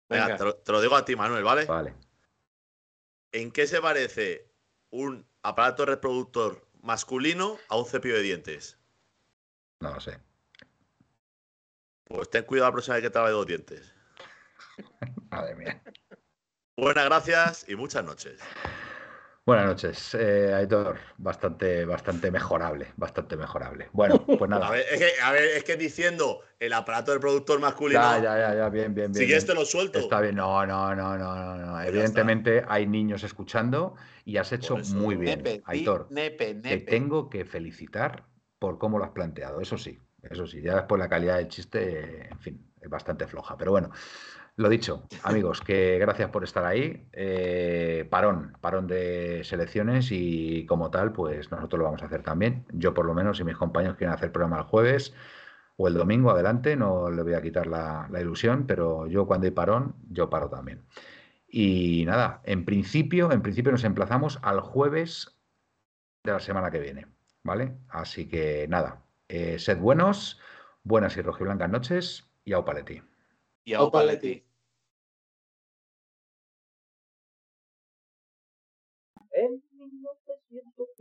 Venga, 0.08 0.38
te 0.38 0.72
lo 0.72 0.80
digo 0.80 0.96
a 0.96 1.04
ti, 1.04 1.18
Manuel, 1.18 1.44
¿vale? 1.44 1.66
Vale. 1.66 1.94
¿En 3.34 3.52
qué 3.52 3.68
se 3.68 3.82
parece 3.82 4.50
un 4.90 5.28
aparato 5.48 5.86
reproductor 5.86 6.68
masculino 6.82 7.58
a 7.70 7.78
un 7.78 7.86
cepillo 7.86 8.16
de 8.16 8.22
dientes? 8.22 8.78
No 9.80 9.94
lo 9.94 10.00
sé. 10.02 10.20
Pues 12.04 12.30
ten 12.30 12.44
cuidado 12.44 12.70
la 12.70 12.74
próxima 12.74 12.96
vez 12.96 13.04
que 13.04 13.10
te 13.10 13.20
lave 13.20 13.32
dos 13.32 13.48
dientes. 13.48 13.94
Madre 15.32 15.56
mía. 15.56 15.82
Buenas 16.76 17.06
gracias 17.06 17.66
y 17.70 17.76
muchas 17.76 18.04
noches. 18.04 18.40
Buenas 19.48 19.66
noches, 19.66 20.14
eh, 20.16 20.54
Aitor. 20.54 20.98
Bastante, 21.18 21.86
bastante 21.86 22.32
mejorable, 22.32 22.92
bastante 22.98 23.38
mejorable. 23.38 23.88
Bueno, 23.94 24.26
pues 24.26 24.50
nada. 24.50 24.68
a, 24.68 24.72
ver, 24.72 24.86
es 24.92 25.00
que, 25.00 25.22
a 25.24 25.32
ver, 25.32 25.44
es 25.56 25.64
que 25.64 25.78
diciendo 25.78 26.42
el 26.60 26.74
aparato 26.74 27.12
del 27.12 27.22
productor 27.22 27.62
masculino. 27.62 28.02
Ya, 28.02 28.22
ya, 28.22 28.38
ya, 28.38 28.56
ya 28.56 28.70
bien, 28.70 28.94
bien, 28.94 29.14
bien. 29.14 29.16
Si 29.16 29.26
quieres 29.26 29.46
te 29.46 29.54
lo 29.54 29.64
suelto. 29.64 30.00
Está 30.00 30.20
bien, 30.20 30.36
no, 30.36 30.66
no, 30.66 30.94
no, 30.94 31.18
no, 31.18 31.56
no. 31.56 31.74
Pues 31.76 31.88
Evidentemente 31.88 32.66
hay 32.68 32.88
niños 32.88 33.24
escuchando 33.24 33.96
y 34.26 34.36
has 34.36 34.52
hecho 34.52 34.76
muy 34.96 35.16
bien, 35.16 35.42
Aitor. 35.64 36.08
Nepe, 36.10 36.56
Te 36.56 36.80
tengo 36.80 37.30
que 37.30 37.46
felicitar 37.46 38.26
por 38.60 38.78
cómo 38.78 39.00
lo 39.00 39.06
has 39.06 39.12
planteado, 39.12 39.62
eso 39.62 39.78
sí, 39.78 39.98
eso 40.24 40.46
sí. 40.46 40.62
Ya 40.62 40.76
después 40.76 41.00
la 41.00 41.08
calidad 41.08 41.38
del 41.38 41.48
chiste, 41.48 42.28
en 42.30 42.40
fin, 42.40 42.74
es 42.82 42.90
bastante 42.90 43.26
floja. 43.28 43.56
Pero 43.58 43.72
bueno, 43.72 43.92
lo 44.58 44.70
dicho, 44.70 45.04
amigos, 45.22 45.62
que 45.62 46.00
gracias 46.00 46.32
por 46.32 46.44
estar 46.44 46.66
ahí. 46.66 47.08
Eh, 47.14 48.08
parón, 48.10 48.58
parón 48.60 48.88
de 48.88 49.44
selecciones 49.44 50.12
y 50.12 50.66
como 50.66 50.90
tal, 50.90 51.14
pues 51.14 51.52
nosotros 51.52 51.78
lo 51.78 51.86
vamos 51.86 52.02
a 52.02 52.08
hacer 52.08 52.24
también. 52.24 52.66
Yo 52.74 52.96
por 52.96 53.06
lo 53.06 53.14
menos, 53.14 53.38
si 53.38 53.44
mis 53.44 53.56
compañeros 53.56 53.98
quieren 53.98 54.16
hacer 54.16 54.32
programa 54.32 54.58
el 54.58 54.64
jueves 54.64 55.14
o 55.76 55.88
el 55.88 55.94
domingo, 55.94 56.32
adelante, 56.32 56.76
no 56.76 57.12
le 57.12 57.22
voy 57.22 57.36
a 57.36 57.42
quitar 57.44 57.68
la, 57.68 58.10
ilusión, 58.20 58.66
pero 58.66 59.06
yo 59.06 59.28
cuando 59.28 59.46
hay 59.46 59.52
parón, 59.52 59.96
yo 60.10 60.28
paro 60.32 60.50
también. 60.50 60.84
Y 61.48 62.04
nada, 62.08 62.42
en 62.44 62.66
principio, 62.66 63.32
en 63.32 63.44
principio 63.44 63.72
nos 63.72 63.84
emplazamos 63.84 64.40
al 64.42 64.60
jueves 64.62 65.38
de 66.24 66.32
la 66.32 66.40
semana 66.40 66.72
que 66.72 66.80
viene, 66.80 67.06
¿vale? 67.44 67.78
Así 67.90 68.28
que 68.28 68.68
nada, 68.68 69.04
eh, 69.28 69.60
sed 69.60 69.78
buenos, 69.78 70.40
buenas 70.82 71.16
y 71.16 71.22
rojiblancas 71.22 71.70
noches 71.70 72.28
y 72.44 72.54
au 72.54 72.66
paleti. 72.66 73.04
Y 73.64 73.76
au 73.76 73.92
paleti. 73.92 74.47